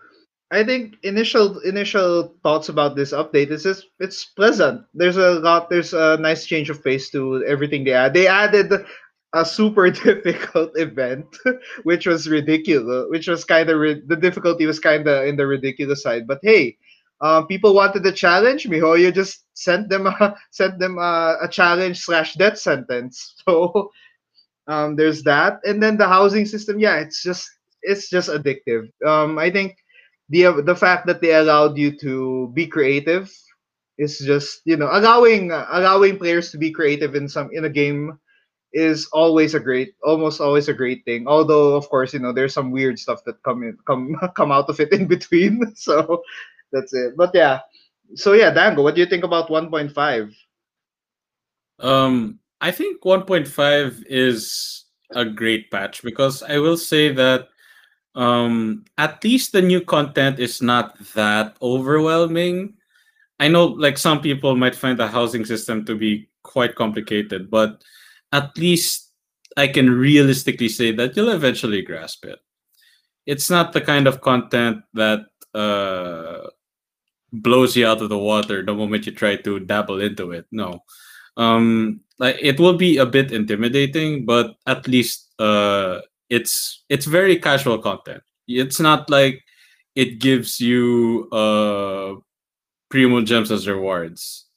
I 0.51 0.63
think 0.63 0.95
initial 1.03 1.59
initial 1.61 2.35
thoughts 2.43 2.69
about 2.69 2.95
this 2.95 3.11
update 3.11 3.49
is 3.49 3.63
just 3.63 3.87
it's 3.99 4.25
pleasant. 4.25 4.85
There's 4.93 5.17
a 5.17 5.39
lot. 5.39 5.69
There's 5.69 5.93
a 5.93 6.17
nice 6.17 6.45
change 6.45 6.69
of 6.69 6.83
pace 6.83 7.09
to 7.11 7.43
everything 7.45 7.83
they 7.83 7.93
add. 7.93 8.13
They 8.13 8.27
added 8.27 8.71
a 9.33 9.45
super 9.45 9.89
difficult 9.91 10.71
event, 10.75 11.25
which 11.83 12.05
was 12.05 12.29
ridiculous. 12.29 13.07
Which 13.09 13.27
was 13.27 13.43
kind 13.45 13.69
of 13.69 13.79
ri- 13.79 14.03
the 14.05 14.15
difficulty 14.17 14.67
was 14.67 14.79
kind 14.79 15.07
of 15.07 15.25
in 15.25 15.37
the 15.37 15.47
ridiculous 15.47 16.03
side. 16.03 16.27
But 16.27 16.39
hey, 16.43 16.77
um, 17.22 17.48
people 17.48 17.73
wanted 17.73 18.03
the 18.03 18.11
challenge. 18.11 18.65
Mihoyo 18.68 19.14
just 19.14 19.45
sent 19.53 19.89
them 19.89 20.07
a, 20.07 20.35
sent 20.52 20.80
them 20.80 20.98
a, 20.98 21.38
a 21.41 21.48
challenge 21.48 21.99
slash 22.02 22.34
death 22.35 22.57
sentence. 22.57 23.35
So 23.48 23.91
um, 24.68 24.95
there's 24.95 25.23
that, 25.23 25.60
and 25.65 25.81
then 25.81 25.98
the 25.98 26.07
housing 26.07 26.45
system. 26.45 26.80
Yeah, 26.80 26.98
it's 26.99 27.23
just 27.23 27.49
it's 27.84 28.10
just 28.10 28.30
addictive. 28.30 28.89
Um, 29.06 29.39
I 29.39 29.49
think 29.49 29.76
the 30.30 30.61
the 30.64 30.76
fact 30.76 31.07
that 31.07 31.22
they 31.22 31.34
allowed 31.34 31.77
you 31.77 31.98
to 31.99 32.52
be 32.53 32.68
creative 32.68 33.31
is 33.98 34.19
just 34.19 34.61
you 34.65 34.77
know 34.77 34.89
allowing 34.91 35.52
allowing 35.52 36.18
players 36.18 36.52
to 36.52 36.57
be 36.57 36.72
creative 36.72 37.15
in 37.15 37.27
some 37.27 37.49
in 37.53 37.65
a 37.65 37.69
game 37.69 38.18
is 38.73 39.07
always 39.11 39.53
a 39.53 39.60
great 39.60 39.93
almost 40.03 40.39
always 40.39 40.69
a 40.69 40.73
great 40.73 41.03
thing 41.06 41.27
although 41.27 41.76
of 41.76 41.88
course 41.89 42.14
you 42.14 42.19
know 42.19 42.31
there's 42.31 42.53
some 42.53 42.72
weird 42.72 42.98
stuff 42.98 43.23
that 43.26 43.41
come 43.43 43.64
in 43.64 43.77
come 43.85 44.15
come 44.35 44.52
out 44.52 44.69
of 44.69 44.80
it 44.80 44.93
in 44.93 45.07
between 45.07 45.61
so 45.76 46.23
that's 46.72 46.93
it 46.93 47.15
but 47.18 47.31
yeah 47.34 47.60
so 48.15 48.34
yeah 48.34 48.52
dango 48.52 48.84
what 48.84 48.95
do 48.95 49.02
you 49.02 49.07
think 49.07 49.23
about 49.23 49.49
1.5 49.49 50.34
Um, 51.81 52.38
I 52.61 52.69
think 52.69 53.02
1.5 53.02 54.03
is 54.06 54.85
a 55.11 55.26
great 55.26 55.72
patch 55.72 56.03
because 56.03 56.43
I 56.43 56.60
will 56.60 56.77
say 56.77 57.11
that 57.11 57.49
um, 58.15 58.85
at 58.98 59.23
least 59.23 59.52
the 59.52 59.61
new 59.61 59.81
content 59.81 60.39
is 60.39 60.61
not 60.61 60.98
that 61.15 61.57
overwhelming. 61.61 62.76
I 63.39 63.48
know, 63.48 63.65
like 63.65 63.98
some 63.98 64.22
people 64.22 64.56
might 64.56 64.76
find 64.76 64.98
the 64.98 65.07
housing 65.07 65.45
system 65.45 65.85
to 65.85 65.95
be 65.95 66.30
quite 66.43 66.76
complicated, 66.76 67.49
but 67.49 67.81
at 68.31 68.56
least 68.57 69.10
I 69.57 69.68
can 69.68 69.89
realistically 69.89 70.69
say 70.69 70.91
that 70.93 71.15
you'll 71.15 71.34
eventually 71.34 71.81
grasp 71.81 72.26
it. 72.26 72.39
It's 73.26 73.49
not 73.49 73.73
the 73.73 73.81
kind 73.81 74.07
of 74.07 74.22
content 74.22 74.84
that 74.93 75.22
uh, 75.53 76.48
blows 77.31 77.75
you 77.75 77.87
out 77.87 78.01
of 78.01 78.09
the 78.09 78.17
water 78.17 78.63
the 78.63 78.73
moment 78.73 79.05
you 79.05 79.11
try 79.11 79.35
to 79.35 79.59
dabble 79.59 80.01
into 80.01 80.31
it. 80.31 80.45
No, 80.51 80.83
um, 81.37 82.01
like 82.19 82.37
it 82.41 82.59
will 82.59 82.77
be 82.77 82.97
a 82.97 83.05
bit 83.05 83.31
intimidating, 83.31 84.25
but 84.25 84.55
at 84.67 84.87
least 84.87 85.33
uh, 85.39 85.99
it's 86.29 86.83
it's 86.89 87.05
very 87.05 87.37
casual 87.39 87.79
content. 87.79 88.21
It's 88.47 88.79
not 88.79 89.09
like 89.09 89.43
it 89.95 90.19
gives 90.19 90.59
you 90.59 91.29
uh, 91.31 92.15
primo 92.89 93.21
gems 93.21 93.51
as 93.51 93.67
rewards. 93.67 94.47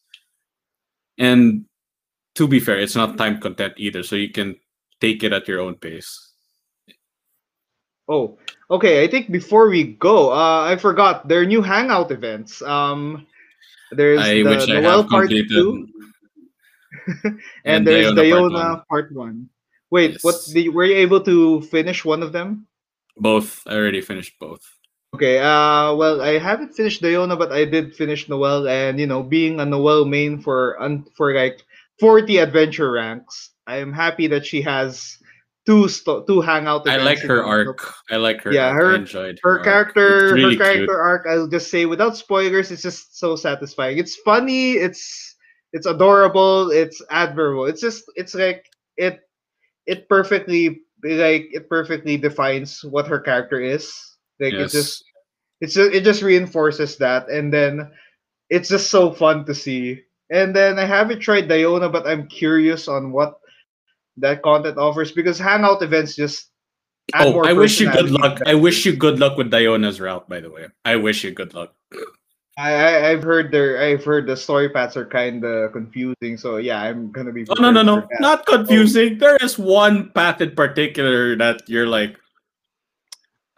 And 1.18 1.66
to 2.34 2.48
be 2.48 2.58
fair, 2.60 2.78
it's 2.78 2.96
not 2.96 3.16
time 3.16 3.40
content 3.40 3.74
either, 3.76 4.02
so 4.02 4.16
you 4.16 4.30
can 4.30 4.56
take 5.00 5.22
it 5.22 5.32
at 5.32 5.46
your 5.46 5.60
own 5.60 5.76
pace. 5.76 6.33
Oh, 8.08 8.38
okay. 8.70 9.02
I 9.02 9.08
think 9.08 9.30
before 9.30 9.68
we 9.68 9.94
go, 9.94 10.32
uh, 10.32 10.64
I 10.64 10.76
forgot 10.76 11.28
there 11.28 11.40
are 11.40 11.46
new 11.46 11.62
hangout 11.62 12.10
events. 12.10 12.60
Um, 12.62 13.26
there's 13.92 14.20
I 14.20 14.42
the 14.42 14.44
which 14.44 14.68
I 14.68 14.80
Noelle 14.80 15.04
Part 15.04 15.28
completed. 15.28 15.48
Two, 15.50 15.88
and, 17.24 17.40
and 17.64 17.86
there's 17.86 18.12
Diona 18.12 18.16
Part 18.16 18.26
Diona 18.26 18.52
One. 18.52 18.82
Part 18.88 19.12
One. 19.14 19.48
Wait, 19.90 20.18
what? 20.22 20.36
Yes. 20.48 20.68
Were 20.72 20.84
you 20.84 20.96
able 20.96 21.20
to 21.22 21.62
finish 21.62 22.04
one 22.04 22.22
of 22.22 22.32
them? 22.32 22.66
Both. 23.16 23.62
I 23.66 23.76
already 23.76 24.00
finished 24.00 24.34
both. 24.40 24.62
Okay. 25.14 25.38
Uh, 25.38 25.94
well, 25.94 26.20
I 26.20 26.38
haven't 26.38 26.74
finished 26.74 27.00
Diona, 27.00 27.38
but 27.38 27.52
I 27.52 27.64
did 27.64 27.94
finish 27.94 28.28
Noelle, 28.28 28.68
and 28.68 28.98
you 28.98 29.06
know, 29.06 29.22
being 29.22 29.60
a 29.60 29.64
Noelle 29.64 30.04
main 30.04 30.40
for 30.40 30.80
un- 30.82 31.06
for 31.16 31.32
like 31.32 31.62
forty 32.00 32.38
adventure 32.38 32.90
ranks, 32.90 33.50
I 33.66 33.76
am 33.76 33.92
happy 33.92 34.26
that 34.26 34.44
she 34.44 34.60
has 34.62 35.16
two 35.66 35.88
sto- 35.88 36.22
two 36.24 36.40
hangout. 36.40 36.88
I 36.88 36.96
like 36.98 37.20
her 37.20 37.44
arc. 37.44 37.80
I 38.10 38.16
like 38.16 38.42
her. 38.42 38.52
Yeah, 38.52 38.72
her- 38.72 38.92
I 38.92 38.96
enjoyed 38.96 39.40
her 39.42 39.56
arc. 39.58 39.64
character 39.64 40.34
really 40.34 40.56
her 40.56 40.64
character 40.64 40.86
cute. 40.86 41.00
arc 41.00 41.26
i'll 41.26 41.46
just 41.48 41.70
say 41.70 41.86
without 41.86 42.16
spoilers 42.16 42.70
it's 42.70 42.82
just 42.82 43.18
so 43.18 43.36
satisfying 43.36 43.98
it's 43.98 44.16
funny 44.16 44.72
it's 44.72 45.36
it's 45.72 45.86
adorable 45.86 46.70
it's 46.70 47.02
admirable 47.10 47.64
it's 47.66 47.80
just 47.80 48.04
it's 48.16 48.34
like 48.34 48.66
it 48.96 49.20
it 49.86 50.08
perfectly 50.08 50.80
like 51.02 51.48
it 51.52 51.68
perfectly 51.68 52.16
defines 52.16 52.84
what 52.84 53.06
her 53.06 53.18
character 53.20 53.60
is 53.60 53.92
like 54.40 54.52
it 54.52 54.68
just 54.68 55.04
it's 55.60 55.74
just, 55.74 55.92
it 55.92 56.04
just 56.04 56.22
reinforces 56.22 56.96
that 56.96 57.28
and 57.28 57.52
then 57.52 57.90
it's 58.50 58.68
just 58.68 58.90
so 58.90 59.10
fun 59.12 59.44
to 59.44 59.54
see 59.54 60.00
and 60.30 60.54
then 60.54 60.78
i 60.78 60.84
haven't 60.84 61.20
tried 61.20 61.48
diona 61.48 61.90
but 61.90 62.06
i'm 62.06 62.26
curious 62.28 62.88
on 62.88 63.12
what 63.12 63.40
that 64.18 64.42
content 64.42 64.78
offers 64.78 65.12
because 65.12 65.38
hangout 65.38 65.82
events 65.82 66.14
just 66.14 66.50
Oh, 67.14 67.44
I 67.44 67.52
wish 67.52 67.80
you 67.80 67.92
good 67.92 68.10
luck. 68.10 68.40
I 68.46 68.54
wish 68.54 68.86
you 68.86 68.96
good 68.96 69.18
luck 69.20 69.36
with 69.36 69.50
Diona's 69.50 70.00
route. 70.00 70.26
By 70.26 70.40
the 70.40 70.50
way, 70.50 70.68
I 70.86 70.96
wish 70.96 71.22
you 71.22 71.32
good 71.32 71.52
luck. 71.52 71.74
I, 72.56 72.72
I 72.72 73.10
I've 73.10 73.22
heard 73.22 73.52
their 73.52 73.76
I've 73.82 74.02
heard 74.04 74.26
the 74.26 74.36
story 74.36 74.70
paths 74.70 74.96
are 74.96 75.04
kind 75.04 75.44
of 75.44 75.72
confusing. 75.72 76.38
So 76.38 76.56
yeah, 76.56 76.80
I'm 76.80 77.12
gonna 77.12 77.30
be. 77.32 77.44
Oh 77.50 77.60
no 77.60 77.70
no 77.70 77.82
no! 77.82 78.08
Not 78.20 78.46
confusing. 78.46 79.18
There 79.18 79.36
is 79.36 79.58
one 79.58 80.10
path 80.16 80.40
in 80.40 80.56
particular 80.56 81.36
that 81.36 81.68
you're 81.68 81.86
like. 81.86 82.16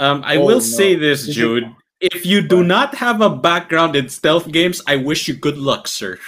Um, 0.01 0.23
I 0.27 0.37
Oh, 0.37 0.45
will 0.45 0.61
no. 0.61 0.67
say 0.67 0.97
this, 0.97 1.29
Is 1.29 1.37
Jude. 1.37 1.71
If 2.01 2.27
you 2.27 2.43
do 2.43 2.65
not 2.65 2.97
have 2.97 3.21
a 3.23 3.31
background 3.31 3.95
in 3.97 4.09
stealth 4.11 4.51
games, 4.51 4.83
I 4.87 4.97
wish 4.97 5.29
you 5.29 5.35
good 5.35 5.57
luck, 5.57 5.87
sir. 5.89 6.19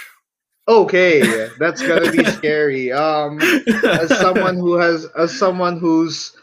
Okay, 0.69 1.49
that's 1.57 1.81
gonna 1.81 2.11
be 2.11 2.23
scary. 2.37 2.91
Um, 2.91 3.41
as 3.41 4.15
someone 4.19 4.55
who 4.55 4.75
has 4.75 5.07
as 5.17 5.33
someone 5.33 5.79
who's 5.79 6.37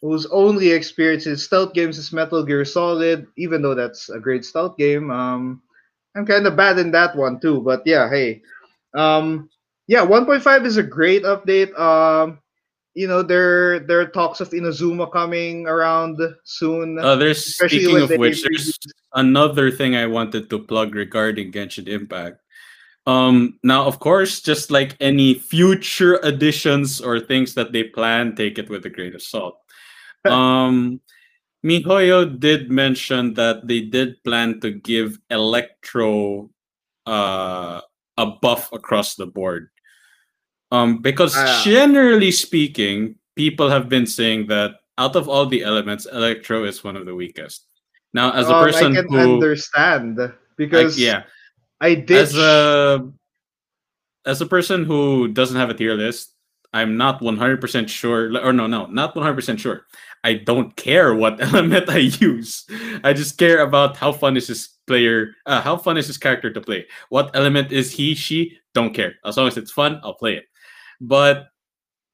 whose 0.00 0.24
only 0.32 0.70
experience 0.70 1.26
in 1.26 1.36
stealth 1.36 1.74
games 1.74 1.98
is 1.98 2.12
Metal 2.12 2.42
Gear 2.42 2.64
Solid, 2.64 3.26
even 3.36 3.60
though 3.60 3.74
that's 3.74 4.08
a 4.08 4.18
great 4.18 4.46
stealth 4.46 4.78
game. 4.78 5.10
Um, 5.10 5.60
I'm 6.16 6.24
kind 6.24 6.46
of 6.46 6.56
bad 6.56 6.78
in 6.78 6.90
that 6.92 7.14
one 7.16 7.38
too. 7.38 7.60
But 7.60 7.82
yeah, 7.84 8.08
hey, 8.08 8.40
um, 8.94 9.50
yeah, 9.86 10.04
1.5 10.04 10.64
is 10.64 10.78
a 10.78 10.82
great 10.82 11.24
update. 11.24 11.78
Um, 11.78 12.40
you 12.94 13.06
know, 13.06 13.20
there 13.20 13.80
there 13.80 14.00
are 14.00 14.08
talks 14.08 14.40
of 14.40 14.48
Inazuma 14.56 15.12
coming 15.12 15.68
around 15.68 16.16
soon. 16.44 16.98
Uh, 16.98 17.14
there's 17.14 17.44
speaking 17.44 18.00
of 18.00 18.08
which, 18.16 18.42
there's 18.42 18.78
another 19.12 19.70
thing 19.70 19.96
I 19.96 20.06
wanted 20.06 20.48
to 20.48 20.58
plug 20.58 20.94
regarding 20.94 21.52
Genshin 21.52 21.88
Impact. 21.88 22.40
Um, 23.06 23.58
now, 23.62 23.86
of 23.86 24.00
course, 24.00 24.40
just 24.40 24.70
like 24.70 24.96
any 24.98 25.34
future 25.34 26.18
additions 26.22 27.00
or 27.00 27.20
things 27.20 27.54
that 27.54 27.70
they 27.72 27.84
plan, 27.84 28.34
take 28.34 28.58
it 28.58 28.68
with 28.68 28.84
a 28.84 28.90
grain 28.90 29.14
of 29.14 29.22
salt. 29.22 29.58
um, 30.26 31.00
Mihoyo 31.64 32.26
did 32.38 32.70
mention 32.70 33.34
that 33.34 33.66
they 33.66 33.80
did 33.80 34.22
plan 34.24 34.60
to 34.60 34.70
give 34.70 35.18
Electro 35.30 36.50
uh, 37.06 37.80
a 38.18 38.26
buff 38.26 38.72
across 38.72 39.14
the 39.14 39.26
board. 39.26 39.70
Um, 40.72 40.98
because 40.98 41.34
Ah. 41.36 41.62
generally 41.64 42.32
speaking, 42.32 43.14
people 43.36 43.70
have 43.70 43.88
been 43.88 44.06
saying 44.06 44.48
that 44.48 44.82
out 44.98 45.14
of 45.14 45.28
all 45.28 45.46
the 45.46 45.62
elements, 45.62 46.06
Electro 46.06 46.64
is 46.64 46.82
one 46.82 46.96
of 46.96 47.06
the 47.06 47.14
weakest. 47.14 47.66
Now, 48.12 48.32
as 48.32 48.48
a 48.48 48.54
Um, 48.56 48.64
person 48.64 48.92
I 48.92 49.02
can 49.02 49.08
who, 49.10 49.34
understand 49.38 50.18
like, 50.18 50.34
because 50.56 50.98
yeah, 50.98 51.22
I 51.80 51.94
did. 51.94 52.18
as 52.18 52.36
a 52.36 53.10
as 54.24 54.40
a 54.40 54.46
person 54.46 54.84
who 54.84 55.28
doesn't 55.28 55.56
have 55.56 55.70
a 55.70 55.74
tier 55.74 55.94
list, 55.94 56.34
I'm 56.72 56.96
not 56.96 57.20
100% 57.20 57.88
sure 57.88 58.36
or 58.44 58.52
no 58.52 58.66
no, 58.66 58.86
not 58.86 59.14
100% 59.14 59.58
sure. 59.58 59.86
I 60.24 60.34
don't 60.34 60.74
care 60.76 61.14
what 61.14 61.40
element 61.40 61.88
I 61.88 61.98
use. 61.98 62.66
I 63.04 63.12
just 63.12 63.38
care 63.38 63.60
about 63.60 63.96
how 63.96 64.12
fun 64.12 64.36
is 64.36 64.48
this 64.48 64.68
player, 64.86 65.34
uh, 65.46 65.60
how 65.60 65.76
fun 65.76 65.96
is 65.96 66.06
this 66.06 66.18
character 66.18 66.52
to 66.52 66.60
play. 66.60 66.86
What 67.08 67.30
element 67.34 67.72
is 67.72 67.92
he, 67.92 68.14
she? 68.14 68.58
Don't 68.74 68.94
care. 68.94 69.14
As 69.24 69.36
long 69.36 69.48
as 69.48 69.56
it's 69.56 69.72
fun, 69.72 70.00
I'll 70.02 70.14
play 70.14 70.36
it. 70.36 70.44
But 71.00 71.48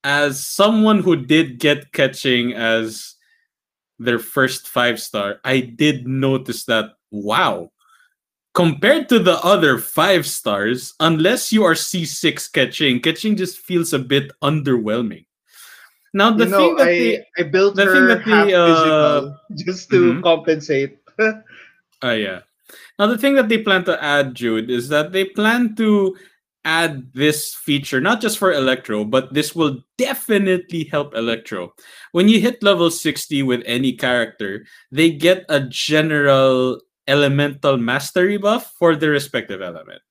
as 0.04 0.44
someone 0.44 1.00
who 1.00 1.16
did 1.16 1.58
get 1.58 1.92
Keqing 1.92 2.54
as 2.54 3.14
their 3.98 4.18
first 4.18 4.68
five 4.68 5.00
star, 5.00 5.38
I 5.44 5.60
did 5.60 6.06
notice 6.06 6.64
that 6.66 6.90
wow, 7.10 7.70
compared 8.54 9.08
to 9.08 9.18
the 9.18 9.38
other 9.44 9.78
five 9.78 10.26
stars, 10.26 10.94
unless 11.00 11.52
you 11.52 11.64
are 11.64 11.74
C6 11.74 12.50
Keqing, 12.50 13.00
Keqing 13.00 13.36
just 13.36 13.58
feels 13.58 13.92
a 13.92 13.98
bit 13.98 14.30
underwhelming. 14.42 15.26
Now 16.14 16.30
the 16.30 16.44
you 16.44 16.50
know, 16.50 16.58
thing 16.58 16.76
that 16.76 16.88
I, 16.88 16.98
they 16.98 17.24
I 17.38 17.42
built 17.44 17.76
the 17.76 17.84
her 17.84 17.94
thing 17.94 18.08
that 18.08 18.22
half 18.22 18.46
they, 18.46 18.54
uh, 18.54 19.30
just 19.64 19.90
to 19.90 20.14
mhm. 20.14 20.22
compensate. 20.22 20.98
Oh 22.04 22.10
yeah. 22.10 22.40
Now 22.98 23.06
the 23.06 23.16
thing 23.16 23.36
that 23.36 23.48
they 23.48 23.58
plan 23.58 23.84
to 23.84 23.94
add, 24.02 24.34
Jude, 24.34 24.70
is 24.70 24.88
that 24.88 25.12
they 25.12 25.24
plan 25.24 25.76
to 25.76 26.16
add 26.64 27.12
this 27.12 27.54
feature 27.54 28.00
not 28.00 28.20
just 28.20 28.38
for 28.38 28.52
Electro, 28.52 29.04
but 29.04 29.32
this 29.32 29.54
will 29.54 29.84
definitely 29.98 30.84
help 30.84 31.14
Electro. 31.14 31.72
When 32.10 32.28
you 32.28 32.40
hit 32.40 32.62
level 32.62 32.90
60 32.90 33.44
with 33.44 33.62
any 33.66 33.92
character, 33.92 34.66
they 34.90 35.10
get 35.10 35.46
a 35.48 35.60
general 35.60 36.80
elemental 37.06 37.76
mastery 37.76 38.36
buff 38.36 38.72
for 38.78 38.94
the 38.96 39.08
respective 39.08 39.60
element 39.60 40.02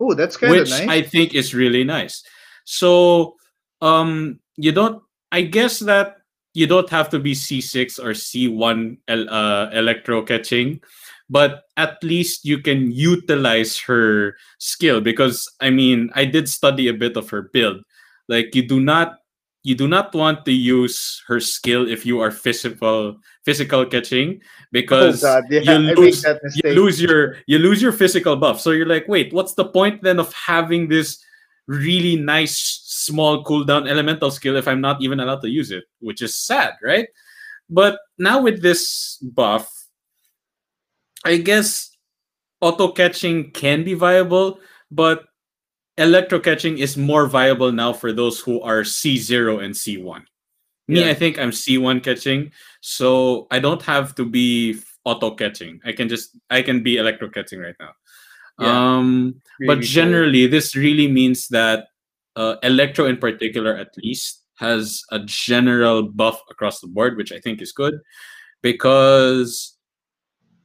oh, 0.00 0.14
that's 0.14 0.36
kind 0.36 0.52
of 0.52 0.60
which 0.60 0.70
nice. 0.70 0.88
I 0.88 1.02
think 1.02 1.34
is 1.34 1.54
really 1.54 1.84
nice. 1.84 2.24
So 2.64 3.36
um 3.80 4.40
you 4.56 4.72
don't 4.72 5.02
I 5.30 5.42
guess 5.42 5.78
that 5.80 6.16
you 6.52 6.66
don't 6.66 6.90
have 6.90 7.08
to 7.10 7.20
be 7.20 7.32
C6 7.32 8.00
or 8.00 8.10
C1 8.10 8.98
uh, 9.08 9.70
electro 9.72 10.24
Keqing, 10.24 10.82
but 11.28 11.62
at 11.76 12.02
least 12.02 12.44
you 12.44 12.58
can 12.58 12.90
utilize 12.90 13.78
her 13.78 14.34
skill 14.58 15.00
because 15.00 15.46
I 15.60 15.70
mean 15.70 16.10
I 16.14 16.24
did 16.24 16.48
study 16.48 16.88
a 16.88 16.94
bit 16.94 17.16
of 17.16 17.30
her 17.30 17.42
build. 17.42 17.84
Like 18.28 18.54
you 18.54 18.66
do 18.66 18.80
not 18.80 19.19
you 19.62 19.74
do 19.74 19.86
not 19.86 20.14
want 20.14 20.44
to 20.44 20.52
use 20.52 21.22
her 21.26 21.40
skill 21.40 21.88
if 21.88 22.06
you 22.06 22.20
are 22.20 22.30
physical 22.30 23.16
physical 23.44 23.84
Keqing 23.84 24.40
oh 24.40 24.44
because 24.72 25.22
god, 25.22 25.44
yeah, 25.50 25.60
you 25.60 25.94
lose 25.94 26.24
you 26.64 26.72
lose 26.72 27.00
your 27.00 27.36
you 27.46 27.58
lose 27.58 27.82
your 27.82 27.92
physical 27.92 28.36
buff. 28.36 28.60
So 28.60 28.70
you're 28.70 28.86
like, 28.86 29.06
wait, 29.08 29.32
what's 29.32 29.54
the 29.54 29.66
point 29.66 30.02
then 30.02 30.18
of 30.18 30.32
having 30.32 30.88
this 30.88 31.22
really 31.66 32.16
nice 32.16 32.82
small 32.84 33.44
cooldown 33.44 33.88
elemental 33.88 34.30
skill 34.30 34.56
if 34.56 34.66
I'm 34.66 34.80
not 34.80 35.02
even 35.02 35.20
allowed 35.20 35.42
to 35.42 35.50
use 35.50 35.70
it? 35.70 35.84
Which 36.00 36.22
is 36.22 36.36
sad, 36.36 36.74
right? 36.82 37.08
But 37.68 37.98
now 38.18 38.42
with 38.42 38.62
this 38.62 39.16
buff, 39.18 39.68
I 41.24 41.36
guess 41.36 41.94
auto 42.60 42.92
Keqing 42.92 43.52
can 43.52 43.84
be 43.84 43.94
viable, 43.94 44.58
but 44.90 45.24
electro 45.98 46.38
Keqing 46.40 46.78
is 46.78 46.96
more 46.96 47.26
viable 47.26 47.72
now 47.72 47.92
for 47.92 48.12
those 48.12 48.40
who 48.40 48.60
are 48.62 48.82
C0 48.82 49.62
and 49.64 49.74
C1. 49.74 50.22
Me, 50.88 51.00
Yeah. 51.00 51.10
I 51.10 51.14
think 51.14 51.38
I'm 51.38 51.50
C1 51.50 52.00
Keqing, 52.02 52.50
so 52.80 53.46
I 53.50 53.58
don't 53.60 53.82
have 53.82 54.14
to 54.16 54.24
be 54.24 54.78
auto 55.04 55.36
Keqing. 55.36 55.80
I 55.84 55.92
can 55.92 56.08
just 56.08 56.36
I 56.50 56.62
can 56.62 56.82
be 56.82 56.96
electro 56.96 57.28
Keqing 57.28 57.62
right 57.62 57.76
now. 57.78 57.92
Yeah. 58.58 58.96
Um, 58.96 59.40
but 59.60 59.66
Really 59.68 59.74
cool. 59.76 59.82
generally, 59.82 60.46
this 60.46 60.74
really 60.76 61.06
means 61.08 61.48
that 61.48 61.86
uh, 62.36 62.56
electro, 62.62 63.06
in 63.06 63.16
particular, 63.16 63.74
at 63.76 63.88
least, 64.02 64.44
has 64.58 65.02
a 65.10 65.18
general 65.24 66.02
buff 66.02 66.40
across 66.50 66.80
the 66.80 66.86
board, 66.86 67.16
which 67.16 67.32
I 67.32 67.40
think 67.40 67.62
is 67.62 67.72
good 67.72 67.94
because 68.62 69.76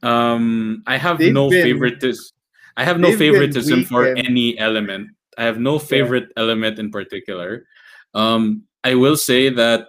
um, 0.02 0.82
I 0.86 0.96
have 0.98 1.18
They've 1.18 1.32
no 1.32 1.48
been- 1.50 1.62
favoritism. 1.62 2.32
I 2.76 2.84
have 2.84 3.00
no 3.00 3.16
favoritism 3.16 3.84
for 3.84 4.04
any 4.14 4.58
element. 4.58 5.15
I 5.36 5.44
have 5.44 5.58
no 5.58 5.78
favorite 5.78 6.28
element 6.36 6.78
in 6.78 6.90
particular. 6.90 7.66
Um, 8.14 8.64
I 8.82 8.94
will 8.94 9.16
say 9.16 9.48
that 9.50 9.88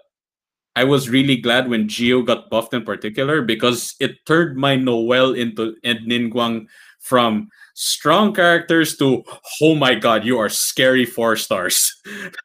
I 0.75 0.83
was 0.83 1.09
really 1.09 1.37
glad 1.37 1.69
when 1.69 1.87
Geo 1.87 2.21
got 2.21 2.49
buffed 2.49 2.73
in 2.73 2.83
particular 2.83 3.41
because 3.41 3.95
it 3.99 4.25
turned 4.25 4.57
my 4.57 4.75
Noelle 4.75 5.33
into 5.33 5.75
and 5.83 5.99
Ningguang 6.05 6.67
from 6.99 7.49
strong 7.73 8.33
characters 8.33 8.97
to 8.97 9.23
oh 9.61 9.75
my 9.75 9.95
god, 9.95 10.25
you 10.25 10.37
are 10.37 10.49
scary 10.49 11.05
four 11.05 11.35
stars. 11.35 11.95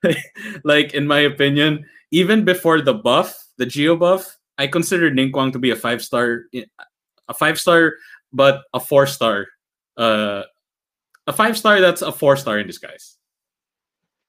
like 0.65 0.95
in 0.95 1.07
my 1.07 1.21
opinion, 1.21 1.85
even 2.11 2.45
before 2.45 2.81
the 2.81 2.95
buff, 2.95 3.37
the 3.59 3.67
Geo 3.67 3.97
buff, 3.97 4.39
I 4.57 4.67
considered 4.67 5.17
Ningguang 5.17 5.53
to 5.53 5.59
be 5.59 5.71
a 5.71 5.77
five 5.77 6.03
star, 6.03 6.45
a 7.29 7.35
five 7.35 7.59
star, 7.61 7.95
but 8.33 8.63
a 8.73 8.81
four 8.81 9.07
star, 9.07 9.49
uh, 9.97 10.45
a 11.27 11.33
five 11.33 11.57
star 11.59 11.81
that's 11.81 12.03
a 12.03 12.13
four 12.13 12.37
star 12.37 12.59
in 12.59 12.67
disguise. 12.67 13.17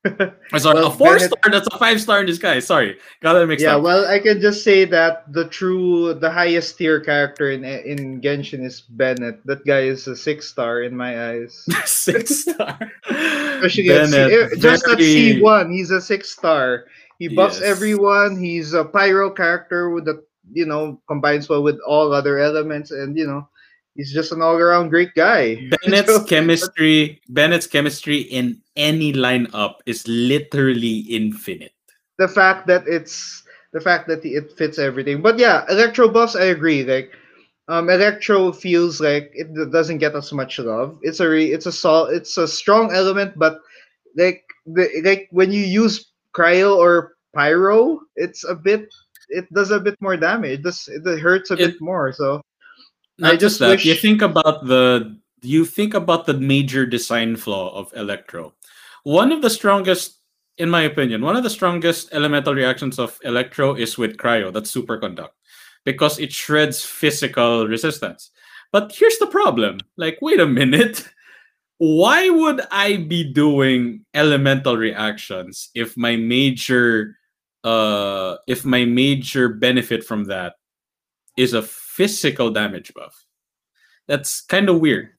Oh, 0.52 0.58
sorry, 0.58 0.76
Well, 0.76 0.88
a 0.88 0.92
four 0.92 1.16
Bennett- 1.16 1.32
star. 1.32 1.52
That's 1.52 1.68
a 1.68 1.78
five 1.80 2.02
star 2.02 2.20
in 2.20 2.26
disguise. 2.26 2.68
Sorry, 2.68 2.98
got 3.22 3.34
that 3.34 3.48
mixed 3.48 3.64
yeah, 3.64 3.76
up. 3.76 3.80
Yeah, 3.80 3.84
well, 3.84 4.06
I 4.06 4.20
can 4.20 4.42
just 4.42 4.62
say 4.64 4.84
that 4.86 5.32
the 5.32 5.48
true, 5.48 6.14
the 6.14 6.30
highest 6.30 6.78
tier 6.78 7.00
character 7.00 7.52
in 7.52 7.64
in 7.64 8.20
Genshin 8.20 8.66
is 8.66 8.82
Bennett. 8.82 9.40
That 9.46 9.64
guy 9.66 9.84
is 9.88 10.06
a 10.08 10.16
six 10.16 10.48
star 10.50 10.84
in 10.84 10.96
my 10.96 11.32
eyes. 11.32 11.56
Six 11.86 12.44
star. 12.44 12.78
Especially 13.10 13.90
at 13.96 14.08
C- 14.08 14.12
Bennett, 14.12 14.52
eh, 14.52 14.56
just 14.60 14.84
at 14.84 14.98
very- 15.00 15.38
C 15.38 15.42
one, 15.42 15.72
he's 15.72 15.90
a 15.92 16.02
six 16.02 16.30
star. 16.32 16.86
He 17.18 17.30
buffs 17.30 17.62
Yes. 17.62 17.70
everyone. 17.72 18.36
He's 18.38 18.74
a 18.74 18.84
pyro 18.84 19.30
character 19.32 19.90
with 19.90 20.04
the 20.04 20.20
you 20.52 20.66
know 20.66 21.00
combines 21.08 21.48
well 21.48 21.64
with 21.64 21.80
all 21.88 22.12
other 22.12 22.40
elements, 22.40 22.92
and 22.92 23.16
you 23.18 23.26
know 23.26 23.48
he's 23.96 24.14
just 24.14 24.32
an 24.32 24.42
all 24.42 24.56
around 24.56 24.90
great 24.90 25.14
guy. 25.16 25.56
Bennett's 25.84 26.14
So- 26.14 26.24
chemistry. 26.30 27.22
Bennett's 27.30 27.68
chemistry 27.68 28.22
in 28.22 28.62
any 28.76 29.14
lineup 29.14 29.76
is 29.86 30.08
literally 30.08 31.06
infinite. 31.10 31.74
the 32.20 32.28
fact 32.28 32.68
that 32.68 32.88
it's 32.88 33.44
the 33.74 33.82
fact 33.82 34.08
that 34.08 34.24
it 34.24 34.54
fits 34.58 34.78
everything. 34.78 35.22
But 35.22 35.40
yeah, 35.40 35.66
electro 35.70 36.08
buffs, 36.08 36.36
I 36.36 36.54
agree. 36.54 36.84
Like, 36.86 37.10
um, 37.68 37.90
electro 37.90 38.52
feels 38.52 39.02
like 39.02 39.32
it 39.34 39.50
doesn't 39.72 39.98
get 39.98 40.14
as 40.16 40.32
much 40.32 40.60
love. 40.60 41.00
It's 41.02 41.20
a 41.20 41.28
re- 41.30 41.52
it's 41.52 41.66
a 41.66 41.72
sol- 41.72 42.14
it's 42.14 42.38
a 42.38 42.48
strong 42.48 42.94
element, 42.94 43.34
but 43.38 43.58
like 44.16 44.44
the 44.66 44.86
like 45.04 45.28
when 45.32 45.52
you 45.52 45.66
use 45.66 46.14
cryo 46.38 46.78
or 46.78 47.16
pyro, 47.34 48.00
it's 48.16 48.44
a 48.46 48.54
bit 48.54 48.94
it 49.30 49.50
does 49.54 49.72
a 49.72 49.80
bit 49.80 49.98
more 50.02 50.18
damage. 50.18 50.60
It, 50.60 50.64
does, 50.64 50.86
it 50.88 51.02
hurts 51.20 51.50
a 51.50 51.58
bit 51.58 51.82
more. 51.82 52.14
So 52.14 52.42
Not 53.18 53.34
I 53.34 53.38
just 53.38 53.60
that. 53.60 53.86
You 53.86 53.96
think 53.96 54.22
about 54.22 54.66
the 54.66 55.18
you 55.42 55.66
think 55.66 55.94
about 55.94 56.26
the 56.26 56.34
major 56.34 56.86
design 56.86 57.36
flaw 57.36 57.76
of 57.76 57.94
Electro. 57.96 58.54
One 59.04 59.32
of 59.32 59.42
the 59.42 59.50
strongest, 59.50 60.20
in 60.58 60.70
my 60.70 60.82
opinion, 60.84 61.22
one 61.22 61.36
of 61.36 61.44
the 61.44 61.50
strongest 61.50 62.14
elemental 62.14 62.56
reactions 62.56 62.98
of 62.98 63.20
Electro 63.24 63.76
is 63.76 63.98
with 63.98 64.18
Cryo. 64.18 64.52
That's 64.54 64.72
superconduct, 64.72 65.36
because 65.84 66.18
it 66.20 66.32
shreds 66.32 66.84
physical 66.84 67.68
resistance. 67.68 68.32
But 68.72 68.96
here's 68.96 69.18
the 69.20 69.28
problem. 69.28 69.80
Like, 69.98 70.18
wait 70.22 70.40
a 70.40 70.48
minute. 70.48 71.08
Why 71.78 72.30
would 72.30 72.62
I 72.72 72.98
be 72.98 73.24
doing 73.34 74.06
elemental 74.14 74.78
reactions 74.78 75.70
if 75.76 75.98
my 75.98 76.16
major 76.16 77.18
uh 77.64 78.38
if 78.48 78.64
my 78.64 78.86
major 78.86 79.50
benefit 79.50 80.04
from 80.04 80.26
that 80.26 80.56
is 81.38 81.54
a 81.54 81.62
physical 81.94 82.50
damage 82.50 82.92
buff. 82.94 83.14
That's 84.08 84.42
kind 84.42 84.68
of 84.68 84.82
weird. 84.82 85.10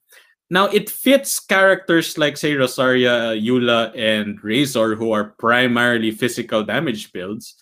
Now 0.49 0.67
it 0.67 0.89
fits 0.89 1.39
characters 1.39 2.17
like 2.17 2.37
say 2.37 2.53
Rosaria, 2.53 3.33
Eula, 3.33 3.95
and 3.97 4.37
Razor 4.43 4.95
who 4.95 5.11
are 5.11 5.33
primarily 5.39 6.11
physical 6.11 6.63
damage 6.63 7.11
builds, 7.11 7.55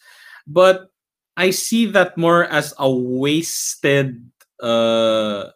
but 0.48 0.90
I 1.38 1.52
see 1.52 1.86
that 1.94 2.18
more 2.18 2.44
as 2.46 2.74
a 2.78 2.90
wasted. 2.90 4.20
Uh, 4.62 5.54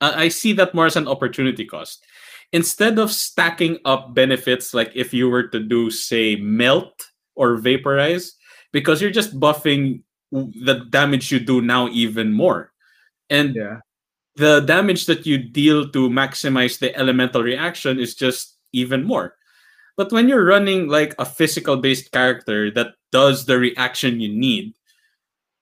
I 0.00 0.24
I 0.24 0.28
see 0.28 0.54
that 0.54 0.74
more 0.74 0.86
as 0.86 0.96
an 0.96 1.06
opportunity 1.06 1.66
cost. 1.66 2.00
Instead 2.54 2.98
of 2.98 3.10
stacking 3.10 3.78
up 3.84 4.14
benefits, 4.14 4.72
like 4.72 4.92
if 4.94 5.12
you 5.12 5.28
were 5.28 5.50
to 5.50 5.60
do 5.60 5.90
say 5.90 6.36
melt 6.36 6.94
or 7.34 7.58
vaporize, 7.58 8.38
because 8.72 9.02
you're 9.02 9.14
just 9.14 9.38
buffing 9.38 10.02
the 10.32 10.86
damage 10.90 11.30
you 11.30 11.38
do 11.38 11.60
now 11.60 11.88
even 11.88 12.32
more. 12.32 12.73
And 13.34 13.54
yeah, 13.54 13.80
the 14.36 14.60
damage 14.60 15.06
that 15.06 15.26
you 15.26 15.38
deal 15.38 15.88
to 15.90 16.08
maximize 16.08 16.78
the 16.78 16.94
elemental 16.96 17.42
reaction 17.42 17.98
is 17.98 18.14
just 18.14 18.58
even 18.72 19.04
more. 19.04 19.34
But 19.96 20.12
when 20.12 20.28
you're 20.28 20.44
running 20.44 20.88
like 20.88 21.14
a 21.18 21.24
physical 21.24 21.76
based 21.76 22.10
character 22.10 22.70
that 22.72 22.94
does 23.12 23.46
the 23.46 23.58
reaction 23.58 24.20
you 24.20 24.28
need, 24.28 24.74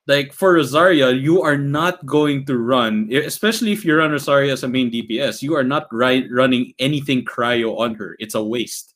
like 0.06 0.32
for 0.32 0.54
Rosaria, 0.54 1.12
you 1.12 1.42
are 1.42 1.56
not 1.56 2.04
going 2.06 2.44
to 2.46 2.58
run, 2.58 3.08
especially 3.12 3.72
if 3.72 3.84
you 3.84 3.94
run 3.94 4.10
Rosaria 4.10 4.52
as 4.52 4.64
a 4.64 4.68
main 4.68 4.90
DPS, 4.90 5.42
you 5.42 5.54
are 5.54 5.64
not 5.64 5.86
ri- 5.92 6.28
running 6.32 6.72
anything 6.78 7.24
cryo 7.24 7.78
on 7.78 7.94
her. 7.96 8.16
It's 8.18 8.34
a 8.34 8.42
waste. 8.42 8.94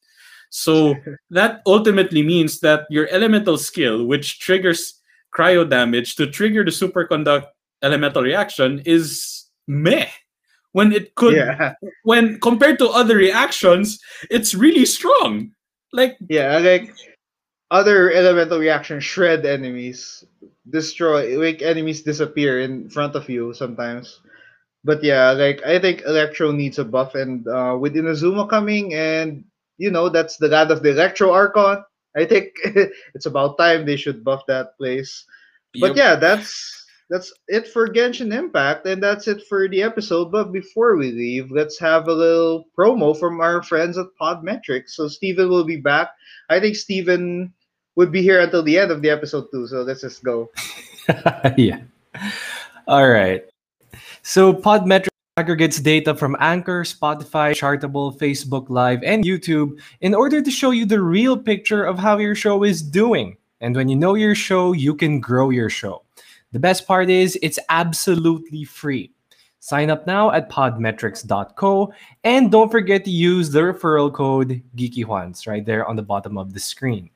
So 0.51 0.95
that 1.31 1.61
ultimately 1.67 2.23
means 2.23 2.61
that 2.61 2.87
your 2.91 3.09
elemental 3.11 3.59
skill, 3.59 4.05
which 4.07 4.41
triggers 4.41 5.01
cryo 5.37 5.69
damage 5.69 6.17
to 6.17 6.27
trigger 6.27 6.65
the 6.65 6.73
superconduct 6.73 7.47
elemental 7.83 8.23
reaction, 8.23 8.83
is 8.85 9.47
meh. 9.67 10.09
When 10.73 10.93
it 10.93 11.15
could, 11.15 11.35
yeah, 11.35 11.73
when 12.05 12.39
compared 12.41 12.79
to 12.81 12.89
other 12.89 13.17
reactions, 13.17 13.99
it's 14.31 14.55
really 14.55 14.85
strong. 14.85 15.53
Like 15.93 16.19
yeah. 16.29 16.59
Like 16.59 16.93
other 17.71 18.13
elemental 18.13 18.59
reactions, 18.59 19.05
shred 19.05 19.47
enemies, 19.47 20.25
destroy, 20.71 21.39
make 21.39 21.63
enemies 21.63 22.03
disappear 22.03 22.61
in 22.61 22.89
front 22.91 23.15
of 23.15 23.29
you 23.29 23.53
sometimes. 23.55 24.21
But 24.85 25.03
yeah, 25.03 25.33
like 25.33 25.65
I 25.67 25.81
think 25.81 26.03
Electro 26.07 26.53
needs 26.53 26.79
a 26.79 26.85
buff, 26.85 27.15
and 27.15 27.47
uh, 27.49 27.77
with 27.79 27.97
Inazuma 27.97 28.49
coming, 28.49 28.95
and 28.95 29.45
you 29.79 29.91
know 29.91 30.09
that's 30.09 30.37
the 30.37 30.49
god 30.49 30.71
of 30.71 30.83
the 30.83 30.91
Electro 30.91 31.33
Archon. 31.33 31.83
I 32.17 32.25
think 32.25 32.53
it's 33.15 33.27
about 33.27 33.59
time 33.59 33.85
they 33.85 33.97
should 33.97 34.23
buff 34.23 34.47
that 34.47 34.79
place. 34.79 35.25
yep. 35.75 35.91
But 35.91 35.97
yeah, 35.97 36.15
that's 36.15 36.86
that's 37.09 37.33
it 37.49 37.69
for 37.69 37.89
Genshin 37.89 38.35
Impact, 38.35 38.87
and 38.87 39.03
that's 39.03 39.29
it 39.29 39.43
for 39.49 39.69
the 39.69 39.83
episode. 39.83 40.33
But 40.33 40.53
before 40.53 40.97
we 40.97 41.13
leave, 41.13 41.51
let's 41.51 41.79
have 41.79 42.09
a 42.09 42.13
little 42.13 42.65
promo 42.77 43.19
from 43.19 43.41
our 43.41 43.63
friends 43.63 43.97
at 43.97 44.07
Podmetrics. 44.21 44.91
So 44.91 45.07
Steven 45.07 45.49
will 45.49 45.65
be 45.65 45.77
back. 45.77 46.11
I 46.51 46.59
think 46.59 46.75
Steven 46.77 47.53
would 47.95 48.11
be 48.11 48.23
here 48.23 48.41
until 48.41 48.63
the 48.63 48.79
end 48.79 48.91
of 48.91 49.03
the 49.03 49.11
episode 49.11 49.47
too. 49.53 49.67
So 49.67 49.83
let's 49.83 50.01
just 50.01 50.23
go. 50.25 50.51
yeah. 51.57 51.81
All 52.89 53.09
right. 53.09 53.45
So 54.23 54.53
Podmetrics 54.53 55.09
aggregates 55.37 55.79
data 55.79 56.15
from 56.15 56.37
Anchor, 56.41 56.83
Spotify, 56.83 57.55
Chartable, 57.55 58.17
Facebook 58.19 58.69
Live, 58.69 59.03
and 59.05 59.23
YouTube 59.23 59.79
in 60.01 60.15
order 60.15 60.43
to 60.43 60.51
show 60.51 60.71
you 60.73 60.87
the 60.87 61.01
real 61.01 61.37
picture 61.37 61.85
of 61.85 61.99
how 61.99 62.19
your 62.19 62.35
show 62.35 62.65
is 62.65 62.83
doing. 62.83 63.37
And 63.61 63.77
when 63.77 63.89
you 63.89 63.97
know 63.97 64.15
your 64.15 64.35
show, 64.35 64.73
you 64.73 64.95
can 64.95 65.21
grow 65.21 65.51
your 65.51 65.71
show. 65.71 66.06
The 66.57 66.61
best 66.61 66.87
part 66.87 67.11
is 67.11 67.39
it's 67.43 67.59
absolutely 67.69 68.65
free. 68.65 69.11
Sign 69.61 69.91
up 69.91 70.07
now 70.07 70.31
at 70.31 70.49
podmetrics.co 70.49 71.93
and 72.25 72.51
don't 72.51 72.71
forget 72.71 73.05
to 73.05 73.11
use 73.11 73.51
the 73.51 73.61
referral 73.61 74.11
code 74.11 74.63
GeekyJuans 74.75 75.47
right 75.47 75.67
there 75.67 75.87
on 75.87 75.97
the 75.97 76.03
bottom 76.03 76.39
of 76.39 76.55
the 76.55 76.61
screen. 76.61 77.11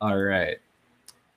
All 0.00 0.16
right. 0.16 0.58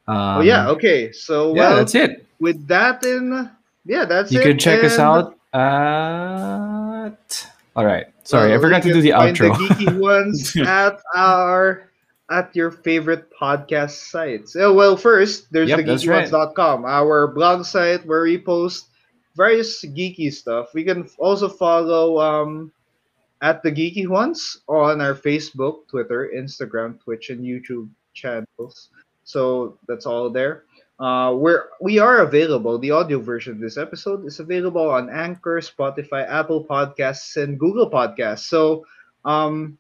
oh 0.08 0.42
yeah, 0.42 0.68
Um, 0.68 0.76
okay. 0.76 1.12
So 1.12 1.56
yeah, 1.56 1.70
well, 1.70 1.76
that's 1.78 1.96
it. 1.96 2.28
with 2.40 2.68
that 2.68 3.04
in, 3.04 3.50
yeah, 3.86 4.06
that's 4.06 4.32
You 4.32 4.42
it. 4.42 4.46
You 4.46 4.52
can 4.52 4.60
check 4.60 4.84
us 4.84 5.00
out 5.00 5.34
at. 5.52 7.48
All 7.76 7.86
right. 7.88 8.06
Sorry, 8.24 8.54
I 8.54 8.60
forgot 8.60 8.84
to 8.84 8.94
do 8.94 9.02
the 9.02 9.10
outro. 9.10 9.58
The 9.58 9.74
Geeky 9.74 9.98
Juans 9.98 10.56
at 10.68 11.02
our 11.16 11.89
at 12.30 12.56
your 12.56 12.72
favorite 12.72 13.30
podcast 13.34 14.10
sites. 14.12 14.56
Oh, 14.56 14.74
well, 14.74 14.96
first 14.96 15.52
there's 15.52 15.70
Yep, 15.70 15.78
the 15.78 15.84
geekyjuans.com, 15.84 16.86
our 16.86 17.28
blog 17.28 17.66
site 17.66 18.06
where 18.06 18.24
we 18.24 18.38
post 18.38 18.88
various 19.36 19.84
geeky 19.84 20.32
stuff. 20.34 20.74
We 20.74 20.84
can 20.84 21.10
also 21.18 21.50
follow 21.50 22.20
um 22.20 22.72
at 23.42 23.64
the 23.64 23.72
Geeky 23.72 24.04
Juans 24.04 24.62
on 24.68 25.02
our 25.02 25.16
Facebook, 25.16 25.88
Twitter, 25.88 26.32
Instagram, 26.36 27.00
Twitch, 27.00 27.30
and 27.30 27.42
YouTube 27.42 27.90
channels. 28.14 28.90
So 29.24 29.78
that's 29.88 30.06
all 30.06 30.30
there. 30.30 30.64
Uh, 31.00 31.32
where 31.34 31.70
we 31.80 31.98
are 31.98 32.20
available, 32.20 32.78
the 32.78 32.92
audio 32.92 33.20
version 33.20 33.54
of 33.54 33.60
this 33.60 33.78
episode 33.78 34.26
is 34.26 34.42
available 34.42 34.90
on 34.90 35.10
Anchor, 35.10 35.62
Spotify, 35.62 36.28
Apple 36.28 36.66
Podcasts, 36.66 37.42
and 37.42 37.58
Google 37.58 37.90
Podcasts. 37.90 38.52
So, 38.52 38.86
um, 39.24 39.78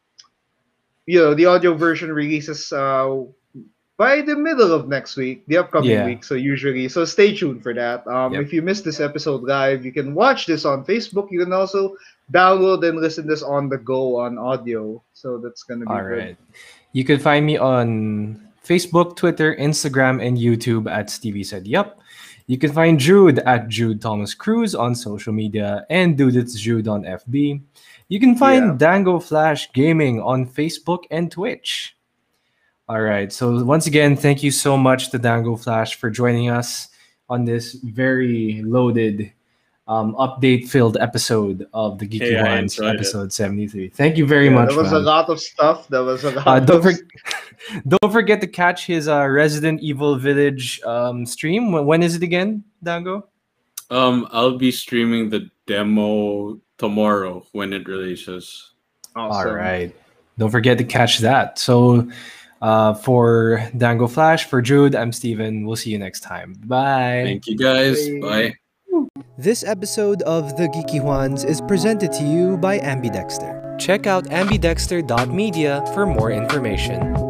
you 1.10 1.18
know, 1.18 1.34
the 1.34 1.45
audio 1.49 1.73
version 1.73 2.14
releases 2.14 2.69
uh, 2.69 3.26
by 3.98 4.22
the 4.22 4.36
middle 4.38 4.72
of 4.72 4.88
next 4.88 5.18
week, 5.18 5.41
the 5.49 5.57
upcoming 5.57 5.90
Yeah. 5.98 6.06
week. 6.06 6.22
So 6.23 6.36
usually, 6.38 6.86
so 6.88 7.03
stay 7.03 7.34
tuned 7.36 7.65
for 7.65 7.73
that. 7.73 8.06
Um, 8.07 8.31
Yep. 8.38 8.41
If 8.45 8.49
you 8.53 8.61
missed 8.61 8.86
this 8.86 9.02
episode 9.02 9.41
live, 9.44 9.84
you 9.84 9.91
can 9.91 10.14
watch 10.14 10.45
this 10.45 10.64
on 10.69 10.86
Facebook. 10.86 11.34
You 11.34 11.41
can 11.44 11.52
also 11.52 11.98
download 12.31 12.86
and 12.88 13.02
listen 13.02 13.26
this 13.26 13.41
on 13.41 13.68
the 13.73 13.81
go 13.81 14.22
on 14.22 14.38
audio. 14.38 15.02
So 15.18 15.41
that's 15.41 15.64
gonna 15.65 15.90
be 15.90 15.91
All 15.91 16.06
good. 16.06 16.18
right. 16.18 16.38
You 16.94 17.03
can 17.03 17.18
find 17.19 17.41
me 17.44 17.57
on 17.57 18.38
Facebook, 18.61 19.18
Twitter, 19.18 19.57
Instagram, 19.57 20.22
and 20.22 20.38
YouTube 20.38 20.86
at 20.86 21.10
Stevie 21.10 21.44
Said 21.44 21.65
Yup. 21.65 21.98
You 22.50 22.58
can 22.58 22.74
find 22.74 23.00
Jude 23.00 23.38
at 23.46 23.68
Jude 23.68 24.02
Thomas 24.02 24.34
Cruz 24.34 24.74
on 24.74 24.96
social 24.96 25.32
media 25.32 25.86
and 25.92 26.18
Dude 26.18 26.36
It's 26.36 26.60
Jude 26.60 26.88
on 26.88 27.04
FB. 27.04 27.62
You 28.08 28.20
can 28.20 28.36
find 28.36 28.80
Dangoflash 28.80 29.72
Gaming 29.72 30.20
on 30.20 30.48
Facebook 30.48 31.04
and 31.12 31.32
Twitch. 31.32 31.96
All 32.88 33.02
right. 33.02 33.32
So 33.32 33.64
once 33.64 33.86
again, 33.86 34.16
thank 34.16 34.42
you 34.42 34.50
so 34.50 34.78
much 34.78 35.12
to 35.12 35.20
Dangoflash 35.20 35.94
for 35.94 36.10
joining 36.10 36.50
us 36.50 36.88
on 37.30 37.46
this 37.46 37.74
very 37.74 38.64
loaded 38.66 39.32
um, 39.90 40.14
update-filled 40.16 40.98
episode 41.02 41.68
of 41.74 41.98
the 41.98 42.07
Geeky 42.07 42.20
Hey, 42.20 42.32
Juans, 42.36 42.78
enjoyed 42.78 42.94
it. 42.94 42.99
episode 42.99 43.34
seventy-three. 43.34 43.90
Thank 43.90 44.18
you 44.18 44.26
very 44.26 44.45
Yeah, 44.45 44.52
much. 44.61 44.70
There 44.70 44.78
was 44.78 44.91
a 44.94 44.99
lot 44.99 45.28
of 45.30 45.40
stuff. 45.41 45.88
There 45.90 46.03
was 46.03 46.24
a 46.24 46.32
lot. 46.32 46.48
Uh, 46.48 46.60
don't, 46.60 46.78
of 46.86 46.95
for- 46.95 47.82
don't 47.88 48.11
forget 48.14 48.40
to 48.41 48.48
catch 48.48 48.86
his 48.86 49.07
uh, 49.07 49.26
Resident 49.28 49.82
Evil 49.82 50.16
Village 50.16 50.80
um, 50.86 51.26
stream. 51.26 51.72
When, 51.72 51.86
when 51.86 52.03
is 52.03 52.16
it 52.16 52.24
again, 52.24 52.64
Dango? 52.84 53.28
Um, 53.90 54.28
I'll 54.32 54.57
be 54.57 54.72
streaming 54.72 55.32
the 55.32 55.49
demo 55.66 56.61
tomorrow 56.78 57.44
when 57.53 57.74
it 57.74 57.88
releases. 57.88 58.72
Awesome. 59.16 59.49
All 59.49 59.56
right. 59.56 59.94
Don't 60.38 60.52
forget 60.52 60.78
to 60.78 60.84
catch 60.84 61.18
that. 61.20 61.57
So, 61.57 62.07
uh, 62.61 62.94
for 62.94 63.68
Dangoflash, 63.76 64.45
for 64.45 64.61
Jude, 64.61 64.94
I'm 64.95 65.11
Steven. 65.11 65.66
We'll 65.66 65.76
see 65.76 65.90
you 65.90 65.98
next 65.98 66.20
time. 66.22 66.53
Bye. 66.66 67.24
Thank 67.26 67.48
you 67.48 67.57
guys. 67.57 68.07
Bye. 68.07 68.20
Bye. 68.22 68.53
This 69.38 69.64
episode 69.64 70.22
of 70.24 70.58
The 70.58 70.68
Geeky 70.68 71.02
Juans 71.02 71.44
is 71.44 71.62
presented 71.62 72.12
to 72.14 72.24
you 72.24 72.58
by 72.58 72.80
Ambidextr. 72.80 73.80
Check 73.80 74.08
out 74.08 74.26
ambidextr.media 74.26 75.86
for 75.94 76.06
more 76.06 76.32
information. 76.32 77.28